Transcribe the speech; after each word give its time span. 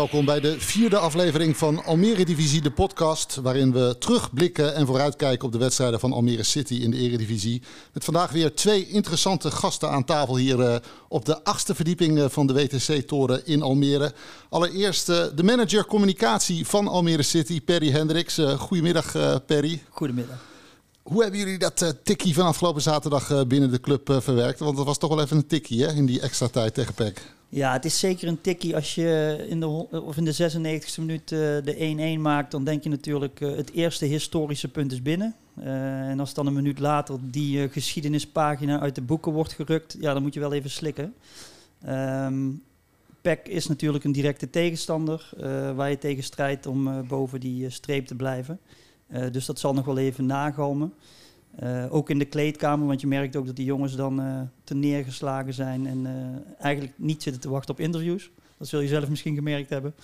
Welkom 0.00 0.24
bij 0.24 0.40
de 0.40 0.60
vierde 0.60 0.98
aflevering 0.98 1.56
van 1.56 1.84
Almere 1.84 2.24
Divisie, 2.24 2.60
de 2.60 2.70
podcast. 2.70 3.36
Waarin 3.36 3.72
we 3.72 3.96
terugblikken 3.98 4.74
en 4.74 4.86
vooruitkijken 4.86 5.46
op 5.46 5.52
de 5.52 5.58
wedstrijden 5.58 6.00
van 6.00 6.12
Almere 6.12 6.42
City 6.42 6.74
in 6.74 6.90
de 6.90 6.96
Eredivisie. 6.96 7.62
Met 7.92 8.04
vandaag 8.04 8.30
weer 8.30 8.54
twee 8.54 8.88
interessante 8.88 9.50
gasten 9.50 9.90
aan 9.90 10.04
tafel 10.04 10.36
hier 10.36 10.58
uh, 10.58 10.76
op 11.08 11.24
de 11.24 11.44
achtste 11.44 11.74
verdieping 11.74 12.18
uh, 12.18 12.24
van 12.28 12.46
de 12.46 12.52
WTC-toren 12.52 13.46
in 13.46 13.62
Almere. 13.62 14.12
Allereerst 14.48 15.08
uh, 15.08 15.24
de 15.34 15.42
manager 15.42 15.86
communicatie 15.86 16.66
van 16.66 16.88
Almere 16.88 17.22
City, 17.22 17.60
Perry 17.62 17.90
Hendricks. 17.90 18.40
goedemiddag, 18.58 19.12
Perry. 19.46 19.82
Goedemiddag. 19.88 20.49
Hoe 21.10 21.22
hebben 21.22 21.40
jullie 21.40 21.58
dat 21.58 21.94
tikkie 22.02 22.34
van 22.34 22.46
afgelopen 22.46 22.82
zaterdag 22.82 23.46
binnen 23.46 23.70
de 23.70 23.80
club 23.80 24.16
verwerkt? 24.22 24.58
Want 24.58 24.76
dat 24.76 24.86
was 24.86 24.98
toch 24.98 25.10
wel 25.14 25.22
even 25.22 25.36
een 25.36 25.46
tikkie 25.46 25.84
hè, 25.84 25.92
in 25.92 26.06
die 26.06 26.20
extra 26.20 26.48
tijd 26.48 26.74
tegen 26.74 26.94
PEC. 26.94 27.22
Ja, 27.48 27.72
het 27.72 27.84
is 27.84 27.98
zeker 27.98 28.28
een 28.28 28.40
tikkie 28.40 28.74
als 28.74 28.94
je 28.94 29.44
in 29.48 29.60
de, 29.60 29.66
of 29.90 30.16
in 30.16 30.24
de 30.24 30.50
96e 30.50 30.98
minuut 30.98 31.28
de 31.28 32.16
1-1 32.16 32.20
maakt. 32.20 32.50
Dan 32.50 32.64
denk 32.64 32.82
je 32.82 32.88
natuurlijk 32.88 33.38
het 33.38 33.72
eerste 33.72 34.04
historische 34.04 34.68
punt 34.68 34.92
is 34.92 35.02
binnen. 35.02 35.34
En 36.10 36.20
als 36.20 36.34
dan 36.34 36.46
een 36.46 36.52
minuut 36.52 36.78
later 36.78 37.16
die 37.20 37.68
geschiedenispagina 37.68 38.80
uit 38.80 38.94
de 38.94 39.02
boeken 39.02 39.32
wordt 39.32 39.52
gerukt, 39.52 39.96
ja, 40.00 40.12
dan 40.12 40.22
moet 40.22 40.34
je 40.34 40.40
wel 40.40 40.52
even 40.52 40.70
slikken. 40.70 41.14
Um, 41.88 42.62
is 43.42 43.66
natuurlijk 43.66 44.04
een 44.04 44.12
directe 44.12 44.50
tegenstander 44.50 45.30
waar 45.74 45.90
je 45.90 45.98
tegen 45.98 46.22
strijdt 46.22 46.66
om 46.66 47.06
boven 47.06 47.40
die 47.40 47.70
streep 47.70 48.06
te 48.06 48.14
blijven. 48.14 48.60
Dus 49.32 49.46
dat 49.46 49.58
zal 49.58 49.74
nog 49.74 49.84
wel 49.84 49.98
even 49.98 50.26
nagalmen. 50.26 50.92
Uh, 51.62 51.84
ook 51.94 52.10
in 52.10 52.18
de 52.18 52.24
kleedkamer, 52.24 52.86
want 52.86 53.00
je 53.00 53.06
merkt 53.06 53.36
ook 53.36 53.46
dat 53.46 53.56
die 53.56 53.64
jongens 53.64 53.96
dan 53.96 54.20
uh, 54.20 54.40
te 54.64 54.74
neergeslagen 54.74 55.54
zijn 55.54 55.86
en 55.86 56.06
eigenlijk 56.58 56.92
niet 56.96 57.22
zitten 57.22 57.42
te 57.42 57.50
wachten 57.50 57.74
op 57.74 57.80
interviews. 57.80 58.30
Dat 58.58 58.68
zul 58.68 58.80
je 58.80 58.88
zelf 58.88 59.08
misschien 59.08 59.34
gemerkt 59.34 59.70
hebben. 59.70 59.94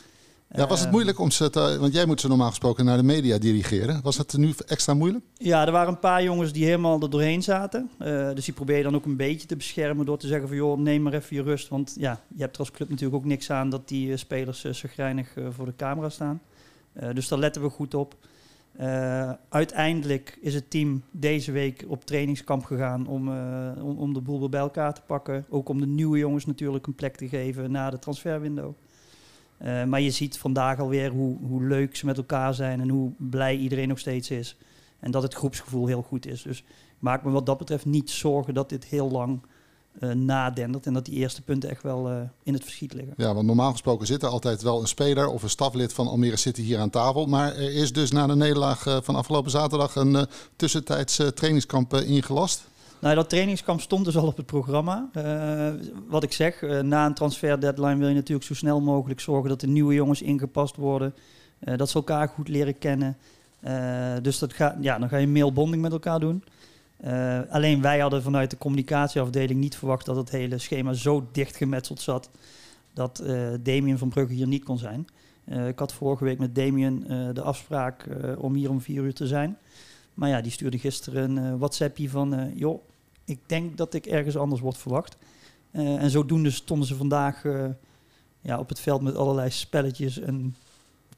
Ja, 0.55 0.67
was 0.67 0.80
het 0.80 0.91
moeilijk 0.91 1.19
om 1.19 1.30
ze 1.30 1.50
te, 1.50 1.77
want 1.80 1.92
jij 1.92 2.06
moet 2.06 2.20
ze 2.20 2.28
normaal 2.28 2.48
gesproken 2.48 2.84
naar 2.84 2.97
de 2.97 3.03
media 3.03 3.39
dirigeren. 3.39 4.03
Was 4.03 4.17
het 4.17 4.36
nu 4.36 4.53
extra 4.67 4.95
moeilijk? 4.95 5.25
Ja, 5.34 5.67
er 5.67 5.73
waren 5.73 5.92
een 5.92 5.98
paar 5.98 6.23
jongens 6.23 6.52
die 6.52 6.64
helemaal 6.64 7.00
er 7.00 7.11
doorheen 7.11 7.42
zaten. 7.42 7.91
dus 8.34 8.45
die 8.45 8.55
probeer 8.55 8.77
je 8.77 8.83
dan 8.83 8.95
ook 8.95 9.05
een 9.05 9.17
beetje 9.17 9.47
te 9.47 9.56
beschermen 9.56 10.06
door 10.06 10.19
te 10.19 10.27
zeggen 10.27 10.48
van 10.48 10.56
joh, 10.56 10.78
neem 10.78 11.02
maar 11.02 11.12
even 11.12 11.36
je 11.36 11.42
rust. 11.42 11.69
Want 11.69 11.95
ja, 11.98 12.20
je 12.34 12.41
hebt 12.41 12.55
er 12.55 12.61
als 12.61 12.70
club 12.70 12.89
natuurlijk 12.89 13.17
ook 13.17 13.25
niks 13.25 13.50
aan 13.50 13.70
dat 13.70 13.89
die 13.89 14.17
spelers 14.17 14.64
uh, 14.64 14.73
chagrijnig 14.73 15.34
voor 15.50 15.67
de 15.67 15.77
camera 15.77 16.08
staan. 16.08 16.41
dus 17.12 17.28
daar 17.28 17.39
letten 17.39 17.62
we 17.62 17.69
goed 17.69 17.95
op. 17.95 18.17
Uh, 18.80 19.32
uiteindelijk 19.48 20.38
is 20.41 20.55
het 20.55 20.70
team 20.70 21.02
deze 21.10 21.52
week 21.52 21.84
op 21.88 22.05
trainingskamp 22.05 22.64
gegaan 22.64 23.06
om, 23.06 23.28
uh, 23.28 23.70
om, 23.83 23.98
om, 23.98 24.14
de 24.14 24.20
boel 24.20 24.41
weer 24.41 24.48
bij 24.48 24.60
elkaar 24.60 24.94
te 24.94 25.00
pakken. 25.06 25.44
Ook 25.48 25.68
om 25.68 25.80
de 25.80 25.86
nieuwe 25.86 26.18
jongens 26.18 26.46
natuurlijk 26.46 26.86
een 26.86 26.94
plek 26.94 27.16
te 27.16 27.28
geven 27.28 27.70
na 27.70 27.91
de 27.91 27.98
transferwindow. 27.98 28.74
Uh, 29.62 29.84
maar 29.84 30.00
je 30.00 30.10
ziet 30.10 30.38
vandaag 30.38 30.78
alweer 30.78 31.10
hoe, 31.10 31.36
hoe 31.38 31.62
leuk 31.62 31.96
ze 31.96 32.06
met 32.06 32.16
elkaar 32.16 32.55
zijn 32.55 32.80
en 32.80 32.88
hoe 32.88 33.12
blij 33.16 33.56
iedereen 33.56 33.88
nog 33.88 33.98
steeds 33.98 34.30
is. 34.30 34.56
En 35.00 35.11
dat 35.11 35.22
het 35.22 35.34
groepsgevoel 35.34 35.86
heel 35.86 36.02
goed 36.02 36.27
is. 36.27 36.42
Dus 36.42 36.58
ik 36.58 36.64
maak 36.98 37.24
me 37.24 37.30
wat 37.30 37.46
dat 37.46 37.58
betreft 37.58 37.84
niet 37.84 38.11
zorgen 38.11 38.55
dat 38.55 38.68
dit 38.68 38.84
heel 38.84 39.11
lang 39.11 39.40
uh, 40.00 40.11
nadendert. 40.12 40.86
En 40.86 40.92
dat 40.92 41.05
die 41.05 41.14
eerste 41.14 41.42
punten 41.42 41.70
echt 41.70 41.83
wel 41.83 42.11
uh, 42.11 42.16
in 42.42 42.52
het 42.52 42.62
verschiet 42.62 42.92
liggen. 42.94 43.14
Ja, 43.16 43.34
want 43.34 43.47
normaal 43.47 43.70
gesproken 43.70 44.06
zit 44.06 44.22
er 44.22 44.28
altijd 44.28 44.62
wel 44.62 44.80
een 44.80 44.89
speler 44.89 45.28
of 45.28 45.42
een 45.42 45.50
staflid 45.50 45.92
van 45.92 46.08
Almere 46.08 46.36
City 46.36 46.62
hier 46.62 46.78
aan 46.78 46.91
tafel. 46.91 47.27
Maar 47.27 47.56
er 47.56 47.75
is 47.75 47.92
dus 47.92 48.11
na 48.11 48.27
de 48.27 48.36
nederlaag 48.36 48.86
uh, 48.86 48.97
van 49.02 49.14
afgelopen 49.14 49.50
zaterdag 49.50 49.97
een 49.97 50.27
tussentijds 50.56 51.20
trainingskamp 51.34 51.94
ingelast. 51.94 52.69
Nou, 53.00 53.14
dat 53.14 53.28
trainingskamp 53.28 53.80
stond 53.80 54.05
dus 54.05 54.17
al 54.17 54.27
op 54.27 54.36
het 54.36 54.47
programma. 54.47 55.11
wat 56.08 56.22
ik 56.22 56.33
zeg, 56.33 56.61
na 56.83 57.06
een 57.06 57.14
transfer 57.14 57.61
deadline 57.61 57.97
wil 57.97 58.08
je 58.08 58.14
natuurlijk 58.14 58.47
zo 58.47 58.55
snel 58.55 58.80
mogelijk 58.80 59.20
zorgen 59.20 59.48
dat 59.48 59.61
de 59.61 59.67
nieuwe 59.67 59.95
jongens 59.95 60.23
ingepast 60.23 60.77
worden. 60.77 61.14
dat 61.58 61.90
ze 61.90 61.96
elkaar 61.96 62.28
goed 62.28 62.48
leren 62.48 62.78
kennen. 62.78 63.17
dus 64.23 64.39
dat 64.39 64.52
ga, 64.52 64.77
ja, 64.80 64.98
dan 64.98 65.08
ga 65.08 65.17
je 65.17 65.27
mailbonding 65.27 65.83
met 65.83 65.92
elkaar 65.92 66.20
doen. 66.20 66.42
Uh, 67.05 67.40
alleen 67.48 67.83
wij 67.83 67.98
hadden 67.98 68.23
vanuit 68.23 68.51
de 68.51 68.58
communicatieafdeling 68.58 69.61
niet 69.61 69.77
verwacht 69.77 70.07
dat 70.07 70.17
het 70.17 70.30
hele 70.30 70.58
schema 70.58 70.92
zo 70.92 71.29
dicht 71.33 71.57
gemetseld 71.57 72.01
zat 72.01 72.30
dat 72.92 73.23
uh, 73.24 73.48
Damien 73.62 73.98
van 73.98 74.08
Brugge 74.08 74.33
hier 74.33 74.46
niet 74.46 74.64
kon 74.64 74.79
zijn. 74.79 75.07
Uh, 75.45 75.68
ik 75.68 75.79
had 75.79 75.92
vorige 75.92 76.24
week 76.24 76.39
met 76.39 76.55
Damien 76.55 77.05
de 77.34 77.42
afspraak 77.42 78.07
om 78.39 78.55
hier 78.55 78.70
om 78.70 78.80
vier 78.80 79.02
uur 79.02 79.14
te 79.14 79.27
zijn. 79.27 79.58
Maar 80.14 80.29
ja, 80.29 80.40
die 80.40 80.52
stuurde 80.52 80.79
gisteren 80.79 81.36
een 81.36 81.58
WhatsAppje 81.58 82.08
van, 82.08 82.52
joh, 82.55 82.83
ik 83.24 83.39
denk 83.46 83.77
dat 83.77 83.95
ik 83.95 84.07
ergens 84.07 84.36
anders 84.36 84.61
word 84.61 84.77
verwacht. 84.77 85.17
en 85.73 86.11
zodoende 86.11 86.51
stonden 86.51 86.86
ze 86.86 86.96
vandaag 86.96 87.42
ja, 88.40 88.58
op 88.58 88.68
het 88.68 88.80
veld 88.80 89.02
met 89.02 89.17
allerlei 89.17 89.51
spelletjes 89.51 90.20
en 90.20 90.57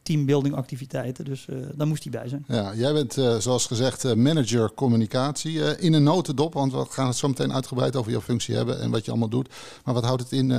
teambuilding 0.09 0.55
activiteiten. 0.55 1.25
Dus 1.25 1.47
uh, 1.51 1.57
daar 1.75 1.87
moest 1.87 2.03
hij 2.03 2.13
bij 2.13 2.29
zijn. 2.29 2.45
Ja, 2.49 2.75
jij 2.75 2.93
bent 2.93 3.17
uh, 3.17 3.37
zoals 3.37 3.67
gezegd 3.67 4.05
uh, 4.05 4.13
manager 4.13 4.73
communicatie 4.75 5.79
in 5.79 5.93
een 5.93 6.03
notendop. 6.03 6.53
Want 6.53 6.73
we 6.73 6.85
gaan 6.89 7.07
het 7.07 7.17
zo 7.17 7.29
meteen 7.29 7.53
uitgebreid 7.53 7.97
over 7.97 8.11
jouw 8.11 8.21
functie 8.21 8.55
hebben 8.55 8.81
en 8.81 8.91
wat 8.91 9.05
je 9.05 9.11
allemaal 9.11 9.29
doet. 9.29 9.49
Maar 9.85 9.95
wat 9.95 10.05
houdt 10.05 10.23
het 10.23 10.33
in, 10.33 10.51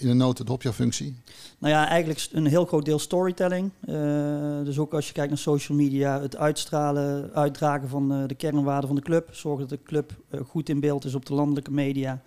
in 0.00 0.08
een 0.08 0.16
notendop, 0.16 0.62
jouw 0.62 0.72
functie? 0.72 1.14
Nou 1.58 1.74
ja, 1.74 1.88
eigenlijk 1.88 2.28
een 2.32 2.46
heel 2.46 2.64
groot 2.64 2.84
deel 2.84 2.98
storytelling. 2.98 3.70
dus 4.64 4.78
ook 4.78 4.94
als 4.94 5.06
je 5.06 5.12
kijkt 5.12 5.30
naar 5.30 5.38
social 5.38 5.78
media, 5.78 6.20
het 6.20 6.36
uitstralen, 6.36 7.30
uitdragen 7.34 7.88
van 7.88 8.26
de 8.26 8.34
kernwaarden 8.34 8.86
van 8.86 8.96
de 8.96 9.02
club. 9.02 9.28
Zorgen 9.32 9.68
dat 9.68 9.78
de 9.78 9.84
club 9.84 10.12
goed 10.46 10.68
in 10.68 10.80
beeld 10.80 11.04
is 11.04 11.14
op 11.14 11.26
de 11.26 11.34
landelijke 11.34 11.70
media. 11.70 12.22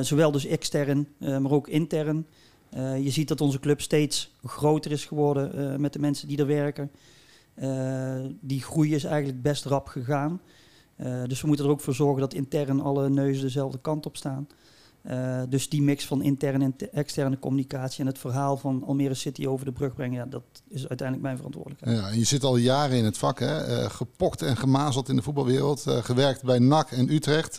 zowel 0.00 0.30
dus 0.30 0.46
extern, 0.46 1.08
maar 1.18 1.50
ook 1.50 1.68
intern. 1.68 2.26
Uh, 2.76 3.04
je 3.04 3.10
ziet 3.10 3.28
dat 3.28 3.40
onze 3.40 3.60
club 3.60 3.80
steeds 3.80 4.34
groter 4.44 4.90
is 4.90 5.04
geworden 5.04 5.58
uh, 5.58 5.76
met 5.76 5.92
de 5.92 5.98
mensen 5.98 6.28
die 6.28 6.38
er 6.38 6.46
werken. 6.46 6.90
Uh, 7.62 8.14
die 8.40 8.62
groei 8.62 8.94
is 8.94 9.04
eigenlijk 9.04 9.42
best 9.42 9.64
rap 9.64 9.86
gegaan. 9.86 10.40
dus 11.26 11.40
we 11.40 11.46
moeten 11.46 11.64
er 11.64 11.70
ook 11.70 11.80
voor 11.80 11.94
zorgen 11.94 12.20
dat 12.20 12.34
intern 12.34 12.80
alle 12.80 13.08
neuzen 13.08 13.42
dezelfde 13.42 13.80
kant 13.80 14.06
op 14.06 14.16
staan. 14.16 14.48
Uh, 15.10 15.42
dus 15.48 15.68
die 15.68 15.82
mix 15.82 16.06
van 16.06 16.22
interne 16.22 16.64
en 16.64 16.92
externe 16.92 17.38
communicatie 17.38 18.00
en 18.00 18.06
het 18.06 18.18
verhaal 18.18 18.56
van 18.56 18.84
Almere 18.86 19.14
City 19.14 19.46
over 19.46 19.64
de 19.64 19.72
brug 19.72 19.94
brengen, 19.94 20.18
ja, 20.18 20.26
dat 20.26 20.42
is 20.68 20.88
uiteindelijk 20.88 21.22
mijn 21.22 21.36
verantwoordelijkheid. 21.36 21.98
Ja, 21.98 22.08
je 22.08 22.24
zit 22.24 22.44
al 22.44 22.56
jaren 22.56 22.96
in 22.96 23.04
het 23.04 23.18
vak, 23.18 23.38
hè? 23.38 23.68
Uh, 23.68 23.90
gepokt 23.90 24.42
en 24.42 24.56
gemazeld 24.56 25.08
in 25.08 25.16
de 25.16 25.22
voetbalwereld, 25.22 25.84
uh, 25.88 25.96
gewerkt 25.96 26.42
bij 26.42 26.58
NAC 26.58 26.90
en 26.90 27.12
Utrecht. 27.12 27.58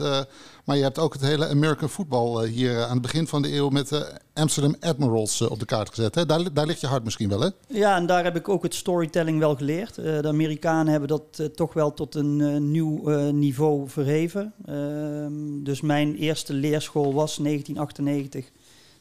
maar 0.66 0.78
je 0.78 0.84
hebt 0.84 1.00
ook 1.00 1.14
het 1.14 1.22
hele 1.22 1.48
American 1.48 1.90
football 1.90 2.48
hier 2.48 2.84
aan 2.84 2.92
het 2.92 3.02
begin 3.02 3.28
van 3.28 3.42
de 3.42 3.54
eeuw 3.54 3.70
met 3.70 3.90
de 3.90 4.18
Amsterdam 4.34 4.76
Admirals 4.80 5.42
op 5.42 5.60
de 5.60 5.66
kaart 5.66 5.90
gezet. 5.90 6.16
Hè? 6.16 6.26
Daar, 6.26 6.54
daar 6.54 6.66
ligt 6.66 6.82
je 6.82 6.88
hart 6.88 7.04
misschien 7.04 7.30
wel, 7.30 7.42
hè? 7.42 7.50
Ja, 7.68 7.96
en 7.96 8.06
daar 8.06 8.24
heb 8.24 8.36
ik 8.36 8.50
ook 8.50 8.64
het 8.64 8.76
storytelling 8.76 9.40
wel 9.40 9.56
geleerd. 9.56 9.96
de 9.96 10.28
Amerikanen 10.28 10.92
hebben 10.92 11.10
dat 11.10 11.56
toch 11.56 11.74
wel 11.74 11.94
tot 11.94 12.16
een 12.16 12.72
nieuw 12.72 13.10
niveau 13.32 13.90
verheven. 13.90 14.54
Ehm, 14.66 15.64
dus 15.64 15.82
mijn 15.82 16.16
eerste 16.16 16.54
leerschool 16.54 17.14
was 17.14 17.39
1998 17.44 18.52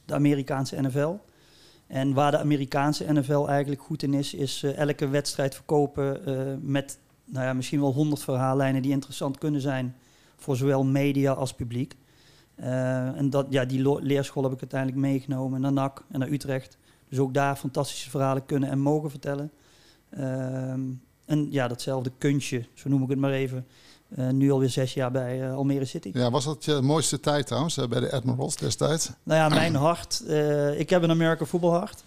de 0.05 0.15
Amerikaanse 0.15 0.81
NFL. 0.81 1.15
En 1.87 2.13
waar 2.13 2.31
de 2.31 2.39
Amerikaanse 2.39 3.13
NFL 3.13 3.47
eigenlijk 3.47 3.81
goed 3.81 4.03
in 4.03 4.15
is, 4.15 4.35
is 4.35 4.63
uh, 4.63 4.79
elke 4.79 5.09
wedstrijd 5.09 5.55
verkopen 5.55 6.29
uh, 6.29 6.55
met 6.61 6.99
nou 7.25 7.47
ja, 7.47 7.53
misschien 7.53 7.81
wel 7.81 7.93
100 7.93 8.23
verhaallijnen 8.23 8.83
die 8.83 8.93
interessant 8.93 9.39
kunnen 9.39 9.61
zijn 9.61 9.97
voor 10.37 10.57
zowel 10.57 10.85
media 10.85 11.33
als 11.33 11.53
publiek. 11.53 11.97
Uh, 12.61 13.17
en 13.17 13.31
dat, 13.31 13.47
ja, 13.51 13.65
die 13.65 14.03
leerschool 14.03 14.43
heb 14.43 14.53
ik 14.53 14.61
uiteindelijk 14.61 15.01
meegenomen 15.01 15.61
naar 15.61 15.73
NAC 15.73 16.05
en 16.11 16.19
naar 16.19 16.29
Utrecht. 16.29 16.79
Dus 17.09 17.19
ook 17.19 17.35
daar 17.35 17.57
fantastische 17.57 18.11
verhalen 18.11 18.47
kunnen 18.47 18.71
en 18.71 18.79
mogen 18.79 19.11
vertellen. 19.11 19.51
Ehm, 20.11 20.81
en 21.25 21.47
ja, 21.51 21.69
datzelfde 21.69 22.13
kunstje, 22.19 22.65
zo 22.75 22.89
noem 22.89 23.03
ik 23.03 23.09
het 23.09 23.19
maar 23.19 23.33
even, 23.33 23.67
uh, 24.17 24.29
nu 24.29 24.51
alweer 24.51 24.69
zes 24.69 24.95
jaar 24.95 25.11
bij 25.11 25.41
uh, 25.41 25.55
Almere 25.55 25.85
City. 25.85 26.11
Ja, 26.13 26.31
was 26.31 26.45
dat 26.45 26.65
je 26.65 26.81
mooiste 26.83 27.21
tijd 27.21 27.47
trouwens, 27.47 27.79
uh, 27.79 27.87
bij 27.87 28.01
de 28.01 28.13
Admirals 28.13 28.57
destijds? 28.57 29.11
Nou 29.23 29.41
ja, 29.41 29.49
mijn 29.49 29.75
hart. 29.89 30.23
ik 30.77 30.91
heb 30.91 31.03
een 31.03 31.11
Amerika 31.11 31.45
voetbalhart. 31.45 32.05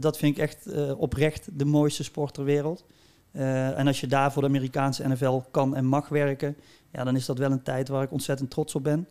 dat 0.00 0.16
vind 0.16 0.36
ik 0.36 0.42
echt 0.42 0.68
oprecht 0.96 1.48
de 1.52 1.64
mooiste 1.64 2.04
sport 2.04 2.34
ter 2.34 2.44
wereld. 2.44 2.84
en 3.32 3.86
als 3.86 4.00
je 4.00 4.06
daar 4.06 4.32
voor 4.32 4.42
de 4.42 4.48
Amerikaanse 4.48 5.08
NFL 5.08 5.40
kan 5.50 5.76
en 5.76 5.84
mag 5.84 6.08
werken, 6.08 6.56
ja, 6.92 7.04
dan 7.04 7.16
is 7.16 7.26
dat 7.26 7.38
wel 7.38 7.50
een 7.50 7.62
tijd 7.62 7.88
waar 7.88 8.02
ik 8.02 8.12
ontzettend 8.12 8.50
trots 8.50 8.74
op 8.74 8.82
ben. 8.82 9.06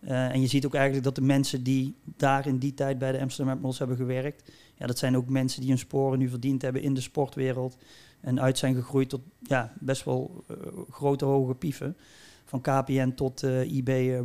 en 0.00 0.40
je 0.40 0.46
ziet 0.46 0.66
ook 0.66 0.74
eigenlijk 0.74 1.04
dat 1.04 1.14
de 1.14 1.22
mensen 1.22 1.62
die 1.62 1.94
daar 2.16 2.46
in 2.46 2.58
die 2.58 2.74
tijd 2.74 2.98
bij 2.98 3.12
de 3.12 3.20
Amsterdam 3.20 3.52
Admirals 3.52 3.78
hebben 3.78 3.96
gewerkt, 3.96 4.50
ja, 4.78 4.86
dat 4.86 4.98
zijn 4.98 5.16
ook 5.16 5.28
mensen 5.28 5.60
die 5.60 5.70
hun 5.70 5.78
sporen 5.78 6.18
nu 6.18 6.28
verdiend 6.28 6.62
hebben 6.62 6.82
in 6.82 6.94
de 6.94 7.00
sportwereld. 7.00 7.76
En 8.20 8.40
uit 8.40 8.58
zijn 8.58 8.74
gegroeid 8.74 9.08
tot 9.08 9.20
ja, 9.42 9.72
best 9.80 10.04
wel 10.04 10.44
uh, 10.50 10.56
grote 10.90 11.24
hoge 11.24 11.54
pieven. 11.54 11.96
Van 12.44 12.60
KPN 12.60 13.12
tot 13.14 13.42
uh, 13.42 13.76
eBay 13.76 14.22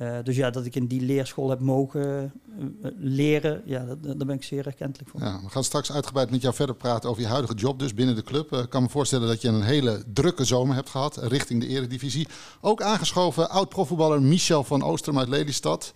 Eh, 0.00 0.16
dus 0.22 0.36
ja, 0.36 0.50
dat 0.50 0.64
ik 0.64 0.74
in 0.74 0.86
die 0.86 1.00
leerschool 1.00 1.50
heb 1.50 1.60
mogen 1.60 2.32
eh, 2.58 2.90
leren, 2.98 3.62
ja, 3.64 3.84
daar 4.00 4.26
ben 4.26 4.30
ik 4.30 4.42
zeer 4.42 4.66
erkentelijk 4.66 5.10
voor. 5.10 5.20
Ja, 5.20 5.40
we 5.42 5.48
gaan 5.48 5.64
straks 5.64 5.92
uitgebreid 5.92 6.30
met 6.30 6.42
jou 6.42 6.54
verder 6.54 6.74
praten 6.74 7.10
over 7.10 7.22
je 7.22 7.28
huidige 7.28 7.54
job 7.54 7.78
dus 7.78 7.94
binnen 7.94 8.14
de 8.14 8.22
club. 8.22 8.52
Ik 8.52 8.70
kan 8.70 8.82
me 8.82 8.88
voorstellen 8.88 9.28
dat 9.28 9.42
je 9.42 9.48
een 9.48 9.62
hele 9.62 10.02
drukke 10.12 10.44
zomer 10.44 10.74
hebt 10.74 10.88
gehad 10.88 11.16
richting 11.16 11.60
de 11.60 11.66
eredivisie. 11.66 12.28
Ook 12.60 12.82
aangeschoven 12.82 13.50
oud-profvoetballer 13.50 14.22
Michel 14.22 14.64
van 14.64 14.82
Oosterom 14.82 15.18
uit 15.18 15.28
Lelystad. 15.28 15.92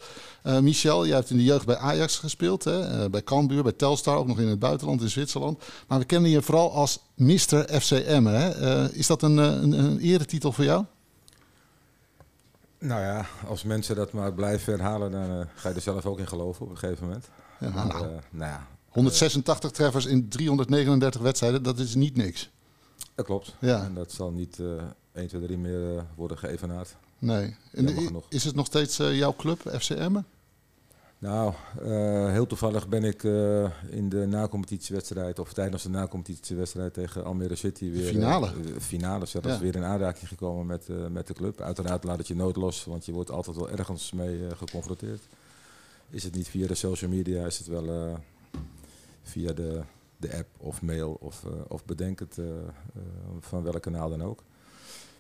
Michel, 0.61 1.07
jij 1.07 1.17
hebt 1.17 1.31
in 1.31 1.37
de 1.37 1.45
jeugd 1.45 1.67
bij 1.67 1.77
Ajax 1.77 2.19
gespeeld, 2.19 2.65
hè? 2.65 3.11
bij 3.11 3.23
Cambuur, 3.23 3.63
bij 3.63 3.73
Telstar, 3.73 4.17
ook 4.17 4.27
nog 4.27 4.39
in 4.39 4.49
het 4.49 4.59
buitenland 4.59 5.01
in 5.01 5.11
Zwitserland. 5.11 5.63
Maar 5.89 5.99
we 5.99 6.05
kennen 6.05 6.31
je 6.31 6.43
vooral 6.43 6.73
als 6.73 6.99
Mr. 7.15 7.81
FCM. 7.81 8.25
Hè? 8.25 8.93
is 8.93 9.07
dat 9.07 9.23
een, 9.23 9.37
een, 9.37 9.73
een 9.73 9.99
eretitel 9.99 10.53
voor 10.53 10.65
jou? 10.65 10.85
Nou 12.85 13.01
ja, 13.01 13.27
als 13.47 13.63
mensen 13.63 13.97
dat 13.97 14.13
maar 14.13 14.33
blijven 14.33 14.73
herhalen, 14.73 15.11
dan 15.11 15.31
uh, 15.31 15.47
ga 15.55 15.69
je 15.69 15.75
er 15.75 15.81
zelf 15.81 16.07
ook 16.07 16.19
in 16.19 16.27
geloven 16.27 16.65
op 16.65 16.71
een 16.71 16.79
gegeven 16.79 17.05
moment. 17.07 17.29
Ja, 17.61 17.69
maar, 17.69 17.87
nou, 17.87 18.07
uh, 18.07 18.13
nou 18.31 18.51
ja, 18.51 18.67
186 18.89 19.71
uh, 19.71 19.77
treffers 19.77 20.07
in 20.07 20.29
339 20.29 21.21
wedstrijden, 21.21 21.63
dat 21.63 21.79
is 21.79 21.95
niet 21.95 22.17
niks. 22.17 22.51
Dat 23.15 23.25
klopt. 23.25 23.55
Ja. 23.61 23.83
En 23.83 23.95
dat 23.95 24.13
zal 24.13 24.31
niet 24.31 24.59
uh, 24.59 24.83
1, 25.13 25.29
2, 25.29 25.43
3 25.43 25.59
meer 25.59 26.07
worden 26.15 26.39
geëvenaard. 26.39 26.97
Nee. 27.19 27.57
En 27.73 28.23
is 28.29 28.45
het 28.45 28.55
nog 28.55 28.67
steeds 28.67 28.97
jouw 28.97 29.35
club, 29.37 29.61
FCM? 29.79 30.17
Nou, 31.25 31.53
uh, 31.83 32.31
heel 32.31 32.47
toevallig 32.47 32.89
ben 32.89 33.05
ik 33.05 33.23
uh, 33.23 33.71
in 33.91 34.09
de 34.09 34.27
nacompetitiewedstrijd, 34.27 35.39
of 35.39 35.53
tijdens 35.53 35.83
de 35.83 35.89
nacompetitiewedstrijd 35.89 36.95
tegen 36.95 37.25
Almere 37.25 37.55
City 37.55 37.91
weer. 37.91 38.07
Finale. 38.07 38.47
Uh, 38.47 38.79
finale 38.79 39.27
zelfs 39.27 39.47
ja. 39.47 39.59
weer 39.59 39.77
in 39.77 39.85
aanraking 39.85 40.29
gekomen 40.29 40.67
met, 40.67 40.89
met 41.11 41.27
de 41.27 41.35
club. 41.35 41.61
Uiteraard 41.61 42.05
laat 42.05 42.19
het 42.19 42.27
je 42.27 42.37
nooit 42.37 42.57
los, 42.57 42.85
want 42.85 43.07
je 43.07 43.13
wordt 43.13 43.31
altijd 43.31 43.57
wel 43.57 43.71
ergens 43.71 44.13
mee 44.13 44.39
geconfronteerd. 44.57 45.23
Is 46.11 46.25
het 46.25 46.35
niet 46.35 46.49
via 46.49 46.67
de 46.67 46.75
social 46.75 47.11
media, 47.11 47.47
is 47.47 47.59
het 47.59 47.67
wel 47.67 48.19
via 49.23 49.53
de, 49.53 49.81
de 50.17 50.37
app 50.37 50.49
of 50.57 50.83
mail 50.83 51.17
of, 51.21 51.45
of 51.69 51.85
bedenk 51.85 52.19
het 52.19 52.39
van 53.41 53.63
welk 53.63 53.83
kanaal 53.83 54.09
dan 54.09 54.23
ook. 54.23 54.43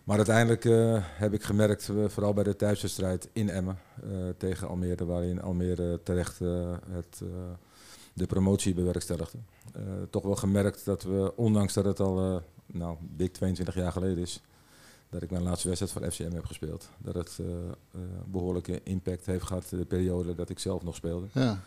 Maar 0.04 0.16
uiteindelijk 0.16 0.64
uh, 0.64 0.96
heb 1.02 1.32
ik 1.32 1.42
gemerkt, 1.42 1.88
uh, 1.88 2.08
vooral 2.08 2.32
bij 2.32 2.44
de 2.44 2.56
thuiswedstrijd 2.56 3.28
in 3.32 3.48
Emmen 3.48 3.78
uh, 4.04 4.28
tegen 4.36 4.68
Almere, 4.68 5.04
waarin 5.04 5.42
Almere 5.42 6.00
terecht 6.02 6.38
het, 6.90 7.22
de 8.12 8.26
promotie 8.26 8.74
bewerkstelligde. 8.74 9.38
toch 10.10 10.22
wel 10.22 10.36
gemerkt 10.36 10.84
dat 10.84 11.02
we, 11.02 11.32
ondanks 11.36 11.72
dat 11.72 11.84
het 11.84 12.00
al 12.00 12.42
nou, 12.66 12.96
dik 13.00 13.32
22 13.32 13.74
jaar 13.74 13.92
geleden 13.92 14.18
is, 14.18 14.42
dat 15.10 15.22
ik 15.22 15.30
mijn 15.30 15.42
laatste 15.42 15.68
wedstrijd 15.68 15.92
voor 15.92 16.10
FCM 16.10 16.34
heb 16.34 16.44
gespeeld, 16.44 16.88
dat 16.98 17.14
het 17.14 17.38
behoorlijke 18.26 18.80
impact 18.82 19.26
heeft 19.26 19.44
gehad 19.44 19.68
de 19.68 19.84
periode 19.84 20.34
dat 20.34 20.50
ik 20.50 20.58
zelf 20.58 20.82
nog 20.82 20.94
speelde. 20.94 21.26
Ja. 21.32 21.62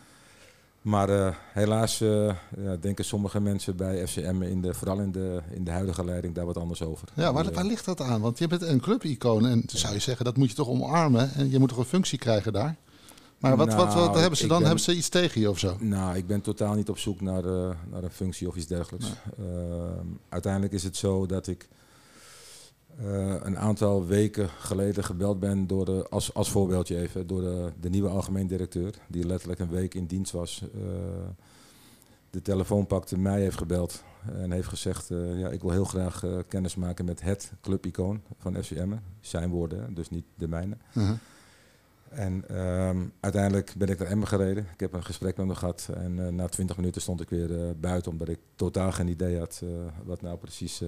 Maar 0.88 1.10
uh, 1.10 1.28
helaas 1.52 2.00
uh, 2.00 2.34
ja, 2.56 2.76
denken 2.80 3.04
sommige 3.04 3.40
mensen 3.40 3.76
bij 3.76 4.06
FCM, 4.06 4.42
in 4.42 4.60
de, 4.60 4.74
vooral 4.74 5.00
in 5.00 5.12
de, 5.12 5.42
in 5.50 5.64
de 5.64 5.70
huidige 5.70 6.04
leiding, 6.04 6.34
daar 6.34 6.46
wat 6.46 6.56
anders 6.56 6.82
over. 6.82 7.08
Ja, 7.14 7.32
waar, 7.32 7.52
waar 7.52 7.64
ligt 7.64 7.84
dat 7.84 8.00
aan? 8.00 8.20
Want 8.20 8.38
je 8.38 8.46
bent 8.46 8.62
een 8.62 8.80
clubicoon 8.80 9.46
en 9.46 9.62
zou 9.66 9.94
je 9.94 10.00
zeggen, 10.00 10.24
dat 10.24 10.36
moet 10.36 10.48
je 10.48 10.54
toch 10.54 10.68
omarmen 10.68 11.30
en 11.34 11.50
je 11.50 11.58
moet 11.58 11.68
toch 11.68 11.78
een 11.78 11.84
functie 11.84 12.18
krijgen 12.18 12.52
daar? 12.52 12.76
Maar 13.38 13.56
wat, 13.56 13.66
nou, 13.66 13.78
wat, 13.78 13.94
wat, 13.94 14.14
hebben 14.14 14.38
ze 14.38 14.46
dan? 14.46 14.62
hebben 14.62 14.80
ze 14.80 14.96
iets 14.96 15.08
tegen 15.08 15.40
je 15.40 15.50
of 15.50 15.58
zo? 15.58 15.76
Nou, 15.80 16.16
ik 16.16 16.26
ben 16.26 16.40
totaal 16.40 16.74
niet 16.74 16.88
op 16.88 16.98
zoek 16.98 17.20
naar, 17.20 17.44
uh, 17.44 17.70
naar 17.90 18.02
een 18.02 18.10
functie 18.10 18.48
of 18.48 18.56
iets 18.56 18.66
dergelijks. 18.66 19.06
Nee. 19.36 19.48
uiteindelijk 20.28 20.72
is 20.72 20.82
het 20.84 20.96
zo 20.96 21.26
dat 21.26 21.46
ik 21.46 21.68
uh, 23.04 23.34
een 23.42 23.58
aantal 23.58 24.06
weken 24.06 24.48
geleden 24.48 25.04
gebeld 25.04 25.40
ben 25.40 25.66
door 25.66 25.84
de, 25.84 26.06
als, 26.08 26.34
als 26.34 26.50
voorbeeldje 26.50 26.96
even, 26.96 27.26
door 27.26 27.40
de, 27.40 27.72
de 27.80 27.90
nieuwe 27.90 28.08
algemeen 28.08 28.46
directeur, 28.46 28.94
die 29.08 29.26
letterlijk 29.26 29.60
een 29.60 29.70
week 29.70 29.94
in 29.94 30.06
dienst 30.06 30.32
was. 30.32 30.62
Uh, 30.74 30.82
de 32.30 32.42
telefoon 32.42 32.86
pakte, 32.86 33.18
mij 33.18 33.40
heeft 33.40 33.58
gebeld 33.58 34.04
en 34.32 34.50
heeft 34.50 34.68
gezegd, 34.68 35.10
uh, 35.10 35.40
ja, 35.40 35.48
ik 35.48 35.60
wil 35.60 35.70
heel 35.70 35.84
graag 35.84 36.24
kennis 36.48 36.74
maken 36.74 37.04
met 37.04 37.20
het 37.20 37.52
clubicoon 37.60 38.22
van 38.38 38.62
FCM. 38.62 38.92
Zijn 39.20 39.50
woorden, 39.50 39.94
dus 39.94 40.10
niet 40.10 40.24
de 40.34 40.48
mijne. 40.48 40.76
-huh. 40.92 41.10
En 42.10 42.58
um, 42.58 43.12
uiteindelijk 43.20 43.74
ben 43.76 43.88
ik 43.88 43.98
naar 43.98 44.08
Emmen 44.08 44.28
gereden. 44.28 44.66
Ik 44.72 44.80
heb 44.80 44.92
een 44.92 45.04
gesprek 45.04 45.36
met 45.36 45.46
hem 45.46 45.54
gehad. 45.54 45.88
En 45.94 46.16
uh, 46.16 46.28
na 46.28 46.48
twintig 46.48 46.76
minuten 46.76 47.00
stond 47.00 47.20
ik 47.20 47.28
weer 47.28 47.50
uh, 47.50 47.70
buiten, 47.80 48.12
omdat 48.12 48.28
ik 48.28 48.38
totaal 48.54 48.92
geen 48.92 49.08
idee 49.08 49.38
had 49.38 49.60
uh, 49.64 49.70
wat 50.04 50.22
nou 50.22 50.38
precies 50.38 50.78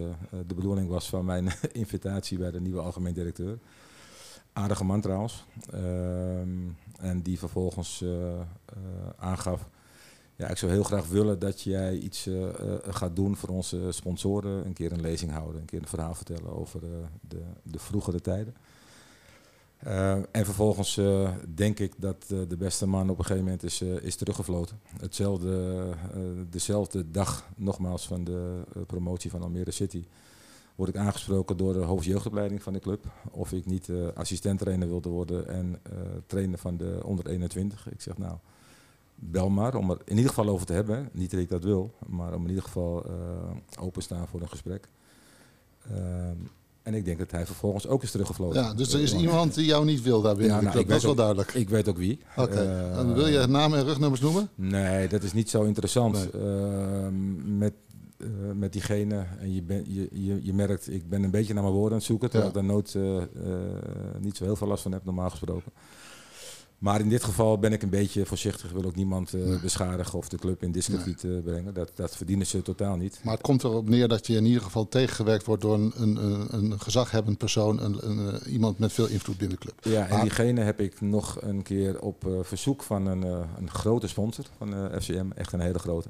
de 0.47 0.55
bedoeling 0.55 0.89
was 0.89 1.09
van 1.09 1.25
mijn 1.25 1.49
invitatie 1.73 2.39
bij 2.39 2.51
de 2.51 2.61
nieuwe 2.61 2.81
algemeen 2.81 3.15
directeur. 3.15 3.59
Aardige 4.53 4.85
man 4.85 5.01
trouwens. 5.01 5.45
Um, 5.75 6.77
en 6.99 7.23
die 7.23 7.39
vervolgens 7.39 8.05
aangaf. 9.17 9.69
Ja, 10.37 10.49
ik 10.49 10.57
zou 10.57 10.73
heel 10.73 10.83
graag 10.83 11.09
willen 11.09 11.39
dat 11.39 11.63
jij 11.63 11.97
iets 11.97 12.29
gaat 12.83 13.17
doen 13.17 13.37
voor 13.37 13.49
onze 13.49 13.93
sponsoren. 13.93 14.67
Een 14.67 14.73
keer 14.73 14.93
een 14.93 15.01
lezing 15.01 15.31
houden, 15.31 15.61
een 15.61 15.67
keer 15.67 15.81
een 15.81 15.89
verhaal 15.89 16.15
vertellen 16.15 16.57
over 16.57 16.81
de, 17.21 17.43
de 17.63 17.79
vroegere 17.79 18.21
tijden. 18.21 18.55
Uh, 19.87 20.13
en 20.13 20.45
vervolgens 20.45 20.97
uh, 20.97 21.31
denk 21.55 21.79
ik 21.79 21.93
dat 21.97 22.27
uh, 22.33 22.41
de 22.49 22.57
beste 22.57 22.87
man 22.87 23.11
op 23.11 23.19
een 23.19 23.25
gegeven 23.25 23.45
moment 23.45 23.63
is, 23.63 23.83
is 23.83 24.17
teruggefloten. 24.17 24.81
Hetzelfde, 25.01 25.85
dezelfde 26.51 27.11
dag 27.11 27.49
nogmaals 27.57 28.07
van 28.07 28.25
de 28.25 28.63
promotie 28.87 29.31
van 29.31 29.43
Almere 29.43 29.71
City 29.71 30.05
word 30.75 30.89
ik 30.89 30.97
aangesproken 30.97 31.57
door 31.57 31.73
de 31.73 31.79
hoofdjeugdopleiding 31.79 32.63
van 32.63 32.73
de 32.73 32.79
club. 32.79 33.05
Of 33.31 33.53
ik 33.53 33.67
niet 33.67 33.91
assistent-trainer 34.15 34.89
wilde 34.89 35.09
worden 35.09 35.49
en 35.49 35.81
trainer 36.27 36.59
van 36.59 36.77
de 36.77 37.01
onder 37.05 37.27
21. 37.27 37.91
Ik 37.91 38.01
zeg 38.01 38.19
nou, 38.19 38.37
bel 39.15 39.49
maar 39.49 39.75
om 39.75 39.91
er 39.91 39.99
in 40.05 40.17
ieder 40.17 40.29
geval 40.29 40.49
over 40.49 40.67
te 40.67 40.73
hebben. 40.73 41.09
Niet 41.13 41.31
dat 41.31 41.41
ik 41.41 41.49
dat 41.49 41.65
wil, 41.65 41.95
maar 42.07 42.35
om 42.35 42.43
in 42.43 42.49
ieder 42.49 42.65
geval 42.65 43.07
openstaan 43.79 44.29
voor 44.29 44.41
een 44.41 44.49
gesprek. 44.49 44.89
Ehm, 46.91 46.95
en 46.95 46.99
ik 46.99 47.05
denk 47.05 47.19
dat 47.19 47.31
hij 47.31 47.47
vervolgens 47.47 47.87
ook 47.87 48.03
is 48.03 48.11
teruggevlogen. 48.11 48.63
Ja, 48.63 48.75
dus 48.75 48.93
er 48.93 49.01
is 49.01 49.15
iemand 49.15 49.55
die 49.55 49.65
jou 49.65 49.85
niet 49.85 50.03
wil 50.03 50.21
daar 50.21 50.37
binnen. 50.37 50.57
Ja, 50.57 50.63
nou, 50.63 50.85
dat 50.87 50.97
is 50.97 51.05
wel 51.05 51.15
duidelijk. 51.15 51.55
Ik 51.55 51.69
weet 51.69 51.89
ook 51.89 51.97
wie. 51.97 52.19
Oké. 52.37 52.53
Okay. 52.53 53.07
Uh, 53.07 53.13
wil 53.13 53.27
je 53.27 53.47
namen 53.47 53.79
en 53.79 53.85
rugnummers 53.85 54.21
noemen? 54.21 54.49
Nee, 54.55 55.09
dat 55.09 55.23
is 55.23 55.33
niet 55.33 55.51
zo 55.51 55.63
interessant. 55.63 56.33
Nee. 56.33 56.43
Uh, 56.43 57.07
met, 57.45 57.73
uh, 58.19 58.29
met 58.55 58.73
diegene, 58.73 59.25
en 59.39 59.55
je, 59.55 59.63
ben, 59.63 59.85
je, 59.87 60.09
je, 60.13 60.39
je 60.43 60.53
merkt, 60.53 60.93
ik 60.93 61.09
ben 61.09 61.23
een 61.23 61.31
beetje 61.31 61.55
naar 61.55 61.63
mijn 61.63 61.75
woorden 61.75 61.93
aan 61.93 61.99
het 61.99 62.07
zoeken, 62.07 62.31
terwijl 62.31 62.53
ja. 62.53 62.61
ik 62.61 62.67
daar 62.67 62.75
nooit 62.75 62.95
niet 64.21 64.37
zo 64.37 64.45
heel 64.45 64.57
veel 64.57 64.67
last 64.67 64.83
van 64.83 64.93
heb, 64.93 65.05
normaal 65.05 65.31
gesproken. 65.31 65.73
Maar 66.81 67.01
in 67.01 67.09
dit 67.09 67.25
geval 67.25 67.59
ben 67.59 67.73
ik 67.73 67.83
een 67.83 67.91
beetje 67.91 68.27
voorzichtig. 68.27 68.65
Ik 68.71 68.77
wil 68.77 68.85
ook 68.85 68.95
niemand 68.95 69.35
uh, 69.35 69.45
nee. 69.45 69.59
beschadigen 69.59 70.19
of 70.19 70.29
de 70.29 70.37
club 70.37 70.63
in 70.63 70.73
discrediet 70.73 71.23
nee. 71.23 71.37
uh, 71.37 71.43
brengen. 71.43 71.75
Dat, 71.75 71.91
dat 71.95 72.17
verdienen 72.17 72.47
ze 72.47 72.63
totaal 72.63 72.97
niet. 72.97 73.21
Maar 73.23 73.33
het 73.33 73.43
komt 73.43 73.65
erop 73.65 73.89
neer 73.89 74.09
dat 74.09 74.27
je 74.27 74.37
in 74.37 74.45
ieder 74.45 74.63
geval 74.63 74.89
tegengewerkt 74.89 75.45
wordt 75.45 75.63
door 75.63 75.75
een, 75.75 75.93
een, 75.97 76.47
een 76.51 76.81
gezaghebbend 76.81 77.39
persoon. 77.39 77.81
Een, 77.81 78.09
een, 78.11 78.41
eh, 78.41 78.53
iemand 78.53 78.79
met 78.79 78.93
veel 78.93 79.07
invloed 79.07 79.39
binnen 79.39 79.59
de 79.59 79.67
club. 79.67 79.95
Ja, 79.95 80.09
en 80.09 80.21
diegene 80.21 80.61
heb 80.61 80.81
ik 80.81 81.01
nog 81.01 81.43
een 81.43 81.63
keer 81.63 82.01
op 82.01 82.25
uh, 82.27 82.39
verzoek 82.43 82.83
van 82.83 83.07
een, 83.07 83.23
een 83.59 83.71
grote 83.71 84.09
sponsor 84.09 84.45
van 84.57 84.91
FCM. 85.01 85.31
Echt 85.35 85.53
een 85.53 85.61
hele 85.61 85.79
grote. 85.79 86.09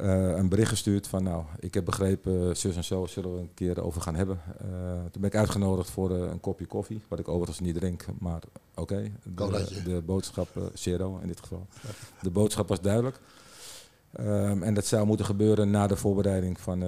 Uh, 0.00 0.36
een 0.36 0.48
bericht 0.48 0.68
gestuurd 0.68 1.06
van 1.06 1.22
nou, 1.22 1.44
ik 1.58 1.74
heb 1.74 1.84
begrepen, 1.84 2.56
zus 2.56 2.76
en 2.76 2.84
zo 2.84 3.06
zullen 3.06 3.34
we 3.34 3.40
een 3.40 3.54
keer 3.54 3.82
over 3.82 4.00
gaan 4.00 4.14
hebben. 4.14 4.40
Uh, 4.62 4.68
toen 5.10 5.20
ben 5.20 5.30
ik 5.30 5.36
uitgenodigd 5.36 5.90
voor 5.90 6.10
uh, 6.10 6.18
een 6.18 6.40
kopje 6.40 6.66
koffie, 6.66 7.00
wat 7.08 7.18
ik 7.18 7.28
overigens 7.28 7.60
niet 7.60 7.74
drink, 7.74 8.04
maar 8.18 8.42
oké. 8.74 8.80
Okay. 8.80 9.12
De, 9.22 9.82
de, 9.84 10.02
boodschap, 10.06 10.48
zero 10.74 11.18
in 11.22 11.26
dit 11.28 11.40
geval. 11.40 11.66
De 12.22 12.30
boodschap 12.30 12.68
was 12.68 12.80
duidelijk. 12.80 13.20
Um, 14.20 14.62
en 14.62 14.74
dat 14.74 14.86
zou 14.86 15.06
moeten 15.06 15.26
gebeuren 15.26 15.70
na 15.70 15.86
de 15.86 15.96
voorbereiding 15.96 16.60
van, 16.60 16.84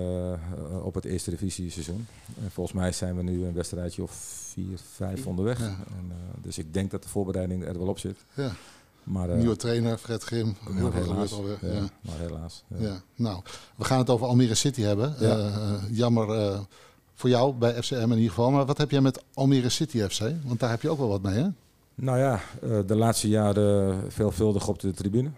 op 0.83 0.95
het 0.95 1.05
eerste 1.05 1.31
divisie 1.31 1.71
seizoen. 1.71 2.07
En 2.43 2.51
volgens 2.51 2.77
mij 2.77 2.93
zijn 2.93 3.17
we 3.17 3.23
nu 3.23 3.45
een 3.45 3.55
wedstrijdje 3.55 4.03
of 4.03 4.11
vier, 4.53 4.79
vijf 4.95 5.27
onderweg. 5.27 5.59
Ja. 5.59 5.67
En, 5.67 6.13
dus 6.43 6.59
ik 6.59 6.75
denk 6.75 6.91
dat 6.91 7.03
de 7.03 7.09
voorbereiding 7.09 7.65
er 7.65 7.79
wel 7.79 7.89
op 7.89 7.99
zit. 7.99 8.25
Ja. 8.35 8.53
Maar, 9.09 9.29
uh, 9.29 9.37
Nieuwe 9.37 9.57
trainer, 9.57 9.99
Fred 9.99 10.23
Grim. 10.23 10.57
Maar 10.81 10.93
helaas. 10.93 11.33
Alweer. 11.33 11.59
Ja, 11.61 11.73
ja. 11.73 11.89
Maar 12.01 12.19
helaas. 12.19 12.65
Ja. 12.79 13.01
Nou, 13.15 13.43
we 13.77 13.85
gaan 13.85 13.99
het 13.99 14.11
over 14.11 14.27
Almere 14.27 14.55
City 14.55 14.83
hebben. 14.83 15.15
Uh, 15.21 15.75
jammer 15.91 16.29
uh, 16.29 16.59
voor 17.15 17.31
jou 17.31 17.55
bij 17.55 17.83
FCM 17.83 17.95
in 17.95 18.11
ieder 18.11 18.29
geval. 18.29 18.51
Maar 18.51 18.67
wat 18.67 18.79
heb 18.79 18.91
jij 18.91 19.01
met 19.01 19.25
Almere 19.35 19.69
City 19.69 20.09
FC? 20.09 20.21
Want 20.45 20.61
daar 20.61 20.71
heb 20.71 20.83
je 20.83 20.89
ook 20.89 20.99
wel 20.99 21.09
wat 21.09 21.23
mee, 21.23 21.35
hè? 21.35 21.49
Nou 21.95 22.19
ja, 22.19 22.41
de 22.87 22.97
laatste 22.97 23.29
jaren 23.29 24.03
veelvuldig 24.13 24.69
op 24.69 24.79
de 24.79 24.93
tribune. 24.93 25.31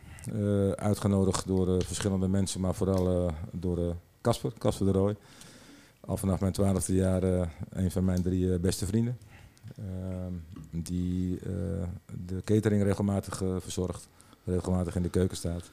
uitgenodigd 0.75 1.47
door 1.47 1.85
verschillende 1.85 2.29
mensen, 2.29 2.61
maar 2.61 2.75
vooral 2.75 3.33
door 3.53 3.97
Casper, 4.21 4.53
Casper 4.59 4.87
de 4.87 4.93
Rooij. 4.93 5.17
Al 6.01 6.17
vanaf 6.17 6.41
mijn 6.41 6.53
twaalfde 6.53 6.95
jaar 6.95 7.23
een 7.71 7.91
van 7.91 8.05
mijn 8.05 8.23
drie 8.23 8.59
beste 8.59 8.87
vrienden. 8.87 9.19
Ehm, 9.79 10.33
die 10.83 11.31
uh, 11.33 11.83
de 12.27 12.43
catering 12.45 12.83
regelmatig 12.83 13.41
uh, 13.41 13.57
verzorgt, 13.59 14.09
regelmatig 14.45 14.97
in 14.97 15.03
de 15.03 15.09
keuken 15.09 15.37
staat. 15.37 15.71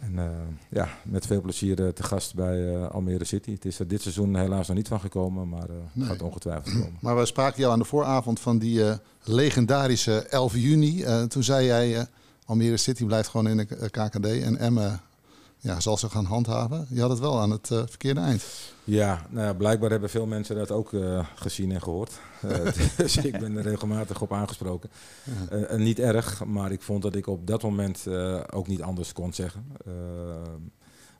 En 0.00 0.12
uh, 0.12 0.30
ja, 0.68 0.88
met 1.04 1.26
veel 1.26 1.40
plezier 1.40 1.80
uh, 1.80 1.88
te 1.88 2.02
gast 2.02 2.34
bij 2.34 2.58
uh, 2.58 2.88
Almere 2.88 3.24
City. 3.24 3.52
Het 3.52 3.64
is 3.64 3.78
er 3.78 3.88
dit 3.88 4.02
seizoen 4.02 4.36
helaas 4.36 4.68
nog 4.68 4.76
niet 4.76 4.88
van 4.88 5.00
gekomen, 5.00 5.48
maar 5.48 5.68
nee. 5.92 6.06
gaat 6.06 6.22
ongetwijfeld 6.22 6.74
komen. 6.74 6.98
Maar 7.00 7.16
we 7.16 7.26
spraken 7.26 7.60
jou 7.60 7.72
aan 7.72 7.78
de 7.78 7.84
vooravond 7.84 8.40
van 8.40 8.58
die 8.58 8.82
legendarische 9.22 10.18
11 10.18 10.56
juni. 10.56 11.04
toen 11.28 11.42
zei 11.42 11.66
jij, 11.66 12.06
Almere 12.46 12.76
City 12.76 13.04
blijft 13.04 13.28
gewoon 13.28 13.48
in 13.48 13.56
de 13.56 13.90
KKD 13.90 14.26
en 14.26 14.56
Emmen 14.56 15.00
ja, 15.64 15.80
zal 15.80 15.96
ze 15.96 16.10
gaan 16.10 16.24
handhaven. 16.24 16.86
Je 16.88 17.00
had 17.00 17.10
het 17.10 17.18
wel 17.18 17.40
aan 17.40 17.50
het 17.50 17.66
verkeerde 17.66 18.20
eind. 18.20 18.44
Ja, 18.84 19.26
nou 19.30 19.56
blijkbaar 19.56 19.90
hebben 19.90 20.10
veel 20.10 20.26
mensen 20.26 20.56
dat 20.56 20.70
ook 20.70 20.90
gezien 21.34 21.72
en 21.72 21.82
gehoord. 21.82 22.12
dus 22.96 23.16
ik 23.16 23.38
ben 23.38 23.56
er 23.56 23.62
regelmatig 23.62 24.20
op 24.20 24.32
aangesproken. 24.32 24.90
Ja. 25.50 25.76
niet 25.76 25.98
erg, 25.98 26.44
maar 26.44 26.72
ik 26.72 26.82
vond 26.82 27.02
dat 27.02 27.14
ik 27.14 27.26
op 27.26 27.46
dat 27.46 27.62
moment 27.62 28.06
ook 28.52 28.66
niet 28.66 28.82
anders 28.82 29.12
kon 29.12 29.32
zeggen. 29.32 29.66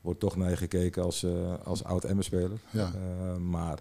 wordt 0.01 0.19
toch 0.19 0.35
naar 0.35 0.49
je 0.49 0.57
gekeken 0.57 1.03
als, 1.03 1.25
als 1.63 1.83
oud-Emmer-speler. 1.83 2.59
Ja. 2.69 2.91
maar 3.39 3.79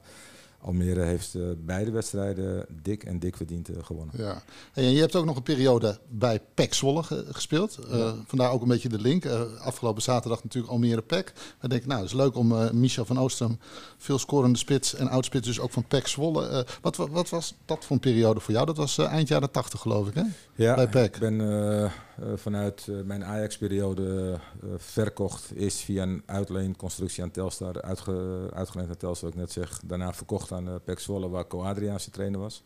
Almere 0.64 1.02
heeft 1.02 1.35
uh, 1.35 1.44
beide 1.59 1.90
wedstrijden 1.90 2.66
dik 2.83 3.02
en 3.04 3.18
dik 3.18 3.37
verdiend 3.37 3.71
uh, 3.71 3.76
gewonnen. 3.83 4.14
Ja. 4.18 4.42
En 4.73 4.90
je 4.90 5.00
hebt 5.00 5.16
ook 5.16 5.25
nog 5.25 5.37
een 5.37 5.42
periode 5.42 5.99
bij 6.09 6.40
PEC 6.54 6.75
Zwolle 6.75 7.02
gespeeld. 7.28 7.78
Uh, 7.90 8.12
vandaar 8.26 8.50
ook 8.50 8.62
een 8.62 8.68
beetje 8.68 8.88
de 8.88 9.00
link. 9.00 9.26
afgelopen 9.59 10.02
zaterdag 10.02 10.42
natuurlijk 10.42 10.73
Almere 10.73 11.02
PEC. 11.02 11.33
We 11.61 11.68
denken, 11.68 11.88
nou, 11.88 12.00
het 12.00 12.11
is 12.11 12.16
leuk 12.16 12.37
om 12.37 12.78
Michel 12.80 13.04
van 13.04 13.18
Oostrum, 13.18 13.59
veel 13.97 14.18
scorende 14.18 14.59
spits 14.59 14.94
en 14.94 15.09
oudspits 15.09 15.47
dus 15.47 15.61
ook 15.61 15.73
van 15.73 15.85
PEC 15.85 16.06
Zwolle. 16.06 16.66
Wat, 16.80 16.97
wat, 16.97 17.28
was 17.30 17.54
dat 17.64 17.85
voor 17.85 17.97
een 17.97 18.02
periode 18.02 18.40
voor 18.40 18.54
jou? 18.54 18.66
Dat 18.66 18.76
was 18.76 18.99
eind 18.99 19.28
jaren 19.28 19.50
80 19.50 19.80
geloof 19.80 20.09
ik, 20.09 20.14
hè? 20.14 20.23
Ja, 20.54 20.75
bij 20.75 20.88
PEC. 20.88 21.14
ik 21.14 21.21
ben 21.21 21.92
vanuit 22.35 22.88
mijn 23.04 23.25
Ajax-periode 23.25 24.38
verkocht. 24.76 25.50
Eerst 25.56 25.78
via 25.78 26.02
een 26.02 26.23
uitleenconstructie 26.26 27.23
aan 27.23 27.30
Telstar, 27.30 27.83
uitge, 27.83 28.49
uitgeleend 28.54 28.88
aan 28.88 28.97
Telstar, 28.97 29.28
wat 29.28 29.38
ik 29.38 29.44
net 29.44 29.52
zeg. 29.52 29.80
Daarna 29.85 30.12
verkocht 30.12 30.52
uh, 30.63 30.75
Pek 30.85 30.99
Zwolle, 30.99 31.29
waar 31.29 31.47
Co 31.47 31.63
Adriaanse 31.63 32.11
trainer 32.11 32.41
was. 32.41 32.63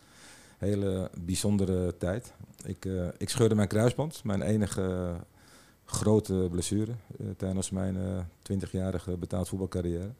Hele 0.59 1.11
bijzondere 1.21 1.97
tijd. 1.97 2.33
Ik, 2.65 2.85
uh, 2.85 3.09
ik 3.19 3.29
scheurde 3.29 3.55
mijn 3.55 3.69
kruisband, 3.69 4.25
mijn 4.25 4.43
enige 4.43 5.15
grote 5.85 6.49
blessure 6.51 6.93
tijdens 7.37 7.71
mijn 7.71 7.97
20-jarige 8.53 9.17
betaald 9.17 9.49
voetbalcarrière. 9.49 10.11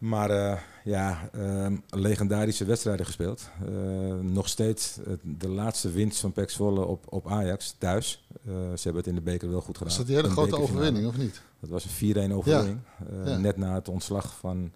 Maar 0.00 0.30
uh, 0.30 0.58
ja, 0.84 1.30
uh, 1.36 1.66
legendarische 1.88 2.64
wedstrijden 2.64 3.06
gespeeld. 3.06 3.50
Uh, 3.68 4.14
nog 4.20 4.48
steeds 4.48 4.98
de 5.38 5.48
laatste 5.48 5.90
winst 5.90 6.20
van 6.20 6.32
Zwolle 6.46 6.84
op, 6.84 7.04
op 7.08 7.28
Ajax 7.28 7.74
thuis. 7.78 8.26
ze 8.44 8.80
hebben 8.82 8.96
het 8.96 9.06
in 9.06 9.14
de 9.14 9.20
beker 9.20 9.50
wel 9.50 9.60
goed 9.60 9.76
gedaan. 9.76 9.88
Was 9.88 9.96
dat 9.96 10.06
die 10.06 10.16
hele 10.16 10.30
grote 10.30 10.56
overwinning 10.56 11.06
of 11.06 11.16
niet? 11.16 11.42
Dat 11.60 11.70
was 11.70 11.84
een 12.00 12.30
4-1 12.30 12.32
overwinning. 12.32 12.78
Ja. 13.12 13.30
Ja. 13.30 13.36
Net 13.36 13.56
na 13.56 13.74
het 13.74 13.88
ontslag 13.88 14.36
van 14.36 14.72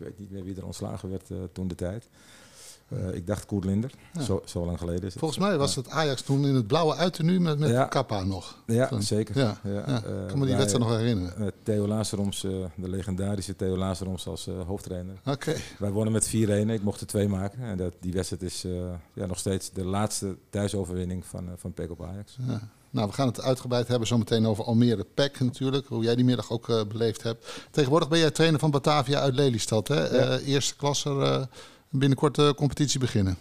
weet 0.00 0.18
niet 0.18 0.30
meer 0.30 0.44
wie 0.44 0.56
er 0.56 0.64
ontslagen 0.64 1.10
werd 1.10 1.30
uh, 1.30 1.38
toen 1.52 1.68
de 1.68 1.74
tijd. 1.74 2.08
Uh, 2.92 3.14
ik 3.14 3.26
dacht 3.26 3.46
Koert 3.46 3.64
Linder, 3.64 3.90
ja. 4.12 4.22
zo, 4.22 4.42
zo, 4.44 4.64
lang 4.64 4.78
geleden 4.78 5.02
is 5.02 5.10
het. 5.10 5.18
Volgens 5.18 5.40
mij 5.40 5.58
was 5.58 5.76
het 5.76 5.88
Ajax 5.88 6.22
toen 6.22 6.46
in 6.46 6.54
het 6.54 6.66
blauwe 6.66 6.94
uiternu 6.94 7.40
met, 7.40 7.58
met 7.58 7.70
ja. 7.70 7.84
Kappa 7.84 8.24
nog. 8.24 8.62
Ja, 8.66 8.86
toen. 8.86 9.02
zeker. 9.02 9.38
Ja. 9.38 9.60
Ja. 9.64 9.96
ik 9.96 10.26
kan 10.26 10.38
me 10.38 10.46
die 10.46 10.56
wedstrijd 10.56 10.84
nog 10.84 10.96
herinneren. 10.96 11.52
Theo 11.62 11.86
Lazaroms, 11.86 12.40
de 12.40 12.88
legendarische 12.88 13.56
Theo 13.56 13.76
Lazaroms 13.76 14.26
als 14.26 14.48
hoofdtrainer. 14.66 15.20
Oké. 15.24 15.54
Wij 15.78 15.90
wonnen 15.90 16.12
met 16.12 16.28
4-1, 16.28 16.30
ik 16.30 16.82
mocht 16.82 17.00
er 17.00 17.06
twee 17.06 17.28
maken. 17.28 17.62
En 17.62 17.76
dat, 17.76 17.94
die 18.00 18.12
wedstrijd 18.12 18.42
is 18.42 18.62
ja, 19.12 19.26
nog 19.26 19.38
steeds 19.38 19.70
de 19.70 19.84
laatste 19.84 20.36
thuisoverwinning 20.50 21.26
van, 21.26 21.48
van 21.56 21.72
PEC 21.72 21.90
op 21.90 22.02
Ajax. 22.02 22.36
Ja. 22.46 22.60
Nou, 22.90 23.08
we 23.08 23.14
gaan 23.14 23.26
het 23.26 23.40
uitgebreid 23.40 23.88
hebben 23.88 24.08
zometeen 24.08 24.46
over 24.46 24.64
Almere 24.64 25.06
PEC 25.14 25.40
natuurlijk. 25.40 25.86
Hoe 25.86 26.02
jij 26.02 26.14
die 26.14 26.24
middag 26.24 26.50
ook 26.50 26.68
uh, 26.68 26.84
beleefd 26.84 27.22
hebt. 27.22 27.66
Tegenwoordig 27.70 28.08
ben 28.08 28.18
jij 28.18 28.30
trainer 28.30 28.60
van 28.60 28.70
Batavia 28.70 29.20
uit 29.20 29.34
Lelystad. 29.34 29.88
Hè? 29.88 30.16
Ja. 30.16 30.38
Uh, 30.38 30.48
eerste 30.48 30.76
klasse, 30.76 31.10
uh, 31.10 31.42
binnenkort 31.90 32.34
de 32.34 32.54
competitie 32.56 33.00
beginnen. 33.00 33.36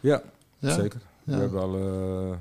Ja, 0.00 0.22
ja? 0.58 0.74
zeker. 0.74 1.00
Ja. 1.24 1.34
We 1.34 1.40
hebben 1.40 1.60
al 1.60 2.38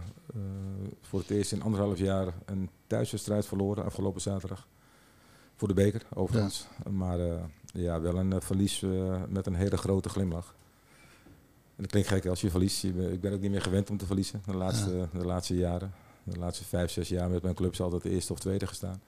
voor 1.01 1.19
het 1.19 1.29
eerst 1.29 1.51
in 1.51 1.61
anderhalf 1.61 1.97
jaar 1.97 2.27
een 2.45 2.69
thuiswedstrijd 2.87 3.45
verloren 3.45 3.85
afgelopen 3.85 4.21
zaterdag. 4.21 4.67
Voor 5.55 5.67
de 5.67 5.73
beker, 5.73 6.01
overigens. 6.13 6.67
Maar 6.89 7.19
ja, 7.73 8.01
wel 8.01 8.17
een 8.17 8.41
verlies 8.41 8.83
met 9.29 9.45
een 9.45 9.55
hele 9.55 9.77
grote 9.77 10.09
glimlach. 10.09 10.55
En 11.75 11.83
dat 11.83 11.91
klinkt 11.91 12.09
gek 12.09 12.25
als 12.25 12.41
je 12.41 12.49
verliest. 12.49 12.83
Ik 12.83 13.21
ben 13.21 13.33
ook 13.33 13.41
niet 13.41 13.51
meer 13.51 13.61
gewend 13.61 13.89
om 13.89 13.97
te 13.97 14.05
verliezen 14.05 14.41
de 14.45 14.55
laatste, 14.55 15.07
de 15.13 15.25
laatste 15.25 15.55
jaren 15.55 15.93
de 16.23 16.39
laatste 16.39 16.65
vijf, 16.65 16.91
zes 16.91 17.09
jaar 17.09 17.29
met 17.29 17.43
mijn 17.43 17.55
clubs 17.55 17.81
altijd 17.81 18.03
de 18.03 18.09
eerste 18.09 18.33
of 18.33 18.39
tweede 18.39 18.67
gestaan. 18.67 19.01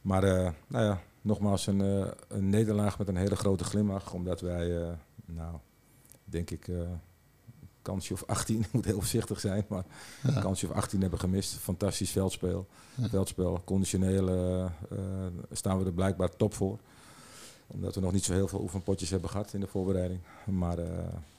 Maar 0.00 0.24
uh, 0.24 0.50
nou 0.66 0.84
ja, 0.84 1.02
nogmaals 1.20 1.66
een, 1.66 1.80
uh, 1.80 2.06
een, 2.28 2.48
nederlaag 2.48 2.98
met 2.98 3.08
een 3.08 3.16
hele 3.16 3.36
grote 3.36 3.64
glimlach. 3.64 4.12
Omdat 4.12 4.40
wij, 4.40 4.66
uh, 4.68 4.88
nou, 5.24 5.56
denk 6.24 6.50
ik, 6.50 6.68
een 6.68 7.00
kansje 7.82 8.12
of 8.12 8.24
18, 8.26 8.60
ik 8.62 8.72
moet 8.72 8.84
heel 8.84 8.98
voorzichtig 8.98 9.40
zijn, 9.40 9.64
maar 9.68 9.84
ja. 10.22 10.36
een 10.36 10.42
kansje 10.42 10.68
of 10.68 10.74
18 10.74 11.00
hebben 11.00 11.18
gemist. 11.18 11.54
Fantastisch 11.54 12.10
veldspel. 12.10 12.66
Ja. 12.94 13.08
Veldspel, 13.08 13.62
conditioneel 13.64 14.70
staan 15.52 15.78
we 15.78 15.84
er 15.84 15.92
blijkbaar 15.92 16.36
top 16.36 16.54
voor. 16.54 16.78
Omdat 17.66 17.94
we 17.94 18.00
nog 18.00 18.12
niet 18.12 18.24
zo 18.24 18.32
heel 18.32 18.48
veel 18.48 18.60
oefenpotjes 18.60 19.10
hebben 19.10 19.30
gehad 19.30 19.52
in 19.54 19.60
de 19.60 19.66
voorbereiding. 19.66 20.20
Maar 20.44 20.78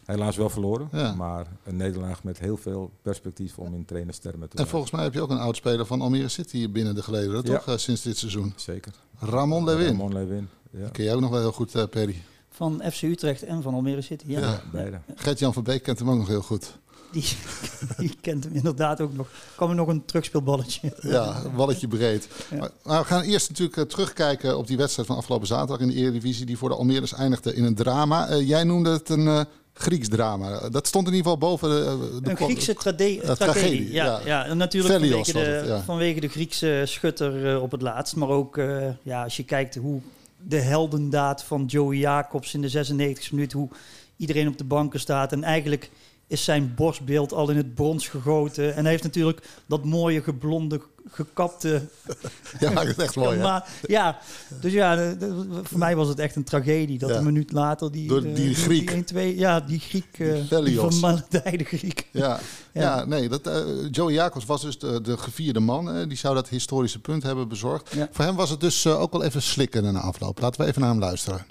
Helaas 0.05 0.35
wel 0.35 0.49
verloren, 0.49 0.89
ja. 0.91 1.13
maar 1.13 1.47
een 1.63 1.75
nederlaag 1.75 2.23
met 2.23 2.39
heel 2.39 2.57
veel 2.57 2.91
perspectief 3.01 3.59
om 3.59 3.73
in 3.73 3.85
trainerstermen 3.85 4.49
te 4.49 4.57
En 4.57 4.67
volgens 4.67 4.91
mij 4.91 5.03
heb 5.03 5.13
je 5.13 5.21
ook 5.21 5.29
een 5.29 5.39
oudspeler 5.39 5.85
van 5.85 6.01
Almere 6.01 6.29
City 6.29 6.69
binnen 6.69 6.95
de 6.95 7.03
gelederen, 7.03 7.41
ja. 7.45 7.57
toch? 7.57 7.67
Uh, 7.67 7.77
sinds 7.77 8.01
dit 8.01 8.17
seizoen. 8.17 8.53
Zeker. 8.55 8.93
Ramon 9.19 9.63
Lewin. 9.63 9.87
Ramon 9.87 10.13
Lewin, 10.13 10.49
ja. 10.71 10.87
ken 10.87 11.03
jij 11.03 11.13
ook 11.13 11.21
nog 11.21 11.29
wel 11.29 11.39
heel 11.39 11.51
goed, 11.51 11.75
uh, 11.75 11.83
Perry. 11.89 12.23
Van 12.49 12.81
FC 12.91 13.01
Utrecht 13.01 13.43
en 13.43 13.61
van 13.61 13.73
Almere 13.73 14.01
City, 14.01 14.25
ja. 14.27 14.39
ja 14.39 14.61
beide. 14.71 14.99
Gert-Jan 15.15 15.53
van 15.53 15.63
Beek 15.63 15.83
kent 15.83 15.99
hem 15.99 16.09
ook 16.09 16.17
nog 16.17 16.27
heel 16.27 16.41
goed. 16.41 16.77
Die, 17.13 17.25
die, 17.97 18.17
kent 18.21 18.43
hem 18.43 18.53
inderdaad 18.53 19.01
ook 19.01 19.13
nog. 19.13 19.27
Kan 19.55 19.69
er 19.69 19.75
nog 19.75 19.87
een 19.87 20.05
terugspeelballetje. 20.05 20.93
Ja, 21.01 21.41
een 21.45 21.55
balletje 21.55 21.87
breed. 21.87 22.27
Ja. 22.49 22.57
Maar, 22.57 22.71
maar, 22.83 22.99
we 22.99 23.05
gaan 23.05 23.21
eerst 23.21 23.49
natuurlijk 23.49 23.77
uh, 23.77 23.83
terugkijken 23.83 24.57
op 24.57 24.67
die 24.67 24.77
wedstrijd 24.77 25.07
van 25.07 25.17
afgelopen 25.17 25.47
zaterdag 25.47 25.79
in 25.79 25.87
de 25.87 25.93
Eredivisie, 25.93 26.45
die 26.45 26.57
voor 26.57 26.69
de 26.69 26.75
Almere's 26.75 27.13
eindigde 27.13 27.55
in 27.55 27.63
een 27.63 27.75
drama. 27.75 28.29
Uh, 28.29 28.47
jij 28.47 28.63
noemde 28.63 28.89
het 28.89 29.09
een 29.09 29.25
uh, 29.25 29.41
Grieks 29.73 30.07
drama. 30.07 30.69
Dat 30.69 30.87
stond 30.87 31.07
in 31.07 31.13
ieder 31.13 31.31
geval 31.31 31.49
boven 31.49 31.69
de... 31.69 32.19
de 32.21 32.29
een 32.29 32.37
Griekse 32.37 32.73
tragedie. 32.73 33.21
tragedie. 33.21 33.91
Ja, 33.91 34.21
ja. 34.25 34.45
En 34.45 34.57
natuurlijk 34.57 34.93
vanwege 34.93 35.33
de, 35.33 35.39
het, 35.39 35.83
vanwege 35.83 36.19
de 36.19 36.27
Griekse 36.27 36.83
schutter 36.85 37.61
op 37.61 37.71
het 37.71 37.81
laatst. 37.81 38.15
Maar 38.15 38.29
ook 38.29 38.61
ja, 39.03 39.23
als 39.23 39.37
je 39.37 39.43
kijkt 39.43 39.75
hoe 39.75 40.01
de 40.37 40.59
heldendaad 40.59 41.43
van 41.43 41.65
Joey 41.65 41.97
Jacobs 41.97 42.53
in 42.53 42.61
de 42.61 42.85
96e 42.85 43.31
minuut... 43.31 43.51
hoe 43.51 43.69
iedereen 44.17 44.47
op 44.47 44.57
de 44.57 44.63
banken 44.63 44.99
staat 44.99 45.31
en 45.31 45.43
eigenlijk 45.43 45.89
is 46.27 46.43
zijn 46.43 46.73
borstbeeld 46.75 47.33
al 47.33 47.49
in 47.49 47.57
het 47.57 47.75
brons 47.75 48.07
gegoten. 48.07 48.75
En 48.75 48.81
hij 48.81 48.91
heeft 48.91 49.03
natuurlijk 49.03 49.47
dat 49.65 49.85
mooie 49.85 50.23
geblonde, 50.23 50.81
gekapte... 51.11 51.81
Ja, 52.59 52.69
dat 52.69 52.85
is 52.85 52.95
echt 52.95 53.15
mooi, 53.15 53.39
maar, 53.39 53.69
Ja, 53.81 54.19
dus 54.61 54.73
ja, 54.73 55.15
voor 55.63 55.79
mij 55.79 55.95
was 55.95 56.07
het 56.07 56.19
echt 56.19 56.35
een 56.35 56.43
tragedie 56.43 56.99
dat 56.99 57.09
een 57.09 57.23
minuut 57.23 57.51
later 57.51 57.91
die... 57.91 58.07
Door 58.07 58.21
die 58.21 58.49
uh, 58.49 58.55
Griek. 58.55 58.87
Die 58.87 58.95
1, 58.95 59.03
2, 59.05 59.37
ja, 59.37 59.59
die 59.59 59.79
Griek, 59.79 60.19
uh, 60.19 60.63
die 60.63 60.79
vermaledijde 60.79 61.63
Griek. 61.63 62.01
Ja, 62.11 62.39
ja. 62.71 62.81
ja 62.81 63.05
nee, 63.05 63.29
dat, 63.29 63.47
uh, 63.47 63.87
Joey 63.91 64.13
Jacobs 64.13 64.45
was 64.45 64.61
dus 64.61 64.79
de, 64.79 65.01
de 65.01 65.17
gevierde 65.17 65.59
man. 65.59 66.07
die 66.07 66.17
zou 66.17 66.35
dat 66.35 66.49
historische 66.49 66.99
punt 66.99 67.23
hebben 67.23 67.47
bezorgd. 67.47 67.93
Ja. 67.95 68.07
Voor 68.11 68.25
hem 68.25 68.35
was 68.35 68.49
het 68.49 68.59
dus 68.59 68.87
ook 68.87 69.11
wel 69.11 69.23
even 69.23 69.41
slikken 69.41 69.93
na 69.93 69.99
afloop. 69.99 70.39
Laten 70.39 70.61
we 70.61 70.67
even 70.67 70.81
naar 70.81 70.89
hem 70.89 70.99
luisteren. 70.99 71.45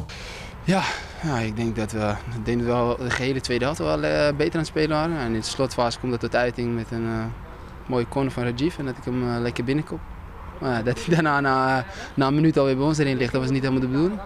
Ja, 0.64 0.82
ja, 1.22 1.38
ik 1.38 1.56
denk 1.56 1.76
dat 1.76 1.92
we, 1.92 2.14
denk 2.42 2.66
dat 2.66 2.98
de 2.98 3.10
gehele 3.10 3.40
tweede 3.40 3.64
helft 3.64 3.78
wel 3.78 4.04
uh, 4.04 4.28
beter 4.36 4.52
aan 4.52 4.58
het 4.58 4.66
spelen 4.66 4.96
waren. 4.96 5.18
En 5.18 5.26
in 5.26 5.40
de 5.40 5.46
slotfase 5.46 5.98
komt 5.98 6.12
dat 6.12 6.20
tot 6.20 6.36
uiting 6.36 6.74
met 6.74 6.90
een 6.90 7.04
uh, 7.04 7.24
mooie 7.86 8.08
corner 8.08 8.32
van 8.32 8.42
Rajiv 8.42 8.78
en 8.78 8.84
dat 8.84 8.96
ik 8.96 9.04
hem 9.04 9.22
uh, 9.22 9.40
lekker 9.40 9.64
binnenkom. 9.64 10.00
Maar 10.60 10.84
dat 10.84 11.04
hij 11.04 11.14
daarna 11.14 11.40
na, 11.40 11.84
na 12.14 12.26
een 12.26 12.34
minuut 12.34 12.58
alweer 12.58 12.76
bij 12.76 12.84
ons 12.84 12.98
erin 12.98 13.16
ligt, 13.16 13.32
dat 13.32 13.40
was 13.40 13.50
niet 13.50 13.62
helemaal 13.62 13.80
de 13.80 13.88
bedoeling. 13.88 14.20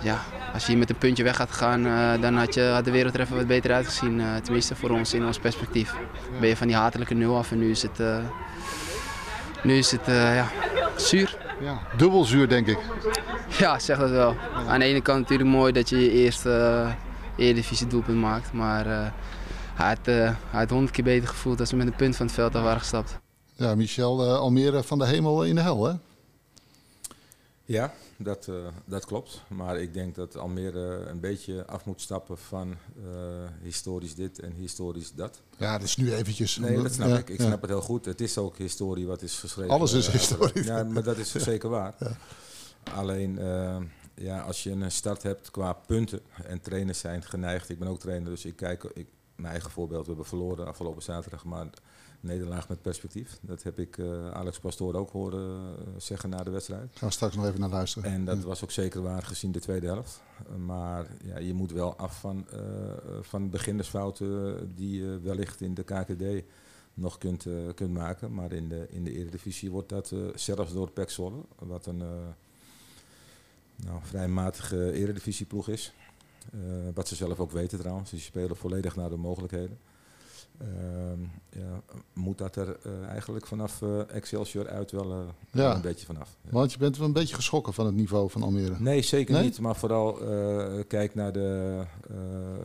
Ja, 0.00 0.18
als 0.52 0.62
je 0.62 0.68
hier 0.70 0.78
met 0.78 0.90
een 0.90 0.98
puntje 0.98 1.22
weg 1.22 1.36
gaat 1.36 1.52
gaan, 1.52 1.82
dan 2.20 2.36
had, 2.36 2.54
je, 2.54 2.62
had 2.62 2.84
de 2.84 2.90
wereld 2.90 3.14
er 3.14 3.20
even 3.20 3.36
wat 3.36 3.46
beter 3.46 3.72
uitgezien. 3.72 4.22
tenminste 4.42 4.76
voor 4.76 4.90
ons, 4.90 5.14
in 5.14 5.26
ons 5.26 5.38
perspectief. 5.38 5.94
Ben 6.40 6.48
je 6.48 6.56
van 6.56 6.66
die 6.66 6.76
hatelijke 6.76 7.14
nul 7.14 7.36
af 7.36 7.50
en 7.50 7.58
nu 7.58 7.70
is 7.70 7.82
het, 7.82 8.02
nu 9.62 9.76
is 9.76 9.90
het 9.90 10.06
ja, 10.06 10.46
zuur. 10.96 11.43
Ja, 11.60 11.80
dubbel 11.96 12.24
zuur 12.24 12.48
denk 12.48 12.66
ik. 12.66 12.78
Ja, 13.58 13.78
zeg 13.78 13.98
dat 13.98 14.10
wel. 14.10 14.36
Aan 14.68 14.78
de 14.78 14.84
ene 14.84 15.00
kant 15.00 15.20
natuurlijk 15.20 15.50
mooi 15.50 15.72
dat 15.72 15.88
je 15.88 15.98
je 15.98 16.10
eerste 16.10 16.48
uh, 17.36 17.46
Eredivisie 17.46 17.86
doelpunt 17.86 18.18
maakt. 18.18 18.52
Maar 18.52 18.86
uh, 18.86 19.06
hij 19.74 19.88
had 19.88 20.08
uh, 20.08 20.30
hij 20.50 20.66
honderd 20.68 20.90
keer 20.90 21.04
beter 21.04 21.28
gevoeld 21.28 21.60
als 21.60 21.70
we 21.70 21.76
met 21.76 21.86
een 21.86 21.96
punt 21.96 22.16
van 22.16 22.26
het 22.26 22.34
veld 22.34 22.54
af 22.54 22.62
waren 22.62 22.80
gestapt. 22.80 23.18
Ja, 23.56 23.74
Michel, 23.74 24.36
Almere 24.36 24.82
van 24.82 24.98
de 24.98 25.06
hemel 25.06 25.44
in 25.44 25.54
de 25.54 25.60
hel 25.60 25.84
hè? 25.84 25.92
Ja, 27.64 27.92
dat, 28.24 28.46
uh, 28.46 28.66
dat 28.84 29.04
klopt. 29.04 29.42
Maar 29.48 29.80
ik 29.80 29.94
denk 29.94 30.14
dat 30.14 30.36
Almere 30.36 31.06
een 31.06 31.20
beetje 31.20 31.66
af 31.66 31.84
moet 31.84 32.00
stappen 32.00 32.38
van 32.38 32.68
uh, 32.68 33.04
historisch 33.62 34.14
dit 34.14 34.38
en 34.38 34.52
historisch 34.52 35.12
dat. 35.12 35.40
Ja, 35.56 35.78
dat 35.78 35.86
is 35.86 35.96
nu 35.96 36.14
eventjes... 36.14 36.56
Nee, 36.56 36.82
dat 36.82 36.92
snap 36.92 37.18
ik. 37.18 37.28
Ik 37.28 37.40
snap 37.40 37.60
het 37.60 37.70
heel 37.70 37.80
goed. 37.80 38.04
Het 38.04 38.20
is 38.20 38.38
ook 38.38 38.56
historie 38.56 39.06
wat 39.06 39.22
is 39.22 39.38
geschreven. 39.38 39.72
Alles 39.72 39.92
is 39.92 40.08
historie. 40.08 40.64
Ja, 40.64 40.84
maar 40.84 41.02
dat 41.02 41.16
is 41.16 41.32
zeker 41.52 41.68
waar. 41.68 41.94
Alleen, 42.94 43.38
ja, 44.14 44.40
als 44.40 44.62
je 44.62 44.70
een 44.70 44.90
start 44.90 45.22
hebt 45.22 45.50
qua 45.50 45.72
punten 45.72 46.20
en 46.44 46.60
trainers 46.60 46.98
zijn 46.98 47.22
geneigd. 47.22 47.68
Ik 47.68 47.78
ben 47.78 47.88
ook 47.88 48.00
trainer, 48.00 48.30
dus 48.30 48.44
ik 48.44 48.56
kijk... 48.56 48.84
Ik, 48.84 49.06
mijn 49.36 49.52
eigen 49.52 49.70
voorbeeld, 49.70 50.00
we 50.00 50.06
hebben 50.06 50.26
verloren 50.26 50.66
afgelopen 50.66 51.02
zaterdag, 51.02 51.44
maar 51.44 51.66
nederlaag 52.24 52.68
met 52.68 52.82
perspectief. 52.82 53.38
Dat 53.40 53.62
heb 53.62 53.78
ik 53.78 53.96
uh, 53.96 54.30
Alex 54.30 54.58
Pastoor 54.58 54.94
ook 54.94 55.10
horen 55.10 55.60
uh, 55.60 55.84
zeggen 55.96 56.30
na 56.30 56.42
de 56.42 56.50
wedstrijd. 56.50 56.90
Gaan 56.94 57.08
we 57.08 57.14
straks 57.14 57.36
nog 57.36 57.46
even 57.46 57.60
naar 57.60 57.68
luisteren. 57.68 58.10
En 58.10 58.24
dat 58.24 58.38
ja. 58.38 58.44
was 58.44 58.62
ook 58.64 58.70
zeker 58.70 59.02
waar 59.02 59.22
gezien 59.22 59.52
de 59.52 59.60
tweede 59.60 59.86
helft. 59.86 60.22
Maar 60.64 61.06
ja, 61.24 61.38
je 61.38 61.54
moet 61.54 61.72
wel 61.72 61.96
af 61.96 62.20
van, 62.20 62.46
van 63.20 63.50
beginnersfouten 63.50 64.74
die 64.74 65.00
je 65.00 65.20
wellicht 65.22 65.60
in 65.60 65.74
de 65.74 65.82
KKD 65.82 66.44
nog 66.94 67.18
kunt, 67.18 67.46
kunt 67.74 67.92
maken. 67.92 68.34
Maar 68.34 68.52
in 68.52 68.68
de, 68.68 68.86
in 68.90 69.04
de 69.04 69.12
Eredivisie 69.12 69.70
wordt 69.70 69.88
dat 69.88 70.12
zelfs 70.34 70.72
door 70.72 70.90
Pek 70.90 71.10
Zwolle, 71.10 71.40
wat 71.58 71.86
een 71.86 72.02
nou, 73.76 73.98
vrij 74.02 74.28
matige 74.28 74.92
Eredivisieploeg 74.92 75.68
is. 75.68 75.92
wat 76.94 77.08
ze 77.08 77.14
zelf 77.14 77.40
ook 77.40 77.50
weten 77.50 77.78
trouwens. 77.78 78.10
Dus 78.10 78.18
die 78.18 78.28
spelen 78.28 78.56
volledig 78.56 78.96
naar 78.96 79.10
de 79.10 79.16
mogelijkheden. 79.16 79.78
Uh, 80.62 80.68
ja, 81.54 81.96
moet 82.12 82.38
dat 82.38 82.56
er 82.56 82.76
uh, 82.86 83.08
eigenlijk 83.08 83.46
vanaf 83.46 83.80
uh, 83.80 84.14
Excelsior 84.14 84.68
uit 84.68 84.90
wel, 84.90 85.10
uh, 85.10 85.18
ja. 85.50 85.60
wel 85.62 85.74
een 85.74 85.80
beetje 85.80 86.06
vanaf. 86.06 86.28
Ja. 86.42 86.50
Want 86.50 86.72
je 86.72 86.78
bent 86.78 86.96
wel 86.96 87.06
een 87.06 87.12
beetje 87.12 87.34
geschrokken 87.34 87.72
van 87.72 87.86
het 87.86 87.94
niveau 87.94 88.30
van 88.30 88.42
Almere. 88.42 88.74
Nee, 88.78 89.02
zeker 89.02 89.34
nee? 89.34 89.42
niet. 89.42 89.60
Maar 89.60 89.76
vooral 89.76 90.18
kijk 90.88 91.14
naar 91.14 91.32
de, 91.32 91.80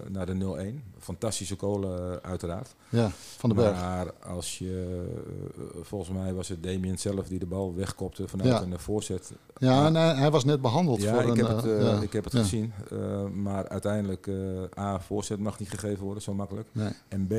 naar 0.07 0.25
de 0.25 0.73
0-1. 0.75 0.99
Fantastische 0.99 1.55
kolen 1.55 2.23
uiteraard. 2.23 2.75
Ja, 2.89 3.11
van 3.13 3.49
de 3.49 3.55
berg. 3.55 3.81
Maar 3.81 4.13
als 4.13 4.57
je, 4.57 5.05
volgens 5.81 6.17
mij 6.17 6.33
was 6.33 6.47
het 6.47 6.63
Damien 6.63 6.97
zelf 6.97 7.27
die 7.27 7.39
de 7.39 7.45
bal 7.45 7.75
wegkopte 7.75 8.27
vanuit 8.27 8.49
ja. 8.49 8.61
een 8.61 8.79
voorzet. 8.79 9.31
Ja, 9.57 9.89
nee, 9.89 10.03
hij 10.03 10.31
was 10.31 10.45
net 10.45 10.61
behandeld 10.61 11.01
ja, 11.01 11.13
voor 11.13 11.21
ik 11.21 11.37
een... 11.37 11.45
Heb 11.45 11.63
het, 11.63 12.03
ik 12.03 12.13
heb 12.13 12.23
het 12.23 12.33
gezien. 12.33 12.73
maar 13.33 13.67
uiteindelijk, 13.67 14.29
A, 14.77 14.99
voorzet 14.99 15.39
mag 15.39 15.59
niet 15.59 15.69
gegeven 15.69 16.03
worden, 16.03 16.23
zo 16.23 16.33
makkelijk. 16.33 16.67
Nee. 16.71 16.91
En 17.07 17.27
B... 17.27 17.33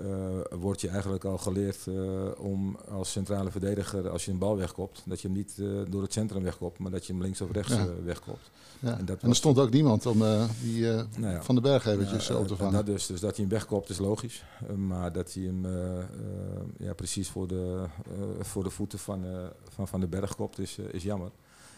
Uh, 0.00 0.58
wordt 0.58 0.80
je 0.80 0.88
eigenlijk 0.88 1.24
al 1.24 1.38
geleerd 1.38 1.86
uh, 1.88 2.28
om 2.38 2.76
als 2.88 3.10
centrale 3.10 3.50
verdediger, 3.50 4.08
als 4.08 4.24
je 4.24 4.30
een 4.30 4.38
bal 4.38 4.56
wegkopt, 4.56 5.02
dat 5.04 5.20
je 5.20 5.28
hem 5.28 5.36
niet 5.36 5.56
uh, 5.58 5.80
door 5.88 6.02
het 6.02 6.12
centrum 6.12 6.42
wegkopt, 6.42 6.78
maar 6.78 6.90
dat 6.90 7.06
je 7.06 7.12
hem 7.12 7.22
links 7.22 7.40
of 7.40 7.50
rechts 7.50 7.74
ja. 7.74 7.86
wegkopt. 8.04 8.50
Ja. 8.80 8.98
En, 8.98 9.04
dat 9.04 9.22
en 9.22 9.28
er 9.28 9.36
stond 9.36 9.58
ook 9.58 9.70
niemand 9.70 10.06
om 10.06 10.18
die 10.62 10.82
nou 10.82 11.06
ja. 11.32 11.42
van 11.42 11.54
de 11.54 11.60
berg 11.60 11.86
eventjes 11.86 12.30
op 12.30 12.46
te 12.46 12.56
vangen. 12.56 12.72
Dat 12.72 12.86
dus, 12.86 13.06
dus 13.06 13.20
dat 13.20 13.36
hij 13.36 13.44
hem 13.44 13.54
wegkopt 13.54 13.88
is 13.88 13.98
logisch, 13.98 14.44
maar 14.76 15.12
dat 15.12 15.32
hij 15.32 15.42
hem 15.42 15.66
ja, 16.78 16.94
precies 16.94 17.28
voor 17.28 17.48
de, 17.48 17.84
voor 18.40 18.64
de 18.64 18.70
voeten 18.70 18.98
van, 18.98 19.24
van 19.68 19.88
Van 19.88 20.00
de 20.00 20.06
Berg 20.06 20.36
kopt 20.36 20.58
is, 20.58 20.78
is 20.78 21.02
jammer. 21.02 21.30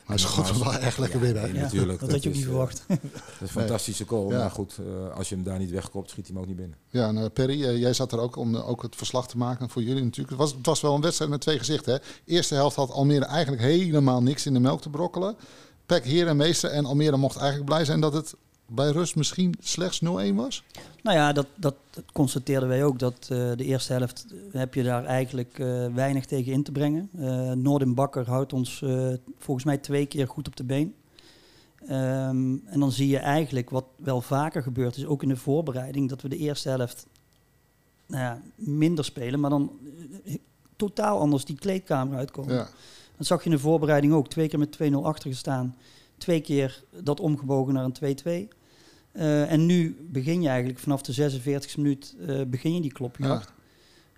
Maar 0.09 0.17
hij 0.17 0.27
schoot 0.27 0.49
hem 0.49 0.59
wel 0.59 0.75
echt 0.75 0.99
lekker 0.99 1.21
binnen. 1.21 1.55
Ja, 1.55 1.61
natuurlijk. 1.61 2.01
dat 2.01 2.11
had 2.11 2.23
je 2.23 2.29
ook 2.29 2.35
niet 2.35 2.45
verwacht. 2.45 2.85
Dat 2.89 2.99
is 3.35 3.41
een 3.41 3.49
fantastische 3.49 4.05
goal. 4.07 4.31
Ja. 4.31 4.39
Maar 4.39 4.51
goed, 4.51 4.79
uh, 4.81 5.17
als 5.17 5.29
je 5.29 5.35
hem 5.35 5.45
daar 5.45 5.59
niet 5.59 5.71
wegkopt, 5.71 6.11
schiet 6.11 6.27
hij 6.27 6.35
hem 6.35 6.43
ook 6.43 6.49
niet 6.49 6.59
binnen. 6.59 6.77
Ja, 6.91 7.09
en 7.09 7.17
uh, 7.17 7.25
Perry, 7.33 7.63
uh, 7.63 7.79
jij 7.79 7.93
zat 7.93 8.13
er 8.13 8.19
ook 8.19 8.37
om 8.37 8.57
ook 8.57 8.83
het 8.83 8.97
verslag 8.97 9.29
te 9.29 9.37
maken 9.37 9.69
voor 9.69 9.83
jullie 9.83 10.03
natuurlijk. 10.03 10.31
Het 10.31 10.39
was, 10.39 10.53
het 10.53 10.67
was 10.67 10.81
wel 10.81 10.95
een 10.95 11.01
wedstrijd 11.01 11.31
met 11.31 11.41
twee 11.41 11.59
gezichten. 11.59 11.93
Hè? 11.93 11.99
Eerste 12.25 12.55
helft 12.55 12.77
had 12.77 12.91
Almere 12.91 13.25
eigenlijk 13.25 13.63
helemaal 13.63 14.23
niks 14.23 14.47
in 14.47 14.53
de 14.53 14.61
melk 14.61 14.81
te 14.81 14.91
brokkelen. 14.91 15.37
Pek, 15.87 16.05
heer 16.05 16.27
en 16.27 16.37
meester. 16.37 16.71
En 16.71 16.85
Almere 16.85 17.17
mocht 17.17 17.37
eigenlijk 17.37 17.71
blij 17.71 17.85
zijn 17.85 18.01
dat 18.01 18.13
het 18.13 18.35
bij 18.69 18.91
rust 18.91 19.17
misschien 19.17 19.55
slechts 19.61 20.01
0-1 20.05 20.09
was? 20.35 20.63
Nou 21.03 21.17
ja, 21.17 21.33
dat, 21.33 21.47
dat, 21.57 21.75
dat 21.91 22.05
constateerden 22.13 22.69
wij 22.69 22.85
ook. 22.85 22.99
Dat 22.99 23.29
uh, 23.33 23.53
de 23.57 23.65
eerste 23.65 23.93
helft 23.93 24.27
heb 24.53 24.75
je 24.75 24.83
daar 24.83 25.05
eigenlijk 25.05 25.59
uh, 25.59 25.87
weinig 25.95 26.27
tegen 26.27 26.53
in 26.53 26.63
te 26.63 26.73
brengen. 26.73 27.11
Uh, 27.17 27.53
Noordin 27.53 27.95
Bakker 27.95 28.27
houdt 28.27 28.53
ons 28.53 28.85
volgens 29.39 29.67
mij 29.67 29.79
twee 29.79 30.07
keer 30.07 30.29
goed 30.29 30.47
op 30.47 30.57
de 30.57 30.65
been. 30.65 30.95
Um, 31.83 32.63
en 32.67 32.81
dan 32.81 32.93
zie 32.93 33.09
je 33.09 33.19
eigenlijk 33.19 33.71
wat 33.71 33.85
wel 33.97 34.21
vaker 34.21 34.63
gebeurt 34.63 34.97
is, 34.97 35.07
ook 35.07 35.23
in 35.23 35.29
de 35.29 35.37
voorbereiding, 35.37 36.09
dat 36.09 36.23
we 36.23 36.29
de 36.29 36.37
eerste 36.37 36.69
helft 36.69 37.07
nou 38.07 38.23
ja, 38.23 38.41
minder 38.55 39.05
spelen, 39.05 39.41
maar 39.41 39.51
dan 39.51 39.71
totaal 40.77 41.19
anders 41.19 41.45
die 41.45 41.57
kleedkamer 41.57 42.17
uitkomen. 42.17 42.55
Ja. 42.55 42.69
Dat 43.17 43.27
zag 43.27 43.39
je 43.39 43.51
in 43.51 43.57
de 43.57 43.63
voorbereiding 43.63 44.13
ook. 44.13 44.29
Twee 44.29 44.49
keer 44.49 44.59
met 44.59 44.79
2-0 44.83 44.95
achter 45.03 45.31
gestaan. 45.31 45.77
Twee 46.19 46.41
keer 46.41 46.85
dat 47.03 47.21
omgebogen 47.21 47.75
naar 47.75 47.85
een 47.85 48.49
2-2. 48.53 48.58
Uh, 49.19 49.53
en 49.53 49.67
nu 49.67 49.97
begin 50.11 50.43
je 50.43 50.49
eigenlijk 50.49 50.79
vanaf 50.79 51.03
de 51.03 51.31
46e 51.31 51.77
minuut 51.77 52.15
uh, 52.21 52.41
begin 52.47 52.75
je 52.75 52.81
die 52.81 52.93
klopjacht. 52.93 53.49
Ja. 53.49 53.57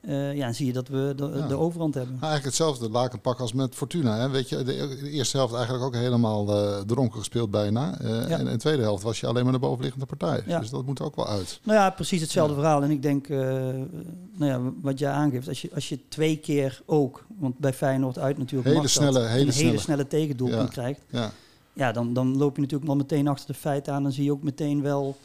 Uh, 0.03 0.35
ja, 0.35 0.46
en 0.46 0.55
zie 0.55 0.66
je 0.66 0.72
dat 0.72 0.88
we 0.88 1.12
de, 1.16 1.33
ja. 1.37 1.46
de 1.46 1.57
overhand 1.57 1.94
hebben. 1.94 2.12
Nou, 2.12 2.27
eigenlijk 2.27 2.57
hetzelfde 2.57 2.90
lakenpak 2.90 3.40
als 3.40 3.53
met 3.53 3.74
Fortuna. 3.74 4.18
Hè? 4.18 4.29
Weet 4.29 4.48
je, 4.48 4.57
de, 4.57 4.64
de, 4.64 5.11
eerste 5.11 5.37
helft 5.37 5.55
eigenlijk 5.55 5.85
ook 5.85 5.94
helemaal 5.94 6.44
dronken 6.87 7.18
gespeeld 7.18 7.51
bijna. 7.51 7.98
Ja. 8.03 8.27
En 8.29 8.38
in 8.38 8.44
de 8.44 8.57
tweede 8.57 8.83
helft 8.83 9.03
was 9.03 9.20
je 9.20 9.27
alleen 9.27 9.44
maar 9.44 9.53
de 9.53 9.59
bovenliggende 9.59 10.07
partij. 10.07 10.42
Dus 10.61 10.70
dat 10.70 10.87
moet 10.87 11.01
ook 11.01 11.16
wel 11.16 11.29
uit. 11.29 11.61
Nou 11.62 11.79
ja, 11.79 11.90
precies 11.90 12.20
hetzelfde 12.20 12.55
verhaal. 12.55 12.83
En 12.83 12.90
ik 12.90 13.03
denk, 13.03 13.29
nou 13.29 13.90
ja, 14.38 14.61
wat 14.81 14.98
jij 14.98 15.11
aangeeft, 15.11 15.48
als 15.48 15.62
je, 15.62 15.70
als 15.74 15.88
je 15.88 15.98
twee 16.09 16.37
keer 16.37 16.83
ook, 16.87 17.27
want 17.38 17.59
bij 17.59 17.72
Feyenoord 17.72 18.18
uit 18.18 18.38
natuurlijk 18.38 18.74
hele 18.74 18.88
snelle, 18.88 19.12
dat, 19.12 19.29
hele 19.29 19.46
een 19.46 19.53
snelle. 19.53 19.68
hele 19.68 19.81
snelle 19.81 20.07
tegendoelpunt 20.07 20.70
krijgt. 20.70 21.01
Ja 21.11 21.33
ja, 21.72 21.92
dan, 21.92 22.12
dan 22.12 22.37
loop 22.37 22.54
je 22.54 22.62
natuurlijk 22.62 22.90
al 22.90 22.96
meteen 22.96 23.28
achter 23.28 23.46
de 23.46 23.54
feiten 23.54 23.92
aan. 23.92 24.02
Dan 24.02 24.12
zie 24.12 24.24
je 24.24 24.33
ook 24.33 24.42
meteen 24.42 24.83
wel, 24.83 25.16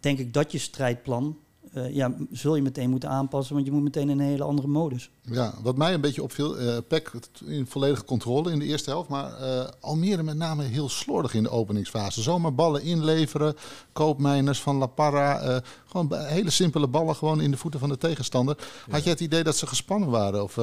denk 0.00 0.18
ik, 0.18 0.34
dat 0.34 0.52
je 0.52 0.58
strijdplan, 0.58 1.36
uh, 1.74 1.94
ja, 1.94 2.14
zul 2.32 2.56
je 2.56 2.62
meteen 2.62 2.90
moeten 2.90 3.08
aanpassen, 3.08 3.54
want 3.54 3.66
je 3.66 3.72
moet 3.72 3.82
meteen 3.82 4.10
in 4.10 4.20
een 4.20 4.26
hele 4.26 4.44
andere 4.44 4.68
modus. 4.68 5.10
Ja, 5.22 5.54
wat 5.62 5.76
mij 5.76 5.94
een 5.94 6.00
beetje 6.00 6.22
opviel, 6.22 6.60
uh, 6.60 6.76
Peck 6.88 7.12
in 7.44 7.66
volledige 7.66 8.04
controle 8.04 8.52
in 8.52 8.58
de 8.58 8.64
eerste 8.64 8.90
helft, 8.90 9.08
maar 9.08 9.40
uh, 9.40 9.64
Almere 9.80 10.22
met 10.22 10.36
name 10.36 10.62
heel 10.62 10.88
slordig 10.88 11.34
in 11.34 11.42
de 11.42 11.50
openingsfase. 11.50 12.22
Zomaar 12.22 12.54
ballen 12.54 12.82
inleveren, 12.82 13.54
koopmijners 13.92 14.60
van 14.60 14.76
La 14.76 14.86
Parra, 14.86 15.62
gewoon 15.86 16.14
hele 16.14 16.50
simpele 16.50 16.86
ballen 16.86 17.16
gewoon 17.16 17.40
in 17.40 17.50
de 17.50 17.56
voeten 17.56 17.80
van 17.80 17.88
de 17.88 17.98
tegenstander. 17.98 18.58
Had 18.90 19.02
jij 19.02 19.12
het 19.12 19.20
idee 19.20 19.42
dat 19.42 19.56
ze 19.56 19.66
gespannen 19.66 20.10
waren? 20.10 20.42
Of, 20.42 20.58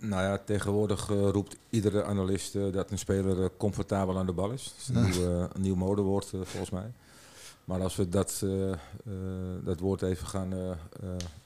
nou 0.00 0.22
ja, 0.22 0.38
tegenwoordig 0.38 1.08
uh, 1.08 1.28
roept 1.28 1.56
iedere 1.70 2.04
analist 2.04 2.54
uh, 2.54 2.72
dat 2.72 2.90
een 2.90 2.98
speler 2.98 3.38
uh, 3.38 3.46
comfortabel 3.56 4.18
aan 4.18 4.26
de 4.26 4.32
bal 4.32 4.50
is. 4.50 4.74
Dat 4.92 5.06
is 5.06 5.16
een, 5.16 5.22
nieuw, 5.22 5.48
een 5.52 5.60
nieuw 5.60 5.74
modewoord 5.74 6.26
volgens 6.26 6.70
mij. 6.70 6.92
Maar 7.64 7.82
als 7.82 7.96
we 7.96 8.08
dat, 8.08 8.44
dat 9.64 9.78
woord 9.78 10.02
even 10.02 10.26
gaan 10.26 10.52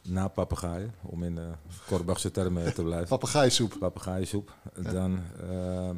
napapegaaien, 0.02 0.94
om 1.02 1.22
in 1.22 1.38
Korbachse 1.86 2.30
termen 2.30 2.74
te 2.74 2.82
blijven. 2.82 3.08
Papegaaiesoep. 3.08 3.76
Papegaaiesoep. 3.78 4.54
Ja. 4.82 4.92
Dan 4.92 5.20
ehm, 5.50 5.96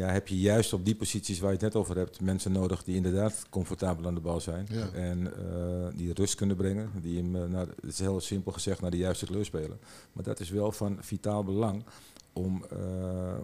ja, 0.00 0.12
heb 0.12 0.28
je 0.28 0.38
juist 0.38 0.72
op 0.72 0.84
die 0.84 0.94
posities 0.94 1.38
waar 1.38 1.50
je 1.50 1.56
het 1.56 1.64
net 1.64 1.74
over 1.76 1.96
hebt, 1.96 2.20
mensen 2.20 2.52
nodig 2.52 2.84
die 2.84 2.96
inderdaad 2.96 3.46
comfortabel 3.50 4.06
aan 4.06 4.14
de 4.14 4.20
bal 4.20 4.40
zijn. 4.40 4.66
Ja. 4.70 4.88
En 4.92 5.18
uh, 5.18 5.88
die 5.94 6.12
rust 6.12 6.34
kunnen 6.34 6.56
brengen. 6.56 6.90
Die 7.02 7.16
hem, 7.16 7.36
uh, 7.36 7.44
naar, 7.44 7.66
het 7.66 7.92
is 7.92 7.98
heel 7.98 8.20
simpel 8.20 8.52
gezegd, 8.52 8.80
naar 8.80 8.90
de 8.90 8.96
juiste 8.96 9.26
kleur 9.26 9.44
spelen. 9.44 9.78
Maar 10.12 10.24
dat 10.24 10.40
is 10.40 10.50
wel 10.50 10.72
van 10.72 10.96
vitaal 11.00 11.44
belang 11.44 11.84
om, 12.32 12.64
uh, 12.72 12.78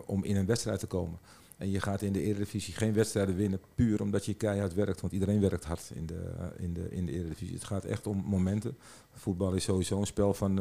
om 0.06 0.24
in 0.24 0.36
een 0.36 0.46
wedstrijd 0.46 0.78
te 0.78 0.86
komen. 0.86 1.18
En 1.56 1.70
je 1.70 1.80
gaat 1.80 2.02
in 2.02 2.12
de 2.12 2.22
Eredivisie 2.22 2.74
geen 2.74 2.92
wedstrijden 2.92 3.36
winnen 3.36 3.60
puur 3.74 4.02
omdat 4.02 4.24
je 4.24 4.34
keihard 4.34 4.74
werkt. 4.74 5.00
Want 5.00 5.12
iedereen 5.12 5.40
werkt 5.40 5.64
hard 5.64 5.90
in 5.94 6.06
de, 6.06 6.32
in 6.58 6.72
de, 6.72 6.88
in 6.90 7.06
de 7.06 7.12
Eredivisie. 7.12 7.54
Het 7.54 7.64
gaat 7.64 7.84
echt 7.84 8.06
om 8.06 8.24
momenten. 8.26 8.76
Voetbal 9.12 9.52
is 9.54 9.64
sowieso 9.64 10.00
een 10.00 10.06
spel 10.06 10.34
van 10.34 10.54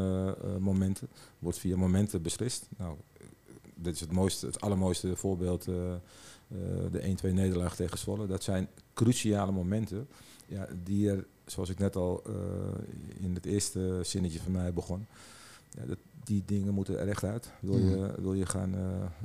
momenten. 0.60 1.08
Wordt 1.40 1.58
via 1.58 1.78
momenten 1.78 2.22
beslist. 2.22 2.68
Nou, 2.78 2.96
dit 3.76 3.94
is 3.94 4.00
het, 4.00 4.12
mooiste, 4.12 4.46
het 4.46 4.62
allermooiste 4.62 5.16
voorbeeld, 5.16 5.68
uh, 5.68 5.76
uh, 5.76 5.98
de 6.92 7.18
1-2 7.30 7.34
nederlaag 7.34 7.76
tegen 7.76 7.98
Zwolle. 7.98 8.28
Dat 8.28 8.44
zijn 8.44 8.68
cruciale 8.94 9.52
momenten 9.52 10.08
ja, 10.48 10.68
die 10.84 11.10
er, 11.10 11.26
zoals 11.46 11.70
ik 11.70 11.80
net 11.80 11.96
al 11.96 12.24
uh, 12.28 12.36
in 13.20 13.34
het 13.34 13.46
eerste 13.46 14.00
zinnetje 14.04 14.40
van 14.40 14.52
mij 14.52 14.74
begon, 14.74 15.06
ja, 15.70 15.86
dat, 15.86 15.98
die 16.24 16.44
dingen 16.46 16.74
moeten 16.74 17.00
er 17.00 17.08
echt 17.08 17.24
uit. 17.24 17.52
Wil 17.60 17.78
je, 17.78 18.14
wil 18.18 18.34
je, 18.34 18.46
gaan, 18.46 18.76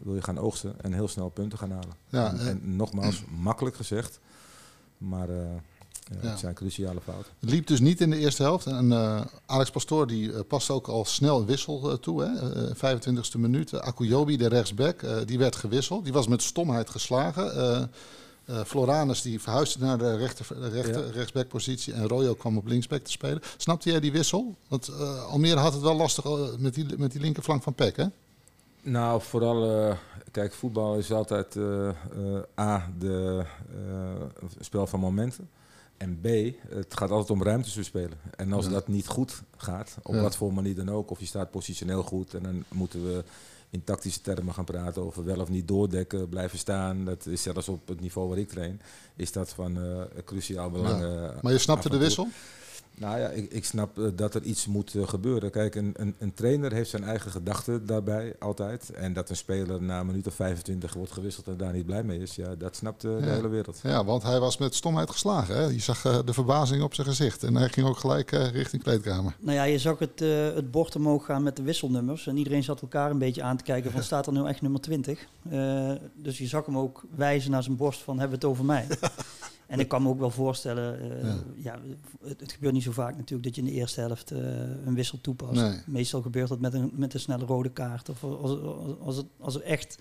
wil 0.02 0.14
je 0.14 0.22
gaan 0.22 0.38
oogsten 0.38 0.80
en 0.80 0.92
heel 0.92 1.08
snel 1.08 1.28
punten 1.28 1.58
gaan 1.58 1.70
halen. 1.70 1.94
Ja, 2.08 2.30
en, 2.30 2.38
en 2.38 2.76
nogmaals, 2.76 3.24
makkelijk 3.40 3.76
gezegd, 3.76 4.20
maar... 4.98 5.28
Ja. 6.23 6.29
Het 6.29 6.38
zijn 6.38 6.55
cruciale 6.55 7.01
fouten. 7.01 7.33
Het 7.40 7.51
liep 7.51 7.66
dus 7.66 7.81
niet 7.81 8.01
in 8.01 8.11
de 8.11 8.16
eerste 8.16 8.42
helft. 8.42 8.66
En 8.66 8.85
uh, 8.85 9.20
Alex 9.46 9.70
Pastoor 9.70 10.07
die 10.07 10.29
uh, 10.29 10.40
past 10.49 10.70
ook 10.70 10.87
al 10.87 11.05
snel 11.05 11.38
een 11.38 11.46
wissel 11.46 11.90
uh, 11.90 11.96
toe. 11.96 12.23
Hè? 12.23 12.75
25e 12.75 13.38
minuut. 13.38 13.81
Akuyobi, 13.81 14.37
de 14.37 14.49
rechtsback, 14.49 15.05
die 15.27 15.38
werd 15.38 15.57
gewisseld. 15.57 16.05
Die 16.05 16.12
was 16.12 16.27
met 16.27 16.42
stomheid 16.42 16.90
geslagen. 16.90 17.90
Floranus 18.66 19.23
die 19.23 19.40
verhuisde 19.40 19.85
naar 19.85 19.99
de 19.99 20.16
rechter, 20.16 20.70
rechter, 20.70 21.07
ja. 21.07 21.12
rechtsbackpositie. 21.12 21.92
En 21.92 22.09
Royo 22.09 22.35
kwam 22.35 22.57
op 22.57 22.66
linksback 22.66 23.03
te 23.03 23.11
spelen. 23.11 23.40
Snapte 23.57 23.90
jij 23.90 24.01
die 24.01 24.12
wissel? 24.12 24.55
Want 24.68 24.90
Almere 25.29 25.59
had 25.59 25.73
het 25.73 25.83
wel 25.83 25.96
lastig 25.96 26.25
met 26.59 26.75
die, 26.75 26.87
met 26.99 27.12
die 27.12 27.20
linkerflank 27.20 27.62
van 27.62 27.75
Peck, 27.75 27.96
hè? 27.96 28.05
Nou, 28.83 29.23
vooral, 29.23 29.88
uh, 29.88 29.96
kijk, 30.31 30.53
voetbal 30.53 30.96
is 30.96 31.12
altijd 31.12 31.55
uh, 31.55 31.88
uh, 32.16 32.38
A, 32.59 32.90
de 32.99 33.44
spel 34.61 34.87
van 34.87 35.01
momenten. 35.01 35.49
En 36.00 36.20
B, 36.20 36.26
het 36.68 36.94
gaat 36.96 37.10
altijd 37.10 37.30
om 37.30 37.42
ruimtes 37.42 37.72
verspelen. 37.72 38.18
En 38.36 38.52
als 38.52 38.68
dat 38.68 38.88
niet 38.88 39.06
goed 39.06 39.42
gaat, 39.56 39.96
op 40.02 40.14
wat 40.14 40.36
voor 40.36 40.52
manier 40.52 40.74
dan 40.74 40.90
ook, 40.90 41.10
of 41.10 41.20
je 41.20 41.26
staat 41.26 41.50
positioneel 41.50 42.02
goed, 42.02 42.34
en 42.34 42.42
dan 42.42 42.64
moeten 42.68 43.04
we 43.04 43.24
in 43.70 43.84
tactische 43.84 44.20
termen 44.20 44.54
gaan 44.54 44.64
praten 44.64 45.02
over 45.02 45.24
wel 45.24 45.40
of 45.40 45.48
niet 45.48 45.68
doordekken, 45.68 46.28
blijven 46.28 46.58
staan. 46.58 47.04
Dat 47.04 47.26
is 47.26 47.42
zelfs 47.42 47.68
op 47.68 47.88
het 47.88 48.00
niveau 48.00 48.28
waar 48.28 48.38
ik 48.38 48.48
train, 48.48 48.80
is 49.16 49.32
dat 49.32 49.50
van 49.50 49.78
cruciaal 50.24 50.70
belang. 50.70 51.00
maar 51.42 51.52
je 51.52 51.58
snapte 51.58 51.90
de 51.90 51.98
wissel? 51.98 52.28
Nou 53.00 53.18
ja, 53.18 53.28
ik, 53.28 53.52
ik 53.52 53.64
snap 53.64 53.98
uh, 53.98 54.08
dat 54.14 54.34
er 54.34 54.42
iets 54.42 54.66
moet 54.66 54.94
uh, 54.94 55.08
gebeuren. 55.08 55.50
Kijk, 55.50 55.74
een, 55.74 55.94
een, 55.96 56.14
een, 56.18 56.34
trainer 56.34 56.72
heeft 56.72 56.90
zijn 56.90 57.04
eigen 57.04 57.30
gedachten 57.30 57.86
daarbij 57.86 58.34
altijd. 58.38 58.90
En 58.90 59.12
dat 59.12 59.30
een 59.30 59.36
speler 59.36 59.82
na 59.82 60.00
een 60.00 60.06
minuut 60.06 60.26
of 60.26 60.34
25 60.34 60.94
wordt 60.94 61.12
gewisseld 61.12 61.46
en 61.46 61.56
daar 61.56 61.72
niet 61.72 61.86
blij 61.86 62.02
mee 62.02 62.18
is, 62.18 62.34
ja, 62.34 62.54
dat 62.54 62.76
snapt 62.76 63.04
uh, 63.04 63.18
ja. 63.18 63.24
de 63.24 63.30
hele 63.30 63.48
wereld. 63.48 63.80
Ja, 63.82 64.04
want 64.04 64.22
hij 64.22 64.40
was 64.40 64.58
met 64.58 64.74
stomheid 64.74 65.10
geslagen. 65.10 65.56
Hè? 65.56 65.64
Je 65.64 65.80
zag 65.80 66.24
de 66.24 66.32
verbazing 66.32 66.82
op 66.82 66.94
zijn 66.94 67.06
gezicht. 67.06 67.42
En 67.42 67.56
hij 67.56 67.68
ging 67.68 67.86
ook 67.86 67.98
gelijk 67.98 68.30
richting 68.30 68.82
kleedkamer. 68.82 69.36
Nou 69.38 69.56
ja, 69.56 69.64
je 69.64 69.78
zag 69.78 69.98
het, 69.98 70.18
het 70.54 70.70
bord 70.70 70.96
omhoog 70.96 71.24
gaan 71.24 71.42
met 71.42 71.56
de 71.56 71.62
wisselnummers. 71.62 72.26
En 72.26 72.36
iedereen 72.36 72.62
zat 72.62 72.80
elkaar 72.80 73.10
een 73.10 73.18
beetje 73.18 73.42
aan 73.42 73.56
te 73.56 73.64
kijken 73.64 73.90
van 73.90 74.02
staat 74.10 74.26
er 74.26 74.32
nu 74.32 74.46
echt 74.46 74.62
nummer 74.62 74.80
20? 74.80 75.26
dus 76.14 76.38
je 76.38 76.46
zag 76.46 76.66
hem 76.66 76.78
ook 76.78 77.04
wijzen 77.14 77.50
naar 77.50 77.62
zijn 77.62 77.76
borst 77.76 78.00
van 78.00 78.18
hebben 78.18 78.38
we 78.38 78.46
het 78.46 78.54
over 78.54 78.64
mij? 78.64 78.86
En 79.70 79.80
ik 79.80 79.88
kan 79.88 80.02
me 80.02 80.09
ook 80.09 80.18
wel 80.18 80.30
voorstellen, 80.30 81.02
uh, 81.02 81.22
ja. 81.22 81.38
ja 81.56 81.80
het, 82.24 82.40
het, 82.40 82.52
gebeurt 82.52 82.72
niet 82.72 82.83
zo 82.83 82.92
vaak 82.92 83.16
natuurlijk 83.16 83.42
dat 83.42 83.54
je 83.54 83.61
in 83.61 83.66
de 83.66 83.72
eerste 83.72 84.00
helft 84.00 84.33
uh, 84.33 84.38
een 84.85 84.94
wissel 84.94 85.20
toepast. 85.20 85.61
Nee. 85.61 85.78
Meestal 85.87 86.22
gebeurt 86.22 86.48
dat 86.48 86.61
met 86.61 86.74
een, 86.74 86.90
met 86.94 87.14
een 87.14 87.20
snelle 87.20 87.44
rode 87.44 87.70
kaart 87.70 88.09
of 88.09 88.24
als, 88.24 88.59
als, 89.00 89.16
het, 89.16 89.26
als 89.38 89.54
er 89.54 89.62
echt 89.62 89.98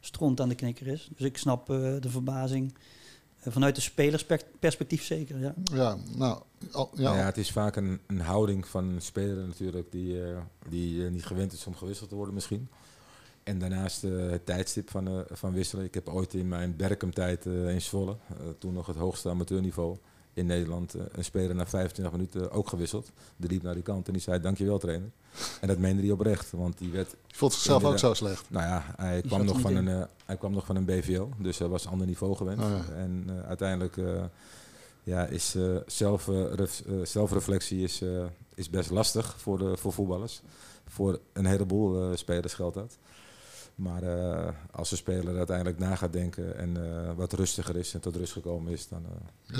stront 0.00 0.40
aan 0.40 0.48
de 0.48 0.54
knikker 0.54 0.86
is. 0.86 1.10
Dus 1.16 1.26
ik 1.26 1.38
snap 1.38 1.70
uh, 1.70 1.76
de 2.00 2.08
verbazing. 2.08 2.74
Vanuit 3.38 3.74
de 3.74 3.80
spelersperspectief 3.80 5.04
zeker, 5.04 5.38
ja. 5.38 5.54
Ja, 5.72 5.96
nou... 6.16 6.42
Al, 6.72 6.90
ja. 6.94 7.02
Nou 7.02 7.16
ja, 7.16 7.24
het 7.24 7.38
is 7.38 7.50
vaak 7.50 7.76
een, 7.76 8.00
een 8.06 8.20
houding 8.20 8.66
van 8.66 8.84
een 8.84 9.02
speler 9.02 9.46
natuurlijk 9.46 9.92
die, 9.92 10.20
die 10.68 11.02
niet 11.02 11.26
gewend 11.26 11.52
is 11.52 11.66
om 11.66 11.74
gewisseld 11.74 12.08
te 12.08 12.14
worden 12.14 12.34
misschien. 12.34 12.68
En 13.42 13.58
daarnaast 13.58 14.04
uh, 14.04 14.30
het 14.30 14.46
tijdstip 14.46 14.90
van, 14.90 15.08
uh, 15.08 15.20
van 15.30 15.52
wisselen. 15.52 15.84
Ik 15.84 15.94
heb 15.94 16.08
ooit 16.08 16.34
in 16.34 16.48
mijn 16.48 16.76
Berkham-tijd 16.76 17.46
uh, 17.46 17.70
in 17.70 17.82
Zwolle, 17.82 18.16
toen 18.58 18.72
nog 18.72 18.86
het 18.86 18.96
hoogste 18.96 19.28
amateurniveau 19.28 19.96
in 20.34 20.46
Nederland, 20.46 20.94
een 21.12 21.24
speler 21.24 21.54
na 21.54 21.66
25 21.66 22.14
minuten 22.14 22.50
ook 22.50 22.68
gewisseld. 22.68 23.10
Die 23.36 23.50
liep 23.50 23.62
naar 23.62 23.74
die 23.74 23.82
kant 23.82 24.06
en 24.06 24.12
die 24.12 24.22
zei 24.22 24.40
dankjewel 24.40 24.78
trainer. 24.78 25.10
En 25.60 25.68
dat 25.68 25.78
meende 25.78 26.02
hij 26.02 26.10
oprecht, 26.10 26.50
want 26.50 26.78
die 26.78 26.90
werd... 26.90 27.10
Je 27.26 27.36
voelt 27.36 27.52
zichzelf 27.52 27.84
ook 27.84 27.98
zo 27.98 28.14
slecht? 28.14 28.50
Nou 28.50 28.66
ja, 28.66 28.94
hij 28.96 29.20
kwam, 29.20 29.44
nog 29.44 29.60
van 29.60 29.76
een, 29.76 30.06
hij 30.24 30.36
kwam 30.36 30.52
nog 30.52 30.66
van 30.66 30.76
een 30.76 30.84
BVO, 30.84 31.30
dus 31.38 31.58
hij 31.58 31.68
was 31.68 31.84
een 31.84 31.90
ander 31.90 32.06
niveau 32.06 32.36
gewend. 32.36 32.60
Oh 32.60 32.68
ja. 32.68 32.94
En 32.94 33.42
uiteindelijk 33.46 33.96
ja, 35.02 35.26
is 35.26 35.56
zelf, 35.86 36.26
ref, 36.26 36.82
zelfreflectie 37.02 37.82
is, 37.82 38.02
is 38.54 38.70
best 38.70 38.90
lastig 38.90 39.34
voor, 39.38 39.58
de, 39.58 39.76
voor 39.76 39.92
voetballers. 39.92 40.42
Voor 40.86 41.20
een 41.32 41.46
heleboel 41.46 42.16
spelers 42.16 42.54
geldt 42.54 42.74
dat. 42.74 42.98
Maar 43.82 44.02
uh, 44.02 44.48
als 44.70 44.90
de 44.90 44.96
speler 44.96 45.36
uiteindelijk 45.36 45.78
na 45.78 45.94
gaat 45.94 46.12
denken 46.12 46.58
en 46.58 46.76
uh, 46.78 47.10
wat 47.16 47.32
rustiger 47.32 47.76
is 47.76 47.94
en 47.94 48.00
tot 48.00 48.16
rust 48.16 48.32
gekomen 48.32 48.72
is, 48.72 48.88
dan. 48.88 49.02
Uh... 49.02 49.58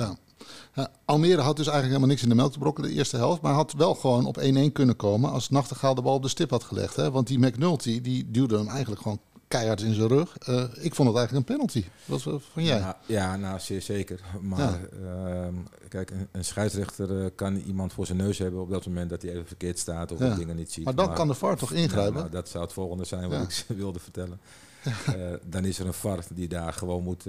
Ja. 0.75 0.89
Almere 1.05 1.41
had 1.41 1.57
dus 1.57 1.67
eigenlijk 1.67 1.87
helemaal 1.87 2.09
niks 2.09 2.23
in 2.23 2.29
de 2.29 2.35
melk 2.35 2.53
te 2.53 2.59
brokken 2.59 2.85
de 2.85 2.93
eerste 2.93 3.17
helft, 3.17 3.43
maar 3.43 3.55
had 3.55 3.73
wel 3.73 3.95
gewoon 3.95 4.27
op 4.27 4.41
1-1 4.41 4.73
kunnen 4.73 4.97
komen 4.97 5.31
als 5.31 5.49
Nachtegaal 5.49 5.95
de 5.95 6.03
bal 6.03 6.15
op 6.15 6.23
de 6.23 6.29
stip 6.29 6.51
had 6.51 6.65
gelegd. 6.65 6.97
Hè? 6.97 7.11
Want 7.11 7.27
die 7.27 7.39
McNulty 7.39 8.01
die 8.01 8.31
duwde 8.31 8.57
hem 8.57 8.69
eigenlijk 8.69 9.03
gewoon 9.03 9.21
keihard 9.53 9.81
in 9.81 9.95
zijn 9.95 10.09
rug. 10.09 10.37
Uh, 10.49 10.63
ik 10.81 10.95
vond 10.95 11.09
het 11.09 11.17
eigenlijk 11.17 11.33
een 11.33 11.57
penalty. 11.57 11.85
Wat 12.05 12.23
vond 12.23 12.43
jij? 12.55 12.79
Ja, 12.79 12.99
ja 13.07 13.37
nou 13.37 13.61
zeer 13.61 13.83
zeker. 13.83 14.21
Maar 14.41 14.59
ja. 14.59 14.81
uh, 15.03 15.49
kijk, 15.89 16.11
een, 16.11 16.29
een 16.31 16.45
scheidsrechter 16.45 17.11
uh, 17.11 17.27
kan 17.35 17.57
iemand 17.57 17.93
voor 17.93 18.07
zijn 18.07 18.19
neus 18.19 18.39
hebben 18.39 18.61
op 18.61 18.71
dat 18.71 18.87
moment 18.87 19.11
dat 19.11 19.23
hij 19.23 19.31
even 19.31 19.47
verkeerd 19.47 19.79
staat 19.79 20.13
of 20.13 20.19
ja. 20.19 20.35
dingen 20.35 20.57
niet 20.57 20.73
ziet. 20.73 20.85
Maar 20.85 20.95
dan 20.95 21.07
maar, 21.07 21.15
kan 21.15 21.29
de 21.29 21.35
VAR 21.35 21.57
toch 21.57 21.73
ingrijpen? 21.73 22.15
Nou, 22.15 22.31
dat 22.31 22.49
zou 22.49 22.65
het 22.65 22.73
volgende 22.73 23.05
zijn 23.05 23.29
wat 23.29 23.43
ik 23.43 23.65
wilde 23.77 23.99
vertellen. 23.99 24.41
Eh, 24.83 25.13
dan 25.45 25.65
is 25.65 25.79
er 25.79 25.87
een 25.87 25.95
VAR 25.95 26.25
die 26.35 26.49
daar 26.49 26.73
gewoon 26.73 27.03
moet, 27.03 27.25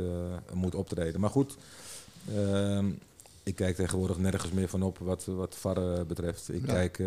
moet 0.53 0.75
optreden. 0.75 1.19
Maar 1.19 1.29
goed, 1.29 1.57
ehm, 2.35 2.89
ik 3.43 3.55
kijk 3.55 3.75
tegenwoordig 3.75 4.17
nergens 4.17 4.51
meer 4.51 4.69
van 4.69 4.83
op 4.83 4.97
wat, 4.97 5.25
wat 5.25 5.55
VAR 5.55 6.05
betreft. 6.05 6.53
Ik 6.53 6.63
kijk 6.63 7.03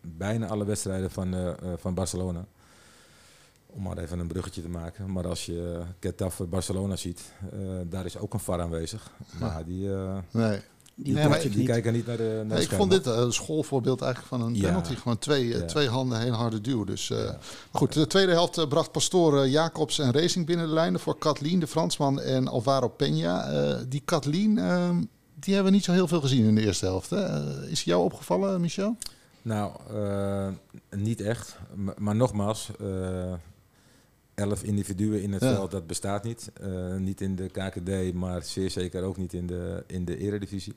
bijna 0.00 0.46
alle 0.46 0.64
wedstrijden 0.64 1.10
van, 1.10 1.56
van 1.76 1.94
Barcelona 1.94 2.46
om 3.70 3.82
maar 3.82 3.98
even 3.98 4.18
een 4.18 4.26
bruggetje 4.26 4.62
te 4.62 4.68
maken. 4.68 5.12
Maar 5.12 5.26
als 5.26 5.46
je 5.46 5.82
Getafe 6.00 6.44
Barcelona 6.44 6.96
ziet, 6.96 7.32
uh, 7.54 7.60
daar 7.86 8.04
is 8.04 8.18
ook 8.18 8.34
een 8.34 8.40
VAR 8.40 8.60
aanwezig. 8.60 9.10
Maar 9.40 9.64
die, 9.64 9.88
uh, 9.88 10.16
nee. 10.30 10.60
die, 10.94 11.14
nee, 11.14 11.28
maar 11.28 11.40
die 11.40 11.56
niet. 11.56 11.66
kijken 11.66 11.92
niet 11.92 12.06
naar 12.06 12.16
de 12.16 12.42
naar 12.46 12.56
nee, 12.56 12.62
Ik 12.62 12.72
vond 12.72 12.90
dit 12.90 13.06
een 13.06 13.32
schoolvoorbeeld 13.32 14.00
eigenlijk 14.02 14.34
van 14.34 14.48
een 14.48 14.54
ja. 14.54 14.66
penalty. 14.66 14.94
Gewoon 14.94 15.18
twee, 15.18 15.46
ja. 15.46 15.64
twee 15.64 15.88
handen, 15.88 16.20
heel 16.20 16.32
harde 16.32 16.60
duw. 16.60 16.84
Dus, 16.84 17.10
uh, 17.10 17.24
ja. 17.24 17.38
Goed, 17.70 17.92
de 17.92 18.06
tweede 18.06 18.32
helft 18.32 18.68
bracht 18.68 18.92
Pastoor 18.92 19.48
Jacobs 19.48 19.98
en 19.98 20.12
Racing 20.12 20.46
binnen 20.46 20.66
de 20.66 20.72
lijnen 20.72 21.00
voor 21.00 21.18
Kathleen, 21.18 21.60
de 21.60 21.66
Fransman, 21.66 22.20
en 22.20 22.48
Alvaro 22.48 22.94
Peña. 23.02 23.48
die 23.88 24.02
Kathleen, 24.04 24.54
die 25.34 25.54
hebben 25.54 25.72
we 25.72 25.76
niet 25.76 25.84
zo 25.84 25.92
heel 25.92 26.08
veel 26.08 26.20
gezien 26.20 26.44
in 26.44 26.54
de 26.54 26.64
eerste 26.64 26.84
helft. 26.84 27.10
Hè? 27.10 27.66
is 27.66 27.84
jou 27.84 28.02
opgevallen, 28.04 28.60
Michel? 28.60 28.96
Nou, 29.42 29.72
niet 30.90 31.20
echt. 31.20 31.56
Maar 31.96 32.16
nogmaals 32.16 32.70
elf 34.38 34.62
individuen 34.62 35.22
in 35.22 35.32
het 35.32 35.42
ja. 35.42 35.54
veld, 35.54 35.70
dat 35.70 35.86
bestaat 35.86 36.24
niet. 36.24 36.52
Uh, 36.62 36.96
niet 36.96 37.20
in 37.20 37.36
de 37.36 37.48
KKD, 37.48 38.14
maar 38.14 38.42
zeer 38.42 38.70
zeker 38.70 39.02
ook 39.02 39.16
niet 39.16 39.32
in 39.32 39.46
de, 39.46 39.84
in 39.86 40.04
de 40.04 40.16
eredivisie. 40.16 40.74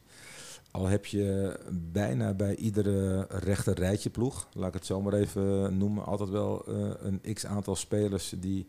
Al 0.71 0.87
heb 0.87 1.05
je 1.05 1.59
bijna 1.71 2.33
bij 2.33 2.55
iedere 2.55 3.27
rechter 3.29 3.73
rijtje 3.73 4.09
ploeg, 4.09 4.47
laat 4.53 4.67
ik 4.67 4.73
het 4.73 4.85
zo 4.85 5.01
maar 5.01 5.13
even 5.13 5.77
noemen, 5.77 6.05
altijd 6.05 6.29
wel 6.29 6.65
uh, 6.69 6.91
een 6.99 7.33
x 7.33 7.45
aantal 7.45 7.75
spelers 7.75 8.33
die 8.39 8.67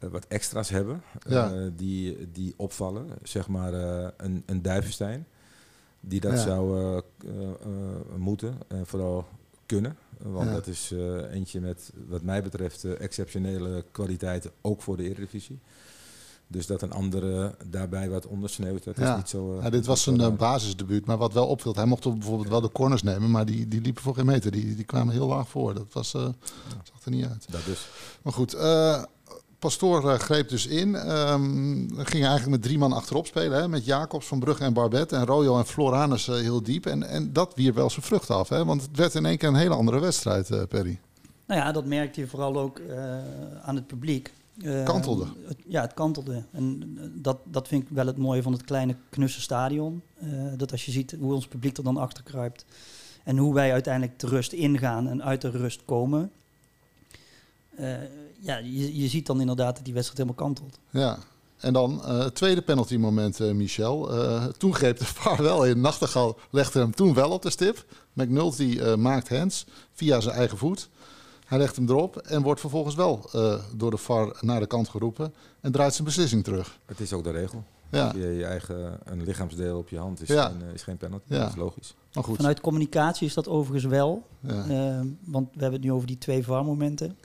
uh, 0.00 0.10
wat 0.10 0.26
extra's 0.28 0.68
hebben, 0.68 1.02
ja. 1.28 1.70
die, 1.76 2.30
die 2.32 2.54
opvallen. 2.56 3.06
Zeg 3.22 3.48
maar 3.48 3.72
een, 4.16 4.42
een 4.46 4.62
Duivenstein, 4.62 5.26
die 6.00 6.20
dat 6.20 6.32
ja. 6.32 6.38
zou 6.38 7.02
moeten. 8.16 8.54
En 8.68 8.86
vooral 8.86 9.26
kunnen. 9.66 9.96
Want 10.22 10.48
ja. 10.48 10.54
dat 10.54 10.66
is 10.66 10.90
uh, 10.92 11.32
eentje 11.32 11.60
met, 11.60 11.92
wat 12.08 12.22
mij 12.22 12.42
betreft, 12.42 12.84
uh, 12.84 13.00
exceptionele 13.00 13.84
kwaliteiten, 13.90 14.50
ook 14.60 14.82
voor 14.82 14.96
de 14.96 15.02
Eredivisie. 15.02 15.58
Dus 16.46 16.66
dat 16.66 16.82
een 16.82 16.92
andere 16.92 17.54
daarbij 17.66 18.10
wat 18.10 18.26
ondersneeuwt, 18.26 18.84
dat 18.84 18.96
ja. 18.96 19.10
is 19.10 19.16
niet 19.16 19.28
zo... 19.28 19.56
Uh, 19.56 19.62
ja, 19.62 19.70
dit 19.70 19.86
was 19.86 20.06
een 20.06 20.20
uh, 20.20 20.36
basisdebuut, 20.36 21.06
maar 21.06 21.16
wat 21.16 21.32
wel 21.32 21.46
opviel, 21.46 21.74
hij 21.74 21.84
mocht 21.84 22.02
bijvoorbeeld 22.02 22.48
wel 22.48 22.60
de 22.60 22.72
corners 22.72 23.02
nemen, 23.02 23.30
maar 23.30 23.46
die, 23.46 23.68
die 23.68 23.80
liepen 23.80 24.02
voor 24.02 24.14
geen 24.14 24.26
meter. 24.26 24.50
Die, 24.50 24.74
die 24.74 24.84
kwamen 24.84 25.14
heel 25.14 25.26
laag 25.26 25.48
voor. 25.48 25.74
Dat 25.74 25.92
was, 25.92 26.10
zag 26.10 27.04
er 27.04 27.10
niet 27.10 27.26
uit. 27.26 27.52
Dat 27.52 27.64
dus. 27.64 27.88
Maar 28.22 28.32
goed, 28.32 28.52
Pastoor 29.58 30.04
uh, 30.04 30.14
greep 30.14 30.48
dus 30.48 30.66
in. 30.66 30.94
Um, 30.94 31.88
ging 31.96 32.24
eigenlijk 32.24 32.48
met 32.48 32.62
drie 32.62 32.78
man 32.78 32.92
achterop 32.92 33.26
spelen. 33.26 33.58
Hè, 33.60 33.68
met 33.68 33.84
Jacobs, 33.84 34.26
Van 34.26 34.38
Brugge 34.38 34.64
en 34.64 34.72
Barbet. 34.72 35.12
En 35.12 35.26
Royo 35.26 35.58
en 35.58 35.66
Floranus 35.66 36.28
uh, 36.28 36.34
heel 36.34 36.62
diep. 36.62 36.86
En, 36.86 37.02
en 37.02 37.32
dat 37.32 37.54
wierp 37.54 37.74
wel 37.74 37.90
zijn 37.90 38.04
vrucht 38.04 38.30
af. 38.30 38.48
Hè, 38.48 38.64
want 38.64 38.82
het 38.82 38.96
werd 38.96 39.14
in 39.14 39.26
één 39.26 39.38
keer 39.38 39.48
een 39.48 39.54
hele 39.54 39.74
andere 39.74 39.98
wedstrijd, 39.98 40.50
uh, 40.50 40.62
Perry. 40.68 41.00
Nou 41.46 41.60
ja, 41.60 41.72
dat 41.72 41.84
merkte 41.84 42.20
je 42.20 42.26
vooral 42.26 42.58
ook 42.58 42.80
aan 43.62 43.74
het 43.74 43.86
publiek. 43.86 44.32
kantelde. 44.84 45.26
Het, 45.46 45.56
ja, 45.66 45.80
het 45.80 45.94
kantelde. 45.94 46.44
En 46.52 46.98
dat, 47.14 47.38
dat 47.44 47.68
vind 47.68 47.82
ik 47.82 47.88
wel 47.90 48.06
het 48.06 48.18
mooie 48.18 48.42
van 48.42 48.52
het 48.52 48.64
kleine 48.64 48.96
knusse 49.10 49.40
stadion. 49.40 50.02
dat 50.56 50.72
als 50.72 50.84
je 50.84 50.90
ziet 50.90 51.16
hoe 51.20 51.34
ons 51.34 51.46
publiek 51.46 51.76
er 51.76 51.84
dan 51.84 51.96
achter 51.96 52.24
kruipt. 52.24 52.64
En 53.24 53.36
hoe 53.36 53.54
wij 53.54 53.72
uiteindelijk 53.72 54.18
de 54.18 54.26
rust 54.26 54.52
ingaan 54.52 55.08
en 55.08 55.22
uit 55.22 55.40
de 55.40 55.50
rust 55.50 55.84
komen 55.84 56.30
ja, 58.40 58.56
je, 58.56 59.00
je 59.00 59.08
ziet 59.08 59.26
dan 59.26 59.40
inderdaad 59.40 59.76
dat 59.76 59.84
die 59.84 59.94
wedstrijd 59.94 60.18
helemaal 60.18 60.46
kantelt. 60.46 60.78
Ja, 60.90 61.18
en 61.58 61.72
dan 61.72 62.00
uh, 62.04 62.18
het 62.18 62.34
tweede 62.34 62.62
penalty 62.62 62.96
moment, 62.96 63.40
uh, 63.40 63.52
Michel. 63.52 64.14
Uh, 64.14 64.44
toen 64.44 64.74
greep 64.74 64.98
de 64.98 65.04
VAR 65.04 65.42
wel 65.52 65.64
in. 65.64 65.80
Nachtegaal 65.80 66.38
legde 66.50 66.78
hem 66.78 66.94
toen 66.94 67.14
wel 67.14 67.30
op 67.30 67.42
de 67.42 67.50
stip. 67.50 67.84
McNulty 68.12 68.80
maakt 68.96 69.28
hands 69.28 69.66
via 69.92 70.20
zijn 70.20 70.34
eigen 70.34 70.58
voet. 70.58 70.88
Hij 71.46 71.58
legt 71.58 71.76
hem 71.76 71.88
erop 71.88 72.16
en 72.16 72.42
wordt 72.42 72.60
vervolgens 72.60 72.94
wel 72.94 73.30
door 73.76 73.90
de 73.90 73.96
VAR 73.96 74.36
naar 74.40 74.60
de 74.60 74.66
kant 74.66 74.88
geroepen. 74.88 75.34
En 75.60 75.72
draait 75.72 75.92
zijn 75.94 76.06
beslissing 76.06 76.44
terug. 76.44 76.78
Het 76.86 77.00
is 77.00 77.12
ook 77.12 77.24
de 77.24 77.30
regel. 77.30 77.64
Ja. 77.90 78.12
Je, 78.14 78.26
je 78.26 78.44
eigen 78.44 78.98
een 79.04 79.24
lichaamsdeel 79.24 79.78
op 79.78 79.88
je 79.88 79.98
hand 79.98 80.22
is, 80.22 80.28
ja. 80.28 80.46
geen, 80.46 80.74
is 80.74 80.82
geen 80.82 80.96
penalty. 80.96 81.24
Ja. 81.28 81.38
Dat 81.38 81.48
is 81.48 81.56
logisch. 81.56 81.94
Maar 82.12 82.24
goed. 82.24 82.36
Vanuit 82.36 82.60
communicatie 82.60 83.26
is 83.26 83.34
dat 83.34 83.48
overigens 83.48 83.92
wel. 83.92 84.26
Ja. 84.40 85.04
want 85.24 85.48
we 85.52 85.60
hebben 85.60 85.80
het 85.80 85.88
nu 85.88 85.92
over 85.92 86.06
die 86.06 86.18
twee 86.18 86.44
VAR-momenten. 86.44 87.16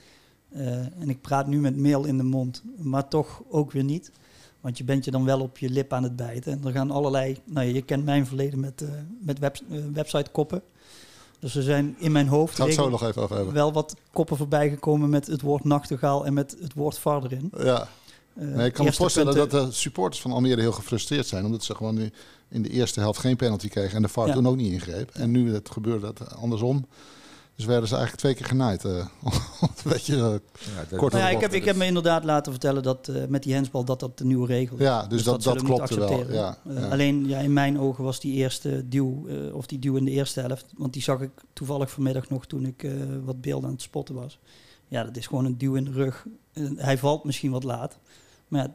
Uh, 0.56 0.62
en 0.76 1.08
ik 1.08 1.20
praat 1.20 1.46
nu 1.46 1.60
met 1.60 1.76
mail 1.76 2.04
in 2.04 2.16
de 2.16 2.22
mond, 2.22 2.62
maar 2.76 3.08
toch 3.08 3.42
ook 3.50 3.72
weer 3.72 3.84
niet. 3.84 4.10
Want 4.60 4.78
je 4.78 4.84
bent 4.84 5.04
je 5.04 5.10
dan 5.10 5.24
wel 5.24 5.40
op 5.40 5.58
je 5.58 5.70
lip 5.70 5.92
aan 5.92 6.02
het 6.02 6.16
bijten. 6.16 6.52
En 6.52 6.60
er 6.64 6.72
gaan 6.72 6.90
allerlei, 6.90 7.36
nou 7.44 7.66
je 7.66 7.82
kent 7.82 8.04
mijn 8.04 8.26
verleden 8.26 8.60
met, 8.60 8.82
uh, 8.82 8.88
met 9.20 9.38
web, 9.38 9.56
uh, 9.70 9.84
website 9.92 10.30
koppen. 10.30 10.62
Dus 11.38 11.54
er 11.56 11.62
zijn 11.62 11.94
in 11.98 12.12
mijn 12.12 12.26
hoofd 12.28 12.54
Gaan 12.54 12.66
het 12.66 12.74
zo 12.74 12.88
nog 12.88 13.02
even 13.02 13.22
over 13.22 13.36
hebben. 13.36 13.54
wel 13.54 13.72
wat 13.72 13.96
koppen 14.12 14.36
voorbij 14.36 14.68
gekomen 14.70 15.10
met 15.10 15.26
het 15.26 15.40
woord 15.40 15.64
nachtegaal 15.64 16.26
en 16.26 16.32
met 16.34 16.56
het 16.60 16.74
woord 16.74 16.98
var 16.98 17.22
erin. 17.24 17.50
Ja. 17.58 17.88
Eh, 18.34 18.46
Nee, 18.46 18.66
ik 18.66 18.72
kan 18.72 18.84
me 18.84 18.92
voorstellen 18.92 19.34
punten- 19.34 19.58
dat 19.58 19.66
de 19.70 19.76
supporters 19.76 20.22
van 20.22 20.32
Almere 20.32 20.60
heel 20.60 20.72
gefrustreerd 20.72 21.26
zijn. 21.26 21.44
Omdat 21.44 21.64
ze 21.64 21.74
gewoon 21.74 21.94
nu 21.94 22.10
in 22.48 22.62
de 22.62 22.68
eerste 22.68 23.00
helft 23.00 23.18
geen 23.20 23.36
penalty 23.36 23.68
kregen. 23.68 23.96
En 23.96 24.02
de 24.02 24.08
VAR 24.08 24.26
Ja. 24.26 24.32
toen 24.32 24.46
ook 24.48 24.56
niet 24.56 24.72
ingreep. 24.72 25.10
En 25.10 25.30
nu 25.30 25.52
het 25.54 25.70
gebeurde 25.70 26.12
dat 26.12 26.34
andersom. 26.36 26.86
Dus 27.56 27.64
werden 27.64 27.88
ze 27.88 27.94
eigenlijk 27.96 28.22
twee 28.24 28.34
keer 28.34 28.46
genaaid. 28.46 28.84
eh. 28.84 29.06
Eh, 29.84 29.96
Ja, 29.96 30.16
dat- 30.88 30.98
Kort 30.98 31.12
Nou 31.12 31.24
ja, 31.24 31.30
ik, 31.30 31.40
heb, 31.40 31.52
ik 31.52 31.64
heb 31.64 31.76
me 31.76 31.84
inderdaad 31.84 32.24
laten 32.24 32.52
vertellen 32.52 32.82
dat 32.82 33.08
eh, 33.08 33.24
met 33.28 33.42
die 33.42 33.54
handsbal 33.54 33.84
dat 33.84 34.00
dat 34.00 34.18
de 34.18 34.24
nieuwe 34.24 34.46
regel 34.46 34.76
is. 34.76 34.82
ja, 34.82 35.06
dus, 35.06 35.22
dat, 35.22 35.42
dat, 35.42 35.54
we 35.54 35.60
niet 35.60 35.68
klopte 35.74 35.94
wel. 35.98 36.08
accepteren. 36.08 36.34
Ja, 36.34 36.58
ja. 36.80 36.88
Alleen 36.88 37.28
ja, 37.28 37.38
in 37.38 37.52
mijn 37.52 37.78
ogen 37.78 38.04
was 38.04 38.20
die 38.20 38.34
eerste 38.34 38.88
duw, 38.88 39.26
eh, 39.28 39.54
of 39.54 39.66
die 39.66 39.78
duw 39.78 39.96
in 39.96 40.04
de 40.04 40.10
eerste 40.10 40.40
helft, 40.40 40.66
want 40.76 40.92
die 40.92 41.02
zag 41.02 41.20
ik 41.20 41.30
toevallig 41.52 41.90
vanmiddag 41.90 42.28
nog 42.28 42.46
toen 42.46 42.66
ik 42.66 42.82
eh, 42.82 42.92
wat 43.24 43.40
beelden 43.40 43.66
aan 43.68 43.74
het 43.74 43.82
spotten 43.82 44.14
was. 44.14 44.38
Ja, 44.88 45.04
dat 45.04 45.16
is 45.16 45.26
gewoon 45.26 45.44
een 45.44 45.58
duw 45.58 45.74
in 45.74 45.84
de 45.84 45.90
rug. 45.92 46.26
Hij 46.76 46.98
valt 46.98 47.24
misschien 47.24 47.50
wat 47.50 47.64
laat, 47.64 47.98
maar 48.48 48.62
ja, 48.62 48.74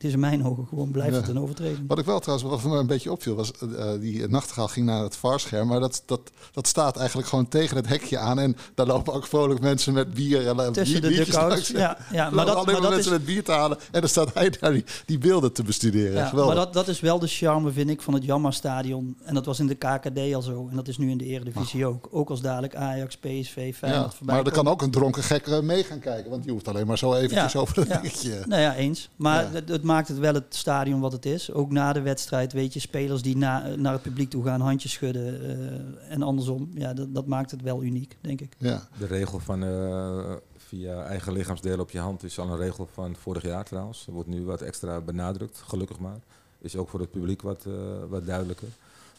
het 0.00 0.08
is 0.08 0.14
in 0.14 0.20
mijn 0.20 0.44
ogen 0.44 0.66
gewoon 0.66 0.90
blijft 0.90 1.14
Ja. 1.14 1.20
het 1.20 1.28
een 1.28 1.38
overtreding. 1.40 1.84
Wat 1.88 1.98
ik 1.98 2.04
wel 2.04 2.20
trouwens, 2.20 2.50
wat 2.50 2.72
me 2.72 2.78
een 2.78 2.86
beetje 2.86 3.12
opviel, 3.12 3.34
was 3.34 3.52
eh, 3.52 3.92
eh, 3.94 4.00
die 4.00 4.28
nachtegaal 4.28 4.68
ging 4.68 4.86
naar 4.86 5.02
het 5.02 5.16
VAR-scherm. 5.16 5.68
Maar 5.68 5.80
dat, 5.80 6.02
dat, 6.06 6.20
dat 6.52 6.66
staat 6.66 6.96
eigenlijk 6.96 7.28
gewoon 7.28 7.48
tegen 7.48 7.76
het 7.76 7.88
hekje 7.88 8.18
aan. 8.18 8.38
En 8.38 8.56
daar 8.74 8.86
lopen 8.86 9.12
ook 9.12 9.26
vrolijk 9.26 9.60
mensen 9.60 9.92
met 9.92 10.14
bier 10.14 10.46
en 10.48 10.60
eh, 10.60 10.66
Tussen 10.70 11.02
de 11.02 11.08
bier- 11.08 11.28
langs. 11.32 11.68
Ja, 11.68 11.98
ja, 12.12 12.30
maar 12.30 12.46
dat, 12.46 12.54
alleen 12.54 12.80
maar 12.80 12.90
mensen 12.90 13.12
is, 13.12 13.18
met 13.18 13.24
bier 13.24 13.44
te 13.44 13.52
halen. 13.52 13.78
En 13.90 14.00
dan 14.00 14.08
staat 14.08 14.34
hij 14.34 14.50
daar 14.60 14.72
die, 14.72 14.84
die 15.06 15.18
beelden 15.18 15.52
te 15.52 15.62
bestuderen. 15.62 16.16
ja, 16.16 16.26
Geweldig. 16.26 16.54
maar 16.54 16.64
dat, 16.64 16.74
dat 16.74 16.88
is 16.88 17.00
wel 17.00 17.18
de 17.18 17.26
charme, 17.26 17.70
vind 17.70 17.90
ik, 17.90 18.02
van 18.02 18.14
het 18.14 18.24
Jammer-stadion. 18.24 19.16
En 19.22 19.34
dat 19.34 19.46
was 19.46 19.60
in 19.60 19.66
de 19.66 19.74
KKD 19.74 20.34
al 20.34 20.42
zo. 20.42 20.66
En 20.70 20.76
dat 20.76 20.88
is 20.88 20.98
nu 20.98 21.10
in 21.10 21.18
de 21.18 21.24
Eredivisie 21.24 21.86
ook. 21.86 22.08
Ook 22.10 22.30
als 22.30 22.40
dadelijk 22.40 22.74
Ajax, 22.74 23.16
PSV, 23.16 23.74
Feyenoord 23.76 24.04
ja, 24.04 24.10
voorbij 24.16 24.34
maar 24.36 24.44
er 24.46 24.52
kan 24.52 24.68
ook 24.68 24.82
een 24.82 24.90
dronken 24.90 25.22
gek 25.22 25.62
mee 25.62 25.84
gaan 25.84 25.98
kijken. 26.00 26.30
Want 26.30 26.42
die 26.42 26.52
hoeft 26.52 26.68
alleen 26.68 26.86
maar 26.86 26.98
zo 26.98 27.14
eventjes 27.14 27.56
over 27.56 27.74
dat 27.74 27.86
ja. 27.86 28.00
dingetje. 28.00 28.42
Nou 28.46 28.62
ja, 28.62 28.74
eens. 28.74 29.08
Maar 29.16 29.52
het, 29.52 29.68
het 29.68 29.82
maakt 29.90 30.08
het 30.08 30.18
wel 30.18 30.34
het 30.34 30.54
stadion 30.54 31.00
wat 31.00 31.12
het 31.12 31.26
is. 31.26 31.52
Ook 31.52 31.70
na 31.70 31.92
de 31.92 32.00
wedstrijd, 32.00 32.52
weet 32.52 32.72
je, 32.72 32.80
spelers 32.80 33.22
die 33.22 33.36
na, 33.36 33.76
naar 33.76 33.92
het 33.92 34.02
publiek 34.02 34.30
toe 34.30 34.44
gaan, 34.44 34.60
handjes 34.60 34.92
schudden 34.92 35.42
eh, 35.42 36.12
en 36.12 36.22
andersom. 36.22 36.70
Ja, 36.74 36.94
dat, 36.94 37.14
dat 37.14 37.26
maakt 37.26 37.50
het 37.50 37.62
wel 37.62 37.82
uniek, 37.82 38.16
denk 38.20 38.40
ik. 38.40 38.56
Ja. 38.58 38.88
De 38.98 39.06
regel 39.06 39.38
van 39.38 39.64
eh, 39.64 40.32
via 40.56 41.04
eigen 41.04 41.32
lichaamsdelen 41.32 41.80
op 41.80 41.90
je 41.90 41.98
hand 41.98 42.22
is 42.22 42.38
al 42.38 42.50
een 42.50 42.58
regel 42.58 42.88
van 42.92 43.16
vorig 43.16 43.42
jaar 43.42 43.64
trouwens. 43.64 44.06
Er 44.06 44.12
wordt 44.12 44.28
nu 44.28 44.44
wat 44.44 44.60
extra 44.60 45.00
benadrukt, 45.00 45.62
gelukkig 45.66 45.98
maar. 45.98 46.18
Is 46.58 46.76
ook 46.76 46.88
voor 46.88 47.00
het 47.00 47.10
publiek 47.10 47.42
wat, 47.42 47.66
eh, 47.66 47.72
wat 48.08 48.26
duidelijker. 48.26 48.68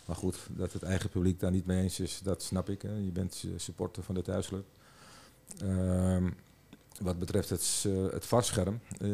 Maar 0.06 0.16
goed, 0.16 0.38
dat 0.50 0.74
het 0.74 0.84
eigen 0.84 1.10
publiek 1.10 1.40
daar 1.40 1.52
niet 1.52 1.66
mee 1.66 1.82
eens 1.82 2.00
is, 2.00 2.20
dat 2.24 2.44
snap 2.44 2.70
ik. 2.70 2.82
Hè. 2.82 2.96
Je 2.96 3.12
bent 3.12 3.44
eh, 3.46 3.52
supporter 3.56 4.04
van 4.04 4.16
de 4.16 4.22
thuisclub. 4.22 4.66
Ehm, 5.60 6.30
wat 7.02 7.20
betreft 7.20 7.50
het, 7.50 7.86
eh, 7.88 7.92
het 8.14 8.26
varscherm, 8.26 8.80
ehm, 9.02 9.10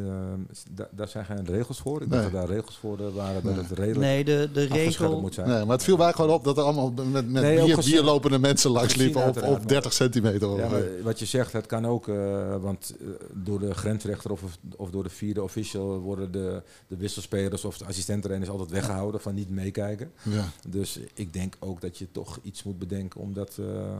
da- 0.71 0.89
daar 0.91 1.07
zijn 1.07 1.25
geen 1.25 1.45
regels 1.45 1.79
voor. 1.79 2.01
Ik 2.01 2.07
Nee. 2.07 2.19
dacht 2.19 2.31
dat 2.31 2.41
daar 2.47 2.55
regels 2.55 2.77
voor 2.77 2.99
eh, 2.99 3.13
waren 3.13 3.43
dat 3.43 3.53
Nee. 3.55 3.63
het 3.63 3.71
redelijk 3.71 3.99
Nee, 3.99 4.23
de, 4.23 4.49
de 4.53 4.63
regel... 4.65 5.21
moet 5.21 5.33
zijn. 5.33 5.47
Nee, 5.49 5.65
maar 5.65 5.75
het 5.75 5.83
viel 5.83 5.97
mij 5.97 6.13
gewoon 6.13 6.31
op 6.31 6.43
dat 6.43 6.57
er 6.57 6.63
allemaal 6.63 6.91
met, 6.91 7.29
met 7.31 7.43
bier, 7.65 7.75
gezien- 7.75 7.91
bierlopende 7.93 8.39
mensen 8.39 8.71
langs 8.71 8.95
liepen 8.95 9.27
op, 9.27 9.41
op 9.43 9.67
30 9.69 9.93
centimeter. 9.93 10.57
Ja, 10.57 10.69
wat 11.03 11.19
je 11.19 11.25
zegt, 11.25 11.53
het 11.53 11.65
kan 11.65 11.85
ook, 11.87 12.07
eh, 12.07 12.55
want 12.61 12.93
door 13.33 13.59
de 13.59 13.73
grensrechter 13.73 14.31
of, 14.31 14.41
of 14.75 14.89
door 14.89 15.03
de 15.03 15.09
vierde 15.09 15.43
official 15.43 15.99
worden 15.99 16.31
de, 16.31 16.61
de 16.87 16.97
wisselspelers 16.97 17.65
of 17.65 17.77
de 17.77 17.85
assistenttrainers 17.85 18.49
altijd 18.51 18.69
weggehouden 18.71 19.21
van 19.21 19.33
niet 19.35 19.49
meekijken. 19.49 20.11
ja. 20.23 20.45
Dus 20.67 20.99
ik 21.13 21.33
denk 21.33 21.55
ook 21.59 21.81
dat 21.81 21.97
je 21.97 22.07
toch 22.11 22.39
iets 22.43 22.63
moet 22.63 22.79
bedenken, 22.79 23.21
omdat 23.21 23.57
eh, 23.59 23.65
eh, 23.65 23.97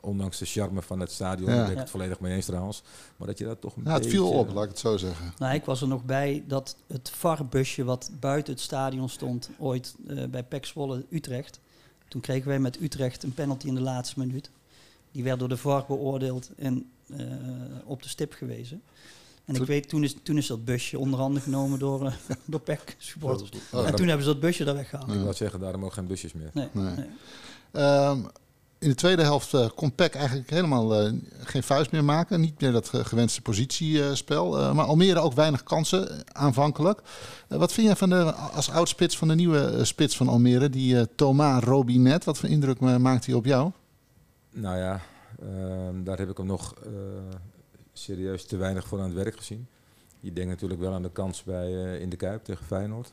ondanks 0.00 0.38
de 0.38 0.44
charme 0.46 0.82
van 0.82 1.00
het 1.00 1.10
stadion, 1.12 1.50
Ja. 1.50 1.54
daar 1.54 1.62
ben 1.62 1.70
ik 1.70 1.76
Ja. 1.76 1.82
het 1.82 1.90
volledig 1.90 2.20
mee 2.20 2.34
eens 2.34 2.46
trouwens, 2.46 2.82
maar 3.16 3.26
dat 3.28 3.38
je 3.38 3.44
dat 3.44 3.60
toch 3.60 3.76
een 3.76 3.82
Ja, 3.84 3.92
het 3.92 4.06
viel 4.06 4.30
op, 4.30 4.52
laat 4.52 4.62
ik 4.64 4.68
het 4.70 4.78
zo 4.78 4.96
zeggen. 4.96 5.32
Nou, 5.38 5.54
ik 5.54 5.64
was 5.64 5.80
er 5.80 5.88
nog 5.88 6.04
bij 6.04 6.44
dat 6.46 6.76
het 6.86 7.10
VAR-busje 7.10 7.84
wat 7.84 8.10
buiten 8.20 8.52
het 8.52 8.62
stadion 8.62 9.08
stond, 9.08 9.50
ooit 9.58 9.94
eh, 10.08 10.24
bij 10.24 10.42
PEC 10.42 10.66
Zwolle 10.66 11.04
Utrecht. 11.10 11.60
Toen 12.08 12.20
kregen 12.20 12.48
wij 12.48 12.58
met 12.58 12.80
Utrecht 12.80 13.22
een 13.22 13.34
penalty 13.34 13.66
in 13.66 13.74
de 13.74 13.80
laatste 13.80 14.18
minuut. 14.18 14.50
Die 15.12 15.22
werd 15.24 15.38
door 15.38 15.48
de 15.48 15.56
VAR 15.56 15.84
beoordeeld 15.88 16.50
en 16.56 16.90
eh, 17.16 17.26
op 17.84 18.02
de 18.02 18.08
stip 18.08 18.32
gewezen. 18.32 18.82
En 19.44 19.54
ik 19.54 19.62
weet, 19.62 19.88
toen 19.88 20.02
is, 20.04 20.16
toen 20.22 20.36
is 20.36 20.46
dat 20.46 20.64
busje 20.64 20.98
onder 20.98 21.18
handen 21.20 21.42
genomen 21.42 21.78
door, 21.78 22.06
eh, 22.06 22.12
door 22.44 22.60
PEC 22.60 22.96
supporters. 22.98 23.50
Oh, 23.72 23.86
En 23.86 23.94
toen 23.94 24.06
hebben 24.06 24.26
ze 24.26 24.32
dat 24.32 24.40
busje 24.40 24.64
daar 24.64 24.74
weggehaald. 24.74 25.12
Ik 25.12 25.20
wou 25.20 25.34
zeggen, 25.34 25.60
daarom 25.60 25.84
ook 25.84 25.92
geen 25.92 26.06
busjes 26.06 26.32
meer. 26.32 26.50
Nee, 26.52 26.68
Nee. 26.72 26.94
nee. 26.94 27.06
Ehm, 27.70 28.20
in 28.84 28.90
de 28.90 28.96
tweede 28.96 29.22
helft 29.22 29.54
eh, 29.54 29.68
kon 29.74 29.94
PEC 29.94 30.14
eigenlijk 30.14 30.50
helemaal 30.50 30.94
eh, 31.00 31.12
geen 31.40 31.62
vuist 31.62 31.90
meer 31.90 32.04
maken. 32.04 32.40
Niet 32.40 32.60
meer 32.60 32.72
dat 32.72 32.88
ge- 32.88 33.04
gewenste 33.04 33.40
positiespel. 33.42 34.58
Eh, 34.58 34.72
maar 34.72 34.84
Almere 34.84 35.18
ook 35.20 35.32
weinig 35.32 35.62
kansen 35.62 36.24
aanvankelijk. 36.34 37.00
Wat 37.48 37.72
vind 37.72 37.86
jij 37.86 37.96
van 37.96 38.08
de, 38.10 38.32
als 38.32 38.70
oud-spits 38.70 39.16
van 39.18 39.28
de 39.28 39.34
nieuwe 39.34 39.84
spits 39.84 40.16
van 40.16 40.28
Almere, 40.28 40.70
die 40.70 41.14
Thomas 41.14 41.62
Robinet? 41.64 42.24
Wat 42.24 42.38
voor 42.38 42.48
indruk 42.48 42.80
maakt 42.80 43.26
hij 43.26 43.34
op 43.34 43.44
jou? 43.44 43.70
Nou 44.50 44.76
ja, 44.78 45.00
ehm, 45.40 46.02
daar 46.04 46.18
heb 46.18 46.30
ik 46.30 46.36
hem 46.36 46.46
nog 46.46 46.74
serieus 47.92 48.44
te 48.46 48.56
weinig 48.56 48.86
voor 48.86 48.98
aan 48.98 49.04
het 49.04 49.14
werk 49.14 49.36
gezien. 49.36 49.66
Je 50.20 50.32
denkt 50.32 50.50
natuurlijk 50.50 50.80
wel 50.80 50.92
aan 50.92 51.02
de 51.02 51.12
kans 51.12 51.42
bij 51.42 51.98
in 51.98 52.08
de 52.08 52.16
Kuip 52.16 52.44
tegen 52.44 52.66
Feyenoord. 52.66 53.12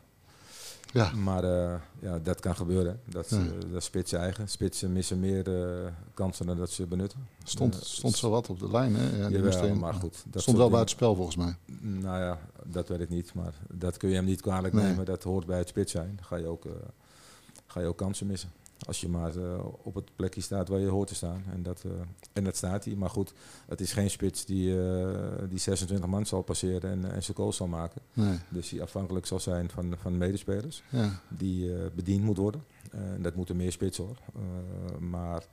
Ja. 0.92 1.12
Maar 1.12 1.44
eh, 1.44 1.80
ja, 2.00 2.20
dat 2.20 2.40
kan 2.40 2.56
gebeuren. 2.56 3.00
Dat, 3.06 3.30
Ja. 3.30 3.38
eh, 3.38 3.44
dat 3.70 3.74
is 3.80 3.86
spits 3.86 4.12
eigen. 4.14 4.50
Spitsen 4.50 4.92
missen 4.94 5.20
meer 5.20 5.62
eh, 5.62 5.92
kansen 6.14 6.46
dan 6.46 6.58
dat 6.58 6.70
ze 6.70 6.86
benutten. 6.86 7.28
Stond, 7.44 7.76
Eh, 7.76 7.82
stond 7.82 8.16
zo 8.16 8.30
wat 8.30 8.50
op 8.50 8.60
de 8.60 8.72
lijn. 8.72 8.96
Hè? 8.96 9.18
Ja, 9.18 9.28
die 9.28 9.42
Jawel, 9.42 9.76
maar 9.76 9.94
goed. 9.94 10.24
Dat 10.28 10.42
stond 10.42 10.58
wel 10.58 10.70
buiten 10.70 10.96
spel 10.96 11.16
volgens 11.16 11.36
mij. 11.36 11.56
Nou 11.82 12.20
ja, 12.20 12.40
dat 12.66 12.88
weet 12.88 13.00
ik 13.00 13.10
niet. 13.10 13.34
Maar 13.34 13.54
dat 13.74 13.98
kun 13.98 14.10
je 14.10 14.16
hem 14.16 14.26
niet 14.26 14.42
kwalijk 14.42 14.74
Nee. 14.74 14.86
nemen. 14.86 15.06
Dat 15.06 15.24
hoort 15.24 15.46
bij 15.46 15.58
het 15.58 15.68
spits 15.68 15.92
zijn. 15.92 16.14
Dan 16.16 16.26
ga 16.26 16.36
je 16.36 16.46
ook, 16.48 16.66
ga 17.68 17.80
je 17.80 17.86
ook 17.88 17.98
kansen 17.98 18.28
missen. 18.28 18.50
Als 18.88 19.02
je 19.02 19.10
maar 19.10 19.36
eh, 19.36 19.66
op 19.84 19.96
het 19.96 20.16
plekje 20.16 20.42
staat 20.42 20.68
waar 20.68 20.80
je 20.80 20.88
hoort 20.88 21.08
te 21.08 21.16
staan. 21.16 21.44
En 21.52 21.64
dat, 21.64 21.84
eh, 21.86 21.92
en 22.34 22.44
dat 22.44 22.56
staat 22.56 22.86
hij. 22.86 22.96
Maar 22.96 23.10
goed, 23.10 23.34
het 23.68 23.82
is 23.82 23.94
geen 23.94 24.10
spits 24.10 24.46
die, 24.46 24.82
eh, 24.82 25.50
die 25.50 25.60
26 25.60 26.10
man 26.10 26.26
zal 26.26 26.42
passeren 26.42 26.92
en, 26.92 27.12
en 27.12 27.24
zijn 27.24 27.38
goal 27.38 27.54
zal 27.54 27.68
maken. 27.68 28.02
Nee. 28.14 28.38
Dus 28.50 28.70
die 28.70 28.82
afhankelijk 28.82 29.26
zal 29.26 29.40
zijn 29.40 29.70
van, 29.70 29.96
van 29.98 30.18
medespelers. 30.18 30.84
Ja. 30.90 31.22
Die 31.28 31.72
bediend 31.96 32.24
moet 32.24 32.38
worden. 32.38 32.64
En 32.92 33.22
dat 33.22 33.36
moeten 33.36 33.56
meer 33.56 33.72
spitsen 33.72 34.04
hoor. 34.04 34.18
Maar 35.00 35.44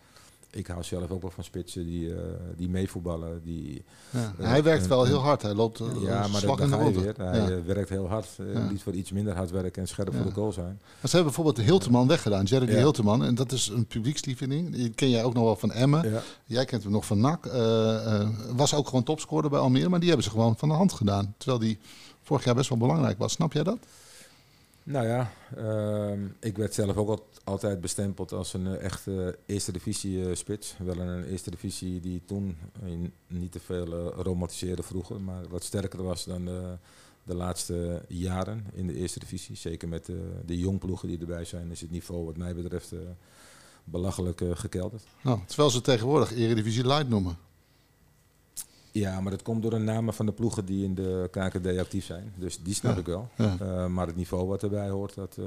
ik 0.50 0.66
hou 0.66 0.82
zelf 0.82 1.10
ook 1.10 1.22
wel 1.22 1.30
van 1.30 1.44
spitsen 1.44 1.84
die, 1.86 2.14
eh, 2.14 2.20
die 2.56 2.68
meevoetballen. 2.68 3.40
Die, 3.44 3.84
Ja. 4.10 4.32
Eh, 4.38 4.46
Hij 4.48 4.62
werkt 4.62 4.86
wel 4.86 5.04
heel 5.04 5.18
hard. 5.18 5.42
Hij 5.42 5.54
loopt 5.54 5.80
eh, 5.80 5.86
ja, 6.02 6.26
maar 6.28 6.40
slag 6.40 6.58
dat, 6.58 6.70
in 6.70 6.92
de 6.92 7.00
weer. 7.00 7.14
Hij 7.16 7.38
Ja. 7.38 7.48
eh, 7.48 7.56
werkt 7.66 7.88
heel 7.88 8.08
hard. 8.08 8.28
Niet 8.70 8.82
voor 8.82 8.92
iets 8.92 9.10
minder 9.12 9.34
hard 9.36 9.50
werken 9.50 9.82
en 9.82 9.88
scherp 9.88 10.14
voor 10.14 10.24
de 10.24 10.32
goal 10.32 10.52
zijn. 10.52 10.78
Maar 10.82 11.10
ze 11.10 11.16
hebben 11.16 11.24
bijvoorbeeld 11.24 11.56
de 11.56 11.62
Hilteman 11.62 12.06
weggedaan, 12.06 12.44
Jerry. 12.44 12.76
Hilteman. 12.76 13.24
En 13.24 13.34
dat 13.34 13.52
is 13.52 13.68
een 13.68 13.86
publiekslieveling. 13.86 14.72
Die 14.74 14.90
ken 14.90 15.10
jij 15.10 15.24
ook 15.24 15.34
nog 15.34 15.44
wel 15.44 15.56
van 15.56 15.72
Emmen. 15.72 16.22
Jij 16.44 16.64
kent 16.64 16.82
hem 16.82 16.92
nog 16.92 17.06
van 17.06 17.20
NAC. 17.20 17.46
Was 18.56 18.74
ook 18.74 18.86
gewoon 18.88 19.02
topscorer 19.04 19.50
bij 19.50 19.58
Almere, 19.60 19.88
maar 19.88 19.98
die 19.98 20.08
hebben 20.08 20.26
ze 20.26 20.30
gewoon 20.32 20.56
van 20.56 20.68
de 20.68 20.74
hand 20.74 20.92
gedaan. 20.92 21.34
Terwijl 21.36 21.58
die 21.60 21.78
vorig 22.22 22.44
jaar 22.44 22.54
best 22.54 22.68
wel 22.68 22.78
belangrijk 22.78 23.18
was. 23.18 23.32
Snap 23.32 23.52
jij 23.52 23.62
dat? 23.62 23.78
Nou 24.88 25.06
ja, 25.06 25.30
ehm, 25.56 26.26
ik 26.40 26.56
werd 26.56 26.74
zelf 26.74 26.96
ook 26.96 27.08
al- 27.08 27.28
altijd 27.44 27.80
bestempeld 27.80 28.32
als 28.32 28.52
een 28.54 28.66
eh, 28.66 28.84
echte 28.84 29.38
eerste 29.46 29.72
divisie 29.72 30.28
eh, 30.28 30.34
spits. 30.34 30.74
Wel 30.78 30.98
een 30.98 31.24
eerste 31.24 31.50
divisie 31.50 32.00
die 32.00 32.22
toen 32.24 32.56
eh, 32.82 32.90
niet 33.26 33.52
te 33.52 33.60
veel 33.60 33.86
eh, 33.92 34.18
romantiseerde 34.22 34.82
vroeger, 34.82 35.20
maar 35.20 35.48
wat 35.48 35.64
sterker 35.64 36.02
was 36.02 36.24
dan 36.24 36.44
de, 36.44 36.76
de 37.24 37.34
laatste 37.34 38.02
jaren 38.08 38.66
in 38.72 38.86
de 38.86 38.94
eerste 38.94 39.18
divisie. 39.18 39.56
Zeker 39.56 39.88
met 39.88 40.06
de, 40.46 40.58
jongploegen 40.58 41.08
die 41.08 41.18
erbij 41.18 41.44
zijn, 41.44 41.70
is 41.70 41.80
het 41.80 41.90
niveau 41.90 42.24
wat 42.24 42.36
mij 42.36 42.54
betreft 42.54 42.92
eh, 42.92 42.98
belachelijk 43.84 44.40
eh, 44.40 44.48
gekelderd. 44.54 45.02
Nou, 45.22 45.38
terwijl 45.46 45.70
ze 45.70 45.80
tegenwoordig 45.80 46.32
Eredivisie 46.32 46.86
Light 46.86 47.08
noemen. 47.08 47.38
Ja, 48.92 49.20
maar 49.20 49.30
dat 49.30 49.42
komt 49.42 49.62
door 49.62 49.70
de 49.70 49.78
namen 49.78 50.14
van 50.14 50.26
de 50.26 50.32
ploegen 50.32 50.64
die 50.64 50.84
in 50.84 50.94
de 50.94 51.28
KKD 51.30 51.78
actief 51.78 52.04
zijn. 52.04 52.32
Dus 52.36 52.62
die 52.62 52.74
snap 52.74 52.92
Ja. 52.94 52.98
ik 53.00 53.06
wel. 53.06 53.28
Ja. 53.36 53.56
Eh, 53.60 53.86
maar 53.86 54.06
het 54.06 54.16
niveau 54.16 54.46
wat 54.48 54.62
erbij 54.62 54.88
hoort, 54.88 55.14
dat, 55.14 55.36
eh, 55.38 55.44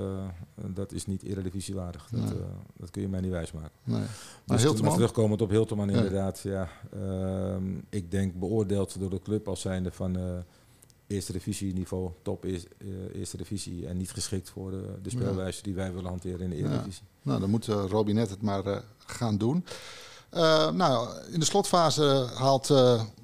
dat 0.55 0.91
is 0.91 1.05
niet 1.05 1.23
eredivisiewaardig. 1.23 2.07
Dat, 2.11 2.19
Nee. 2.23 2.29
eh, 2.39 2.45
dat 2.77 2.89
kun 2.91 3.01
je 3.01 3.07
mij 3.07 3.21
niet 3.21 3.31
wijsmaken. 3.31 3.71
Nee. 3.83 4.01
Maar 4.45 4.57
Dus 4.61 4.81
maar 4.81 4.93
terugkomend 4.93 5.41
op 5.41 5.49
Hilterman 5.49 5.89
Ja. 5.89 5.95
inderdaad. 5.95 6.39
Ja, 6.39 6.69
ehm, 6.93 7.63
ik 7.89 8.11
denk 8.11 8.39
beoordeeld 8.39 8.99
door 8.99 9.09
de 9.09 9.21
club 9.21 9.47
als 9.47 9.61
zijnde 9.61 9.91
van 9.91 10.17
eerste 11.07 11.31
divisie 11.31 11.73
niveau, 11.73 12.09
top 12.21 12.45
is, 12.45 12.63
eerste 13.13 13.37
divisie. 13.37 13.87
En 13.87 13.97
niet 13.97 14.11
geschikt 14.11 14.49
voor 14.49 14.71
de, 14.71 14.83
de 15.01 15.09
speelwijze 15.09 15.63
die 15.63 15.73
wij 15.73 15.93
willen 15.93 16.09
hanteren 16.09 16.41
in 16.41 16.49
de 16.49 16.57
Ja. 16.57 16.65
eredivisie. 16.65 17.03
Nou, 17.21 17.39
dan 17.39 17.49
moet 17.49 17.67
uh, 17.67 17.83
Robinet 17.89 18.29
het 18.29 18.41
maar 18.41 18.65
uh, 18.67 18.77
gaan 18.97 19.37
doen. 19.37 19.65
Nou, 20.73 21.09
in 21.31 21.39
de 21.39 21.45
slotfase 21.45 22.27
haalt 22.35 22.69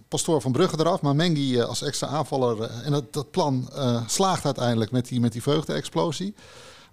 Pastoor 0.07 0.41
van 0.41 0.51
Brugge 0.51 0.79
eraf, 0.79 1.01
maar 1.01 1.15
Mengi 1.15 1.61
als 1.61 1.81
extra 1.81 2.07
aanvaller. 2.07 2.63
en 2.63 2.91
dat, 2.91 3.13
dat 3.13 3.31
plan 3.31 3.69
slaagt 4.07 4.45
uiteindelijk 4.45 4.91
met 4.91 5.07
die, 5.07 5.19
met 5.19 5.31
die 5.31 5.41
vreugde-explosie. 5.41 6.35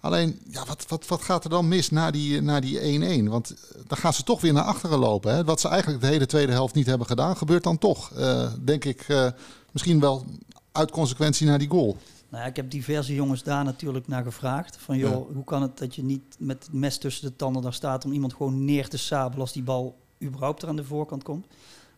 Alleen, 0.05 0.39
ja, 0.49 0.65
wat, 0.65 0.85
wat, 0.87 1.07
wat 1.07 1.21
gaat 1.21 1.43
er 1.43 1.49
dan 1.49 1.67
mis 1.67 1.89
na 1.89 2.11
die, 2.11 2.41
na 2.41 2.59
die 2.59 2.99
1-1? 3.23 3.29
Want 3.29 3.49
eh, 3.49 3.81
dan 3.87 3.97
gaan 3.97 4.13
ze 4.13 4.23
toch 4.23 4.41
weer 4.41 4.53
naar 4.53 4.63
achteren 4.63 4.99
lopen. 4.99 5.35
Hè? 5.35 5.43
Wat 5.43 5.59
ze 5.59 5.67
eigenlijk 5.67 6.01
de 6.01 6.07
hele 6.07 6.25
tweede 6.25 6.51
helft 6.51 6.75
niet 6.75 6.85
hebben 6.85 7.07
gedaan, 7.07 7.37
gebeurt 7.37 7.63
dan 7.63 7.77
toch. 7.77 8.11
Uh, 8.17 8.51
denk 8.59 8.85
ik, 8.85 9.07
uh, 9.07 9.27
misschien 9.71 9.99
wel 9.99 10.25
uit 10.71 10.91
consequentie 10.91 11.47
naar 11.47 11.59
die 11.59 11.69
goal. 11.69 11.97
Nou 12.29 12.43
ja, 12.43 12.49
ik 12.49 12.55
heb 12.55 12.71
diverse 12.71 13.15
jongens 13.15 13.43
daar 13.43 13.63
natuurlijk 13.63 14.07
naar 14.07 14.23
gevraagd. 14.23 14.77
Van 14.77 14.97
joh, 14.97 15.33
hoe 15.33 15.43
kan 15.43 15.61
het 15.61 15.77
dat 15.77 15.95
je 15.95 16.03
niet 16.03 16.35
met 16.39 16.63
het 16.63 16.73
mes 16.73 16.97
tussen 16.97 17.27
de 17.27 17.35
tanden 17.35 17.61
daar 17.61 17.73
staat 17.73 18.05
om 18.05 18.11
iemand 18.11 18.33
gewoon 18.33 18.65
neer 18.65 18.89
te 18.89 18.97
sabelen 18.97 19.39
als 19.41 19.53
die 19.53 19.63
bal 19.63 19.95
überhaupt 20.23 20.61
er 20.61 20.67
aan 20.67 20.75
de 20.75 20.83
voorkant 20.83 21.23
komt. 21.23 21.45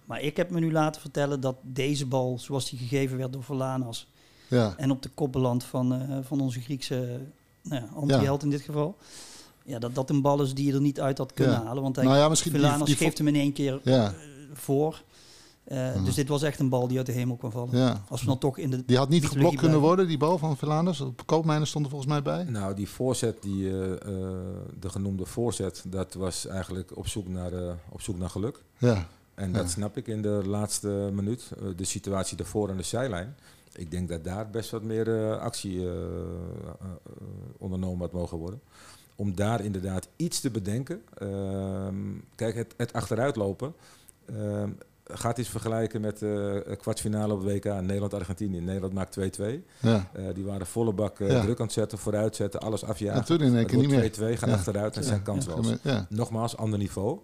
Maar 0.08 0.22
ik 0.22 0.38
heb 0.38 0.50
me 0.50 0.60
nu 0.60 0.72
laten 0.72 1.02
vertellen 1.02 1.40
dat 1.40 1.56
deze 1.62 2.06
bal, 2.06 2.40
zoals 2.40 2.70
die 2.70 2.80
gegeven 2.80 3.18
werd 3.18 3.34
door 3.34 3.44
Verlanas, 3.44 4.08
ja. 4.48 4.74
en 4.78 4.92
op 4.92 5.02
de 5.02 5.10
kop 5.10 5.32
belandt 5.32 5.64
van, 5.64 5.94
uh, 5.94 6.18
van 6.22 6.40
onze 6.40 6.62
Griekse 6.62 7.20
nou 7.62 7.82
ja, 7.82 7.90
anti-held 7.96 8.44
in 8.44 8.50
dit 8.50 8.62
geval. 8.62 8.98
Ja, 9.64 9.80
dat 9.80 9.96
dat 9.96 10.10
een 10.10 10.22
bal 10.22 10.42
is 10.42 10.54
die 10.54 10.66
je 10.66 10.74
er 10.74 10.82
niet 10.82 11.00
uit 11.00 11.18
had 11.18 11.34
kunnen 11.34 11.56
halen. 11.56 11.84
Want 11.84 11.96
hij, 11.96 12.06
nou 12.06 12.18
ja, 12.18 12.30
misschien 12.30 12.52
Verlanas 12.52 12.78
die, 12.78 12.86
die 12.86 12.96
geeft 12.96 13.18
hem 13.18 13.28
in 13.28 13.36
één 13.36 13.54
keer 13.54 13.80
uh, 13.84 14.10
voor. 14.54 15.02
Uh, 15.68 16.04
Dus 16.04 16.16
dit 16.16 16.28
was 16.28 16.42
echt 16.42 16.60
een 16.60 16.70
bal 16.70 16.88
die 16.88 16.98
uit 16.98 17.06
de 17.06 17.12
hemel 17.12 17.36
kwam 17.36 17.52
vallen. 17.52 17.78
Ja. 17.78 18.04
Als 18.10 18.22
we 18.22 18.28
dan 18.28 18.38
toch 18.38 18.58
in 18.58 18.70
de 18.70 18.86
die 18.86 18.98
had 18.98 19.10
niet 19.10 19.28
geblokt 19.28 19.56
kunnen 19.56 19.80
worden, 19.80 20.08
die 20.08 20.18
bal 20.18 20.38
van 20.38 20.58
Verlaanders. 20.58 21.04
Koopmijnen 21.26 21.68
stond 21.68 21.86
er 21.86 21.92
volgens 21.92 22.12
mij 22.12 22.22
bij. 22.22 22.44
Nou, 22.44 22.76
die 22.76 22.90
voorzet, 22.90 23.42
die, 23.42 23.64
uh, 23.64 23.72
de 24.80 24.90
genoemde 24.90 25.26
voorzet, 25.26 25.84
dat 25.88 26.14
was 26.14 26.46
eigenlijk 26.46 26.98
op 26.98 27.08
zoek 27.08 27.28
naar, 27.28 27.52
op 27.90 28.02
zoek 28.02 28.18
naar 28.18 28.30
geluk. 28.30 28.64
Ja. 28.78 29.08
En 29.38 29.52
dat 29.52 29.70
snap 29.70 29.98
ik 29.98 30.08
in 30.08 30.22
de 30.22 30.42
laatste 30.46 31.10
minuut. 31.14 31.52
de 31.76 31.86
situatie 31.86 32.38
daarvoor 32.38 32.70
aan 32.70 32.78
de 32.78 32.84
zijlijn. 32.84 33.36
Ik 33.76 33.92
denk 33.92 34.10
dat 34.10 34.24
daar 34.24 34.50
best 34.50 34.70
wat 34.70 34.84
meer 34.84 35.38
actie 35.38 35.90
ondernomen 37.58 38.00
had 38.00 38.12
mogen 38.12 38.38
worden 38.38 38.62
om 39.18 39.36
daar 39.36 39.64
inderdaad 39.64 40.08
iets 40.16 40.40
te 40.40 40.52
bedenken. 40.52 41.02
Uh, 41.22 41.88
kijk, 42.36 42.56
het, 42.56 42.74
het 42.78 42.94
achteruitlopen. 42.94 43.74
Gaat 45.14 45.38
iets 45.38 45.50
vergelijken 45.50 46.02
met 46.02 46.20
de 46.20 46.64
uh, 46.68 46.76
kwartfinale 46.76 47.34
op 47.34 47.44
het 47.44 47.54
WK 47.54 47.82
Nederland-Argentinië. 47.82 48.60
Nederland 48.60 48.94
maakt 48.94 49.18
2-2. 49.20 49.44
Ja. 49.80 50.10
Uh, 50.18 50.26
die 50.34 50.44
waren 50.44 50.68
volle 50.68 50.94
bak 50.94 51.20
uh, 51.20 51.32
ja. 51.32 51.42
druk 51.42 51.60
aan 51.60 51.66
het 51.66 51.74
zetten, 51.74 51.98
vooruit 51.98 52.36
zetten, 52.36 52.60
alles 52.60 52.84
afjagen. 52.84 53.20
En 53.20 53.26
toen 53.26 53.42
in 53.42 53.56
één 53.56 53.66
keer 53.66 53.78
niet 53.78 54.20
meer. 54.20 54.36
2-2, 54.36 54.40
gaan 54.40 54.50
achteruit 54.50 54.98
en 54.98 55.04
zijn 55.04 55.24
kansloos. 55.24 55.68
Nogmaals, 56.10 56.58
ander 56.58 56.80
niveau. 56.80 57.20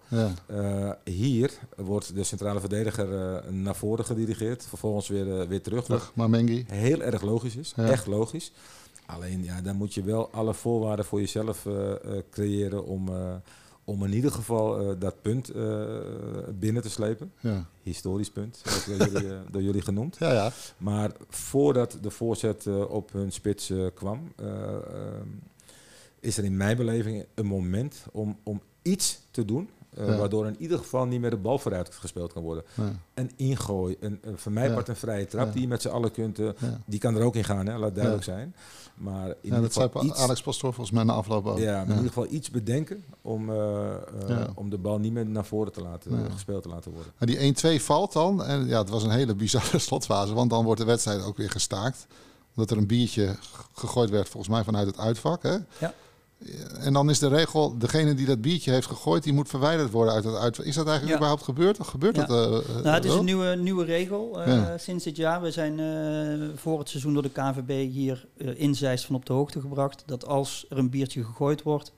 Hier 1.03 1.51
wordt 1.75 2.15
de 2.15 2.23
centrale 2.23 2.59
verdediger 2.59 3.07
naar 3.53 3.75
voren 3.75 4.05
gedirigeerd, 4.05 4.65
vervolgens 4.67 5.07
weer, 5.07 5.47
weer 5.47 5.61
terug. 5.61 5.83
terug 5.83 6.11
maar 6.15 6.29
Mengi. 6.29 6.65
Heel 6.67 7.01
erg 7.01 7.21
logisch 7.21 7.55
is, 7.55 7.73
echt 7.75 8.07
logisch. 8.07 8.51
Alleen 9.05 9.43
ja, 9.43 9.61
dan 9.61 9.75
moet 9.75 9.93
je 9.93 10.03
wel 10.03 10.29
alle 10.31 10.53
voorwaarden 10.53 11.05
voor 11.05 11.19
jezelf 11.19 11.67
creëren 12.31 12.85
om 12.85 13.09
om 13.83 14.03
in 14.03 14.13
ieder 14.13 14.31
geval 14.31 14.81
uh, 14.81 14.99
dat 14.99 15.21
punt 15.21 15.55
uh, 15.55 15.85
binnen 16.59 16.81
te 16.81 16.89
slepen. 16.89 17.31
Ja. 17.39 17.65
Historisch 17.81 18.31
punt, 18.31 18.61
door 18.87 18.97
jullie, 18.97 19.23
uh, 19.23 19.39
door 19.51 19.61
jullie 19.61 19.81
genoemd. 19.81 20.15
Ja, 20.19 20.33
ja. 20.33 20.51
Maar 20.77 21.11
voordat 21.29 21.97
de 22.01 22.09
voorzet 22.09 22.67
op 22.87 23.11
hun 23.11 23.31
spits 23.31 23.73
kwam, 23.93 24.33
ehm, 24.35 25.27
is 26.19 26.37
er 26.37 26.43
in 26.43 26.57
mijn 26.57 26.77
beleving 26.77 27.25
een 27.33 27.45
moment 27.45 28.05
om, 28.11 28.37
om 28.43 28.61
iets 28.81 29.19
te 29.31 29.45
doen 29.45 29.69
uh, 29.99 30.17
Waardoor 30.17 30.47
in 30.47 30.55
ieder 30.59 30.77
geval 30.77 31.05
niet 31.05 31.21
meer 31.21 31.29
de 31.29 31.37
bal 31.37 31.59
vooruit 31.59 31.95
gespeeld 31.95 32.33
kan 32.33 32.43
worden. 32.43 32.63
Ja. 32.73 32.91
Een 33.13 33.31
ingooi, 33.35 33.97
een, 33.99 34.19
een, 34.21 34.37
voor 34.37 34.51
mij 34.51 34.73
part 34.73 34.87
een 34.87 34.95
vrije 34.95 35.25
trap 35.25 35.53
die 35.53 35.61
je 35.61 35.67
met 35.67 35.81
z'n 35.81 35.87
allen 35.87 36.11
kunt. 36.11 36.39
Uh, 36.39 36.49
die 36.85 36.99
kan 36.99 37.15
er 37.15 37.21
ook 37.21 37.35
in 37.35 37.43
gaan, 37.43 37.67
hè, 37.67 37.77
laat 37.77 37.95
duidelijk 37.95 38.23
zijn. 38.23 38.55
Maar 38.95 39.27
in 39.27 39.35
ieder 39.41 39.61
dat 39.61 39.73
geval 39.73 39.89
zei 39.93 40.05
iets, 40.05 40.19
Alex 40.19 40.41
Pastoor 40.41 40.73
volgens 40.73 40.95
mij 40.95 41.03
na 41.03 41.13
afloop 41.13 41.45
ook. 41.45 41.57
Ja, 41.57 41.81
in 41.81 41.89
ieder 41.89 42.07
geval 42.07 42.27
iets 42.29 42.49
bedenken 42.49 43.03
om, 43.21 43.49
uh, 43.49 43.95
om 44.55 44.69
de 44.69 44.77
bal 44.77 44.99
niet 44.99 45.13
meer 45.13 45.25
naar 45.25 45.45
voren 45.45 45.71
te 45.71 45.81
laten, 45.81 46.31
gespeeld 46.31 46.63
te 46.63 46.69
laten 46.69 46.91
worden. 46.91 47.11
Maar 47.17 47.27
die 47.27 47.79
1-2 47.79 47.83
valt 47.83 48.13
dan. 48.13 48.43
En 48.43 48.67
ja, 48.67 48.79
het 48.79 48.89
was 48.89 49.03
een 49.03 49.09
hele 49.09 49.35
bizarre 49.35 49.79
slotfase. 49.87 50.33
Want 50.33 50.49
dan 50.49 50.65
wordt 50.65 50.79
de 50.79 50.87
wedstrijd 50.87 51.23
ook 51.23 51.37
weer 51.37 51.49
gestaakt. 51.49 52.07
Omdat 52.55 52.71
er 52.71 52.77
een 52.77 52.87
biertje 52.87 53.35
gegooid 53.73 54.09
werd, 54.09 54.29
volgens 54.29 54.53
mij 54.53 54.63
vanuit 54.63 54.87
het 54.87 54.97
uitvak. 54.97 55.43
Hè? 55.43 55.57
Ja. 55.77 55.93
En 56.79 56.93
dan 56.93 57.09
is 57.09 57.19
de 57.19 57.27
regel, 57.27 57.77
degene 57.77 58.13
die 58.13 58.25
dat 58.25 58.41
biertje 58.41 58.71
heeft 58.71 58.87
gegooid, 58.87 59.23
die 59.23 59.33
moet 59.33 59.49
verwijderd 59.49 59.91
worden 59.91 60.13
uit 60.13 60.23
het 60.23 60.35
uit. 60.35 60.59
Is 60.59 60.75
dat 60.75 60.87
eigenlijk 60.87 61.15
überhaupt 61.15 61.43
gebeurd? 61.43 61.79
Of 61.79 61.87
gebeurt 61.87 62.15
dat? 62.15 62.29
Uh, 62.29 62.35
nou, 62.35 62.87
het 62.87 63.05
is 63.05 63.13
een 63.13 63.25
nieuwe, 63.25 63.55
nieuwe 63.55 63.85
regel 63.85 64.47
uh, 64.47 64.67
sinds 64.77 65.03
dit 65.03 65.15
jaar. 65.15 65.41
We 65.41 65.51
zijn 65.51 65.79
uh, 65.79 66.49
voor 66.55 66.79
het 66.79 66.89
seizoen 66.89 67.13
door 67.13 67.21
de 67.21 67.29
KVB 67.29 67.91
hier 67.91 68.25
in 68.55 68.75
Zeist 68.75 69.05
van 69.05 69.15
op 69.15 69.25
de 69.25 69.33
hoogte 69.33 69.61
gebracht 69.61 70.03
dat 70.05 70.25
als 70.25 70.65
er 70.69 70.77
een 70.77 70.89
biertje 70.89 71.23
gegooid 71.23 71.61
wordt 71.61 71.91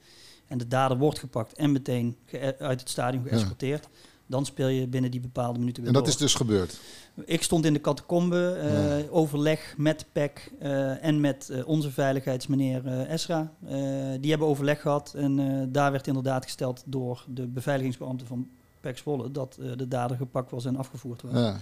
en 0.46 0.58
de 0.58 0.68
dader 0.68 0.98
wordt 0.98 1.18
gepakt 1.18 1.52
en 1.52 1.72
meteen 1.72 2.16
uit 2.58 2.80
het 2.80 2.90
stadion 2.90 3.26
geëscorteerd, 3.28 3.88
dan 4.26 4.46
speel 4.46 4.68
je 4.68 4.86
binnen 4.86 5.10
die 5.10 5.20
bepaalde 5.20 5.58
minuten 5.58 5.82
weer 5.82 5.92
En 5.92 5.98
dat 5.98 6.08
is 6.08 6.16
dus 6.16 6.34
gebeurd? 6.34 6.80
Ik 7.24 7.42
stond 7.42 7.64
in 7.64 7.72
de 7.72 7.80
catacombe, 7.80 8.58
uh, 9.06 9.14
overleg 9.14 9.74
met 9.76 10.06
PEC 10.12 10.52
uh, 10.62 11.04
en 11.04 11.20
met 11.20 11.48
uh, 11.52 11.68
onze 11.68 11.90
veiligheidsmeneer 11.90 12.86
Esra. 12.86 13.52
die 14.20 14.30
hebben 14.30 14.48
overleg 14.48 14.80
gehad 14.80 15.14
en 15.16 15.68
daar 15.72 15.92
werd 15.92 16.06
inderdaad 16.06 16.44
gesteld 16.44 16.82
door 16.86 17.24
de 17.28 17.46
beveiligingsbeambte 17.46 18.26
van 18.26 18.48
PEC 18.80 18.98
Zwolle 18.98 19.30
dat 19.30 19.58
de 19.76 19.88
dader 19.88 20.16
gepakt 20.16 20.50
was 20.50 20.64
en 20.64 20.76
afgevoerd 20.76 21.22
was. 21.22 21.32
Ja. 21.32 21.60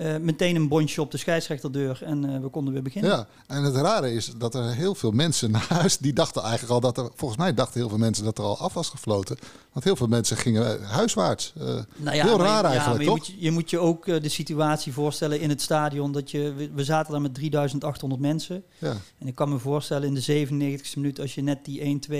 Uh, 0.00 0.16
meteen 0.16 0.56
een 0.56 0.68
bondje 0.68 1.00
op 1.00 1.10
de 1.10 1.16
scheidsrechterdeur 1.16 2.02
en 2.02 2.24
uh, 2.24 2.40
we 2.40 2.48
konden 2.48 2.72
weer 2.72 2.82
beginnen. 2.82 3.10
Ja, 3.10 3.26
en 3.46 3.62
het 3.62 3.74
rare 3.74 4.12
is 4.12 4.32
dat 4.36 4.54
er 4.54 4.74
heel 4.74 4.94
veel 4.94 5.10
mensen 5.10 5.50
naar 5.50 5.66
huis, 5.68 5.98
die 5.98 6.12
dachten 6.12 6.42
eigenlijk 6.42 6.72
al 6.72 6.80
dat 6.80 6.98
er, 6.98 7.10
volgens 7.14 7.40
mij 7.40 7.54
dachten 7.54 7.80
heel 7.80 7.88
veel 7.88 7.98
mensen 7.98 8.24
dat 8.24 8.38
er 8.38 8.44
al 8.44 8.58
af 8.58 8.74
was 8.74 8.88
gefloten. 8.88 9.38
Want 9.72 9.84
heel 9.84 9.96
veel 9.96 10.06
mensen 10.06 10.36
gingen 10.36 10.82
huiswaarts. 10.82 11.52
Uh, 11.58 11.64
nou 11.96 12.16
ja, 12.16 12.24
heel 12.24 12.38
raar 12.38 12.64
eigenlijk, 12.64 12.80
ja, 12.80 12.88
maar 12.88 13.00
je, 13.02 13.10
moet 13.10 13.26
je, 13.26 13.34
je, 13.38 13.50
moet 13.50 13.70
je, 13.70 13.78
ook 13.78 14.04
de 14.04 14.28
situatie 14.28 14.92
voorstellen 14.92 15.40
in 15.40 15.48
het 15.48 15.62
stadion. 15.62 16.12
Dat 16.12 16.30
je, 16.30 16.52
we, 16.52 16.70
we 16.74 16.84
zaten 16.84 17.12
daar 17.12 17.20
met 17.20 17.34
3800 17.34 18.20
mensen. 18.20 18.62
Ja. 18.78 18.96
En 19.18 19.26
ik 19.26 19.34
kan 19.34 19.48
me 19.48 19.58
voorstellen 19.58 20.08
in 20.08 20.14
de 20.14 20.46
97e 20.46 20.94
minuut, 20.94 21.20
als 21.20 21.34
je 21.34 21.42
net 21.42 21.64
die 21.64 22.00
1-2 22.10 22.14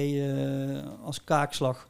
als 1.04 1.24
kaakslag 1.24 1.88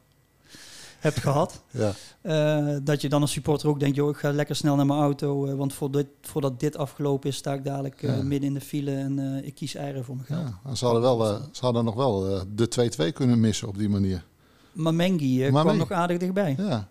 hebt 1.01 1.19
gehad. 1.19 1.61
Ja. 1.71 1.93
Uh, 2.21 2.77
dat 2.83 3.01
je 3.01 3.09
dan 3.09 3.21
als 3.21 3.31
supporter 3.31 3.69
ook 3.69 3.79
denkt, 3.79 3.95
joh, 3.95 4.09
ik 4.09 4.17
ga 4.17 4.31
lekker 4.31 4.55
snel 4.55 4.75
naar 4.75 4.85
mijn 4.85 4.99
auto. 4.99 5.47
Uh, 5.47 5.53
want 5.53 5.73
voordat, 5.73 6.05
voordat 6.21 6.59
dit 6.59 6.77
afgelopen 6.77 7.29
is, 7.29 7.35
sta 7.35 7.53
ik 7.53 7.63
dadelijk 7.63 8.01
uh, 8.01 8.17
ja. 8.17 8.23
midden 8.23 8.47
in 8.47 8.53
de 8.53 8.61
file 8.61 8.91
en 8.91 9.43
ik 9.43 9.55
kies 9.55 9.75
eieren 9.75 10.05
voor 10.05 10.15
mijn 10.15 10.27
geld. 10.27 10.53
Ja, 10.65 10.75
ze, 10.75 10.85
hadden 10.85 11.01
wel, 11.01 11.39
ze 11.51 11.65
hadden 11.65 11.83
nog 11.83 11.95
wel 11.95 12.43
de 12.55 12.91
2-2 13.09 13.13
kunnen 13.13 13.39
missen 13.39 13.67
op 13.67 13.77
die 13.77 13.89
manier. 13.89 14.25
Maar 14.71 14.93
Mengi 14.93 15.47
kwam 15.47 15.77
nog 15.77 15.91
aardig 15.91 16.17
dichtbij. 16.17 16.55
Ja. 16.57 16.87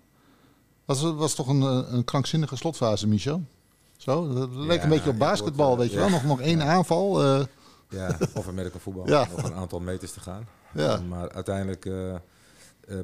Was, 0.85 1.03
was 1.03 1.35
toch 1.35 1.49
een, 1.49 1.63
een 1.95 2.05
krankzinnige 2.05 2.57
slotfase, 2.57 3.07
Michel? 3.07 3.43
Zo, 3.97 4.35
dat 4.35 4.49
leek 4.53 4.83
een 4.83 4.89
beetje 4.89 5.11
op 5.11 5.19
basketbal, 5.19 5.79
weet 5.79 5.91
je 5.91 5.97
wel. 5.97 6.09
Nog, 6.09 6.25
nog 6.25 6.41
één 6.41 6.63
aanval. 6.63 7.23
Ja, 7.89 8.17
of 8.35 8.49
Amerika 8.49 8.79
voetbal. 8.79 9.05
Nog 9.05 9.43
een 9.43 9.55
aantal 9.55 9.81
meters 9.81 10.13
te 10.13 10.21
gaan. 10.21 10.47
Ja. 10.75 11.01
Maar 11.09 11.33
uiteindelijk 11.33 11.85
uh, 11.85 12.15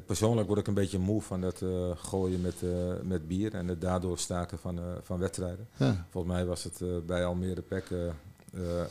persoonlijk 0.05 0.47
word 0.47 0.59
ik 0.59 0.67
een 0.67 0.73
beetje 0.73 0.99
moe 0.99 1.21
van 1.21 1.41
dat 1.41 1.61
uh, 1.61 1.91
gooien 1.95 2.41
met, 2.41 2.61
uh, 2.61 2.93
met 3.03 3.27
bier 3.27 3.53
en 3.53 3.67
het 3.67 3.81
daardoor 3.81 4.17
staken 4.17 4.59
van, 4.59 4.79
van 5.01 5.19
wedstrijden. 5.19 5.67
Ja. 5.77 6.05
Volgens 6.09 6.33
mij 6.33 6.45
was 6.45 6.63
het 6.63 7.05
bij 7.05 7.25
Almere 7.25 7.61
Pek 7.61 7.85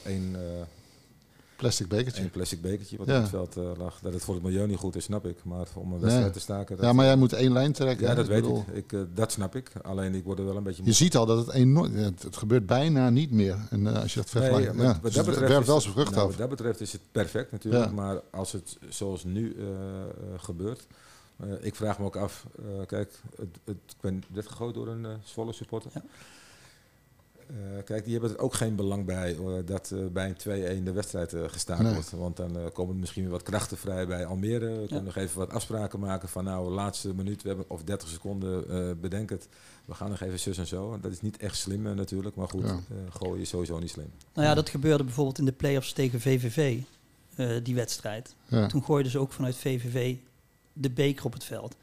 één 0.05 0.37
plastic 1.57 1.89
bekertje. 1.89 2.23
Een 2.23 2.31
plastic 2.31 2.61
bekertje 2.61 2.97
wat 2.97 3.07
ja. 3.07 3.17
op 3.17 3.21
het 3.21 3.31
veld 3.31 3.79
lag. 3.79 3.99
Dat 4.03 4.13
het 4.13 4.25
voor 4.25 4.35
het 4.35 4.43
milieu 4.43 4.67
niet 4.67 4.79
goed 4.79 4.97
is, 4.97 5.05
snap 5.05 5.27
ik. 5.27 5.45
Maar 5.45 5.67
om 5.75 5.93
een 5.93 6.01
wedstrijd 6.01 6.33
te 6.33 6.41
staken... 6.41 6.77
ja, 6.81 6.93
maar 6.93 7.05
jij 7.05 7.17
moet 7.17 7.33
één 7.33 7.53
lijn 7.53 7.73
trekken. 7.73 8.07
Ja, 8.07 8.15
dat 8.15 8.27
weet 8.27 8.47
ik. 8.47 8.67
ik 8.73 9.07
dat 9.15 9.33
snap 9.33 9.57
ik. 9.57 9.73
Alleen 9.83 10.15
ik 10.15 10.25
word 10.25 10.39
er 10.39 10.45
wel 10.45 10.57
een 10.57 10.63
beetje... 10.63 10.85
Je 10.85 10.93
ziet 10.93 11.17
al 11.17 11.27
dat 11.27 11.47
het 11.47 11.55
enorm... 11.55 11.95
Het, 11.95 12.37
gebeurt 12.37 12.67
bijna 12.67 13.11
niet 13.11 13.31
meer. 13.31 13.57
En 13.71 13.87
als 13.87 14.15
je 14.15 14.21
dat 14.21 14.31
vergelijkt... 14.31 14.75
Nee, 14.75 14.87
ja, 14.87 14.99
wat, 15.03 15.13
dat 15.13 15.27
betreft 15.27 15.53
het 15.53 15.67
wel 15.67 15.81
zijn 15.81 15.93
vrucht 15.93 16.15
nou, 16.15 16.29
Wat 16.29 16.39
dat 16.39 16.49
betreft 16.49 16.81
is 16.81 16.93
het 16.93 17.01
perfect 17.13 17.53
natuurlijk. 17.53 17.93
Maar 17.93 18.21
als 18.31 18.53
het 18.53 18.79
zoals 18.89 19.25
nu 19.25 19.57
gebeurt... 20.37 20.87
Uh, 21.45 21.53
ik 21.61 21.75
vraag 21.75 21.99
me 21.99 22.05
ook 22.05 22.17
af, 22.17 22.47
uh, 22.61 22.87
kijk, 22.87 23.13
het, 23.37 23.49
het, 23.65 23.77
ik 23.87 24.01
ben 24.01 24.23
net 24.29 24.49
gegooid 24.49 24.75
door 24.75 24.89
een 24.89 25.05
uh, 25.05 25.11
Zwolle 25.25 25.53
supporter. 25.53 25.91
Ja. 27.49 27.81
kijk, 27.83 28.05
die 28.05 28.13
hebben 28.13 28.31
er 28.31 28.39
ook 28.39 28.55
geen 28.55 28.77
belang 28.77 29.05
bij 29.05 29.37
dat 29.65 29.95
bij 30.13 30.35
een 30.45 30.81
2-1 30.81 30.83
de 30.83 30.93
wedstrijd 30.93 31.35
gestaakt 31.47 31.83
nee. 31.83 31.93
wordt. 31.93 32.11
Want 32.11 32.37
dan 32.37 32.73
komen 32.73 32.95
er 32.95 33.01
misschien 33.01 33.23
weer 33.23 33.33
wat 33.33 33.43
krachten 33.43 33.77
vrij 33.77 34.07
bij 34.07 34.27
Almere. 34.27 34.81
We 34.81 34.87
kunnen 34.87 35.05
nog 35.05 35.17
even 35.17 35.39
wat 35.39 35.51
afspraken 35.51 36.01
maken 36.01 36.29
van 36.29 36.45
nou, 36.45 36.71
laatste 36.71 37.15
minuut 37.15 37.43
we 37.43 37.49
hebben, 37.49 37.65
of 37.69 37.83
30 37.83 38.09
seconden, 38.09 39.01
bedenk 39.01 39.31
het. 39.31 39.49
We 39.85 39.95
gaan 39.95 40.11
nog 40.11 40.21
even 40.21 40.41
zus 40.41 40.59
en 40.59 40.67
zo. 40.67 40.99
Dat 41.01 41.13
is 41.13 41.21
niet 41.21 41.37
echt 41.37 41.57
slim 41.57 41.83
natuurlijk, 41.83 42.37
maar 42.37 42.49
goed, 42.49 42.65
ja. 42.65 42.81
gooien 43.11 43.41
is 43.41 43.49
sowieso 43.49 43.79
niet 43.79 43.91
slim. 43.91 44.11
Nou 44.35 44.47
ja, 44.47 44.55
dat 44.55 44.69
gebeurde 44.69 45.05
bijvoorbeeld 45.05 45.39
in 45.39 45.45
de 45.45 45.53
play-offs 45.53 45.93
tegen 45.93 46.21
VVV, 46.21 46.79
die 47.63 47.75
wedstrijd. 47.75 48.35
Ja. 48.49 48.67
Toen 48.67 48.85
gooiden 48.85 49.13
ze 49.13 49.19
ook 49.19 49.33
vanuit 49.33 49.57
VVV 49.57 50.17
de 50.73 50.91
beker 50.91 51.25
op 51.25 51.33
het 51.33 51.45
veld. 51.45 51.77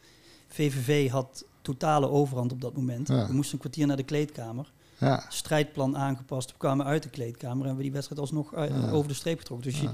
VVV 0.48 1.10
had 1.10 1.46
totale 1.62 2.10
overhand 2.10 2.52
op 2.52 2.62
dat 2.62 2.76
moment. 2.76 3.08
We 3.08 3.28
moesten 3.30 3.54
een 3.54 3.60
kwartier 3.60 3.88
naar 3.88 3.98
de 3.98 4.04
kleedkamer. 4.04 4.72
Ja. 5.04 5.26
Strijdplan 5.30 5.98
aangepast. 5.98 6.52
We 6.52 6.58
kwamen 6.58 6.86
uit 6.86 7.04
de 7.04 7.10
kleedkamer 7.10 7.68
en 7.68 7.76
we 7.76 7.82
die 7.82 7.92
wedstrijd 7.92 8.22
alsnog 8.22 8.56
uit, 8.56 8.92
over 8.92 9.08
de 9.08 9.14
streep 9.14 9.40
getrokken. 9.40 9.72
Dus 9.72 9.80
je, 9.80 9.90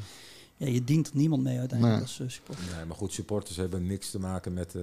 ja, 0.57 0.67
je 0.67 0.83
dient 0.83 1.13
niemand 1.13 1.43
mee 1.43 1.59
uiteindelijk 1.59 2.01
als 2.01 2.21
supporter. 2.27 2.65
Nee, 2.75 2.85
maar 2.85 2.95
goed, 2.95 3.13
supporters 3.13 3.57
hebben 3.57 3.87
niks 3.87 4.11
te 4.11 4.19
maken 4.19 4.53
met 4.53 4.75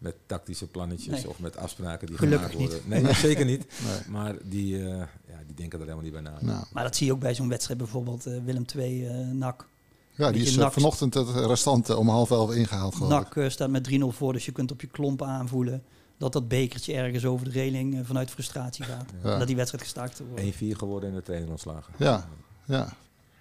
met 0.00 0.14
tactische 0.26 0.66
plannetjes 0.66 1.26
of 1.26 1.38
met 1.38 1.56
afspraken 1.56 2.06
die 2.06 2.16
Gelukkig 2.16 2.50
gemaakt 2.50 2.70
worden. 2.70 2.88
Niet. 2.88 3.02
Nee, 3.02 3.14
zeker 3.14 3.44
niet. 3.44 3.66
Maar 4.08 4.36
die, 4.42 4.78
uh, 4.78 4.88
ja, 5.26 5.38
die 5.46 5.54
denken 5.54 5.78
er 5.78 5.84
helemaal 5.84 6.04
niet 6.04 6.12
bij 6.12 6.20
na. 6.20 6.38
Nou. 6.40 6.64
Maar 6.72 6.82
dat 6.82 6.96
zie 6.96 7.06
je 7.06 7.12
ook 7.12 7.20
bij 7.20 7.34
zo'n 7.34 7.48
wedstrijd, 7.48 7.78
bijvoorbeeld 7.78 8.26
uh, 8.26 8.44
Willem 8.44 8.64
II 8.76 9.04
uh, 9.04 9.30
NAC. 9.32 9.68
Ja, 10.14 10.32
die 10.32 10.42
is 10.42 10.56
NAC 10.56 10.72
vanochtend 10.72 11.14
het 11.14 11.28
restant 11.28 11.90
om 11.90 12.08
half 12.08 12.30
elf 12.30 12.54
ingehaald. 12.54 13.08
NAC 13.08 13.44
staat 13.48 13.70
met 13.70 13.90
3-0 13.90 13.94
voor, 14.06 14.32
dus 14.32 14.44
je 14.44 14.52
kunt 14.52 14.70
op 14.70 14.80
je 14.80 14.86
klompen 14.86 15.26
aanvoelen 15.26 15.82
dat 16.20 16.32
dat 16.32 16.48
bekertje 16.48 16.94
ergens 16.94 17.24
over 17.24 17.44
de 17.44 17.50
reling 17.50 18.06
vanuit 18.06 18.30
frustratie 18.30 18.84
gaat. 18.84 19.10
Ja. 19.22 19.38
Dat 19.38 19.46
die 19.46 19.56
wedstrijd 19.56 19.84
gestaakt 19.84 20.22
wordt. 20.28 20.54
1-4 20.54 20.56
geworden 20.78 21.08
in 21.08 21.14
de 21.14 21.22
trainer 21.22 21.50
ontslagen. 21.50 21.94
Ja, 21.96 22.28
ja 22.64 22.92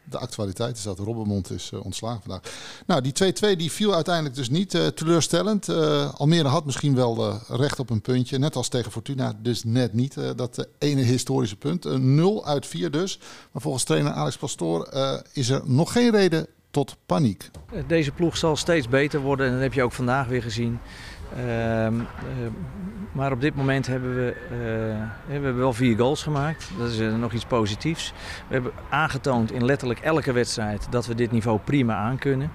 de 0.10 0.18
actualiteit 0.18 0.78
is 0.78 0.84
dat 0.84 1.00
Robbermond 1.00 1.52
is 1.52 1.72
uh, 1.74 1.86
ontslagen 1.86 2.22
vandaag. 2.22 2.42
Nou, 2.86 3.02
die 3.02 3.34
2-2 3.54 3.58
die 3.58 3.72
viel 3.72 3.94
uiteindelijk 3.94 4.36
dus 4.36 4.50
niet 4.50 4.74
uh, 4.74 4.88
teleurstellend. 4.88 5.70
Uh, 5.70 6.14
Almere 6.14 6.48
had 6.48 6.66
misschien 6.66 6.96
wel 6.96 7.40
recht 7.48 7.80
op 7.80 7.90
een 7.90 8.02
puntje, 8.02 8.38
net 8.38 8.56
als 8.56 8.68
tegen 8.68 8.92
Fortuna, 8.92 9.34
dus 9.42 9.64
net 9.64 9.94
niet. 9.94 10.16
dat 10.36 10.68
ene 10.78 11.02
historische 11.02 11.56
punt. 11.56 12.00
0 12.00 12.46
uit 12.46 12.66
4 12.66 12.92
dus. 12.92 13.20
Maar 13.52 13.62
volgens 13.62 13.84
trainer 13.84 14.12
Alex 14.12 14.38
Pastoor 14.38 14.90
is 15.34 15.50
er 15.50 15.62
nog 15.66 15.92
geen 15.92 16.12
reden 16.12 16.48
tot 16.72 16.96
paniek. 17.06 17.50
Deze 17.88 18.12
ploeg 18.12 18.38
zal 18.38 18.56
steeds 18.56 18.88
beter 18.88 19.20
worden 19.20 19.46
en 19.46 19.54
dat 19.54 19.62
heb 19.62 19.74
je 19.74 19.84
ook 19.84 19.92
vandaag 19.92 20.28
weer 20.28 20.42
gezien. 20.42 20.80
Ehm, 21.38 21.94
maar 23.12 23.32
op 23.32 23.42
dit 23.42 23.56
moment 23.56 23.88
hebben 23.88 24.16
we, 24.16 24.36
uh, 24.44 24.58
we 25.26 25.34
hebben 25.34 25.58
wel 25.58 25.74
vier 25.74 25.98
goals 25.98 26.24
gemaakt. 26.24 26.72
Dat 26.78 26.90
is 26.90 27.00
nog 27.00 27.34
iets 27.34 27.46
positiefs. 27.46 28.14
We 28.48 28.54
hebben 28.54 28.72
aangetoond 28.90 29.52
in 29.52 29.66
letterlijk 29.66 30.00
elke 30.00 30.32
wedstrijd 30.32 30.88
dat 30.90 31.06
we 31.06 31.16
dit 31.16 31.32
niveau 31.32 31.60
prima 31.64 31.96
aankunnen. 31.96 32.52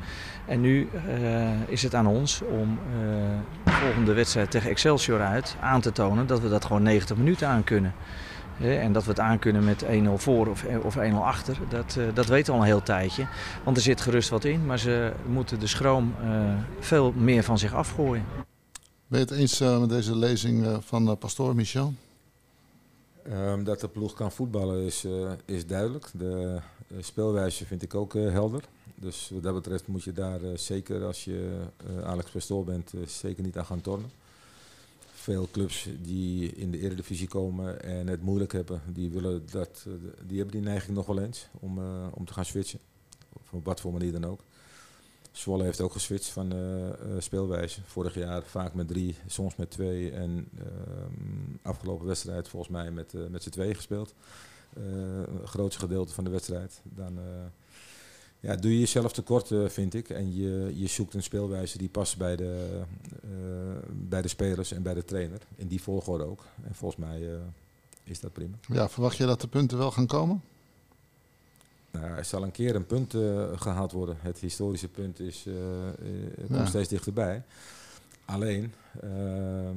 En 0.47 0.61
nu 0.61 0.89
is 1.67 1.83
het 1.83 1.95
aan 1.95 2.07
ons 2.07 2.43
om 2.43 2.79
de 3.65 3.71
volgende 3.71 4.13
wedstrijd 4.13 4.51
tegen 4.51 4.71
Excelsior 4.71 5.21
uit 5.21 5.57
aan 5.61 5.81
te 5.81 5.93
tonen 5.93 6.27
dat 6.27 6.41
we 6.41 6.49
dat 6.49 6.65
gewoon 6.65 6.83
90 6.83 7.17
minuten 7.17 7.49
aankunnen. 7.49 7.95
En 8.61 8.93
dat 8.93 9.05
we 9.05 9.11
het 9.11 9.21
aankunnen 9.21 9.65
met 9.65 9.85
1-0 9.85 9.89
voor 10.15 10.47
of, 10.47 10.65
of 10.83 10.97
1-0 10.97 11.01
achter, 11.15 11.57
dat, 11.69 11.99
dat 12.15 12.27
weten 12.27 12.47
we 12.47 12.53
al 12.53 12.65
een 12.65 12.71
heel 12.71 12.83
tijdje. 12.83 13.27
Want 13.65 13.77
er 13.77 13.83
zit 13.83 14.01
gerust 14.01 14.29
wat 14.29 14.45
in, 14.45 14.67
maar 14.67 14.79
ze 14.79 15.13
moeten 15.27 15.61
de 15.61 15.67
schroom 15.67 16.15
veel 16.81 17.13
meer 17.17 17.43
van 17.43 17.59
zich 17.59 17.75
afgooien. 17.75 18.25
Ben 19.15 19.23
je 19.23 19.29
het 19.29 19.39
eens 19.39 19.61
uh, 19.61 19.81
met 19.81 19.89
deze 19.89 20.17
lezing 20.17 20.65
uh, 20.65 20.77
van 20.81 21.09
uh, 21.09 21.17
pastoor 21.17 21.55
Michel? 21.55 21.95
Um, 23.29 23.65
dat 23.65 23.81
de 23.81 23.89
ploeg 23.89 24.15
kan 24.15 24.33
voetballen 24.33 24.85
is, 24.85 25.07
is 25.45 25.67
duidelijk. 25.67 26.11
De 26.13 26.61
speelwijze 27.01 27.67
vind 27.67 27.83
ik 27.83 27.95
ook 27.95 28.13
helder. 28.13 28.65
Dus 28.95 29.31
wat 29.33 29.43
dat 29.43 29.55
betreft 29.55 29.87
moet 29.87 30.03
je 30.03 30.13
daar 30.13 30.41
zeker 30.55 31.05
als 31.05 31.25
je 31.25 31.61
Alex 32.05 32.31
Pastoor 32.31 32.65
bent, 32.65 32.93
zeker 33.07 33.43
niet 33.43 33.59
aan 33.59 33.65
gaan 33.65 33.81
tornen. 33.81 34.11
Veel 35.13 35.49
clubs 35.53 35.89
die 36.03 36.53
in 36.53 36.71
de 36.71 36.81
eredivisie 36.81 37.29
komen 37.29 37.83
en 37.83 38.07
het 38.07 38.23
moeilijk 38.23 38.53
hebben, 38.53 38.83
die, 38.87 39.11
willen 39.11 39.43
dat, 39.51 39.87
die 40.27 40.39
hebben 40.39 40.57
die 40.57 40.65
neiging 40.65 40.97
nog 40.97 41.07
wel 41.07 41.21
eens 41.21 41.49
om, 41.61 41.79
om 42.11 42.25
te 42.25 42.33
gaan 42.33 42.45
switchen. 42.45 42.81
op 43.51 43.65
wat 43.65 43.81
voor 43.81 43.93
manier 43.93 44.13
dan 44.13 44.25
ook. 44.25 44.41
Zwolle 45.37 45.65
heeft 45.65 45.81
ook 45.81 45.93
geswitcht 45.93 46.29
van 46.29 46.55
uh, 46.55 46.89
speelwijze. 47.19 47.81
Vorig 47.85 48.15
jaar 48.15 48.43
vaak 48.43 48.75
met 48.75 48.89
drie, 48.89 49.17
soms 49.27 49.57
met 49.57 49.71
twee. 49.71 50.11
En 50.11 50.49
uh, 50.59 50.65
afgelopen 51.63 52.07
wedstrijd 52.07 52.49
volgens 52.49 52.73
mij 52.73 52.91
met, 52.91 53.13
uh, 53.13 53.27
met 53.27 53.43
z'n 53.43 53.51
twee 53.51 53.75
gespeeld. 53.75 54.15
een 54.75 55.47
grootste 55.47 55.81
gedeelte 55.81 56.13
van 56.13 56.25
de 56.25 56.31
wedstrijd. 56.31 56.81
Dan 56.83 57.19
ja, 58.41 58.57
doe 58.57 58.73
je 58.73 58.79
jezelf 58.79 59.13
tekort, 59.13 59.51
vind 59.67 59.95
ik. 59.95 60.09
En 60.09 60.35
je, 60.35 60.73
je 60.75 60.87
zoekt 60.87 61.15
een 61.15 61.23
speelwijze 61.23 61.79
die 61.79 61.89
past 61.89 62.17
bij 62.17 62.37
de, 62.37 62.83
bij 63.93 64.23
de 64.23 64.29
spelers 64.29 64.73
en 64.73 64.83
bij 64.83 64.95
de 64.95 65.05
trainer. 65.05 65.41
In 65.57 65.67
die 65.67 65.83
volgorde 65.83 66.25
ook. 66.25 66.45
En 66.63 66.75
volgens 66.75 67.01
mij 67.01 67.39
is 68.05 68.21
dat 68.21 68.33
prima. 68.33 68.57
Ja, 68.69 68.89
verwacht 68.89 69.17
je 69.17 69.27
dat 69.27 69.41
de 69.41 69.49
punten 69.49 69.79
wel 69.79 69.91
gaan 69.91 70.07
komen? 70.07 70.43
Nou, 72.01 72.17
er 72.17 72.25
zal 72.25 72.43
een 72.43 72.51
keer 72.51 72.75
een 72.75 72.87
punt 72.87 73.15
uh, 73.15 73.47
gehaald 73.55 73.93
worden. 73.93 74.17
Het 74.21 74.39
historische 74.39 74.89
punt 74.89 75.21
is, 75.21 75.45
uh, 75.47 75.55
uh, 75.55 76.37
komt 76.37 76.59
ja. 76.59 76.67
steeds 76.67 76.89
dichterbij. 76.89 77.43
Alleen, 78.25 78.73
ehm, 79.01 79.77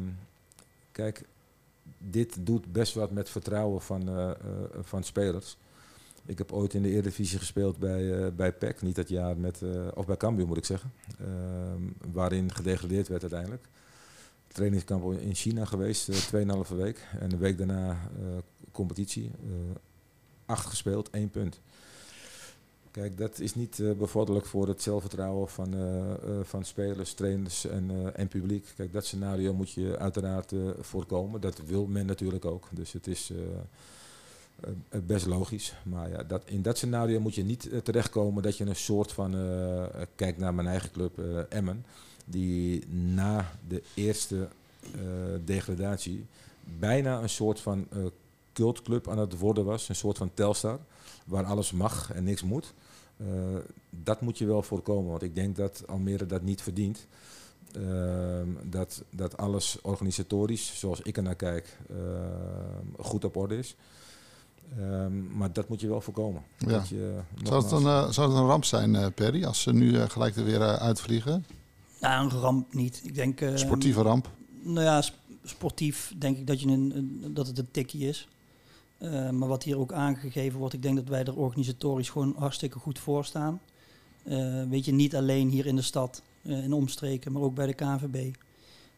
kijk, 0.92 1.24
dit 1.98 2.36
doet 2.40 2.72
best 2.72 2.94
wat 2.94 3.12
met 3.12 3.30
vertrouwen 3.30 3.82
van, 3.82 4.36
van 4.82 5.04
spelers. 5.04 5.58
Ik 6.26 6.38
heb 6.38 6.52
ooit 6.52 6.74
in 6.74 6.82
de 6.82 6.90
Eredivisie 6.90 7.40
gespeeld 7.40 7.78
bij, 7.78 8.34
bij 8.34 8.52
PEC, 8.52 8.82
niet 8.82 8.96
dat 8.96 9.10
jaar 9.10 9.38
met, 9.38 9.62
of 9.94 10.06
bij 10.06 10.18
Cambuur 10.18 10.48
moet 10.48 10.58
ik 10.58 10.66
zeggen, 10.66 10.92
ehm, 11.20 12.12
waarin 12.12 12.54
gedegradeerd 12.54 13.08
werd 13.08 13.22
uiteindelijk. 13.22 13.66
Trainingskamp 14.48 15.14
in 15.14 15.36
China 15.36 15.66
geweest, 15.66 16.10
2,5 16.10 16.76
week. 16.76 17.08
En 17.20 17.32
een 17.32 17.38
week 17.38 17.58
daarna 17.58 17.98
competitie. 18.72 19.32
acht 20.46 20.66
gespeeld, 20.66 21.10
één 21.10 21.30
punt. 21.30 21.60
Kijk, 22.98 23.18
dat 23.18 23.40
is 23.40 23.56
niet 23.56 23.78
uh, 23.78 23.92
bevorderlijk 23.92 24.46
voor 24.46 24.68
het 24.68 24.82
zelfvertrouwen 24.82 25.50
van, 25.50 25.76
uh, 25.76 25.82
uh, 25.82 26.40
van 26.44 26.66
spelers, 26.66 27.14
trainers 27.14 27.66
en, 27.66 28.12
en 28.16 28.28
publiek. 28.28 28.74
Kijk, 28.76 28.94
dat 28.94 29.06
scenario 29.06 29.54
moet 29.54 29.72
je 29.72 29.98
uiteraard 29.98 30.54
voorkomen. 30.80 31.42
Dat 31.42 31.62
wil 31.66 31.86
men 31.86 32.06
natuurlijk 32.06 32.46
ook. 32.46 32.68
Dus 32.72 32.94
het 32.94 33.08
is 33.08 33.32
best 35.06 35.26
logisch. 35.26 35.74
Maar 35.84 36.10
ja, 36.10 36.24
dat, 36.24 36.42
in 36.46 36.62
dat 36.62 36.78
scenario 36.78 37.20
moet 37.20 37.36
je 37.36 37.44
niet 37.44 37.70
terechtkomen 37.84 38.44
dat 38.44 38.58
je 38.58 38.66
een 38.66 38.76
soort 38.76 39.12
van, 39.12 39.36
kijk 40.16 40.38
naar 40.38 40.54
mijn 40.54 40.68
eigen 40.68 40.92
club 40.92 41.18
Emmen, 41.50 41.86
die 42.26 42.88
na 42.88 43.52
de 43.68 43.84
eerste 43.94 44.48
degradatie 45.46 46.26
bijna 46.80 47.22
een 47.22 47.30
soort 47.30 47.60
van 47.60 47.88
cultclub 48.54 49.10
aan 49.10 49.20
het 49.20 49.40
worden 49.40 49.66
was. 49.66 49.90
Een 49.90 49.96
soort 49.96 50.18
van 50.18 50.32
Telstar 50.34 50.80
waar 51.26 51.46
alles 51.46 51.72
mag 51.72 52.12
en 52.14 52.24
niks 52.24 52.44
moet. 52.44 52.74
Uh, 53.18 53.28
dat 53.90 54.22
moet 54.22 54.38
je 54.38 54.46
wel 54.46 54.64
voorkomen, 54.64 55.10
want 55.10 55.22
ik 55.22 55.36
denk 55.36 55.56
dat 55.56 55.84
Almere 55.88 56.26
dat 56.26 56.42
niet 56.42 56.62
verdient. 56.62 57.08
Uh, 57.78 58.40
dat, 58.64 59.04
dat 59.10 59.38
alles 59.38 59.78
organisatorisch, 59.82 60.80
zoals 60.80 61.02
ik 61.02 61.18
er 61.18 61.24
naar 61.24 61.36
kijk, 61.36 61.78
uh, 61.92 61.98
goed 63.00 63.26
op 63.26 63.36
orde 63.36 63.58
is. 63.58 63.76
Ehm, 64.78 65.38
maar 65.38 65.54
dat 65.54 65.70
moet 65.70 65.80
je 65.80 65.88
wel 65.88 66.02
voorkomen. 66.02 66.42
Ja. 66.58 66.68
Dat 66.68 66.88
je, 66.88 67.20
zou, 67.44 67.64
het 67.64 67.72
een, 67.72 68.14
zou 68.14 68.30
het 68.30 68.40
een 68.40 68.46
ramp 68.46 68.66
zijn, 68.66 69.14
Perry, 69.14 69.44
als 69.44 69.62
ze 69.62 69.74
nu 69.74 70.00
gelijk 70.00 70.36
er 70.36 70.44
weer 70.44 70.62
uitvliegen? 70.62 71.46
Ja, 72.02 72.20
een 72.20 72.30
ramp 72.30 72.74
niet. 72.74 73.02
Ik 73.04 73.16
denk, 73.16 73.40
Sportieve 73.56 74.02
ramp? 74.02 74.30
Nou 74.62 74.82
ja, 74.82 75.04
sportief 75.44 76.14
denk 76.18 76.38
ik 76.38 76.48
dat, 76.48 76.62
je 76.62 76.68
een, 76.68 76.92
een, 76.96 77.32
dat 77.34 77.48
het 77.48 77.58
een 77.58 77.72
tikkie 77.72 78.08
is. 78.08 78.28
Uh, 79.00 79.30
maar 79.30 79.48
wat 79.48 79.64
hier 79.64 79.80
ook 79.80 79.94
aangegeven 79.94 80.60
wordt, 80.60 80.74
ik 80.74 80.82
denk 80.82 80.96
dat 80.96 81.08
wij 81.08 81.24
er 81.24 81.36
organisatorisch 81.36 82.10
gewoon 82.10 82.36
hartstikke 82.38 82.80
goed 82.80 83.00
voor 83.00 83.26
staan. 83.26 83.62
Uh, 84.24 84.64
weet 84.70 84.86
je, 84.86 84.92
niet 84.92 85.16
alleen 85.16 85.50
hier 85.50 85.66
in 85.66 85.76
de 85.76 85.82
stad, 85.82 86.22
uh, 86.42 86.64
in 86.64 86.74
omstreken, 86.74 87.32
maar 87.32 87.42
ook 87.42 87.56
bij 87.56 87.66
de 87.66 87.74
KNVB. 87.74 88.36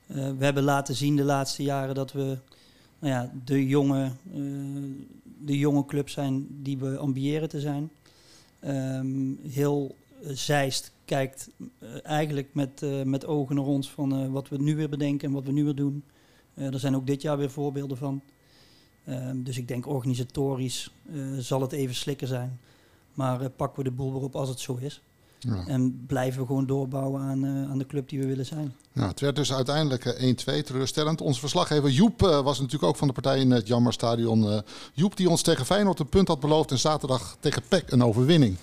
we 0.08 0.44
hebben 0.46 0.64
laten 0.64 0.96
zien 0.96 1.16
de 1.16 1.24
laatste 1.24 1.64
jaren 1.64 1.96
dat 1.96 2.12
we 2.12 2.38
nou 3.00 3.14
ja, 3.14 3.32
de, 3.46 3.68
jonge, 3.68 4.12
de 5.40 5.58
jonge 5.58 5.86
club 5.86 6.10
zijn 6.10 6.48
die 6.50 6.78
we 6.78 6.98
ambiëren 6.98 7.50
te 7.50 7.60
zijn. 7.60 7.90
Um, 8.66 9.40
heel 9.48 9.96
Zeist 10.24 10.92
kijkt 11.06 11.50
eigenlijk 12.04 12.54
met, 12.54 12.86
met 13.06 13.26
ogen 13.26 13.56
naar 13.56 13.66
ons 13.66 13.92
van 13.92 14.32
wat 14.32 14.50
we 14.50 14.58
nu 14.58 14.76
weer 14.76 14.90
bedenken 14.90 15.28
en 15.28 15.34
wat 15.34 15.46
we 15.46 15.52
nu 15.52 15.64
weer 15.64 15.76
doen. 15.76 16.04
er 16.56 16.80
zijn 16.80 16.96
ook 16.96 17.08
dit 17.08 17.22
jaar 17.22 17.38
weer 17.38 17.52
voorbeelden 17.52 17.98
van. 17.98 18.22
Um, 19.10 19.44
dus 19.44 19.58
ik 19.58 19.68
denk 19.68 19.88
organisatorisch 19.88 20.92
uh, 21.12 21.38
zal 21.38 21.62
het 21.62 21.72
even 21.72 21.96
slikken 21.96 22.28
zijn. 22.28 22.60
Maar 23.14 23.42
uh, 23.42 23.48
pakken 23.56 23.84
we 23.84 23.90
de 23.90 23.96
boel 23.96 24.14
weer 24.14 24.22
op 24.22 24.36
als 24.36 24.50
het 24.50 24.60
zo 24.60 24.78
is. 24.80 25.02
Ja. 25.40 25.64
En 25.68 26.04
blijven 26.08 26.42
we 26.42 26.48
gewoon 26.48 26.66
doorbouwen 26.66 27.22
aan, 27.22 27.46
uh, 27.46 27.70
aan 27.70 27.78
de 27.78 27.86
club 27.86 28.10
die 28.10 28.20
we 28.20 28.26
willen 28.26 28.46
zijn. 28.46 28.76
Ja, 28.94 29.08
het 29.08 29.20
werd 29.20 29.36
dus 29.36 29.54
uiteindelijk 29.54 30.36
1-2 30.62 30.64
teleurstellend. 30.64 31.22
Onze 31.22 31.40
verslaggever 31.40 31.90
Joep 31.90 32.20
was 32.20 32.60
natuurlijk 32.60 32.84
ook 32.84 32.96
van 32.96 33.08
de 33.08 33.14
partij 33.14 33.40
in 33.40 33.52
het 33.52 33.68
Jammerstadion. 33.68 34.64
Joep 34.94 35.18
die 35.18 35.30
ons 35.30 35.42
tegen 35.42 35.66
Feyenoord 35.66 36.00
een 36.00 36.10
punt 36.10 36.28
had 36.28 36.40
beloofd. 36.40 36.72
En 36.72 36.80
zaterdag 36.80 37.38
tegen 37.40 37.62
PEC 37.68 37.92
een 37.92 38.04
overwinning. 38.04 38.58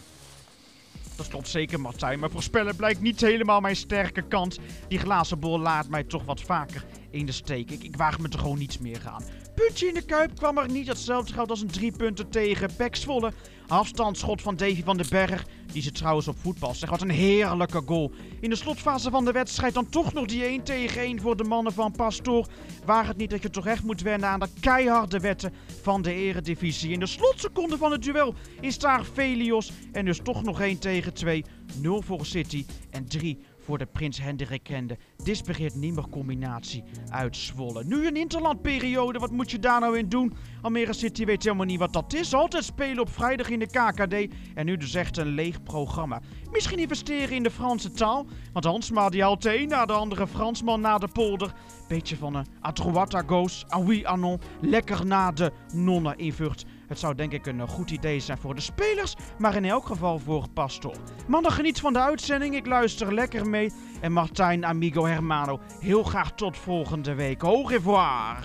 Dat 1.17 1.29
klopt 1.29 1.49
zeker, 1.49 1.81
Martijn. 1.81 2.19
Maar 2.19 2.31
voorspellen 2.31 2.77
blijkt 2.77 3.01
niet 3.01 3.21
helemaal 3.21 3.61
mijn 3.61 3.77
sterke 3.77 4.23
kant. 4.23 4.59
Die 4.89 4.99
glazen 4.99 5.39
bol 5.39 5.59
laat 5.59 5.89
mij 5.89 6.05
toch 6.05 6.25
wat 6.25 6.41
vaker 6.41 6.85
in 7.11 7.27
de 7.27 7.33
steek. 7.33 7.71
Ik, 7.71 7.83
ik 7.83 7.97
waag 7.97 8.19
me 8.19 8.29
er 8.29 8.39
gewoon 8.39 8.59
niets 8.59 8.79
meer 8.79 9.01
aan. 9.07 9.25
Puntje 9.55 9.87
in 9.87 9.95
de 9.95 10.05
kuip 10.05 10.37
kwam 10.37 10.59
er 10.59 10.71
niet. 10.71 10.87
Hetzelfde 10.87 11.33
geldt 11.33 11.51
als 11.51 11.61
een 11.61 11.71
drie 11.71 11.93
punten 11.93 12.29
tegen 12.29 12.77
Pek 12.77 12.97
Zwolle. 12.97 13.33
Afstandsschot 13.67 14.43
van 14.43 14.57
Davy 14.57 14.83
van 14.85 14.97
den 14.97 15.09
Berg. 15.11 15.47
Die 15.73 15.83
zit 15.83 15.95
trouwens 15.95 16.29
op 16.29 16.37
voetbal. 16.39 16.75
Zeg, 16.75 16.91
wat 16.91 17.01
een 17.01 17.11
heerlijke 17.11 17.83
goal. 17.87 18.13
In 18.41 18.51
de 18.51 18.57
slotfase 18.57 19.11
van 19.11 19.25
de 19.25 19.33
wedstrijd 19.33 19.75
dan 19.75 19.89
toch 19.89 20.13
nog 20.13 20.27
die 20.27 20.45
1 20.45 20.63
tegen 20.63 21.01
1 21.01 21.21
voor 21.21 21.37
de 21.37 21.45
mannen 21.45 21.73
van 21.73 21.93
Pastoor. 21.93 22.47
Waar 22.85 23.07
het 23.07 23.17
niet 23.17 23.31
dat 23.31 23.43
je 23.43 23.51
toch 23.51 23.67
echt 23.67 23.83
moet 23.83 24.01
wennen 24.01 24.29
aan 24.29 24.41
de 24.41 24.49
keiharde 24.61 25.19
wetten 25.19 25.53
van 25.83 26.03
de 26.03 26.15
eredivisie. 26.15 26.93
In 26.93 27.01
de 27.01 27.07
slotseconde 27.07 27.77
van 27.77 27.93
het 27.93 28.03
duel 28.03 28.35
is 28.61 28.79
daar 28.79 29.05
Velios. 29.05 29.73
En 29.93 30.05
dus 30.05 30.21
toch 30.23 30.43
nog 30.43 30.61
1 30.61 30.79
tegen 30.79 31.15
2. 31.15 31.45
0 31.81 32.03
voor 32.03 32.27
City 32.27 32.67
en 32.91 33.07
3 33.09 33.39
voor 33.67 33.79
de 33.79 33.87
Prins 33.87 34.21
Hendrik 34.21 34.63
kende. 34.63 34.99
Disbegeert 35.25 35.75
Niemer 35.75 36.09
combinatie 36.09 36.85
uit. 37.09 37.53
Nu 37.85 38.07
een 38.07 38.17
interlandperiode, 38.17 39.19
wat 39.19 39.31
moet 39.31 39.51
je 39.51 39.59
daar 39.59 39.81
nou 39.81 39.99
in 39.99 40.09
doen? 40.09 40.33
Almere 40.63 40.93
City 40.93 41.25
weet 41.25 41.43
helemaal 41.43 41.67
niet 41.67 41.79
wat 41.79 41.93
dat 41.93 42.15
is. 42.15 42.35
Altijd 42.35 42.65
spelen 42.65 42.99
op 42.99 43.11
vrijdag 43.11 43.49
in 43.49 43.59
de 43.59 43.67
KKD 43.67 44.35
en 44.55 44.67
nu 44.67 44.77
dus 44.77 44.95
echt 44.95 45.17
een 45.17 45.27
leeg 45.27 45.63
programma. 45.63 46.21
Misschien 46.51 46.79
investeren 46.79 47.35
in 47.35 47.43
de 47.43 47.51
Franse 47.51 47.91
taal, 47.91 48.27
want 48.53 48.65
Hansma 48.65 49.09
die 49.09 49.23
haalt 49.23 49.45
een 49.45 49.69
na 49.69 49.87
de 49.87 49.93
andere 49.93 50.27
Fransman 50.27 50.81
na 50.81 50.99
de 50.99 51.09
polder. 51.09 51.53
Beetje 51.89 52.17
van 52.17 52.35
een 52.35 52.47
à 52.67 52.73
droite 52.73 53.17
à 53.17 53.23
gauche, 53.27 53.65
à 53.75 53.81
oui 53.81 54.05
à 54.05 54.17
non, 54.17 54.41
lekker 54.61 55.07
na 55.07 55.33
de 55.33 55.53
nonnen 55.73 56.19
in 56.19 56.33
Vught. 56.33 56.65
Het 56.89 56.99
zou 56.99 57.15
denk 57.15 57.33
ik 57.33 57.47
een 57.47 57.69
goed 57.69 57.91
idee 57.91 58.21
zijn 58.21 58.39
voor 58.39 58.55
de 58.55 58.61
spelers, 58.61 59.15
maar 59.39 59.57
in 59.57 59.65
elk 59.65 59.87
geval 59.87 60.19
voor 60.19 60.49
Pastor. 60.55 60.97
Mannen, 61.27 61.53
geniet 61.53 61.81
van 61.81 61.93
de 61.93 62.01
uitzending. 62.01 62.55
Ik 62.55 62.67
luister 62.67 63.15
lekker 63.15 63.49
mee. 63.49 63.73
En 64.01 64.13
Martijn, 64.13 64.65
amigo 64.65 65.07
Hermano, 65.07 65.61
heel 65.81 66.03
graag 66.03 66.33
tot 66.33 66.57
volgende 66.57 67.15
week. 67.15 67.43
Au 67.43 67.69
revoir. 67.69 68.37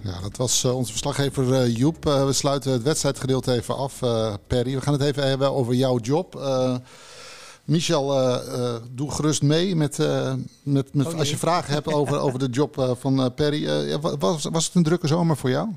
Ja, 0.00 0.20
dat 0.20 0.36
was 0.36 0.64
uh, 0.64 0.76
onze 0.76 0.90
verslaggever 0.90 1.48
uh, 1.48 1.76
Joep. 1.76 2.04
We 2.04 2.32
sluiten 2.32 2.72
het 2.72 2.82
wedstrijdgedeelte 2.82 3.52
even 3.52 3.76
af, 3.76 3.98
Perry. 4.46 4.74
We 4.74 4.80
gaan 4.80 4.92
het 4.92 5.02
even 5.02 5.28
hebben 5.28 5.52
over 5.52 5.74
jouw 5.74 5.98
job. 5.98 6.40
Michel, 7.64 8.06
doe 8.90 9.10
gerust 9.10 9.42
mee 9.42 9.76
met, 9.76 9.98
met, 10.62 10.94
met 10.94 11.06
oh, 11.06 11.18
als 11.18 11.30
je 11.30 11.36
vragen 11.36 11.72
hebt 11.72 11.92
over, 11.92 12.18
over 12.18 12.38
de 12.38 12.48
job 12.48 12.96
van 13.00 13.34
Perry. 13.34 13.98
was, 14.18 14.44
was 14.44 14.66
het 14.66 14.74
een 14.74 14.82
drukke 14.82 15.06
zomer 15.06 15.36
voor 15.36 15.50
jou? 15.50 15.68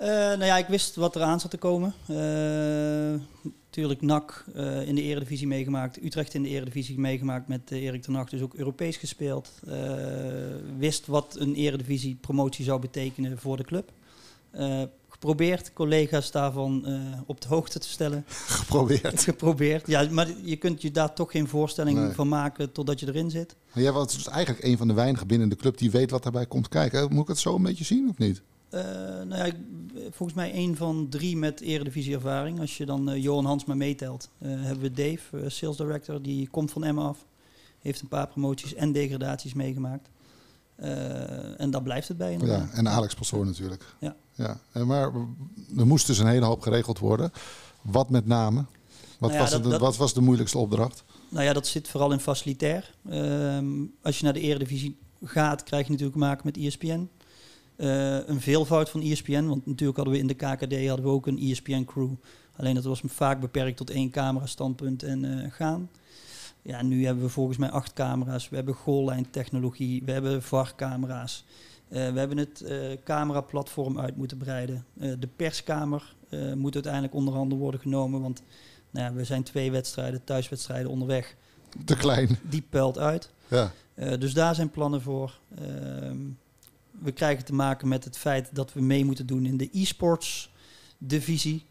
Uh, 0.00 0.06
nou 0.06 0.44
ja, 0.44 0.56
ik 0.56 0.66
wist 0.66 0.96
wat 0.96 1.14
er 1.14 1.22
aan 1.22 1.40
zat 1.40 1.50
te 1.50 1.56
komen. 1.56 1.94
Uh, 2.10 3.20
natuurlijk 3.42 4.00
NAC 4.00 4.44
uh, 4.56 4.88
in 4.88 4.94
de 4.94 5.02
eredivisie 5.02 5.46
meegemaakt. 5.46 6.04
Utrecht 6.04 6.34
in 6.34 6.42
de 6.42 6.48
eredivisie 6.48 6.98
meegemaakt 6.98 7.48
met 7.48 7.70
Erik 7.70 8.02
ten 8.02 8.14
Hag. 8.14 8.28
Dus 8.28 8.40
ook 8.40 8.54
Europees 8.54 8.96
gespeeld. 8.96 9.52
wist 10.78 11.06
wat 11.06 11.36
een 11.38 11.54
eredivisie 11.54 12.18
promotie 12.20 12.64
zou 12.64 12.80
betekenen 12.80 13.38
voor 13.38 13.56
de 13.56 13.64
club. 13.64 13.92
geprobeerd 15.08 15.72
collega's 15.72 16.30
daarvan 16.30 16.86
op 17.26 17.40
de 17.40 17.48
hoogte 17.48 17.78
te 17.78 17.88
stellen. 17.88 18.24
Geprobeerd? 18.60 19.22
geprobeerd, 19.32 19.86
ja. 19.86 20.08
Maar 20.10 20.28
je 20.42 20.56
kunt 20.56 20.82
je 20.82 20.90
daar 20.90 21.12
toch 21.12 21.30
geen 21.30 21.48
voorstelling 21.48 22.14
van 22.14 22.28
maken 22.28 22.72
totdat 22.72 23.00
je 23.00 23.06
erin 23.06 23.30
zit. 23.30 23.56
Maar 23.72 23.82
jij 23.82 23.92
was 23.92 24.14
dus 24.14 24.28
eigenlijk 24.28 24.64
een 24.64 24.76
van 24.76 24.88
de 24.88 24.94
weinigen 24.94 25.26
binnen 25.26 25.48
de 25.48 25.56
club 25.56 25.78
die 25.78 25.90
weet 25.90 26.10
wat 26.10 26.22
daarbij 26.22 26.46
komt 26.46 26.68
kijken. 26.68 27.12
Moet 27.12 27.22
ik 27.22 27.28
het 27.28 27.38
zo 27.38 27.54
een 27.54 27.62
beetje 27.62 27.84
zien 27.84 28.08
of 28.08 28.18
niet? 28.18 28.42
Uh, 28.70 28.82
nou 29.24 29.46
ja, 29.46 29.52
volgens 30.10 30.38
mij 30.38 30.52
één 30.52 30.76
van 30.76 31.06
drie 31.08 31.36
met 31.36 31.60
eredivisie-ervaring. 31.60 32.60
Als 32.60 32.76
je 32.76 32.86
dan 32.86 33.10
uh, 33.10 33.22
Johan 33.22 33.44
Hansma 33.44 33.74
meetelt, 33.74 34.28
uh, 34.38 34.50
hebben 34.50 34.80
we 34.80 34.90
Dave, 34.90 35.50
sales 35.50 35.76
director, 35.76 36.22
die 36.22 36.48
komt 36.48 36.70
van 36.70 36.84
Emma 36.84 37.02
af. 37.02 37.26
Heeft 37.78 38.00
een 38.00 38.08
paar 38.08 38.28
promoties 38.28 38.74
en 38.74 38.92
degradaties 38.92 39.54
meegemaakt. 39.54 40.08
en 40.76 41.70
daar 41.70 41.82
blijft 41.82 42.08
het 42.08 42.16
bij. 42.16 42.32
Inderdaad. 42.32 42.68
Ja, 42.72 42.76
en 42.76 42.88
Alex 42.88 43.14
Pastoor 43.14 43.46
natuurlijk. 43.46 43.84
Ja. 44.00 44.16
ja. 44.32 44.58
Maar 44.84 45.12
er 45.76 45.86
moest 45.86 46.06
dus 46.06 46.18
een 46.18 46.26
hele 46.26 46.44
hoop 46.44 46.60
geregeld 46.60 46.98
worden. 46.98 47.32
Wat 47.82 48.10
met 48.10 48.26
name? 48.26 48.64
Wat, 49.18 49.30
nou 49.30 49.42
was, 49.42 49.50
dat, 49.50 49.64
de, 49.64 49.78
wat 49.78 49.96
was 49.96 50.14
de 50.14 50.20
moeilijkste 50.20 50.58
opdracht? 50.58 51.04
Nou 51.28 51.44
ja, 51.44 51.52
dat 51.52 51.66
zit 51.66 51.88
vooral 51.88 52.12
in 52.12 52.20
facilitair. 52.20 52.94
Ehm, 53.08 53.66
als 54.02 54.18
je 54.18 54.24
naar 54.24 54.32
de 54.32 54.40
eredivisie 54.40 54.98
gaat, 55.24 55.62
krijg 55.62 55.86
je 55.86 55.90
natuurlijk 55.90 56.18
maken 56.18 56.42
met 56.44 56.56
ESPN. 56.56 57.08
Uh, 57.76 58.28
een 58.28 58.40
veelvoud 58.40 58.90
van 58.90 59.02
ESPN, 59.02 59.44
want 59.44 59.66
natuurlijk 59.66 59.96
hadden 59.96 60.14
we 60.14 60.20
in 60.20 60.26
de 60.26 60.34
KKD 60.34 60.86
hadden 60.88 61.04
we 61.04 61.10
ook 61.10 61.26
een 61.26 61.38
ESPN-crew. 61.38 62.10
Alleen 62.56 62.74
dat 62.74 62.84
was 62.84 63.02
vaak 63.04 63.40
beperkt 63.40 63.76
tot 63.76 63.90
één 63.90 64.10
camera 64.10 64.46
standpunt 64.46 65.02
en 65.02 65.24
uh, 65.24 65.52
gaan. 65.52 65.90
Ja, 66.62 66.82
nu 66.82 67.04
hebben 67.04 67.24
we 67.24 67.30
volgens 67.30 67.58
mij 67.58 67.70
acht 67.70 67.92
camera's. 67.92 68.48
We 68.48 68.56
hebben 68.56 68.74
goalline-technologie, 68.74 70.02
we 70.04 70.12
hebben 70.12 70.42
VAR-camera's. 70.42 71.44
Uh, 71.88 72.12
we 72.12 72.18
hebben 72.18 72.36
het 72.36 72.64
cameraplatform 73.04 74.00
uit 74.00 74.16
moeten 74.16 74.36
breiden. 74.36 74.84
de 74.94 75.28
perskamer 75.36 76.14
moet 76.54 76.74
uiteindelijk 76.74 77.14
onder 77.14 77.34
handen 77.34 77.58
worden 77.58 77.80
genomen, 77.80 78.20
want 78.20 78.42
nou 78.90 79.06
ja, 79.06 79.12
we 79.12 79.24
zijn 79.24 79.42
twee 79.42 79.70
wedstrijden, 79.70 80.24
thuiswedstrijden 80.24 80.90
onderweg. 80.90 81.36
Te 81.84 81.96
klein. 81.96 82.38
Die 82.42 82.62
puilt 82.70 82.98
uit. 82.98 83.30
Ja. 83.48 83.70
dus 83.94 84.34
daar 84.34 84.54
zijn 84.54 84.70
plannen 84.70 85.02
voor. 85.02 85.38
Ehm, 85.58 86.18
we 87.02 87.12
krijgen 87.12 87.44
te 87.44 87.54
maken 87.54 87.88
met 87.88 88.04
het 88.04 88.18
feit 88.18 88.48
dat 88.52 88.72
we 88.72 88.80
mee 88.80 89.04
moeten 89.04 89.26
doen 89.26 89.46
in 89.46 89.56
de 89.56 89.68
e-sports 89.72 90.50
divisie. 90.98 91.66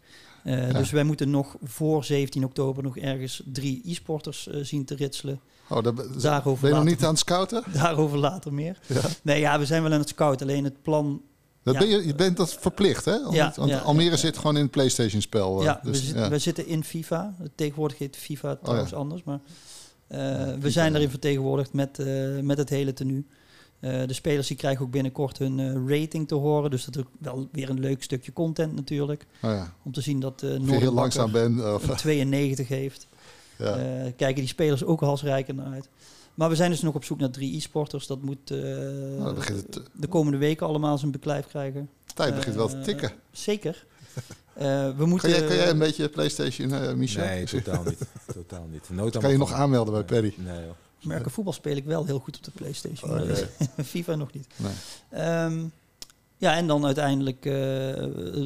Uh, 0.46 0.74
Dus 0.74 0.90
wij 0.90 1.04
moeten 1.04 1.30
nog 1.30 1.56
voor 1.62 2.04
17 2.04 2.44
oktober 2.44 2.82
nog 2.82 2.96
ergens 2.96 3.42
drie 3.44 3.82
e-sporters 3.84 4.48
uh, 4.48 4.64
zien 4.64 4.84
te 4.84 4.94
ritselen. 4.94 5.40
Oh, 5.68 5.82
dat, 5.82 6.22
daarover 6.22 6.60
ben 6.60 6.70
je 6.70 6.76
nog 6.76 6.84
niet 6.84 7.04
aan 7.04 7.10
het 7.10 7.18
scouten? 7.18 7.64
Daarover 7.72 8.18
later 8.18 8.52
meer. 8.52 8.78
Ja. 8.86 9.00
Nee, 9.22 9.40
ja, 9.40 9.58
we 9.58 9.66
zijn 9.66 9.82
wel 9.82 9.92
aan 9.92 9.98
het 9.98 10.08
scouten. 10.08 10.46
Alleen 10.46 10.64
het 10.64 10.82
plan... 10.82 11.22
Dat 11.62 11.74
ja. 11.74 11.80
ben 11.80 11.88
je, 11.88 12.06
je 12.06 12.14
bent 12.14 12.36
dat 12.36 12.54
verplicht, 12.54 13.04
hè? 13.04 13.14
Ja, 13.30 13.52
Want 13.56 13.82
Almere 13.82 14.16
zit 14.16 14.36
gewoon 14.36 14.56
in 14.56 14.62
het 14.62 14.70
PlayStation-spel. 14.70 15.58
Uh, 15.58 15.64
ja, 15.64 15.80
dus, 15.82 16.00
we, 16.00 16.06
zit, 16.06 16.28
we, 16.28 16.38
zitten 16.38 16.66
in 16.66 16.84
FIFA. 16.84 17.34
Tegenwoordig 17.54 17.98
heet 17.98 18.16
FIFA 18.16 18.52
oh, 18.52 18.62
trouwens 18.62 18.94
anders. 18.94 19.22
Maar 19.22 19.40
we 20.60 20.70
zijn 20.70 20.94
erin 20.94 21.10
vertegenwoordigd 21.10 21.72
met, 21.72 21.98
met 22.42 22.58
het 22.58 22.68
hele 22.68 22.92
tenue. 22.92 23.24
Uh, 23.80 24.06
de 24.06 24.12
spelers 24.12 24.46
die 24.48 24.56
krijgen 24.56 24.84
ook 24.84 24.90
binnenkort 24.90 25.38
hun 25.38 25.58
uh, 25.58 25.98
rating 25.98 26.28
te 26.28 26.34
horen. 26.34 26.70
Dus 26.70 26.84
dat 26.84 26.96
is 26.96 27.02
ook 27.02 27.10
wel 27.18 27.48
weer 27.52 27.70
een 27.70 27.80
leuk 27.80 28.02
stukje 28.02 28.32
content 28.32 28.74
natuurlijk. 28.74 29.26
Oh 29.42 29.50
ja. 29.50 29.72
Om 29.82 29.92
te 29.92 30.00
zien 30.00 30.20
dat 30.20 30.42
uh, 30.42 30.70
heel 30.70 30.92
langzaam 30.92 31.32
ben, 31.32 31.74
of... 31.74 31.88
een 31.88 31.96
92 31.96 32.68
heeft. 32.68 33.06
Ja. 33.58 33.76
kijken 34.16 34.34
die 34.34 34.46
spelers 34.46 34.84
ook 34.84 35.00
halsrijker 35.00 35.54
naar 35.54 35.72
uit. 35.72 35.88
Maar 36.34 36.48
we 36.48 36.54
zijn 36.54 36.70
dus 36.70 36.82
nog 36.82 36.94
op 36.94 37.04
zoek 37.04 37.18
naar 37.18 37.30
drie 37.30 37.56
e-sporters. 37.56 38.06
Dat 38.06 38.22
moet 38.22 38.50
nou, 38.50 39.36
het, 39.38 39.80
de 39.92 40.06
komende 40.06 40.38
weken 40.38 40.66
allemaal 40.66 40.98
zijn 40.98 41.10
beklijf 41.10 41.46
krijgen. 41.46 41.88
Tijd 42.14 42.34
begint 42.34 42.54
wel 42.54 42.68
te 42.68 42.80
tikken. 42.80 43.12
Zeker. 43.32 43.86
we 44.96 45.06
moeten, 45.06 45.30
kan, 45.30 45.38
jij, 45.38 45.48
kan 45.48 45.56
jij 45.56 45.70
een 45.70 45.78
beetje 45.78 46.08
PlayStation, 46.08 46.98
Michel? 46.98 47.24
Nee, 47.24 47.44
totaal 47.44 47.82
niet. 47.84 47.98
totaal 48.34 48.66
niet. 48.70 49.18
kan 49.18 49.30
je 49.30 49.38
nog 49.38 49.52
aanmelden 49.52 49.92
bij 49.94 50.04
Perry? 50.04 50.34
Nee, 50.36 50.64
joh. 50.64 50.85
Merken 51.06 51.30
voetbal 51.30 51.52
speel 51.52 51.76
ik 51.76 51.84
wel 51.84 52.04
heel 52.04 52.18
goed 52.18 52.36
op 52.36 52.44
de 52.44 52.50
PlayStation. 52.50 53.10
Oh, 53.10 53.36
FIFA 53.84 54.14
nog 54.14 54.32
niet. 54.32 54.46
Nee. 54.56 55.44
Um, 55.44 55.72
ja, 56.38 56.56
en 56.56 56.66
dan 56.66 56.84
uiteindelijk 56.84 57.44
uh, 57.44 57.54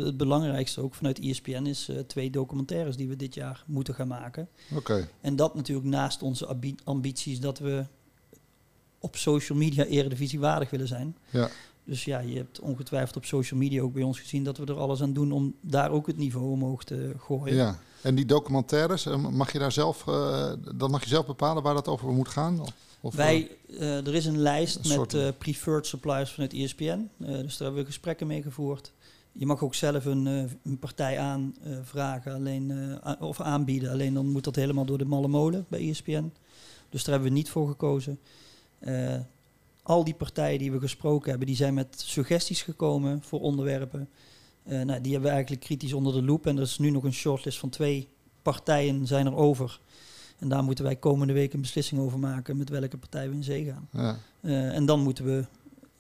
het 0.05 0.17
belangrijkste 0.17 0.81
ook 0.81 0.95
vanuit 0.95 1.21
ESPN 1.21 1.65
is 1.67 1.89
uh, 1.89 1.99
twee 1.99 2.31
documentaires 2.31 2.97
die 2.97 3.09
we 3.09 3.17
dit 3.17 3.35
jaar 3.35 3.65
moeten 3.67 3.95
gaan 3.95 4.09
maken. 4.09 4.49
Oké. 4.75 5.09
En 5.21 5.37
dat 5.37 5.55
natuurlijk 5.55 5.89
naast 5.89 6.23
onze 6.23 6.57
ambities 6.85 7.41
dat 7.41 7.59
we 7.59 7.85
op 8.99 9.17
social 9.17 9.59
media 9.59 9.85
eredivisie 9.85 10.41
waardig 10.41 10.71
willen 10.71 10.89
zijn. 10.89 11.17
Ja. 11.31 11.51
Dus 11.91 12.05
ja, 12.05 12.18
je 12.18 12.36
hebt 12.36 12.61
ongetwijfeld 12.61 13.16
op 13.16 13.24
social 13.24 13.61
media 13.61 13.82
ook 13.82 13.93
bij 13.93 14.03
ons 14.03 14.20
gezien 14.20 14.45
dat 14.45 14.59
we 14.59 14.66
er 14.66 14.78
alles 14.78 15.03
aan 15.03 15.12
doen 15.12 15.32
om 15.32 15.55
daar 15.61 15.91
ook 15.91 16.07
het 16.07 16.16
niveau 16.16 16.51
omhoog 16.51 16.84
te 16.84 17.14
gooien. 17.18 17.55
Ja. 17.55 17.78
En 18.03 18.14
die 18.14 18.24
documentaires, 18.24 19.07
eh, 19.07 19.16
mag 19.16 19.53
je 19.53 19.59
daar 19.59 19.72
zelf, 19.72 20.07
uh, 20.07 20.53
dan 20.74 20.91
mag 20.91 21.03
je 21.03 21.09
zelf 21.09 21.26
bepalen 21.26 21.62
waar 21.62 21.74
dat 21.74 21.88
over 21.88 22.09
moet 22.09 22.28
gaan? 22.28 22.61
Of, 23.01 23.14
Wij, 23.14 23.51
uh, 23.68 24.07
er 24.07 24.14
is 24.14 24.26
een 24.26 24.38
lijst 24.38 24.97
met 24.97 25.14
uh, 25.14 25.28
preferred 25.38 25.86
suppliers 25.86 26.32
vanuit 26.32 26.53
ESPN. 26.53 27.11
dus 27.16 27.57
daar 27.57 27.66
hebben 27.66 27.80
we 27.80 27.84
gesprekken 27.84 28.26
mee 28.26 28.43
gevoerd. 28.43 28.93
Je 29.32 29.47
mag 29.47 29.62
ook 29.62 29.74
zelf 29.74 30.05
een, 30.05 30.26
een 30.64 30.78
partij 30.80 31.18
aanvragen 31.18 32.34
alleen, 32.34 32.99
of 33.20 33.41
aanbieden. 33.41 33.91
Alleen 33.91 34.14
dan 34.14 34.26
moet 34.26 34.45
dat 34.45 34.57
helemaal 34.57 34.84
door 34.84 34.99
de 34.99 35.05
malle 35.05 35.28
molen 35.28 35.66
bij 35.68 35.88
ESPN. 35.88 36.32
Dus 36.88 37.05
daar 37.05 37.14
hebben 37.14 37.32
we 37.32 37.38
niet 37.38 37.51
voor 37.51 37.68
gekozen. 37.68 38.18
Al 39.91 40.05
die 40.05 40.14
partijen 40.14 40.59
die 40.59 40.72
we 40.72 40.80
gesproken 40.80 41.30
hebben, 41.30 41.47
die 41.47 41.57
zijn 41.57 41.74
met 41.74 42.03
suggesties 42.07 42.62
gekomen 42.62 43.22
voor 43.22 43.41
onderwerpen. 43.41 44.09
Uh, 44.66 44.82
nou, 44.82 45.01
die 45.01 45.12
hebben 45.12 45.28
we 45.28 45.34
eigenlijk 45.34 45.64
kritisch 45.64 45.93
onder 45.93 46.12
de 46.12 46.22
loep. 46.22 46.47
En 46.47 46.57
er 46.57 46.62
is 46.62 46.78
nu 46.78 46.91
nog 46.91 47.05
een 47.05 47.12
shortlist 47.12 47.59
van 47.59 47.68
twee 47.68 48.09
partijen 48.43 49.07
zijn 49.07 49.26
er 49.26 49.34
over. 49.34 49.80
En 50.38 50.49
daar 50.49 50.64
moeten 50.64 50.84
wij 50.84 50.97
komende 50.97 51.32
week 51.32 51.53
een 51.53 51.61
beslissing 51.61 52.01
over 52.01 52.18
maken 52.18 52.57
met 52.57 52.68
welke 52.68 52.97
partij 52.97 53.28
we 53.28 53.34
in 53.34 53.45
zee 53.45 53.64
gaan. 53.64 53.88
Ja. 53.93 54.18
Uh, 54.41 54.74
en 54.74 54.86
dan 54.86 55.01
moeten 55.01 55.24
we 55.24 55.45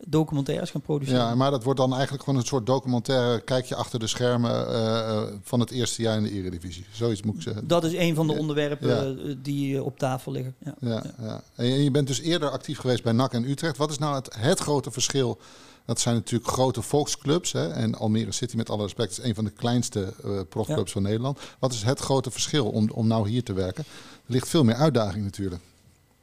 documentaires 0.06 0.70
gaan 0.70 0.80
produceren. 0.80 1.20
Ja, 1.20 1.34
maar 1.34 1.50
dat 1.50 1.64
wordt 1.64 1.78
dan 1.80 1.92
eigenlijk 1.92 2.22
gewoon 2.24 2.38
een 2.40 2.46
soort 2.46 2.66
documentaire. 2.66 3.40
Kijk 3.40 3.64
je 3.66 3.74
achter 3.74 3.98
de 3.98 4.06
schermen 4.06 4.68
eh, 4.68 4.98
eh, 5.08 5.22
van 5.42 5.60
het 5.60 5.70
eerste 5.70 6.02
jaar 6.02 6.16
in 6.16 6.22
de 6.22 6.30
Eredivisie. 6.32 6.86
Zoiets 6.92 7.22
moet 7.22 7.34
ik 7.36 7.42
zeggen. 7.42 7.68
Dat 7.68 7.84
is 7.84 7.92
een 7.94 8.14
van 8.14 8.26
de 8.26 8.32
onderwerpen 8.38 8.88
Ja. 8.88 9.02
eh, 9.28 9.34
die 9.42 9.82
op 9.82 9.98
tafel 9.98 10.32
liggen. 10.32 10.54
Ja. 10.64 10.74
Ja, 10.80 11.02
ja. 11.20 11.42
En 11.54 11.66
je- 11.66 11.90
bent 11.90 12.06
dus 12.06 12.20
eerder 12.20 12.50
actief 12.50 12.78
geweest 12.78 13.02
bij 13.02 13.12
NAC 13.12 13.32
en 13.32 13.50
Utrecht. 13.50 13.76
Wat 13.76 13.90
is 13.90 13.98
nou 13.98 14.14
het, 14.14 14.34
het 14.38 14.58
grote 14.60 14.90
verschil? 14.90 15.38
Dat 15.84 16.00
zijn 16.00 16.14
natuurlijk 16.14 16.50
grote 16.50 16.82
volksclubs. 16.82 17.52
Hè? 17.52 17.68
En 17.68 17.94
Almere 17.94 18.32
City, 18.32 18.56
met 18.56 18.70
alle 18.70 18.82
respect, 18.82 19.10
is 19.10 19.22
een 19.24 19.34
van 19.34 19.44
de 19.44 19.50
kleinste 19.50 20.12
eh, 20.24 20.30
profclubs 20.48 20.92
van 20.92 21.02
Nederland. 21.02 21.38
Wat 21.58 21.72
is 21.72 21.82
het 21.82 22.00
grote 22.00 22.30
verschil 22.30 22.66
om, 22.66 22.90
om 22.90 23.06
nou 23.06 23.28
hier 23.28 23.42
te 23.44 23.52
werken? 23.52 23.84
Er 24.26 24.32
ligt 24.32 24.48
veel 24.48 24.64
meer 24.64 24.74
uitdaging 24.74 25.24
natuurlijk. 25.24 25.62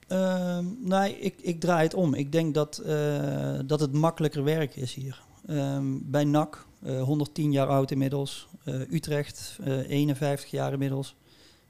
Ehm, 0.08 0.66
nee, 0.80 1.20
ik, 1.20 1.36
ik 1.42 1.60
draai 1.60 1.84
het 1.84 1.94
om. 1.94 2.14
Ik 2.14 2.32
denk 2.32 2.54
dat, 2.54 2.78
eh, 2.78 3.60
dat 3.66 3.80
het 3.80 3.94
makkelijker 3.94 4.44
werken 4.44 4.82
is 4.82 4.94
hier. 4.94 5.22
Ehm, 5.46 5.86
bij 6.02 6.24
NAC, 6.24 6.66
eh 6.84 7.02
110 7.04 7.52
jaar 7.52 7.68
oud 7.68 7.92
inmiddels. 7.92 8.48
Eh, 8.64 8.80
Utrecht, 8.92 9.58
eh 9.64 9.90
51 9.90 10.52
jaar 10.52 10.74
inmiddels. 10.74 11.16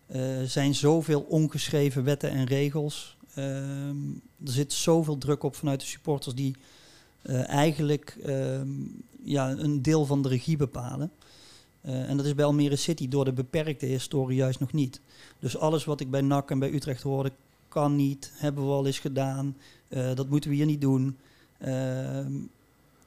Eh, 0.08 0.40
Er 0.42 0.48
zijn 0.50 0.76
zoveel 0.76 1.22
ongeschreven 1.22 2.04
wetten 2.04 2.30
en 2.30 2.46
regels. 2.46 3.18
Ehm, 3.36 4.10
er 4.46 4.52
zit 4.52 4.74
zoveel 4.74 5.18
druk 5.18 5.44
op 5.44 5.56
vanuit 5.56 5.80
de 5.80 5.86
supporters 5.86 6.36
die 6.36 6.56
eh, 7.22 7.48
eigenlijk 7.50 8.18
ja, 9.24 9.50
een 9.52 9.82
deel 9.82 10.06
van 10.06 10.22
de 10.22 10.30
regie 10.30 10.58
bepalen. 10.58 11.12
Eh, 11.82 12.10
en 12.10 12.18
dat 12.18 12.26
is 12.26 12.36
bij 12.36 12.46
Almere 12.46 12.76
City 12.76 13.08
door 13.08 13.26
de 13.26 13.34
beperkte 13.34 13.86
historie 13.86 14.38
juist 14.38 14.60
nog 14.60 14.74
niet. 14.74 15.02
Dus 15.40 15.58
alles 15.58 15.86
wat 15.86 16.00
ik 16.00 16.12
bij 16.12 16.22
NAC 16.22 16.52
en 16.52 16.60
bij 16.60 16.74
Utrecht 16.74 17.02
hoorde, 17.02 17.32
kan 17.78 17.96
niet, 17.96 18.32
hebben 18.36 18.66
we 18.66 18.72
al 18.72 18.86
eens 18.86 19.00
gedaan, 19.00 19.56
eh, 19.88 20.16
dat 20.16 20.30
moeten 20.30 20.50
we 20.50 20.56
hier 20.56 20.66
niet 20.66 20.82
doen. 20.82 21.18
Ehm, 21.58 22.32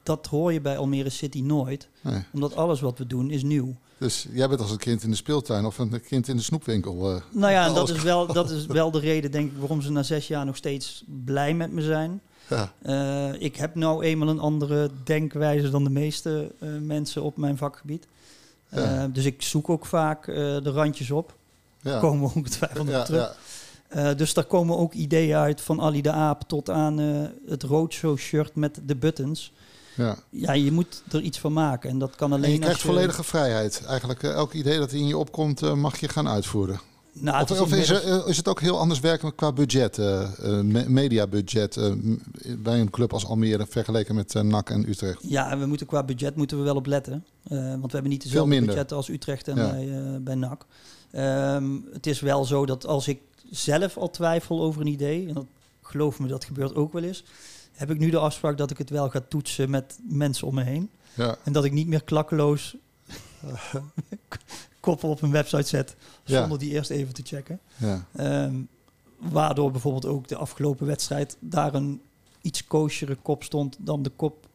dat 0.03 0.27
hoor 0.27 0.53
je 0.53 0.61
bij 0.61 0.77
Almere 0.79 1.09
City 1.11 1.41
nooit, 1.41 1.89
Nee. 2.01 2.23
omdat 2.33 2.57
alles 2.57 2.81
wat 2.81 2.99
we 2.99 3.07
doen 3.07 3.31
is 3.31 3.43
nieuw. 3.43 3.75
Dus 3.99 4.27
jij 4.33 4.49
bent 4.49 4.61
als 4.61 4.71
een 4.71 4.77
kind 4.79 5.03
in 5.03 5.11
de 5.11 5.17
speeltuin 5.17 5.65
of 5.65 5.79
een 5.79 6.01
kind 6.01 6.29
in 6.29 6.37
de 6.37 6.43
snoepwinkel. 6.43 7.15
eh. 7.15 7.21
Nou 7.31 7.53
ja, 7.53 7.67
en 7.67 7.75
dat 7.75 7.89
is, 7.89 8.03
wel, 8.03 8.27
dat 8.33 8.51
is 8.51 8.67
wel 8.81 8.91
de 8.91 8.99
reden, 8.99 9.31
denk 9.31 9.51
ik, 9.51 9.59
waarom 9.59 9.83
ze 9.83 9.91
na 9.93 10.03
zes 10.03 10.29
jaar 10.29 10.45
nog 10.47 10.57
steeds 10.57 11.05
blij 11.25 11.55
met 11.55 11.73
me 11.73 11.83
zijn. 11.83 12.21
ja. 12.49 12.73
Eh, 12.83 13.43
ik 13.43 13.57
heb 13.57 13.75
nou 13.75 14.05
eenmaal 14.05 14.29
een 14.29 14.39
andere 14.41 14.91
denkwijze 15.05 15.71
dan 15.71 15.85
de 15.85 15.91
meeste 15.91 16.53
mensen 16.83 17.23
op 17.23 17.37
mijn 17.37 17.57
vakgebied. 17.57 18.07
Ja. 18.71 19.09
Dus 19.09 19.25
ik 19.25 19.43
zoek 19.43 19.69
ook 19.71 19.87
vaak 19.87 20.27
de 20.27 20.71
randjes 20.71 21.11
op. 21.11 21.35
Ja. 21.83 21.99
Komen 22.01 22.29
we 22.29 22.35
ongetwijfeld 22.35 22.89
op 22.89 23.05
terug. 23.05 23.39
Eh, 23.91 24.09
dus 24.17 24.35
daar 24.35 24.45
komen 24.45 24.77
ook 24.79 24.93
ideeën 24.95 25.37
uit 25.37 25.61
van 25.61 25.81
Ali 25.81 26.03
de 26.03 26.11
Aap 26.13 26.43
tot 26.47 26.71
aan 26.71 27.01
eh, 27.01 27.07
het 27.51 27.63
roadshow 27.63 28.19
shirt 28.19 28.55
met 28.55 28.81
de 28.85 28.97
buttons. 28.97 29.53
ja. 29.97 30.17
Ja, 30.31 30.53
je 30.53 30.73
moet 30.73 31.03
er 31.13 31.21
iets 31.21 31.39
van 31.39 31.53
maken. 31.53 31.91
En 31.91 31.99
dat 31.99 32.17
kan 32.17 32.33
alleen 32.33 32.45
En 32.45 32.53
je 32.53 32.59
krijgt 32.59 32.81
volledige 32.83 33.23
vrijheid. 33.23 33.83
Eigenlijk 33.87 34.23
eh, 34.23 34.31
elk 34.31 34.53
idee 34.53 34.79
dat 34.79 34.93
in 34.93 35.07
je 35.07 35.17
opkomt 35.19 35.75
mag 35.75 36.01
je 36.01 36.09
gaan 36.09 36.29
uitvoeren. 36.29 36.81
Nou, 37.13 37.43
of 37.43 37.51
is 37.51 37.61
of 37.61 37.73
is, 37.75 37.89
inmiddels- 37.91 38.23
er- 38.23 38.29
is 38.29 38.37
het 38.37 38.49
ook 38.49 38.61
heel 38.61 38.79
anders 38.79 39.01
werken 39.01 39.35
qua 39.35 39.53
budget, 39.53 39.99
eh, 39.99 40.23
eh, 40.23 40.65
me- 40.65 40.89
mediabudget, 40.89 41.79
bij 42.59 42.81
een 42.81 42.91
club 42.91 43.13
als 43.13 43.27
Almere 43.27 43.67
vergeleken 43.69 44.15
met 44.15 44.35
NAC 44.43 44.71
en 44.71 44.89
Utrecht? 44.89 45.19
Ja, 45.29 45.51
en 45.51 45.61
we 45.61 45.67
moeten 45.67 45.87
qua 45.87 46.03
budget 46.03 46.37
moeten 46.37 46.57
we 46.59 46.63
wel 46.65 46.77
op 46.77 46.87
letten. 46.87 47.25
Want 47.49 47.83
we 47.83 47.91
hebben 47.93 48.11
niet 48.11 48.23
dezelfde 48.23 48.61
budgetten 48.65 48.97
als 48.97 49.09
Utrecht 49.09 49.49
en 49.49 49.57
Ja. 49.57 49.71
bij, 49.71 50.19
bij 50.23 50.35
NAC. 50.35 50.67
Ehm, 51.11 51.65
het 51.93 52.07
is 52.07 52.21
wel 52.21 52.45
zo 52.45 52.67
dat 52.67 52.87
als 52.87 53.09
ik 53.09 53.21
zelf 53.51 53.97
al 53.97 54.11
twijfel 54.11 54.61
over 54.63 54.81
een 54.81 54.87
idee, 54.87 55.29
en 55.29 55.35
dat 55.35 55.47
geloof 55.83 56.19
me, 56.19 56.29
dat 56.29 56.45
gebeurt 56.45 56.75
ook 56.75 56.93
wel 56.93 57.03
eens, 57.03 57.25
heb 57.73 57.91
ik 57.91 57.99
nu 57.99 58.11
de 58.11 58.19
afspraak 58.19 58.57
dat 58.59 58.71
ik 58.71 58.79
het 58.79 58.91
wel 58.91 59.09
ga 59.11 59.21
toetsen 59.29 59.71
met 59.71 59.99
mensen 60.03 60.47
om 60.47 60.55
me 60.55 60.63
heen. 60.63 60.91
Ja, 61.15 61.37
En 61.45 61.53
dat 61.53 61.65
ik 61.65 61.73
niet 61.73 61.87
meer 61.87 62.05
klakkeloos 62.05 62.77
koppel 64.81 65.11
op 65.11 65.23
een 65.23 65.31
website 65.31 65.69
zet 65.69 65.97
Ja. 66.25 66.41
zonder 66.41 66.59
die 66.59 66.71
eerst 66.71 66.91
even 66.91 67.15
te 67.15 67.23
checken. 67.25 67.61
ja. 67.77 68.07
Ehm, 68.17 68.55
waardoor 69.17 69.71
bijvoorbeeld 69.71 70.07
ook 70.07 70.29
de 70.29 70.37
afgelopen 70.37 70.87
wedstrijd 70.87 71.37
daar 71.41 71.75
een 71.75 72.01
iets 72.41 72.65
koosjere 72.67 73.15
kop 73.15 73.43
stond 73.43 73.77
dan 73.79 74.03
de 74.03 74.11
kop 74.11 74.49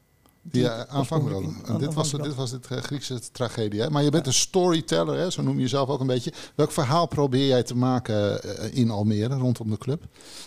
Die 0.47 0.61
je 0.61 0.67
ik 0.67 0.87
aanvankelijk 0.87 1.45
En 1.65 1.77
dit, 1.77 1.93
was, 1.93 2.11
dit 2.11 2.35
was 2.35 2.59
eh, 2.69 2.77
Griekse 2.77 3.31
tragedie. 3.31 3.81
Hè? 3.81 3.89
Maar 3.89 4.03
je 4.03 4.09
bent 4.09 4.27
een 4.27 4.33
storyteller, 4.33 5.17
hè? 5.17 5.29
zo 5.29 5.41
noem 5.41 5.55
je 5.55 5.61
jezelf 5.61 5.89
ook 5.89 5.99
een 5.99 6.07
beetje. 6.07 6.33
Welk 6.55 6.71
verhaal 6.71 7.07
probeer 7.07 7.47
jij 7.47 7.63
te 7.63 7.75
maken 7.75 8.43
eh, 8.43 8.77
in 8.77 8.89
Almere 8.89 9.35
rondom 9.35 9.69
de 9.69 9.77
club? 9.77 9.99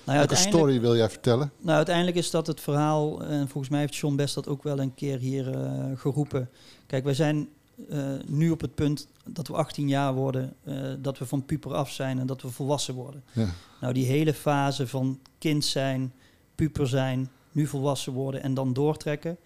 Nou 0.04 0.18
ja, 0.18 0.26
Welke 0.26 0.42
story 0.42 0.80
wil 0.80 0.96
jij 0.96 1.10
vertellen? 1.10 1.52
nou, 1.58 1.76
uiteindelijk 1.76 2.16
is 2.16 2.30
dat 2.30 2.46
het 2.46 2.60
verhaal, 2.60 3.24
en 3.24 3.48
volgens 3.48 3.68
mij 3.68 3.80
heeft 3.80 3.96
John 3.96 4.16
Best 4.16 4.34
dat 4.34 4.48
ook 4.48 4.62
wel 4.62 4.80
een 4.80 4.94
keer 4.94 5.18
hier 5.18 5.50
eh, 5.50 5.84
geroepen. 5.96 6.50
Kijk, 6.86 7.04
wij 7.04 7.14
zijn 7.14 7.48
eh, 7.88 8.14
nu 8.26 8.50
op 8.50 8.60
het 8.60 8.74
punt 8.74 9.08
dat 9.24 9.48
we 9.48 9.54
18 9.54 9.88
jaar 9.88 10.14
worden, 10.14 10.54
eh, 10.64 10.74
dat 10.98 11.18
we 11.18 11.26
van 11.26 11.44
puper 11.44 11.74
af 11.74 11.90
zijn 11.90 12.18
en 12.18 12.26
dat 12.26 12.42
we 12.42 12.48
volwassen 12.48 12.94
worden. 12.94 13.22
Ja. 13.32 13.48
Nou, 13.80 13.94
die 13.94 14.04
hele 14.04 14.34
fase 14.34 14.86
van 14.86 15.20
kind 15.38 15.64
zijn, 15.64 16.12
puper 16.54 16.88
zijn, 16.88 17.30
nu 17.52 17.66
volwassen 17.66 18.12
worden 18.12 18.42
en 18.42 18.54
dan 18.54 18.72
doortrekken. 18.72 19.36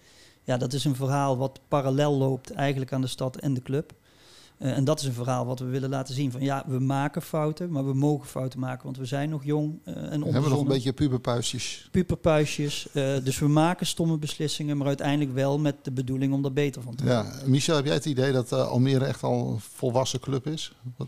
Ja, 0.43 0.57
dat 0.57 0.73
is 0.73 0.85
een 0.85 0.95
verhaal 0.95 1.37
wat 1.37 1.59
parallel 1.67 2.17
loopt 2.17 2.51
eigenlijk 2.51 2.93
aan 2.93 3.01
de 3.01 3.07
stad 3.07 3.37
en 3.37 3.53
de 3.53 3.61
club. 3.61 3.93
Eh, 4.57 4.77
en 4.77 4.83
dat 4.83 4.99
is 4.99 5.05
een 5.05 5.13
verhaal 5.13 5.45
wat 5.45 5.59
we 5.59 5.65
willen 5.65 5.89
laten 5.89 6.15
zien. 6.15 6.31
Van 6.31 6.41
ja, 6.41 6.63
we 6.67 6.79
maken 6.79 7.21
fouten, 7.21 7.71
maar 7.71 7.85
we 7.85 7.93
mogen 7.93 8.27
fouten 8.27 8.59
maken, 8.59 8.83
want 8.83 8.97
we 8.97 9.05
zijn 9.05 9.29
nog 9.29 9.43
jong 9.43 9.79
eh, 9.83 9.93
en 9.95 10.23
We 10.23 10.31
hebben 10.31 10.49
nog 10.49 10.59
een 10.61 10.67
beetje 10.67 10.93
puberpuisjes. 10.93 11.87
puperpuisjes. 11.91 12.91
eh, 12.91 13.15
dus 13.23 13.39
we 13.39 13.47
maken 13.47 13.85
stomme 13.85 14.17
beslissingen, 14.17 14.77
maar 14.77 14.87
uiteindelijk 14.87 15.33
wel 15.33 15.59
met 15.59 15.75
de 15.81 15.91
bedoeling 15.91 16.33
om 16.33 16.45
er 16.45 16.53
beter 16.53 16.81
van 16.81 16.95
te 16.95 17.03
worden. 17.03 17.23
Ja. 17.23 17.45
Michel, 17.45 17.75
heb 17.75 17.85
jij 17.85 17.93
het 17.93 18.05
idee 18.05 18.31
dat 18.31 18.51
Almere 18.51 19.05
echt 19.05 19.23
al 19.23 19.51
een 19.51 19.59
volwassen 19.59 20.19
club 20.19 20.47
is? 20.47 20.73
Wat? 20.97 21.07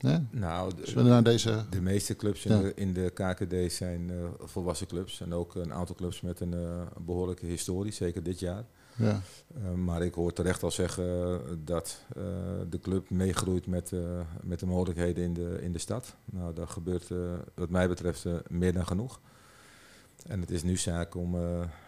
Nee? 0.00 0.18
Nou, 0.30 0.72
de- 0.74 1.02
naar 1.02 1.22
deze... 1.22 1.64
De 1.70 1.80
meeste 1.80 2.16
clubs 2.16 2.44
in, 2.44 2.52
Ja. 2.56 2.62
de, 2.62 2.72
in 2.74 2.92
de 2.92 3.10
KKD 3.10 3.72
zijn 3.72 4.10
eh, 4.10 4.16
volwassen 4.38 4.86
clubs. 4.86 5.20
En 5.20 5.34
ook 5.34 5.54
een 5.54 5.72
aantal 5.72 5.94
clubs 5.94 6.20
met 6.20 6.40
een 6.40 6.54
eh, 6.54 6.82
behoorlijke 7.00 7.46
historie, 7.46 7.92
zeker 7.92 8.22
dit 8.22 8.38
jaar. 8.40 8.64
Ja. 8.96 9.20
Eh, 9.64 9.72
maar 9.72 10.02
ik 10.02 10.14
hoor 10.14 10.32
terecht 10.32 10.62
al 10.62 10.70
zeggen 10.70 11.40
dat 11.64 12.00
de 12.70 12.80
club 12.80 13.10
meegroeit 13.10 13.66
met, 13.66 13.92
met 14.42 14.58
de 14.60 14.66
mogelijkheden 14.66 15.24
in 15.24 15.34
de, 15.34 15.58
in 15.62 15.72
de 15.72 15.78
stad. 15.78 16.16
Nou, 16.24 16.54
dat 16.54 16.70
gebeurt 16.70 17.08
wat 17.54 17.68
mij 17.70 17.88
betreft 17.88 18.24
meer 18.48 18.72
dan 18.72 18.86
genoeg. 18.86 19.20
En 20.26 20.40
het 20.40 20.50
is 20.50 20.62
nu 20.62 20.76
zaak 20.76 21.14
om, 21.14 21.36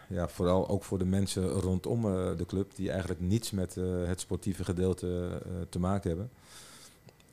ja, 0.09 0.27
vooral 0.27 0.67
ook 0.69 0.83
voor 0.83 0.97
de 0.97 1.05
mensen 1.05 1.47
rondom 1.47 2.01
de 2.37 2.45
club, 2.47 2.75
die 2.75 2.89
eigenlijk 2.89 3.21
niets 3.21 3.51
met 3.51 3.75
het 4.05 4.19
sportieve 4.19 4.63
gedeelte 4.63 5.41
te 5.69 5.79
maken 5.79 6.09
hebben, 6.09 6.29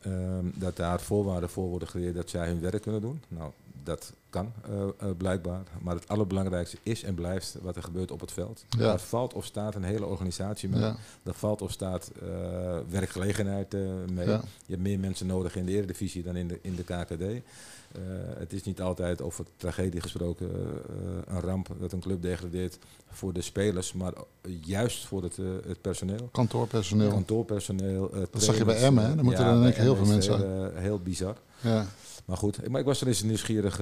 ehm, 0.00 0.44
dat 0.54 0.76
daar 0.76 1.00
voorwaarden 1.00 1.48
voor 1.48 1.68
worden 1.68 1.88
gecreëerd 1.88 2.14
dat 2.14 2.30
zij 2.30 2.46
hun 2.46 2.60
werk 2.60 2.82
kunnen 2.82 3.00
doen. 3.00 3.22
Nou, 3.28 3.50
dat 3.82 4.12
kan 4.30 4.52
eh, 4.64 4.82
eh, 4.82 5.16
blijkbaar. 5.16 5.62
Maar 5.80 5.94
het 5.94 6.08
allerbelangrijkste 6.08 6.78
is 6.82 7.02
en 7.02 7.14
blijft 7.14 7.56
wat 7.62 7.76
er 7.76 7.82
gebeurt 7.82 8.10
op 8.10 8.20
het 8.20 8.32
veld. 8.32 8.64
Ja. 8.68 8.78
Daar 8.78 9.00
valt 9.00 9.34
of 9.34 9.44
staat 9.44 9.74
een 9.74 9.84
hele 9.84 10.06
organisatie 10.06 10.68
mee. 10.68 10.80
Ja. 10.80 10.96
Daar 11.22 11.34
valt 11.34 11.62
of 11.62 11.70
staat 11.70 12.10
eh, 12.22 12.78
werkgelegenheid 12.88 13.72
mee. 14.12 14.26
Ja. 14.26 14.40
Je 14.66 14.72
hebt 14.72 14.82
meer 14.82 14.98
mensen 14.98 15.26
nodig 15.26 15.56
in 15.56 15.66
de 15.66 15.72
Eredivisie 15.72 16.22
dan 16.22 16.36
in 16.36 16.48
de, 16.48 16.58
in 16.62 16.74
de 16.74 16.82
KKD. 16.82 17.44
Eh, 17.92 18.00
het 18.38 18.52
is 18.52 18.62
niet 18.62 18.80
altijd 18.80 19.22
over 19.22 19.44
tragedie 19.56 20.00
gesproken 20.00 20.50
eh, 20.50 21.34
een 21.34 21.40
ramp 21.40 21.68
dat 21.80 21.92
een 21.92 22.00
club 22.00 22.22
degradeert 22.22 22.78
voor 23.10 23.32
de 23.32 23.40
spelers, 23.40 23.92
maar 23.92 24.12
juist 24.60 25.06
voor 25.06 25.22
het, 25.22 25.38
eh, 25.38 25.44
het 25.66 25.80
personeel. 25.80 26.28
Kantoorpersoneel. 26.32 27.10
Kantoorpersoneel. 27.10 28.10
Dat 28.30 28.42
zag 28.42 28.58
je 28.58 28.64
bij 28.64 28.82
Emmen, 28.82 29.04
hè? 29.04 29.14
Daar 29.14 29.24
moeten 29.24 29.44
ja, 29.44 29.64
er 29.64 29.72
keer 29.72 29.82
heel 29.82 29.96
veel 29.96 30.06
mensen 30.06 30.36
Heel, 30.36 30.70
heel 30.74 30.98
bizar. 30.98 31.36
Ja. 31.60 31.86
Maar 32.24 32.36
goed, 32.36 32.68
maar 32.68 32.80
ik 32.80 32.86
was 32.86 33.00
er 33.00 33.06
eens 33.06 33.22
nieuwsgierig. 33.22 33.78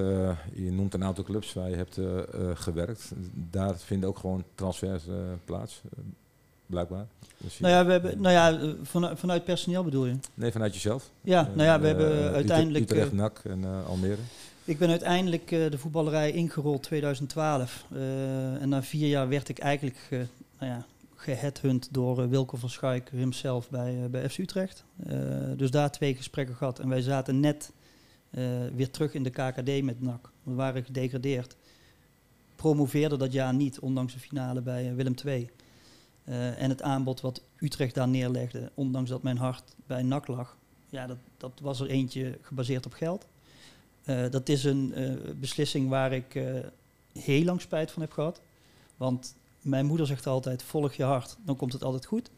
je 0.52 0.72
noemt 0.72 0.94
een 0.94 1.04
aantal 1.04 1.24
clubs 1.24 1.52
waar 1.52 1.70
je 1.70 1.76
hebt 1.76 1.98
gewerkt. 2.58 3.12
Daar 3.50 3.78
vinden 3.78 4.08
ook 4.08 4.18
gewoon 4.18 4.44
transfers 4.54 5.04
plaats, 5.44 5.82
blijkbaar. 6.66 7.06
Dus 7.38 7.58
Nou 7.58 7.72
ja, 7.72 7.84
we 7.86 7.92
hebben, 7.92 8.20
nou 8.20 8.34
ja 8.34 8.58
eh, 8.60 8.70
vanuit, 9.16 9.44
personeel 9.44 9.84
bedoel 9.84 10.06
je? 10.06 10.14
Nee, 10.34 10.52
vanuit 10.52 10.74
jezelf. 10.74 11.10
Ja, 11.20 11.42
nou 11.54 11.62
ja, 11.62 11.80
we 11.80 11.88
Eh, 11.88 11.96
hebben 11.96 12.32
uiteindelijk... 12.32 12.84
Utrecht, 12.90 13.10
eh, 13.10 13.16
NAC 13.16 13.40
en 13.44 13.64
eh, 13.64 13.86
Almere. 13.86 14.20
Ik 14.64 14.78
ben 14.78 14.88
uiteindelijk 14.90 15.50
eh, 15.50 15.70
de 15.70 15.78
voetballerij 15.78 16.32
ingerold 16.32 16.82
2012. 16.82 17.84
Eh, 17.92 18.62
en 18.62 18.68
na 18.68 18.82
vier 18.82 19.08
jaar 19.08 19.28
werd 19.28 19.48
ik 19.48 19.58
eigenlijk 19.58 19.96
ge, 20.08 20.26
nou 20.58 20.72
ja, 20.72 20.86
geheadhunt 21.14 21.88
door 21.90 22.22
eh, 22.22 22.28
Wilco 22.28 22.56
van 22.56 22.70
Schaik 22.70 23.10
hemzelf 23.14 23.70
bij, 23.70 24.02
eh, 24.02 24.10
bij 24.10 24.28
FC 24.30 24.38
Utrecht. 24.38 24.84
Eh, 25.06 25.16
dus 25.56 25.70
daar 25.70 25.90
twee 25.90 26.14
gesprekken 26.14 26.54
gehad. 26.54 26.78
En 26.78 26.88
wij 26.88 27.00
zaten 27.00 27.40
net 27.40 27.72
eh, 28.30 28.44
weer 28.74 28.90
terug 28.90 29.14
in 29.14 29.22
de 29.22 29.30
KKD 29.30 29.82
met 29.82 30.00
NAC. 30.02 30.30
We 30.42 30.54
waren 30.54 30.84
gedegradeerd. 30.84 31.56
Promoveerden 32.56 33.18
dat 33.18 33.32
jaar 33.32 33.54
niet, 33.54 33.78
ondanks 33.78 34.12
de 34.12 34.18
finale 34.18 34.60
bij 34.60 34.88
eh, 34.88 34.94
Willem 34.94 35.14
II. 35.24 35.50
Eh, 36.26 36.62
en 36.62 36.70
het 36.70 36.82
aanbod 36.82 37.20
wat 37.20 37.42
Utrecht 37.56 37.94
daar 37.94 38.08
neerlegde, 38.08 38.70
ondanks 38.74 39.10
dat 39.10 39.22
mijn 39.22 39.38
hart 39.38 39.74
bij 39.86 40.02
NAC 40.02 40.26
lag. 40.26 40.56
Ja, 40.90 41.06
dat, 41.06 41.16
dat 41.36 41.52
was 41.62 41.80
er 41.80 41.86
eentje 41.86 42.38
gebaseerd 42.42 42.86
op 42.86 42.92
geld. 42.92 43.26
Eh, 44.04 44.30
dat 44.30 44.48
is 44.48 44.64
een 44.64 44.94
eh, 44.94 45.12
beslissing 45.40 45.88
waar 45.88 46.12
ik 46.12 46.42
heel 47.12 47.44
lang 47.44 47.60
spijt 47.60 47.90
van 47.90 48.02
heb 48.02 48.12
gehad. 48.12 48.40
Want 48.96 49.34
mijn 49.62 49.86
moeder 49.86 50.06
zegt 50.06 50.26
altijd, 50.26 50.62
volg 50.62 50.92
je 50.92 51.02
hart, 51.02 51.36
dan 51.44 51.56
komt 51.56 51.72
het 51.72 51.84
altijd 51.84 52.06
goed. 52.06 52.30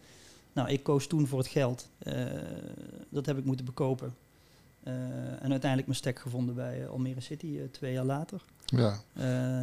Nou, 0.52 0.68
ik 0.68 0.82
koos 0.82 1.06
toen 1.06 1.26
voor 1.26 1.38
het 1.38 1.48
geld. 1.48 1.88
Dat 3.08 3.26
heb 3.26 3.38
ik 3.38 3.44
moeten 3.44 3.64
bekopen. 3.64 4.14
En 4.82 5.50
uiteindelijk 5.50 5.86
mijn 5.86 5.98
stek 5.98 6.18
gevonden 6.18 6.54
bij 6.54 6.88
Almere 6.88 7.20
City, 7.20 7.58
twee 7.70 7.92
jaar 7.92 8.04
later. 8.04 8.42
Ja. 8.64 9.00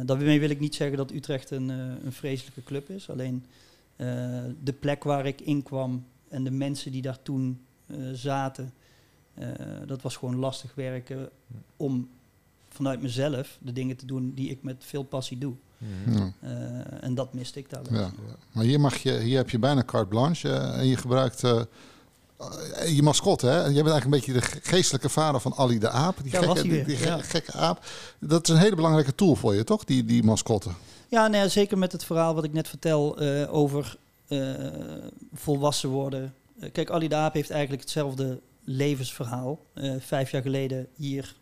Daarmee 0.04 0.40
wil 0.40 0.50
ik 0.50 0.60
niet 0.60 0.74
zeggen 0.74 0.96
dat 0.96 1.10
Utrecht 1.10 1.50
een, 1.50 1.68
een 1.68 2.12
vreselijke 2.12 2.62
club 2.62 2.90
is. 2.90 3.10
Alleen 3.10 3.44
de 4.62 4.72
plek 4.80 5.04
waar 5.04 5.26
ik 5.26 5.40
in 5.40 5.62
kwam 5.62 6.04
en 6.28 6.44
de 6.44 6.50
mensen 6.50 6.92
die 6.92 7.02
daar 7.02 7.22
toen 7.22 7.60
eh, 7.86 7.96
zaten, 8.12 8.72
eh, 9.34 9.48
dat 9.86 10.02
was 10.02 10.16
gewoon 10.16 10.36
lastig 10.36 10.74
werken 10.74 11.28
om 11.76 12.08
vanuit 12.68 13.02
mezelf 13.02 13.58
de 13.60 13.72
dingen 13.72 13.96
te 13.96 14.06
doen 14.06 14.32
die 14.34 14.50
ik 14.50 14.62
met 14.62 14.76
veel 14.78 15.02
passie 15.02 15.38
doe. 15.38 15.54
Mhm. 15.78 16.18
Ja. 16.18 16.32
Eh, 16.40 17.04
en 17.04 17.14
dat 17.14 17.34
miste 17.34 17.58
ik 17.58 17.70
daar 17.70 17.82
wel. 17.90 18.00
Ja. 18.00 18.10
Maar 18.52 18.64
hier, 18.64 18.80
mag 18.80 18.96
je, 18.96 19.18
hier 19.18 19.36
heb 19.36 19.50
je 19.50 19.58
bijna 19.58 19.84
carte 19.84 20.08
blanche 20.08 20.48
eh, 20.52 20.78
en 20.78 20.86
je 20.86 20.96
gebruikt 20.96 21.44
eh, 21.44 21.60
eh, 22.38 22.94
je 22.96 23.02
mascotte. 23.02 23.46
Hè? 23.46 23.56
Jij 23.64 23.82
bent 23.82 23.88
eigenlijk 23.88 24.04
een 24.04 24.10
beetje 24.10 24.32
de 24.32 24.42
ge- 24.42 24.60
geestelijke 24.62 25.08
vader 25.08 25.40
van 25.40 25.54
Ali 25.54 25.78
de 25.78 25.88
Aap. 25.90 26.16
Die, 26.22 26.32
Ja, 26.32 26.40
gekke, 26.42 26.62
die, 26.62 26.84
die 26.84 26.96
gekke 27.22 27.52
aap. 27.52 27.84
Dat 28.18 28.48
is 28.48 28.54
een 28.54 28.60
hele 28.60 28.76
belangrijke 28.76 29.14
tool 29.14 29.34
voor 29.36 29.54
je, 29.54 29.64
toch? 29.64 29.84
Die, 29.84 30.04
die 30.04 30.22
mascotte. 30.22 30.70
Ja, 31.08 31.28
nee, 31.28 31.48
zeker 31.48 31.78
met 31.78 31.92
het 31.92 32.04
verhaal 32.04 32.34
wat 32.34 32.44
ik 32.44 32.52
net 32.52 32.68
vertel 32.68 33.18
eh, 33.18 33.54
over 33.54 33.96
eh, 34.28 34.40
volwassen 35.34 35.88
worden. 35.88 36.34
Eh, 36.60 36.72
kijk, 36.72 36.90
Ali 36.90 37.08
de 37.08 37.14
Aap 37.14 37.34
heeft 37.34 37.50
eigenlijk 37.50 37.82
hetzelfde 37.82 38.40
levensverhaal. 38.64 39.58
Vijf 39.98 40.30
jaar 40.30 40.42
geleden 40.42 40.86
hier 40.94 41.34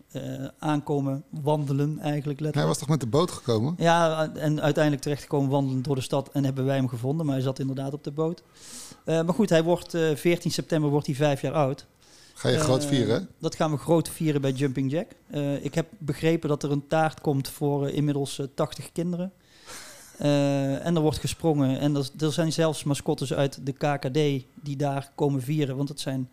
aankomen 0.59 1.25
wandelen 1.31 1.99
eigenlijk 1.99 2.41
letterlijk. 2.41 2.55
Hij 2.55 2.67
was 2.67 2.79
toch 2.79 2.89
met 2.89 3.01
de 3.01 3.07
boot 3.07 3.31
gekomen? 3.31 3.75
Ja, 3.79 4.31
en 4.35 4.61
uiteindelijk 4.61 5.03
terechtgekomen 5.03 5.51
wandelen 5.51 5.83
door 5.83 5.95
de 5.95 6.01
stad 6.01 6.31
en 6.33 6.45
hebben 6.45 6.65
wij 6.65 6.77
hem 6.77 6.89
gevonden. 6.89 7.27
Maar 7.27 7.35
hij 7.35 7.45
zat 7.45 7.59
inderdaad 7.59 7.93
op 7.93 8.05
de 8.05 8.11
boot. 8.11 8.43
Maar 9.05 9.35
goed, 9.35 9.51
hij 9.51 9.62
wordt 9.62 9.95
eh 9.95 10.15
14 10.15 10.51
september 10.51 10.91
wordt 10.91 11.07
hij 11.07 11.15
vijf 11.15 11.41
jaar 11.41 11.53
oud. 11.53 11.87
Ga 12.35 12.49
je 12.49 12.59
groot 12.59 12.85
vieren? 12.85 13.29
Dat 13.39 13.55
gaan 13.55 13.71
we 13.71 13.77
groot 13.77 14.09
vieren 14.09 14.41
bij 14.41 14.53
Jumping 14.53 14.91
Jack. 14.91 15.09
Ik 15.62 15.75
heb 15.75 15.87
begrepen 15.99 16.49
dat 16.49 16.62
er 16.62 16.71
een 16.71 16.87
taart 16.87 17.21
komt 17.21 17.49
voor 17.49 17.89
inmiddels 17.89 18.39
eh, 18.39 18.47
80 18.55 18.93
kinderen. 18.93 19.33
Eh, 20.25 20.87
en 20.87 20.97
er 20.97 21.03
wordt 21.03 21.18
gesprongen. 21.18 21.79
En 21.79 21.97
er, 21.97 22.09
er 22.18 22.33
zijn 22.33 22.53
zelfs 22.53 22.85
mascottes 22.85 23.33
uit 23.33 23.59
de 23.66 23.72
KKD 23.72 24.45
die 24.62 24.77
daar 24.77 25.11
komen 25.14 25.43
vieren. 25.43 25.77
Want 25.77 25.89
het 25.89 26.01
zijn 26.01 26.29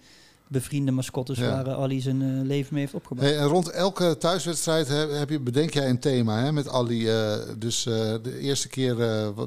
bevriende 0.47 0.91
mascottes 0.91 1.37
Ja. 1.37 1.49
waar 1.49 1.67
eh, 1.67 1.81
Ali 1.81 2.01
zijn 2.01 2.21
eh, 2.21 2.27
leven 2.27 2.73
mee 2.73 2.81
heeft 2.83 2.93
opgebouwd. 2.93 3.29
Hey, 3.29 3.37
en 3.39 3.47
rond 3.47 3.69
elke 3.69 4.17
thuiswedstrijd 4.17 4.87
heb, 4.87 5.11
heb 5.11 5.29
je, 5.29 5.39
bedenk 5.39 5.73
jij 5.73 5.89
een 5.89 5.99
thema 5.99 6.39
hè, 6.43 6.51
met 6.51 6.69
Ali. 6.69 7.09
dus 7.57 7.83
de 7.83 8.39
eerste 8.39 8.67
keer 8.67 8.95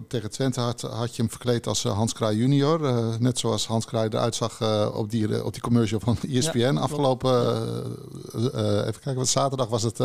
tegen 0.08 0.30
Twente 0.30 0.60
had, 0.60 0.80
had 0.80 1.16
je 1.16 1.22
hem 1.22 1.30
verkleed 1.30 1.66
als 1.66 1.82
Hans 1.82 2.12
Kraai 2.12 2.36
junior. 2.36 2.80
net 3.20 3.38
zoals 3.38 3.66
Hans 3.66 3.84
Kraai 3.84 4.08
eruit 4.08 4.34
zag 4.34 4.62
op, 4.94 5.10
die, 5.10 5.44
op 5.44 5.52
die 5.52 5.62
commercial 5.62 6.00
van 6.00 6.16
ESPN. 6.30 6.76
Afgelopen, 6.76 7.56
even 8.34 9.00
kijken, 9.00 9.14
wat 9.14 9.28
zaterdag 9.28 9.68
was 9.68 9.82
het, 9.82 9.98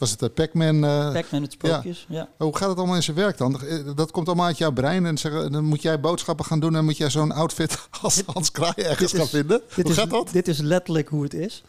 was 0.00 0.10
het 0.10 0.22
eh, 0.22 0.28
Pac-Man. 0.34 0.84
eh, 0.84 1.12
Pac-Man 1.12 1.42
het 1.42 1.52
sprookjes, 1.52 2.06
ja. 2.08 2.28
hoe 2.38 2.56
gaat 2.56 2.68
het 2.68 2.78
allemaal 2.78 2.96
in 2.96 3.02
zijn 3.02 3.16
werk 3.16 3.38
dan? 3.38 3.60
Eh, 3.62 3.78
Dat 3.96 4.10
komt 4.10 4.26
allemaal 4.26 4.46
uit 4.46 4.58
jouw 4.58 4.72
brein 4.72 5.06
en 5.06 5.18
zeggen, 5.18 5.52
dan 5.52 5.64
moet 5.64 5.82
jij 5.82 6.00
boodschappen 6.00 6.44
gaan 6.44 6.60
doen 6.60 6.76
en 6.76 6.84
moet 6.84 6.96
jij 6.96 7.10
zo'n 7.10 7.32
outfit 7.32 7.88
als 8.02 8.22
Hans 8.26 8.50
Kraai 8.50 8.72
ergens 8.76 9.12
gaan 9.12 9.26
vinden. 9.26 9.60
Dit 9.74 9.84
Hoe 9.84 9.92
is, 9.94 9.98
gaat 9.98 10.10
dat? 10.10 10.28
Dit 10.32 10.48
is 10.48 10.58
letterlijk 10.58 11.08
hoe 11.08 11.22
het 11.22 11.34
is. 11.34 11.62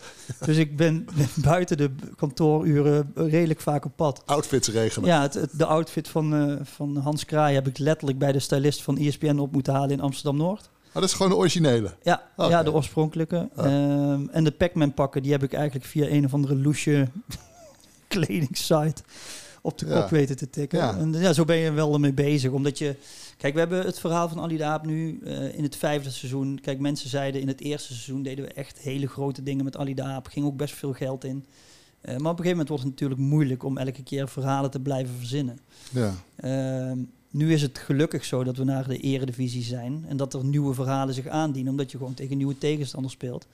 dus 0.45 0.57
ik 0.57 0.77
ben 0.77 1.05
buiten 1.36 1.77
de 1.77 1.91
kanooruren 2.15 3.11
redelijk 3.15 3.59
vaak 3.61 3.86
op 3.86 3.91
pad. 3.95 4.23
Outfits 4.25 4.67
regelen. 4.69 5.09
Ja, 5.09 5.21
het, 5.21 5.34
het- 5.34 5.49
de 5.57 5.65
outfit 5.65 6.07
van, 6.07 6.59
van 6.63 6.97
Hans 6.97 7.25
Kraai 7.25 7.53
heb 7.53 7.67
ik 7.67 7.77
letterlijk 7.77 8.19
bij 8.19 8.32
de 8.32 8.39
stylist 8.39 8.82
van 8.84 8.97
ESPN 8.97 9.38
op 9.38 9.51
moeten 9.51 9.73
halen 9.73 9.89
in 9.91 10.01
Amsterdam-Noord. 10.01 10.69
Maar 10.93 11.01
dat 11.01 11.11
is 11.11 11.15
gewoon 11.17 11.32
de 11.32 11.38
originele. 11.38 11.93
Ja, 12.03 12.21
ja, 12.38 12.63
de 12.63 12.73
oorspronkelijke. 12.73 13.49
Ah. 13.55 13.65
Ehm, 13.65 14.27
en 14.32 14.43
de 14.43 14.51
Pac-Man 14.51 14.93
pakken, 14.93 15.21
die 15.23 15.32
heb 15.32 15.43
ik 15.43 15.53
eigenlijk 15.53 15.86
via 15.86 16.07
een 16.07 16.25
of 16.25 16.34
andere 16.34 16.55
loesje 16.55 17.07
kledingsite 18.18 19.03
op 19.62 19.78
de 19.78 19.86
kop 19.86 20.09
weten 20.09 20.38
te 20.38 20.49
tikken. 20.49 20.80
Ja. 20.80 20.97
En 20.97 21.14
ja, 21.14 21.34
zo 21.34 21.45
ben 21.45 21.57
je 21.57 21.72
wel 21.72 21.93
ermee 21.93 22.14
bezig. 22.14 22.51
Omdat 22.51 22.78
je... 22.78 22.95
Kijk, 23.38 23.53
we 23.53 23.59
hebben 23.59 23.86
het 23.86 23.99
verhaal 23.99 24.30
van 24.30 24.39
Ali 24.39 24.57
de 24.57 24.64
Aap 24.64 24.86
nu 24.86 25.20
eh, 25.24 25.57
in 25.57 25.64
het 25.64 25.76
vijfde 25.76 26.09
seizoen. 26.09 26.59
Kijk, 26.62 26.80
mensen 26.80 27.09
zeiden 27.09 27.41
in 27.41 27.47
het 27.47 27.62
eerste 27.62 27.93
seizoen 27.93 28.24
deden 28.24 28.45
we 28.45 28.53
echt 28.53 28.80
hele 28.80 29.07
grote 29.07 29.43
dingen 29.43 29.66
met 29.66 29.78
Ali 29.78 29.93
de 29.93 30.03
Aap. 30.03 30.28
Ging 30.28 30.45
ook 30.45 30.57
best 30.57 30.74
veel 30.74 30.93
geld 30.93 31.24
in. 31.24 31.45
Eh, 32.01 32.18
maar 32.18 32.32
op 32.32 32.39
een 32.39 32.45
gegeven 32.45 32.49
moment 32.49 32.68
wordt 32.68 32.84
het 32.84 32.91
natuurlijk 32.91 33.20
moeilijk 33.20 33.64
om 33.64 33.78
elke 33.78 34.03
keer 34.03 34.28
verhalen 34.28 34.72
te 34.72 34.80
blijven 34.80 35.16
verzinnen. 35.16 35.59
Ja. 35.91 36.14
Ehm, 36.36 36.97
nu 37.30 37.53
is 37.53 37.62
het 37.62 37.78
gelukkig 37.78 38.26
zo 38.26 38.43
dat 38.43 38.57
we 38.57 38.64
naar 38.64 38.88
de 38.88 38.97
eredivisie 38.97 39.64
zijn 39.64 40.05
en 40.07 40.18
dat 40.18 40.34
er 40.34 40.45
nieuwe 40.45 40.74
verhalen 40.74 41.14
zich 41.14 41.28
aandienen, 41.28 41.72
omdat 41.72 41.91
je 41.91 41.97
gewoon 41.97 42.14
tegen 42.14 42.38
nieuwe 42.38 42.57
tegenstanders 42.57 43.14
speelt. 43.14 43.47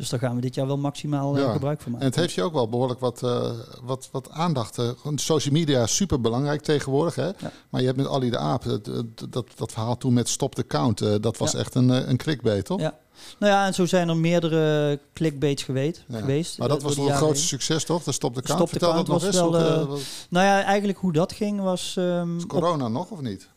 Dus 0.00 0.08
daar 0.08 0.20
gaan 0.20 0.34
we 0.34 0.40
dit 0.40 0.54
jaar 0.54 0.66
wel 0.66 0.78
maximaal 0.78 1.36
eh, 1.36 1.42
Ja. 1.42 1.52
gebruik 1.52 1.78
van 1.80 1.86
En 1.86 1.92
maken. 1.92 2.06
het 2.06 2.16
heeft 2.16 2.32
je 2.32 2.42
ook 2.42 2.52
wel 2.52 2.68
behoorlijk 2.68 3.00
wat, 3.00 3.22
eh, 3.22 3.50
wat, 3.82 4.08
wat 4.12 4.30
aandacht. 4.30 4.78
eh, 4.78 4.88
social 5.14 5.54
media 5.54 5.82
is 5.82 5.96
super 5.96 6.20
belangrijk 6.20 6.62
tegenwoordig. 6.62 7.14
Hè? 7.14 7.30
Maar 7.70 7.80
je 7.80 7.86
hebt 7.86 7.98
met 7.98 8.08
Ali 8.08 8.30
de 8.30 8.38
Aap, 8.38 8.64
dat, 8.64 8.84
dat, 9.30 9.46
dat 9.56 9.72
verhaal 9.72 9.96
toen 9.96 10.12
met 10.12 10.28
Stop 10.28 10.54
the 10.54 10.66
Count, 10.66 11.22
dat 11.22 11.36
was 11.36 11.52
Ja. 11.52 11.58
echt 11.58 11.74
een, 11.74 11.88
een 12.10 12.16
clickbait, 12.16 12.64
toch? 12.64 12.80
Ja. 12.80 12.98
Nou 13.38 13.52
ja, 13.52 13.66
en 13.66 13.74
zo 13.74 13.86
zijn 13.86 14.08
er 14.08 14.16
meerdere 14.16 14.98
clickbaits 15.12 15.62
geweest. 15.62 16.04
Ja. 16.08 16.18
geweest 16.18 16.58
Maar 16.58 16.68
dat 16.68 16.82
was 16.82 16.94
toch 16.94 17.00
de 17.04 17.10
jaren 17.10 17.22
grootste 17.24 17.48
heen. 17.48 17.60
succes, 17.60 17.84
toch? 17.84 18.02
De 18.02 18.12
Stop 18.12 18.34
the 18.34 18.42
Count. 18.42 18.58
Stop 18.58 18.68
Vertel 18.70 18.90
Count 18.90 19.06
dat 19.06 19.14
nog 19.14 19.24
was 19.24 19.34
eens. 19.34 19.50
wel... 19.50 19.86
wat- 19.86 20.00
nou 20.30 20.46
ja, 20.46 20.62
eigenlijk 20.62 20.98
hoe 20.98 21.12
dat 21.12 21.32
ging 21.32 21.60
was... 21.60 21.96
op- 22.42 22.48
corona 22.48 22.88
nog 22.88 23.10
of 23.10 23.20
niet? 23.20 23.48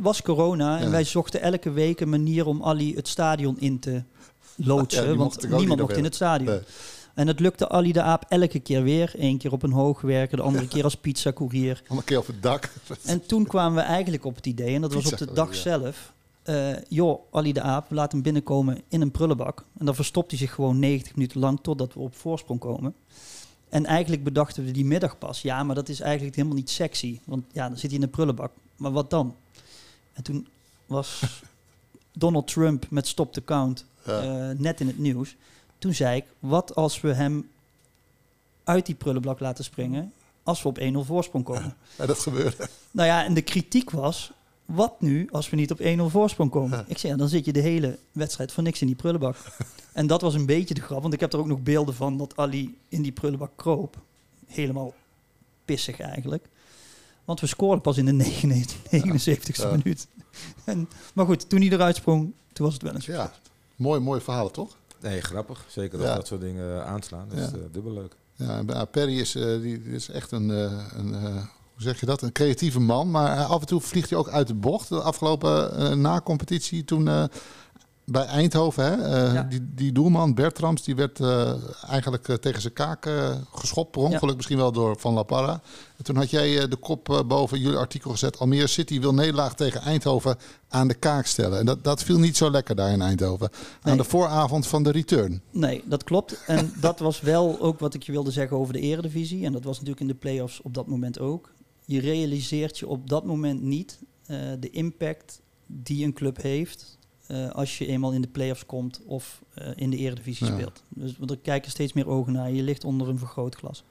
was 0.00 0.22
corona. 0.22 0.78
En 0.78 0.90
wij 0.90 1.04
zochten 1.04 1.40
elke 1.40 1.70
week 1.70 2.00
een 2.00 2.08
manier 2.08 2.46
om 2.46 2.62
Ali 2.62 2.94
het 2.94 3.08
stadion 3.08 3.58
in 3.58 3.78
te 3.80 4.02
loodsen. 4.56 5.08
Ja, 5.10 5.14
want 5.16 5.48
niemand 5.48 5.80
mocht 5.80 5.96
in 5.96 6.04
het 6.04 6.14
stadion. 6.14 6.50
Nee. 6.50 6.60
En 7.14 7.26
het 7.26 7.40
lukte 7.40 7.68
Ali 7.68 7.92
de 7.92 8.02
Aap 8.02 8.24
elke 8.28 8.60
keer 8.60 8.82
weer. 8.82 9.12
Eén 9.18 9.38
keer 9.38 9.52
op 9.52 9.62
een 9.62 9.72
hoog 9.72 10.00
werken, 10.00 10.36
de 10.36 10.42
andere 10.42 10.68
keer 10.68 10.84
als 10.84 10.94
pizzacourier. 10.96 11.82
Allemaal 11.86 12.04
keer 12.04 12.18
op 12.18 12.26
het 12.26 12.42
dak. 12.42 12.72
En 13.04 13.26
toen 13.26 13.46
kwamen 13.46 13.74
we 13.74 13.80
eigenlijk 13.80 14.24
op 14.24 14.36
het 14.36 14.46
idee, 14.46 14.74
en 14.74 14.80
dat 14.80 14.92
was 14.92 15.12
op 15.12 15.18
de 15.18 15.32
dag 15.32 15.54
zelf. 15.54 16.12
eh, 16.42 16.70
joh, 16.88 17.20
Ali 17.32 17.52
de 17.52 17.60
Aap, 17.62 17.88
we 17.88 17.94
laten 17.94 18.12
hem 18.12 18.22
binnenkomen 18.22 18.80
in 18.88 19.00
een 19.00 19.10
prullenbak. 19.10 19.64
En 19.78 19.86
dan 19.86 19.94
verstopt 19.94 20.30
hij 20.30 20.38
zich 20.38 20.54
gewoon 20.54 20.78
90 20.78 21.14
minuten 21.16 21.40
lang 21.40 21.58
totdat 21.62 21.94
we 21.94 22.00
op 22.00 22.16
voorsprong 22.16 22.60
komen. 22.60 22.94
En 23.68 23.86
eigenlijk 23.86 24.24
bedachten 24.24 24.64
we 24.64 24.70
die 24.70 24.84
middag 24.84 25.18
pas, 25.18 25.42
ja, 25.42 25.62
maar 25.62 25.74
dat 25.74 25.88
is 25.88 26.00
eigenlijk 26.00 26.36
helemaal 26.36 26.56
niet 26.56 26.70
sexy. 26.70 27.20
Want 27.24 27.44
ja, 27.52 27.68
dan 27.68 27.78
zit 27.78 27.90
hij 27.90 27.98
in 27.98 28.04
een 28.04 28.10
prullenbak. 28.10 28.52
Maar 28.76 28.92
wat 28.92 29.10
dan? 29.10 29.34
En 30.12 30.22
toen 30.22 30.48
was 30.86 31.22
Donald 32.12 32.46
Trump 32.48 32.86
met 32.90 33.06
Stop 33.06 33.32
the 33.32 33.44
Count 33.44 33.84
Ja. 34.10 34.48
eh, 34.50 34.58
net 34.58 34.80
in 34.80 34.86
het 34.86 34.98
nieuws. 34.98 35.36
Toen 35.78 35.94
zei 35.94 36.16
ik, 36.16 36.24
wat 36.38 36.74
als 36.74 37.00
we 37.00 37.12
hem 37.12 37.50
uit 38.64 38.86
die 38.86 38.94
prullenbak 38.94 39.40
laten 39.40 39.64
springen 39.64 40.12
als 40.42 40.62
we 40.62 40.68
op 40.68 40.78
1-0 40.78 40.82
voorsprong 41.06 41.44
komen? 41.44 41.76
Ja, 41.98 42.06
dat 42.06 42.18
gebeurde. 42.18 42.68
Nou 42.90 43.08
ja, 43.08 43.24
en 43.24 43.34
de 43.34 43.42
kritiek 43.42 43.90
was, 43.90 44.32
wat 44.64 45.00
nu 45.00 45.28
als 45.30 45.50
we 45.50 45.56
niet 45.56 45.70
op 45.70 45.80
1-0 45.80 45.84
voorsprong 46.06 46.50
komen? 46.50 46.84
Ik 46.88 46.98
zei, 46.98 47.12
ja, 47.12 47.18
dan 47.18 47.28
zit 47.28 47.44
je 47.44 47.52
de 47.52 47.60
hele 47.60 47.98
wedstrijd 48.12 48.52
voor 48.52 48.62
niks 48.62 48.80
in 48.80 48.86
die 48.86 48.96
prullenbak. 48.96 49.36
en 49.92 50.06
dat 50.06 50.20
was 50.20 50.34
een 50.34 50.46
beetje 50.46 50.74
de 50.74 50.80
grap, 50.80 51.02
want 51.02 51.14
ik 51.14 51.20
heb 51.20 51.32
er 51.32 51.38
ook 51.38 51.46
nog 51.46 51.60
beelden 51.62 51.94
van 51.94 52.16
dat 52.18 52.36
Ali 52.36 52.78
in 52.88 53.02
die 53.02 53.12
prullenbak 53.12 53.50
kroop. 53.56 53.96
Helemaal 54.46 54.94
pissig 55.64 56.00
eigenlijk. 56.00 56.48
Want 57.24 57.40
we 57.40 57.46
scoorden 57.46 57.80
pas 57.80 57.96
in 57.96 58.04
de 58.04 58.12
79 58.12 59.58
e 59.58 59.62
Ja. 59.62 59.70
minuut. 59.76 60.06
En, 60.64 60.88
maar 61.14 61.26
goed, 61.26 61.48
toen 61.48 61.60
hij 61.60 61.70
eruit 61.70 61.96
sprong, 61.96 62.32
toen 62.52 62.64
was 62.64 62.74
het 62.74 62.82
wel 62.82 62.94
een 62.94 63.02
succes. 63.02 63.24
Ja, 63.24 63.32
mooi, 63.80 64.00
mooi 64.00 64.20
verhaal, 64.20 64.50
toch? 64.50 64.76
Nee, 65.00 65.20
grappig. 65.20 65.64
Zeker 65.68 65.98
dat 65.98 66.06
Ja. 66.08 66.14
dat 66.14 66.26
soort 66.26 66.40
dingen 66.40 66.76
eh, 66.80 66.86
aanslaan. 66.86 67.28
Dat 67.28 67.38
is 67.38 67.44
eh, 67.52 67.58
dubbel 67.72 67.92
leuk. 67.92 68.16
Ja, 68.34 68.56
en 68.58 68.66
bij- 68.66 68.86
Perry 68.86 69.18
is, 69.18 69.34
eh, 69.34 69.60
die, 69.60 69.82
is 69.82 70.08
echt 70.10 70.32
een, 70.32 70.48
een 70.98 71.14
hoe 71.74 71.88
zeg 71.88 72.00
je 72.00 72.06
dat, 72.06 72.22
een 72.22 72.32
creatieve 72.32 72.80
man. 72.80 73.10
Maar 73.10 73.44
af 73.44 73.60
en 73.60 73.66
toe 73.66 73.80
vliegt 73.80 74.10
hij 74.10 74.18
ook 74.18 74.28
uit 74.28 74.46
de 74.46 74.54
bocht. 74.54 74.88
De 74.88 75.00
afgelopen 75.02 76.00
na-competitie 76.00 76.84
toen 76.84 77.28
bij 78.10 78.24
Eindhoven, 78.24 78.84
hè, 78.84 78.92
eh, 78.92 79.34
Ja. 79.34 79.42
die, 79.42 79.60
die 79.74 79.92
doelman 79.92 80.34
Bertrams, 80.34 80.82
die 80.82 80.94
werd 80.94 81.20
eh, 81.20 81.52
eigenlijk 81.88 82.28
eh, 82.28 82.36
tegen 82.36 82.60
zijn 82.60 82.72
kaak 82.72 83.08
geschopt. 83.52 83.90
Per 83.90 84.00
ongeluk 84.00 84.36
misschien 84.36 84.56
wel 84.56 84.72
door 84.72 84.96
Van 84.98 85.14
La 85.14 85.22
Parra. 85.22 85.60
En 85.96 86.04
toen 86.04 86.16
had 86.16 86.30
jij 86.30 86.68
de 86.68 86.76
kop 86.76 87.24
boven 87.26 87.60
jullie 87.60 87.78
artikel 87.78 88.10
gezet. 88.10 88.38
Almere 88.38 88.66
City 88.66 89.00
wil 89.00 89.14
nederlaag 89.14 89.54
tegen 89.54 89.80
Eindhoven 89.80 90.36
aan 90.68 90.88
de 90.88 90.94
kaak 90.94 91.26
stellen. 91.26 91.58
En 91.58 91.66
dat, 91.66 91.84
dat 91.84 92.02
viel 92.02 92.18
niet 92.18 92.36
zo 92.36 92.50
lekker 92.50 92.74
daar 92.74 92.92
in 92.92 93.02
Eindhoven. 93.02 93.50
Aan 93.82 93.96
de 93.96 94.04
vooravond 94.04 94.66
van 94.66 94.82
de 94.82 94.90
return. 94.90 95.42
Nee, 95.50 95.82
dat 95.84 96.04
klopt. 96.04 96.44
En 96.46 96.72
dat 96.80 96.98
was 96.98 97.20
wel 97.20 97.60
ook 97.60 97.78
wat 97.78 97.94
ik 97.94 98.02
je 98.02 98.12
wilde 98.12 98.30
zeggen 98.30 98.56
over 98.56 98.72
de 98.72 98.80
eredivisie. 98.80 99.44
En 99.44 99.52
dat 99.52 99.64
was 99.64 99.74
natuurlijk 99.74 100.00
in 100.00 100.06
de 100.06 100.14
play-offs 100.14 100.62
op 100.62 100.74
dat 100.74 100.86
moment 100.86 101.18
ook. 101.18 101.52
Je 101.84 102.00
realiseert 102.00 102.78
je 102.78 102.86
op 102.86 103.08
dat 103.08 103.24
moment 103.24 103.62
niet 103.62 103.98
de 104.58 104.70
impact 104.70 105.40
die 105.66 106.04
een 106.04 106.12
club 106.12 106.42
heeft... 106.42 106.98
eh, 107.30 107.50
als 107.50 107.78
je 107.78 107.86
eenmaal 107.86 108.12
in 108.12 108.20
de 108.20 108.28
play-offs 108.28 108.66
komt 108.66 109.00
of 109.06 109.42
eh, 109.54 109.68
in 109.74 109.90
de 109.90 109.96
eredivisie 109.96 110.46
Ja. 110.46 110.52
speelt. 110.52 110.82
Dus 110.88 111.14
er 111.26 111.38
kijken 111.38 111.70
steeds 111.70 111.92
meer 111.92 112.08
ogen 112.08 112.32
naar 112.32 112.50
je. 112.50 112.62
Ligt 112.62 112.84
onder 112.84 113.08
een 113.08 113.18
vergrootglas. 113.18 113.84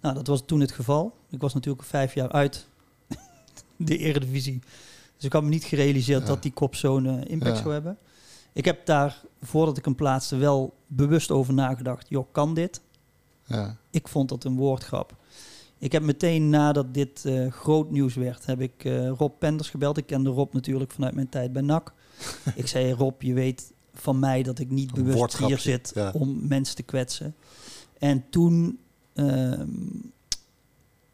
Nou, 0.00 0.14
dat 0.14 0.26
was 0.26 0.42
toen 0.46 0.60
het 0.60 0.72
geval. 0.72 1.14
Ik 1.30 1.40
was 1.40 1.54
natuurlijk 1.54 1.84
vijf 1.84 2.14
jaar 2.14 2.32
uit 2.32 2.66
de 3.76 3.96
Eredivisie. 3.98 4.60
Dus 5.16 5.24
ik 5.24 5.32
had 5.32 5.42
me 5.42 5.48
niet 5.48 5.64
gerealiseerd 5.64 6.20
Ja. 6.20 6.26
dat 6.26 6.42
die 6.42 6.52
kop 6.52 6.74
zo'n 6.74 7.06
eh, 7.06 7.30
impact 7.30 7.56
Ja. 7.56 7.62
zou 7.62 7.72
hebben. 7.72 7.98
Ik 8.52 8.64
heb 8.64 8.86
daar, 8.86 9.22
voordat 9.42 9.76
ik 9.78 9.84
hem 9.84 9.94
plaatste, 9.94 10.36
wel 10.36 10.74
bewust 10.86 11.30
over 11.30 11.54
nagedacht. 11.54 12.08
Joh, 12.08 12.26
kan 12.32 12.54
dit? 12.54 12.80
Ja. 13.44 13.76
Ik 13.90 14.08
vond 14.08 14.28
dat 14.28 14.44
een 14.44 14.56
woordgrap. 14.56 15.16
Ik 15.78 15.92
heb 15.92 16.02
meteen 16.02 16.50
nadat 16.50 16.94
dit 16.94 17.28
groot 17.50 17.90
nieuws 17.90 18.14
werd, 18.14 18.46
heb 18.46 18.60
ik 18.60 18.82
Rob 19.18 19.32
Penders 19.38 19.70
gebeld. 19.70 19.96
Ik 19.96 20.06
kende 20.06 20.30
Rob 20.30 20.52
natuurlijk 20.52 20.90
vanuit 20.92 21.14
mijn 21.14 21.28
tijd 21.28 21.52
bij 21.52 21.62
NAC. 21.62 21.92
ik 22.54 22.66
zei, 22.66 22.92
Rob, 22.92 23.22
je 23.22 23.34
weet 23.34 23.72
van 23.94 24.18
mij 24.18 24.42
dat 24.42 24.58
ik 24.58 24.70
niet 24.70 24.92
bewust 24.94 25.38
hier 25.38 25.58
zit 25.58 25.90
ja. 25.94 26.10
om 26.10 26.46
mensen 26.48 26.76
te 26.76 26.82
kwetsen. 26.82 27.34
En 27.98 28.24
toen 28.30 28.78
ehm, 29.14 29.68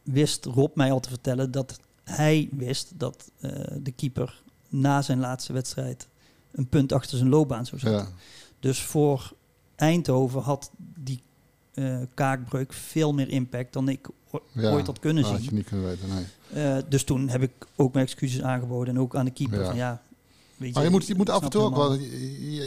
wist 0.03 0.45
Rob 0.45 0.77
mij 0.77 0.93
al 0.93 1.01
te 1.01 1.09
vertellen 1.09 1.51
dat 1.51 1.81
hij 2.05 2.49
wist 2.53 2.93
dat 2.97 3.31
eh, 3.41 3.51
de 3.83 3.93
keeper 3.93 4.43
na 4.69 5.03
zijn 5.03 5.19
laatste 5.19 5.53
wedstrijd 5.53 6.09
een 6.53 6.69
punt 6.69 6.93
achter 6.93 7.19
zijn 7.19 7.31
loopbaan 7.31 7.67
zou 7.67 7.81
zetten. 7.81 8.01
Ja. 8.01 8.09
Dus 8.61 8.83
voor 8.83 9.33
Eindhoven 9.77 10.41
had 10.43 10.71
die 10.77 11.23
eh, 11.75 11.99
kaakbreuk 12.15 12.73
veel 12.73 13.15
meer 13.15 13.29
impact 13.29 13.73
dan 13.73 13.89
ik 13.89 14.09
Ja. 14.53 14.73
ooit 14.73 14.87
had 14.87 14.99
kunnen 14.99 15.25
had 15.25 15.37
zien. 15.37 15.45
je 15.45 15.53
niet 15.53 15.67
kunnen 15.67 15.87
weten, 15.87 16.09
nee. 16.09 16.25
Eh, 16.65 16.83
dus 16.89 17.05
toen 17.05 17.29
heb 17.29 17.43
ik 17.43 17.67
ook 17.77 17.93
mijn 17.93 18.05
excuses 18.07 18.43
aangeboden 18.43 18.95
en 18.95 19.01
ook 19.01 19.17
aan 19.17 19.25
de 19.25 19.31
keeper. 19.31 19.65
Van, 19.65 19.77
ja, 19.77 20.03
Maar 20.59 20.85
je 20.85 20.91
moet, 20.91 21.07
je 21.07 21.15
moet 21.15 21.31
af 21.31 21.43
en 21.43 21.51
toe 21.51 21.63
ook 21.63 21.77
wel... 21.77 21.95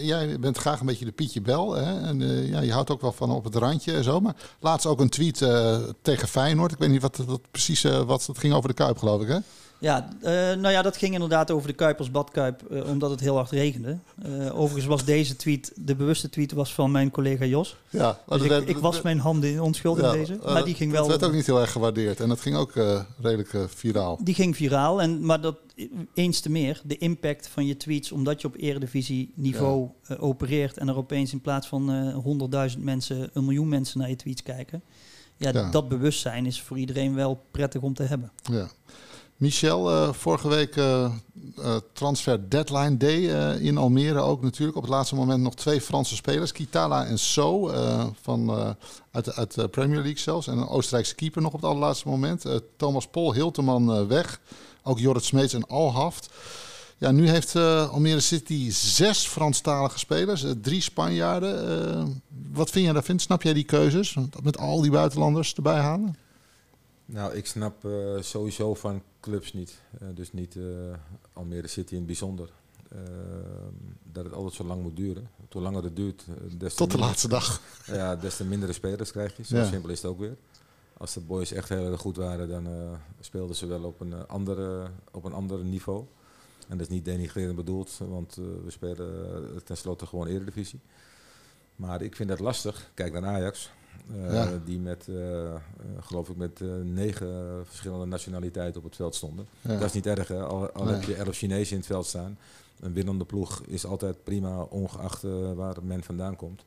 Jij 0.03 0.39
bent 0.39 0.57
graag 0.57 0.79
een 0.79 0.85
beetje 0.85 1.05
de 1.05 1.11
Pietje 1.11 1.41
Bel. 1.41 1.73
Hè? 1.73 1.99
En 2.01 2.21
eh, 2.21 2.49
ja, 2.49 2.61
je 2.61 2.71
houdt 2.71 2.89
ook 2.89 3.01
wel 3.01 3.11
van 3.11 3.31
op 3.31 3.43
het 3.43 3.55
randje 3.55 3.93
en 3.93 4.03
zo. 4.03 4.19
Maar 4.19 4.35
laatst 4.59 4.85
ook 4.85 4.99
een 4.99 5.09
tweet 5.09 5.41
eh, 5.41 5.77
tegen 6.01 6.27
Feyenoord. 6.27 6.71
Ik 6.71 6.77
weet 6.77 6.89
niet 6.89 7.01
wat, 7.01 7.25
precies... 7.51 7.83
eh, 7.83 8.01
wat, 8.01 8.25
het 8.25 8.37
ging 8.37 8.53
over 8.53 8.69
de 8.69 8.75
Kuip, 8.75 8.97
geloof 8.97 9.21
ik, 9.21 9.27
hè? 9.27 9.37
Ja, 9.81 10.09
eh, 10.21 10.31
nou 10.33 10.69
ja, 10.69 10.81
dat 10.81 10.97
ging 10.97 11.13
inderdaad 11.13 11.51
over 11.51 11.67
de 11.67 11.73
Kuipers 11.73 12.11
Badkuip, 12.11 12.61
eh, 12.71 12.85
omdat 12.89 13.09
het 13.09 13.19
heel 13.19 13.35
hard 13.35 13.49
regende. 13.51 13.97
Eh, 14.23 14.59
overigens 14.59 14.85
was 14.85 15.05
deze 15.05 15.35
tweet, 15.35 15.71
de 15.75 15.95
bewuste 15.95 16.29
tweet 16.29 16.51
was 16.51 16.73
van 16.73 16.91
mijn 16.91 17.11
collega 17.11 17.45
Jos. 17.45 17.77
Ja, 17.89 18.19
Dus 18.27 18.41
ik, 18.41 18.49
werd- 18.49 18.69
ik 18.69 18.77
was 18.77 19.01
mijn 19.01 19.19
handen 19.19 19.49
in 19.49 19.61
onschuld 19.61 19.99
ja, 19.99 20.11
in 20.13 20.19
deze. 20.19 20.39
Maar 20.45 20.63
die 20.63 20.75
ging 20.75 20.91
wel... 20.91 21.01
Dat 21.01 21.09
werd 21.19 21.23
ook 21.23 21.33
niet 21.33 21.45
heel 21.45 21.59
erg 21.59 21.71
gewaardeerd. 21.71 22.19
En 22.19 22.29
dat 22.29 22.41
ging 22.41 22.55
ook 22.55 22.73
redelijk 23.21 23.55
viraal. 23.75 24.17
Die 24.23 24.33
ging 24.35 24.55
viraal. 24.55 25.01
En, 25.01 25.25
maar 25.25 25.41
dat 25.41 25.57
eens 26.13 26.39
te 26.39 26.49
meer, 26.51 26.81
de 26.83 26.97
impact 26.97 27.47
van 27.47 27.65
je 27.65 27.77
tweets, 27.77 28.11
omdat 28.11 28.41
je 28.41 28.47
op 28.47 28.55
eredivisie 28.57 29.31
niveau 29.35 29.89
opereert 30.19 30.77
en 30.77 30.87
er 30.87 30.97
opeens 30.97 31.31
in 31.31 31.41
plaats 31.41 31.67
van 31.67 32.13
100.000 32.75 32.79
mensen, 32.83 33.29
een 33.33 33.43
miljoen 33.45 33.69
mensen 33.69 33.99
naar 33.99 34.09
je 34.09 34.15
tweets 34.15 34.43
kijken. 34.43 34.81
Ja, 35.37 35.49
Ja. 35.53 35.69
dat 35.71 35.89
bewustzijn 35.89 36.45
is 36.45 36.61
voor 36.61 36.77
iedereen 36.77 37.15
wel 37.15 37.43
prettig 37.51 37.81
om 37.81 37.93
te 37.93 38.03
hebben. 38.03 38.31
Ja. 38.51 38.69
Michel, 39.41 39.91
eh, 39.91 40.13
vorige 40.13 40.47
week 40.47 40.75
eh, 40.75 41.11
transfer 41.93 42.49
deadline 42.49 42.97
day 42.97 43.19
in 43.59 43.77
Almere 43.77 44.19
ook 44.19 44.41
natuurlijk. 44.41 44.77
Op 44.77 44.83
het 44.83 44.91
laatste 44.91 45.15
moment 45.15 45.41
nog 45.43 45.55
twee 45.55 45.81
Franse 45.81 46.15
spelers. 46.15 46.51
Kitala 46.51 47.05
en 47.05 47.19
So 47.19 47.71
van, 48.21 48.51
uit, 49.11 49.25
de- 49.25 49.33
uit 49.35 49.53
de 49.55 49.67
Premier 49.67 49.97
League 49.99 50.17
zelfs. 50.19 50.47
En 50.47 50.57
een 50.57 50.67
Oostenrijkse 50.67 51.15
keeper 51.15 51.41
nog 51.41 51.53
op 51.53 51.61
het 51.61 51.69
allerlaatste 51.69 52.07
moment. 52.07 52.43
Thomas 52.77 53.07
Pol, 53.07 53.33
Hilteman 53.33 54.07
weg. 54.07 54.39
Ook 54.83 54.99
Jorrit 54.99 55.23
Smeets 55.23 55.53
en 55.53 55.67
Alhaft. 55.67 56.29
Ja, 56.97 57.11
nu 57.11 57.29
heeft 57.29 57.55
Almere 57.55 58.19
City 58.19 58.71
zes 58.71 59.27
Franstalige 59.27 59.99
spelers. 59.99 60.45
drie 60.61 60.81
Spanjaarden. 60.81 62.21
Wat 62.51 62.69
vind 62.69 62.83
jij 62.85 62.93
daarvan? 62.93 63.19
Snap 63.19 63.43
jij 63.43 63.53
die 63.53 63.63
keuzes? 63.63 64.15
Met 64.43 64.57
al 64.57 64.81
die 64.81 64.91
buitenlanders 64.91 65.53
erbij 65.53 65.79
halen? 65.79 66.15
Nou, 67.11 67.33
ik 67.33 67.45
snap 67.45 67.85
eh, 67.85 68.21
sowieso 68.21 68.73
van 68.73 69.01
clubs 69.19 69.53
niet. 69.53 69.79
Eh, 69.99 70.07
dus 70.13 70.33
niet 70.33 70.55
eh, 70.55 70.63
Almere 71.33 71.67
City 71.67 71.91
in 71.91 71.97
het 71.97 72.05
bijzonder. 72.07 72.49
Dat 74.03 74.23
het 74.23 74.33
altijd 74.33 74.53
zo 74.53 74.63
lang 74.63 74.81
moet 74.81 74.95
duren. 74.95 75.29
Hoe 75.51 75.61
langer 75.61 75.83
het 75.83 75.95
duurt, 75.95 76.25
des 76.57 76.71
te 76.71 76.77
Tot 76.77 76.77
de 76.77 76.83
minder- 76.85 76.99
laatste 76.99 77.27
dag. 77.27 77.61
Ja, 77.97 78.15
des 78.15 78.35
te 78.35 78.43
mindere 78.45 78.73
spelers 78.73 79.11
krijg 79.11 79.37
je. 79.37 79.43
Zo 79.43 79.55
Ja. 79.57 79.65
simpel 79.65 79.89
is 79.89 80.01
het 80.01 80.11
ook 80.11 80.19
weer. 80.19 80.35
Als 80.97 81.13
de 81.13 81.19
boys 81.19 81.51
echt 81.51 81.69
heel 81.69 81.91
erg 81.91 82.01
goed 82.01 82.15
waren, 82.15 82.49
dan 82.49 82.67
speelden 83.19 83.55
ze 83.55 83.65
wel 83.65 83.83
op 83.83 83.99
een, 84.01 84.27
andere, 84.27 84.87
op 85.11 85.23
een 85.23 85.33
ander 85.33 85.63
niveau. 85.63 86.05
En 86.67 86.77
dat 86.77 86.87
is 86.87 86.93
niet 86.93 87.05
denigrerend 87.05 87.55
bedoeld, 87.55 87.97
want 87.97 88.35
we 88.35 88.65
spelen 88.71 89.63
tenslotte 89.63 90.05
gewoon 90.05 90.27
Eredivisie. 90.27 90.79
Maar 91.75 92.01
ik 92.01 92.15
vind 92.15 92.29
dat 92.29 92.39
lastig. 92.39 92.91
Kijk 92.93 93.13
naar 93.13 93.25
Ajax. 93.25 93.69
Eh, 94.13 94.33
Ja. 94.33 94.59
Die 94.65 94.79
met, 94.79 95.07
eh, 95.07 95.45
eh, 95.45 95.55
geloof 95.99 96.29
ik, 96.29 96.35
met 96.35 96.59
negen 96.83 97.61
verschillende 97.65 98.05
nationaliteiten 98.05 98.77
op 98.81 98.85
het 98.87 98.95
veld 98.95 99.15
stonden. 99.15 99.45
Ja. 99.61 99.73
Dat 99.77 99.83
is 99.83 99.93
niet 99.93 100.05
erg, 100.05 100.27
hè? 100.27 100.43
Al, 100.43 100.69
al 100.71 100.83
Nee. 100.83 100.93
heb 100.93 101.03
je 101.03 101.15
elf 101.15 101.35
Chinezen 101.35 101.71
in 101.71 101.77
het 101.77 101.85
veld 101.87 102.05
staan. 102.05 102.37
Een 102.79 102.93
winnende 102.93 103.25
ploeg 103.25 103.61
is 103.67 103.85
altijd 103.85 104.23
prima, 104.23 104.61
ongeacht 104.61 105.21
waar 105.55 105.77
men 105.83 106.03
vandaan 106.03 106.35
komt. 106.35 106.63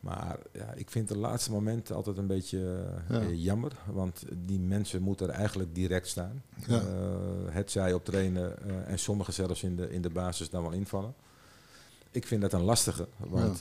Maar 0.00 0.38
ja, 0.52 0.72
ik 0.74 0.90
vind 0.90 1.08
de 1.08 1.18
laatste 1.18 1.50
momenten 1.50 1.94
altijd 1.96 2.18
een 2.18 2.26
beetje 2.26 2.84
Ja. 3.08 3.22
jammer. 3.28 3.72
Want 3.86 4.22
die 4.46 4.58
mensen 4.58 5.02
moeten 5.02 5.28
er 5.28 5.34
eigenlijk 5.34 5.74
direct 5.74 6.06
staan. 6.08 6.42
Ja. 6.66 6.82
Het 7.50 7.70
zij 7.70 7.92
op 7.92 8.04
trainen 8.04 8.56
en 8.86 8.98
sommigen 8.98 9.32
zelfs 9.32 9.62
in 9.62 9.76
de, 9.76 9.90
in 9.90 10.02
de 10.02 10.10
basis 10.10 10.50
dan 10.50 10.62
wel 10.62 10.72
invallen. 10.72 11.14
Ik 12.10 12.26
vind 12.26 12.40
dat 12.40 12.52
een 12.52 12.62
lastige. 12.62 13.08
Want, 13.16 13.58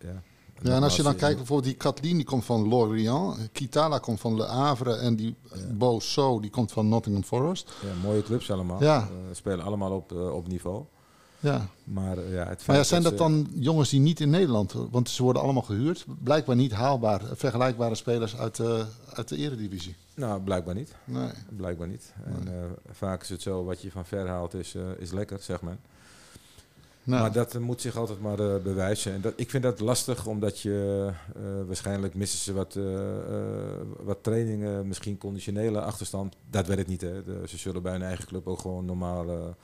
ja. 0.00 0.22
Ja, 0.62 0.74
en 0.74 0.82
als 0.82 0.96
je 0.96 1.02
dan 1.02 1.12
nogmaals, 1.12 1.16
kijkt, 1.16 1.36
bijvoorbeeld 1.36 1.68
die 1.68 1.76
Kathleen, 1.76 2.16
die 2.16 2.24
komt 2.24 2.44
van 2.44 2.68
Lorient. 2.68 3.36
Kitala 3.52 3.98
komt 3.98 4.20
van 4.20 4.36
Le 4.36 4.44
Havre. 4.44 4.94
En 4.94 5.16
die 5.16 5.34
Bo 5.72 6.00
So, 6.00 6.40
die 6.40 6.50
komt 6.50 6.72
van 6.72 6.88
Nottingham 6.88 7.24
Forest. 7.24 7.72
ja, 7.82 8.02
mooie 8.02 8.22
clubs 8.22 8.50
allemaal. 8.50 8.82
Ja. 8.82 8.98
Eh, 8.98 9.34
spelen 9.34 9.64
allemaal 9.64 9.92
op, 9.92 10.12
eh, 10.12 10.34
op 10.34 10.48
niveau. 10.48 10.84
Ja. 11.40 11.68
Maar, 11.84 12.18
eh, 12.18 12.32
ja, 12.32 12.46
het 12.46 12.66
Maar 12.66 12.76
ja, 12.76 12.82
zijn 12.82 13.02
dat 13.02 13.18
dan 13.18 13.48
jongens 13.54 13.90
die 13.90 14.00
niet 14.00 14.20
in 14.20 14.30
Nederland... 14.30 14.74
Want 14.90 15.08
ze 15.08 15.22
worden 15.22 15.42
allemaal 15.42 15.62
gehuurd. 15.62 16.04
Blijkbaar 16.22 16.56
niet 16.56 16.72
haalbaar. 16.72 17.20
Vergelijkbare 17.34 17.94
spelers 17.94 18.36
uit 18.36 18.56
de, 18.56 18.84
uit 19.14 19.28
de 19.28 19.36
eredivisie. 19.36 19.96
Nou, 20.14 20.40
blijkbaar 20.40 20.74
niet. 20.74 20.94
Nee. 21.04 21.30
Blijkbaar 21.56 21.88
niet. 21.88 22.12
En 22.24 22.48
eh, 22.48 22.54
vaak 22.90 23.22
is 23.22 23.28
het 23.28 23.42
zo, 23.42 23.64
wat 23.64 23.82
je 23.82 23.90
van 23.90 24.04
ver 24.04 24.28
haalt 24.28 24.54
is, 24.54 24.74
eh, 24.74 24.82
is 24.98 25.12
lekker, 25.12 25.38
zeg 25.40 25.60
maar. 25.60 25.78
Nou, 27.10 27.22
Maar 27.22 27.32
dat 27.32 27.58
moet 27.58 27.80
zich 27.80 27.96
altijd 27.96 28.20
maar 28.20 28.38
eh, 28.38 28.62
bewijzen. 28.62 29.12
En 29.12 29.20
dat, 29.20 29.32
ik 29.36 29.50
vind 29.50 29.62
dat 29.62 29.80
lastig, 29.80 30.26
omdat 30.26 30.60
je 30.60 31.08
eh, 31.36 31.42
waarschijnlijk 31.66 32.14
missen 32.14 32.38
ze 32.38 32.52
wat, 32.52 32.76
eh, 32.76 32.84
wat 34.04 34.22
trainingen, 34.22 34.88
misschien 34.88 35.18
conditionele 35.18 35.80
achterstand. 35.80 36.36
Dat 36.50 36.66
weet 36.66 36.78
ik 36.78 36.86
niet. 36.86 37.00
Hè. 37.00 37.24
De- 37.24 37.42
ze 37.48 37.58
zullen 37.58 37.82
bij 37.82 37.92
hun 37.92 38.02
eigen 38.02 38.26
club 38.26 38.46
ook 38.46 38.58
gewoon 38.58 38.84
normaal 38.84 39.54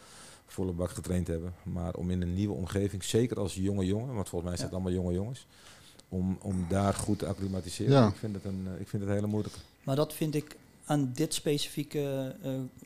volle 0.46 0.72
bak 0.72 0.90
getraind 0.90 1.26
hebben. 1.26 1.54
Maar 1.62 1.94
om 1.94 2.10
in 2.10 2.22
een 2.22 2.34
nieuwe 2.34 2.54
omgeving, 2.54 3.04
zeker 3.04 3.38
als 3.38 3.54
jonge 3.54 3.86
jongen, 3.86 4.14
want 4.14 4.28
volgens 4.28 4.50
mij 4.50 4.58
zijn 4.58 4.68
het 4.70 4.78
allemaal 4.78 5.02
jonge 5.02 5.12
jongens, 5.14 5.46
om, 6.08 6.38
om 6.42 6.66
daar 6.68 6.94
goed 6.94 7.18
te 7.18 7.26
acclimatiseren. 7.26 7.92
Ja. 7.92 8.08
Ik, 8.08 8.14
vind 8.14 8.34
het 8.34 8.44
een, 8.44 8.66
ik 8.78 8.88
vind 8.88 9.02
het 9.02 9.10
een 9.10 9.16
hele 9.16 9.26
moeilijke. 9.26 9.58
Maar 9.82 9.96
dat 9.96 10.12
vind 10.12 10.34
ik 10.34 10.56
aan 10.84 11.10
dit 11.14 11.34
specifieke 11.34 12.34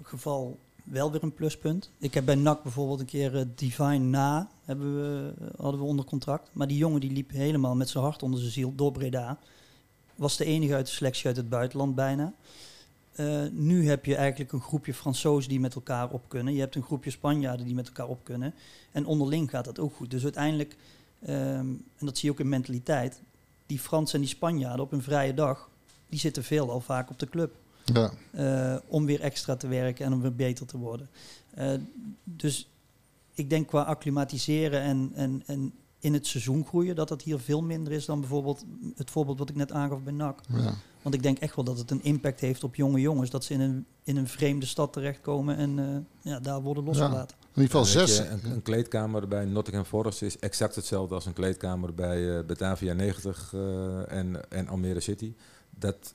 geval 0.02 0.58
wel 0.91 1.12
weer 1.12 1.22
een 1.22 1.34
pluspunt. 1.34 1.91
Ik 1.99 2.14
heb 2.14 2.24
bij 2.24 2.34
NAC 2.34 2.62
bijvoorbeeld 2.62 3.01
een 3.01 3.07
keer 3.07 3.36
eh, 3.36 3.45
Divine 3.55 3.99
Na 3.99 4.51
hebben 4.64 4.97
we, 4.97 5.32
eh, 5.41 5.47
hadden 5.61 5.80
we 5.80 5.86
onder 5.86 6.05
contract. 6.05 6.51
Maar 6.53 6.66
die 6.66 6.76
jongen 6.76 7.01
die 7.01 7.12
liep 7.12 7.30
helemaal 7.30 7.76
met 7.76 7.88
zijn 7.88 8.05
hart 8.05 8.22
onder 8.22 8.41
zijn 8.41 8.53
ziel 8.53 8.74
door 8.74 8.93
Breda. 8.93 9.38
Was 10.14 10.36
de 10.36 10.45
enige 10.45 10.74
uit 10.74 10.86
de 10.86 10.93
selectie 10.93 11.26
uit 11.26 11.36
het 11.36 11.49
buitenland 11.49 11.95
bijna. 11.95 12.32
Eh, 13.12 13.43
nu 13.53 13.88
heb 13.88 14.05
je 14.05 14.16
eigenlijk 14.16 14.53
een 14.53 14.61
groepje 14.61 14.95
Fransozen 14.95 15.49
die 15.49 15.61
met 15.61 15.74
elkaar 15.74 16.11
op 16.11 16.28
kunnen. 16.28 16.55
Je 16.55 16.61
hebt 16.61 16.74
een 16.74 16.82
groepje 16.82 17.11
Spanjaarden 17.11 17.66
die 17.66 17.74
met 17.74 17.86
elkaar 17.86 18.09
op 18.09 18.24
kunnen. 18.24 18.55
En 18.93 19.07
onderling 19.07 19.51
gaat 19.51 19.64
dat 19.64 19.78
ook 19.78 19.95
goed. 19.95 20.11
Dus 20.11 20.22
uiteindelijk, 20.22 20.76
ehm, 21.20 21.66
en 21.97 22.07
dat 22.07 22.18
zie 22.18 22.28
je 22.28 22.34
ook 22.34 22.41
in 22.41 22.49
mentaliteit, 22.49 23.20
die 23.66 23.78
Fransen 23.78 24.14
en 24.14 24.20
die 24.20 24.34
Spanjaarden 24.34 24.84
op 24.84 24.93
een 24.93 25.03
vrije 25.03 25.34
dag, 25.34 25.68
die 26.09 26.18
zitten 26.18 26.45
veel 26.45 26.70
al 26.70 26.80
vaak 26.80 27.11
op 27.11 27.18
de 27.18 27.28
club. 27.28 27.55
Ja. 27.93 28.11
eh, 28.30 28.80
om 28.86 29.07
weer 29.07 29.20
extra 29.20 29.57
te 29.57 29.68
werken 29.68 30.07
en 30.07 30.12
om 30.12 30.20
weer 30.20 30.34
beter 30.34 30.66
te 30.66 30.78
worden. 30.78 31.11
Eh, 31.51 31.72
dus 32.24 32.70
ik 33.34 33.51
denk 33.51 33.66
qua 33.66 33.82
acclimatiseren 33.82 34.80
en, 34.80 35.11
en, 35.14 35.43
en 35.47 35.72
in 35.99 36.12
het 36.12 36.26
seizoen 36.26 36.66
groeien, 36.66 36.95
dat 36.95 37.09
dat 37.09 37.22
hier 37.22 37.38
veel 37.38 37.62
minder 37.62 37.93
is 37.93 38.05
dan 38.05 38.20
bijvoorbeeld 38.20 38.64
het 38.97 39.11
voorbeeld 39.11 39.38
wat 39.38 39.49
ik 39.49 39.57
net 39.57 39.72
aangaf 39.72 40.03
bij 40.03 40.12
NAC. 40.12 40.41
ja. 40.49 40.74
Want 41.03 41.14
ik 41.14 41.22
denk 41.22 41.38
echt 41.38 41.57
wel 41.57 41.64
dat 41.64 41.78
het 41.78 41.91
een 41.91 42.03
impact 42.03 42.41
heeft 42.41 42.64
op 42.64 42.74
jonge 42.74 43.01
jongens, 43.01 43.30
dat 43.30 43.45
ze 43.45 43.55
in 43.55 43.61
een, 43.61 43.86
in 44.03 44.16
een 44.16 44.28
vreemde 44.28 44.66
stad 44.66 44.93
terechtkomen 44.93 45.57
en 45.57 45.78
eh, 45.78 46.32
ja, 46.32 46.41
daar 46.41 46.61
worden 46.61 46.84
losgelaten. 46.84 47.36
In 47.41 47.62
ieder 47.62 47.70
geval 47.70 47.84
zes. 47.84 48.16
je, 48.16 48.28
een, 48.28 48.51
een 48.51 48.62
kleedkamer 48.62 49.28
bij 49.28 49.45
Nottingham 49.45 49.84
Forest 49.84 50.22
is 50.22 50.38
exact 50.38 50.74
hetzelfde 50.74 51.14
als 51.14 51.26
een 51.26 51.32
kleedkamer 51.32 51.95
bij 51.95 52.38
eh, 52.38 52.45
Batavia 52.45 52.93
90 52.93 53.53
eh, 53.55 54.12
en, 54.12 54.51
en 54.51 54.68
Almere 54.68 55.01
City. 55.01 55.34
Dat, 55.70 56.14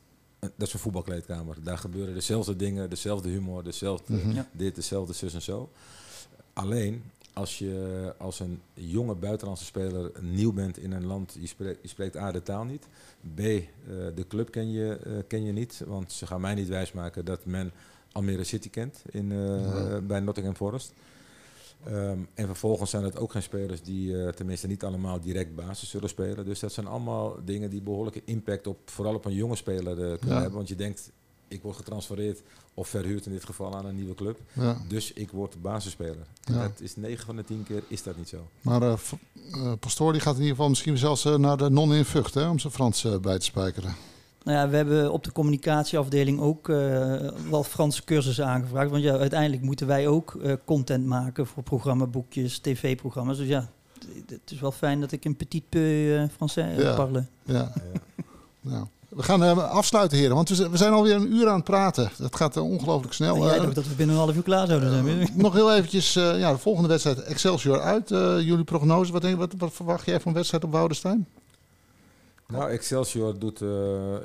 dat 0.55 0.67
is 0.67 0.73
een 0.73 0.79
voetbalkleedkamer. 0.79 1.55
Daar 1.63 1.77
gebeuren 1.77 2.13
dezelfde 2.13 2.55
dingen, 2.55 2.89
dezelfde 2.89 3.29
humor, 3.29 3.63
dezelfde 3.63 4.13
Mhm. 4.13 4.31
Ja. 4.31 4.47
dit, 4.51 4.75
dezelfde 4.75 5.13
zus 5.13 5.33
en 5.33 5.41
zo. 5.41 5.69
Alleen 6.53 7.03
als 7.33 7.57
je 7.59 8.13
als 8.17 8.39
een 8.39 8.61
jonge 8.73 9.15
buitenlandse 9.15 9.65
speler 9.65 10.11
nieuw 10.21 10.53
bent 10.53 10.77
in 10.77 10.91
een 10.91 11.05
land, 11.05 11.37
je 11.39 11.47
spreekt, 11.47 11.79
je 11.81 11.87
spreekt 11.87 12.17
A 12.17 12.31
de 12.31 12.43
taal 12.43 12.63
niet, 12.63 12.87
B 13.35 13.39
eh, 13.39 13.63
de 14.15 14.25
club 14.27 14.51
ken 14.51 14.71
je, 14.71 14.99
eh, 15.03 15.11
ken 15.27 15.43
je 15.43 15.51
niet, 15.51 15.81
want 15.85 16.11
ze 16.11 16.27
gaan 16.27 16.41
mij 16.41 16.53
niet 16.53 16.67
wijsmaken 16.67 17.25
dat 17.25 17.45
men 17.45 17.71
Almere 18.11 18.43
City 18.43 18.69
kent 18.69 19.01
in, 19.11 19.31
uh, 19.31 19.97
bij 20.03 20.19
Nottingham 20.19 20.55
Forest. 20.55 20.93
Um, 21.87 22.27
en 22.33 22.45
vervolgens 22.45 22.89
zijn 22.89 23.03
het 23.03 23.17
ook 23.17 23.31
geen 23.31 23.43
spelers 23.43 23.81
die 23.81 24.11
uh, 24.11 24.29
tenminste 24.29 24.67
niet 24.67 24.83
allemaal 24.83 25.19
direct 25.19 25.55
basis 25.55 25.89
zullen 25.89 26.09
spelen. 26.09 26.45
Dus 26.45 26.59
dat 26.59 26.73
zijn 26.73 26.87
allemaal 26.87 27.35
dingen 27.43 27.69
die 27.69 27.81
behoorlijke 27.81 28.21
impact 28.25 28.67
op 28.67 28.77
vooral 28.85 29.15
op 29.15 29.25
een 29.25 29.33
jonge 29.33 29.55
speler 29.55 29.97
uh, 29.97 30.17
kunnen 30.17 30.27
ja. 30.27 30.33
hebben. 30.33 30.53
Want 30.53 30.67
je 30.67 30.75
denkt, 30.75 31.11
ik 31.47 31.61
word 31.61 31.75
getransfereerd 31.75 32.41
of 32.73 32.87
verhuurd 32.87 33.25
in 33.25 33.31
dit 33.31 33.45
geval 33.45 33.75
aan 33.75 33.85
een 33.85 33.95
nieuwe 33.95 34.15
club. 34.15 34.39
Ja. 34.53 34.77
Dus 34.87 35.13
ik 35.13 35.31
word 35.31 35.61
basisspeler. 35.61 36.27
Ja. 36.43 36.61
Dat 36.61 36.79
is 36.79 36.95
9 36.95 37.25
van 37.25 37.35
de 37.35 37.43
10 37.43 37.63
keer 37.63 37.83
is 37.87 38.03
dat 38.03 38.17
niet 38.17 38.29
zo. 38.29 38.47
Maar 38.61 38.81
uh, 38.81 38.93
uh, 39.55 39.71
Pastoor 39.79 40.11
die 40.11 40.21
gaat 40.21 40.33
in 40.33 40.39
ieder 40.39 40.55
geval 40.55 40.69
misschien 40.69 40.97
zelfs 40.97 41.23
naar 41.23 41.57
de 41.57 41.69
non-in 41.69 42.05
Vught 42.05 42.33
hè, 42.33 42.49
om 42.49 42.59
zijn 42.59 42.73
Frans 42.73 43.07
bij 43.21 43.39
te 43.39 43.45
spijkeren. 43.45 43.95
Nou 44.45 44.57
ja, 44.57 44.69
we 44.69 44.75
hebben 44.75 45.11
op 45.11 45.23
de 45.23 45.31
communicatieafdeling 45.31 46.39
ook 46.39 46.67
wel 47.49 47.63
Franse 47.63 48.03
cursussen 48.03 48.45
aangevraagd. 48.45 48.89
Want 48.89 49.03
ja, 49.03 49.17
uiteindelijk 49.17 49.61
moeten 49.61 49.87
wij 49.87 50.07
ook 50.07 50.37
content 50.65 51.05
maken 51.05 51.47
voor 51.47 51.63
programmaboekjes, 51.63 52.59
tv-programma's. 52.59 53.37
Dus 53.37 53.47
ja, 53.47 53.69
het 54.27 54.51
is 54.51 54.59
wel 54.59 54.71
fijn 54.71 54.99
dat 54.99 55.11
ik 55.11 55.25
een 55.25 55.35
petit 55.35 55.69
peu 55.69 56.27
Français 56.29 56.81
ja. 56.81 56.95
parle. 56.95 57.25
Ja. 57.43 57.71
ja. 58.61 58.87
We 59.09 59.23
gaan 59.23 59.43
uh, 59.43 59.71
afsluiten, 59.71 60.17
heren, 60.17 60.35
want 60.35 60.49
we 60.49 60.77
zijn 60.77 60.93
alweer 60.93 61.15
een 61.15 61.33
uur 61.33 61.47
aan 61.47 61.55
het 61.55 61.63
praten. 61.63 62.09
Dat 62.17 62.35
gaat 62.35 62.57
uh, 62.57 62.63
ongelooflijk 62.63 63.13
snel. 63.13 63.35
Ja, 63.35 63.45
jij 63.45 63.59
dacht 63.59 63.75
dat 63.75 63.87
we 63.87 63.95
binnen 63.95 64.15
een 64.15 64.21
half 64.21 64.35
uur 64.35 64.43
klaar 64.43 64.67
zouden 64.67 64.91
zijn. 64.91 65.29
nog 65.33 65.53
heel 65.53 65.73
eventjes, 65.73 66.13
ja, 66.13 66.51
de 66.51 66.57
volgende 66.57 66.87
wedstrijd 66.87 67.23
Excelsior 67.23 67.81
uit. 67.81 68.09
jullie 68.09 68.63
prognose, 68.63 69.11
wat, 69.11 69.21
denk, 69.21 69.37
wat, 69.37 69.53
wat, 69.57 69.73
verwacht 69.73 70.05
jij 70.05 70.19
van 70.19 70.33
wedstrijd 70.33 70.63
op 70.63 70.71
Woudenstein? 70.71 71.27
Nou, 72.47 72.69
Excelsior 72.69 73.39
doet... 73.39 73.61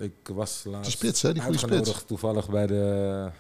ik 0.01 0.29
was 0.35 0.65
laatst 0.65 0.91
de 0.91 0.97
spits, 0.97 1.23
hè? 1.23 1.33
Die 1.33 1.43
goede 1.43 1.59
spits. 1.59 2.05
toevallig 2.05 2.49
bij 2.51 2.67
de 2.67 3.31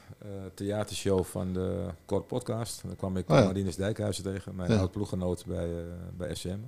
theatershow 0.54 1.24
van 1.24 1.52
de 1.52 1.86
Kort 2.04 2.26
Podcast. 2.26 2.82
Daar 2.86 2.96
kwam 2.96 3.16
ik 3.16 3.30
oh, 3.30 3.36
ja. 3.36 3.44
Marinus 3.44 3.76
Dijkhuizen 3.76 4.24
tegen, 4.24 4.54
mijn 4.54 4.72
ja. 4.72 4.78
oud-ploeggenoot 4.78 5.44
bij, 5.46 5.68
bij 6.16 6.34
SCM. 6.34 6.58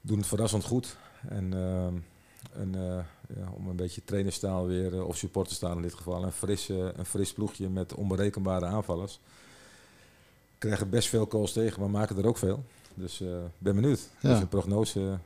Doen 0.00 0.18
het 0.18 0.26
verrassend 0.26 0.64
goed. 0.64 0.96
En... 1.28 1.52
Uh, 1.54 2.98
ja, 3.36 3.52
om 3.56 3.68
een 3.68 3.76
beetje 3.76 4.04
trainerstaal 4.04 4.66
weer, 4.66 5.04
of 5.04 5.16
supporterstaal 5.16 5.76
in 5.76 5.82
dit 5.82 5.94
geval, 5.94 6.22
een 6.22 6.32
fris, 6.32 6.68
een 6.68 7.04
fris 7.04 7.32
ploegje 7.32 7.68
met 7.68 7.94
onberekenbare 7.94 8.66
aanvallers. 8.66 9.20
Krijgen 10.58 10.90
best 10.90 11.08
veel 11.08 11.26
calls 11.26 11.52
tegen, 11.52 11.80
maar 11.80 11.90
maken 11.90 12.16
er 12.16 12.26
ook 12.26 12.38
veel. 12.38 12.64
Dus 12.94 13.20
ik 13.20 13.28
ben 13.58 13.74
benieuwd. 13.74 14.08
Dus 14.20 14.40
een 14.40 14.48
prognose 14.48 15.18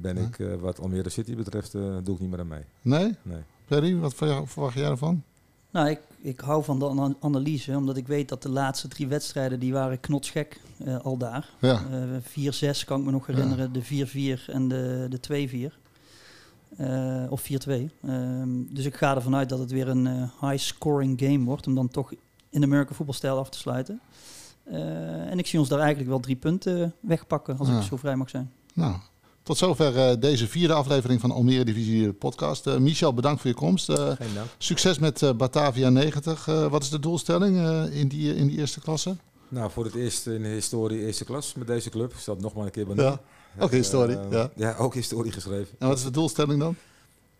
ben 0.00 0.16
ik, 0.16 0.36
wat 0.60 0.80
Almere 0.80 1.08
City 1.08 1.36
betreft, 1.36 1.72
doe 1.72 2.14
ik 2.14 2.20
niet 2.20 2.30
meer 2.30 2.40
aan 2.40 2.48
mee. 2.48 2.64
Nee? 2.82 3.14
Nee. 3.22 3.40
Perry, 3.66 3.96
wat 3.96 4.14
verwacht 4.14 4.74
jij 4.74 4.90
ervan? 4.90 5.22
Nou, 5.70 5.88
ik, 5.88 6.00
ik 6.20 6.40
hou 6.40 6.64
van 6.64 6.78
de 6.78 7.14
analyse, 7.20 7.76
omdat 7.76 7.96
ik 7.96 8.06
weet 8.06 8.28
dat 8.28 8.42
de 8.42 8.48
laatste 8.48 8.88
drie 8.88 9.06
wedstrijden, 9.06 9.60
die 9.60 9.72
waren 9.72 10.00
knotsgek 10.00 10.60
al 11.02 11.16
daar. 11.16 11.50
Ja. 11.60 11.82
4-6 12.20 12.84
kan 12.84 12.98
ik 12.98 13.04
me 13.04 13.10
nog 13.10 13.26
herinneren, 13.26 13.70
ja. 13.72 13.80
de 13.80 14.38
4-4 14.38 14.44
en 14.46 14.68
de, 14.68 15.06
de 15.08 15.70
2-4. 15.70 15.82
Uh, 16.78 17.24
of 17.28 17.42
4-2. 17.42 17.44
Um, 18.04 18.74
dus 18.74 18.84
ik 18.84 18.94
ga 18.94 19.14
ervan 19.14 19.34
uit 19.34 19.48
dat 19.48 19.58
het 19.58 19.70
weer 19.70 19.88
een 19.88 20.06
uh, 20.06 20.22
high-scoring 20.40 21.20
game 21.20 21.44
wordt. 21.44 21.66
Om 21.66 21.74
dan 21.74 21.88
toch 21.88 22.12
in 22.50 22.60
de 22.60 22.66
American 22.66 22.96
voetbalstijl 22.96 23.38
af 23.38 23.48
te 23.48 23.58
sluiten. 23.58 24.00
Uh, 24.70 25.30
en 25.30 25.38
ik 25.38 25.46
zie 25.46 25.58
ons 25.58 25.68
daar 25.68 25.78
eigenlijk 25.78 26.10
wel 26.10 26.20
drie 26.20 26.36
punten 26.36 26.94
wegpakken, 27.00 27.58
als 27.58 27.68
ja. 27.68 27.76
ik 27.76 27.82
zo 27.82 27.96
vrij 27.96 28.16
mag 28.16 28.30
zijn. 28.30 28.50
Nou, 28.74 28.96
tot 29.42 29.58
zover 29.58 30.20
deze 30.20 30.48
vierde 30.48 30.74
aflevering 30.74 31.20
van 31.20 31.30
Almere 31.30 31.64
Divisie 31.64 32.12
podcast. 32.12 32.78
Michel, 32.78 33.14
bedankt 33.14 33.40
voor 33.40 33.50
je 33.50 33.56
komst. 33.56 33.92
Geen 33.92 34.34
dank. 34.34 34.48
Succes 34.58 34.98
met 34.98 35.36
Batavia 35.36 35.90
90. 35.90 36.44
wat 36.44 36.82
is 36.82 36.90
de 36.90 36.98
doelstelling 36.98 37.56
in, 37.92 38.08
die, 38.08 38.34
in 38.34 38.46
die 38.46 38.58
eerste 38.58 38.80
klasse? 38.80 39.16
Nou, 39.52 39.70
voor 39.70 39.84
het 39.84 39.94
eerst 39.94 40.26
in 40.26 40.42
de 40.42 40.48
historie 40.48 41.00
eerste 41.06 41.24
klas 41.24 41.54
met 41.54 41.66
deze 41.66 41.90
club. 41.90 42.12
Ik 42.12 42.18
zal 42.18 42.34
het 42.34 42.42
nog 42.42 42.54
maar 42.54 42.64
een 42.64 42.70
keer 42.70 42.86
benoemen. 42.86 43.20
Ja. 43.56 43.64
Ook 43.64 43.70
historie, 43.70 44.16
uh, 44.16 44.30
ja. 44.30 44.50
Ja, 44.56 44.76
ook 44.76 44.94
historie 44.94 45.32
geschreven. 45.32 45.74
En 45.78 45.88
wat 45.88 45.96
is 45.96 46.04
de 46.04 46.10
doelstelling 46.10 46.60
dan? 46.60 46.76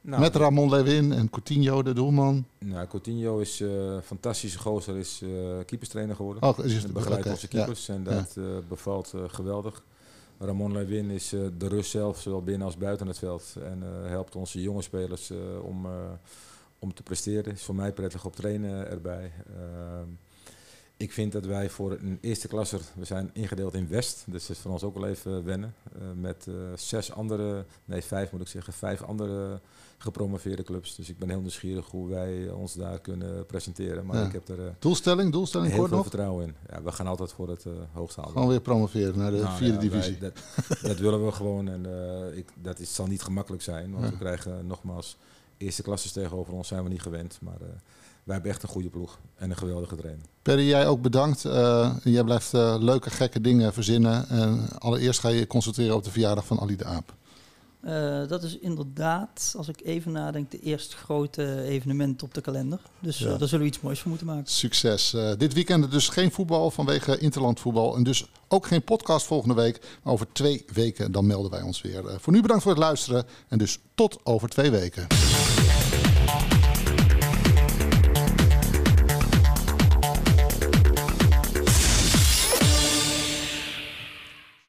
Nou, 0.00 0.20
Met 0.20 0.36
Ramon 0.36 0.70
Lewin 0.70 1.12
en 1.12 1.30
Coutinho, 1.30 1.82
de 1.82 1.92
doelman. 1.92 2.46
Nou, 2.58 2.86
Coutinho 2.86 3.38
is 3.38 3.60
een 3.60 3.68
uh, 3.68 3.96
fantastische 4.04 4.58
gozer, 4.58 4.96
is 4.96 5.20
uh, 5.22 5.30
keeperstrainer 5.66 6.16
geworden. 6.16 6.42
Oh, 6.42 6.64
is 6.64 6.84
en 6.84 6.92
begeleidt 6.92 7.20
okay. 7.20 7.32
onze 7.32 7.48
keepers 7.48 7.86
ja. 7.86 7.94
en 7.94 8.04
dat 8.04 8.32
ja. 8.34 8.42
bevalt 8.68 9.14
geweldig. 9.26 9.82
Ramon 10.38 10.72
Lewin 10.72 11.10
is 11.10 11.28
de 11.28 11.68
rust 11.68 11.90
zelf, 11.90 12.20
zowel 12.20 12.42
binnen 12.42 12.66
als 12.66 12.76
buiten 12.76 13.06
het 13.06 13.18
veld. 13.18 13.56
En 13.62 13.82
helpt 14.08 14.36
onze 14.36 14.62
jonge 14.62 14.82
spelers 14.82 15.32
om, 15.62 15.86
om 16.78 16.94
te 16.94 17.02
presteren. 17.02 17.52
Is 17.52 17.62
voor 17.62 17.74
mij 17.74 17.92
prettig 17.92 18.24
op 18.24 18.36
trainen 18.36 18.90
erbij. 18.90 19.32
Ik 21.02 21.12
vind 21.12 21.32
dat 21.32 21.46
wij 21.46 21.70
voor 21.70 21.92
een 21.92 22.18
eerste 22.20 22.48
klasser, 22.48 22.80
we 22.94 23.04
zijn 23.04 23.30
ingedeeld 23.32 23.74
in 23.74 23.88
West, 23.88 24.24
dus 24.26 24.46
dat 24.46 24.56
is 24.56 24.62
voor 24.62 24.72
ons 24.72 24.82
ook 24.82 24.94
wel 24.94 25.08
even 25.08 25.44
wennen. 25.44 25.74
Uh, 25.96 26.02
met 26.20 26.46
uh, 26.48 26.54
zes 26.74 27.12
andere, 27.12 27.64
nee 27.84 28.02
vijf 28.02 28.32
moet 28.32 28.40
ik 28.40 28.46
zeggen, 28.46 28.72
vijf 28.72 29.02
andere 29.02 29.60
gepromoveerde 29.98 30.62
clubs. 30.62 30.94
Dus 30.94 31.08
ik 31.08 31.18
ben 31.18 31.28
heel 31.28 31.40
nieuwsgierig 31.40 31.86
hoe 31.86 32.08
wij 32.08 32.50
ons 32.50 32.74
daar 32.74 33.00
kunnen 33.00 33.46
presenteren. 33.46 34.06
Maar 34.06 34.16
ja. 34.16 34.26
ik 34.26 34.32
heb 34.32 34.48
er 34.48 34.58
uh, 34.58 34.64
doelstelling, 34.78 35.32
doelstelling 35.32 35.70
heel 35.70 35.78
kort 35.78 35.88
veel 35.88 35.98
nog? 35.98 36.08
vertrouwen 36.08 36.46
in. 36.46 36.54
Ja, 36.70 36.82
we 36.82 36.92
gaan 36.92 37.06
altijd 37.06 37.32
voor 37.32 37.48
het 37.48 37.64
hoogste 37.92 38.20
halen. 38.20 38.34
Gewoon 38.34 38.48
weer 38.48 38.60
promoveren 38.60 39.18
naar 39.18 39.30
de 39.30 39.36
nou, 39.42 39.56
vierde 39.56 39.74
ja, 39.74 39.80
divisie. 39.80 40.16
Wij, 40.20 40.32
dat, 40.68 40.82
dat, 40.82 40.98
willen 40.98 41.24
we 41.24 41.32
gewoon 41.32 41.68
en 41.68 41.86
ik, 42.36 42.48
dat 42.54 42.78
is, 42.78 42.94
zal 42.94 43.06
niet 43.06 43.22
gemakkelijk 43.22 43.62
zijn, 43.62 43.92
want 43.92 44.10
we 44.10 44.16
krijgen 44.16 44.66
nogmaals 44.66 45.16
eerste 45.56 45.82
klasses 45.82 46.12
tegenover 46.12 46.52
ons 46.52 46.68
zijn 46.68 46.82
we 46.82 46.88
niet 46.88 47.02
gewend. 47.02 47.38
Maar 47.40 47.58
wij 48.24 48.34
hebben 48.34 48.52
echt 48.52 48.62
een 48.62 48.68
goede 48.68 48.88
ploeg 48.88 49.18
en 49.36 49.50
een 49.50 49.56
geweldige 49.56 49.96
trainer. 49.96 50.24
Perry, 50.42 50.68
jij 50.68 50.86
ook 50.86 51.02
bedankt. 51.02 51.44
Uh, 51.44 51.94
jij 52.04 52.24
blijft 52.24 52.54
uh, 52.54 52.76
leuke, 52.78 53.10
gekke 53.10 53.40
dingen 53.40 53.72
verzinnen. 53.72 54.28
En 54.28 54.68
allereerst 54.78 55.20
ga 55.20 55.28
je 55.28 55.38
je 55.38 55.46
concentreren 55.46 55.94
op 55.94 56.04
de 56.04 56.10
verjaardag 56.10 56.46
van 56.46 56.60
Ali 56.60 56.76
de 56.76 56.84
Aap. 56.84 57.14
Uh, 57.84 58.28
dat 58.28 58.42
is 58.42 58.58
inderdaad, 58.58 59.54
als 59.56 59.68
ik 59.68 59.80
even 59.84 60.12
nadenk, 60.12 60.50
de 60.50 60.60
eerste 60.60 60.96
grote 60.96 61.62
evenement 61.62 62.22
op 62.22 62.34
de 62.34 62.40
kalender. 62.40 62.80
Dus 62.98 63.18
ja. 63.18 63.36
daar 63.36 63.48
zullen 63.48 63.64
we 63.64 63.70
iets 63.70 63.80
moois 63.80 64.00
van 64.00 64.10
moeten 64.10 64.28
maken. 64.28 64.50
Succes. 64.50 65.16
dit 65.38 65.52
weekend 65.52 65.90
dus 65.90 66.08
geen 66.08 66.30
voetbal 66.30 66.70
vanwege 66.70 67.18
interlandvoetbal. 67.18 67.96
En 67.96 68.02
dus 68.02 68.26
ook 68.48 68.66
geen 68.66 68.82
podcast 68.82 69.26
volgende 69.26 69.54
week. 69.54 69.98
Maar 70.02 70.12
over 70.12 70.26
twee 70.32 70.64
weken 70.72 71.12
dan 71.12 71.26
melden 71.26 71.50
wij 71.50 71.62
ons 71.62 71.82
weer. 71.82 72.20
voor 72.20 72.32
nu 72.32 72.40
bedankt 72.40 72.62
voor 72.62 72.72
het 72.72 72.80
luisteren. 72.80 73.24
En 73.48 73.58
dus 73.58 73.78
tot 73.94 74.18
over 74.24 74.48
twee 74.48 74.70
weken. 74.70 75.06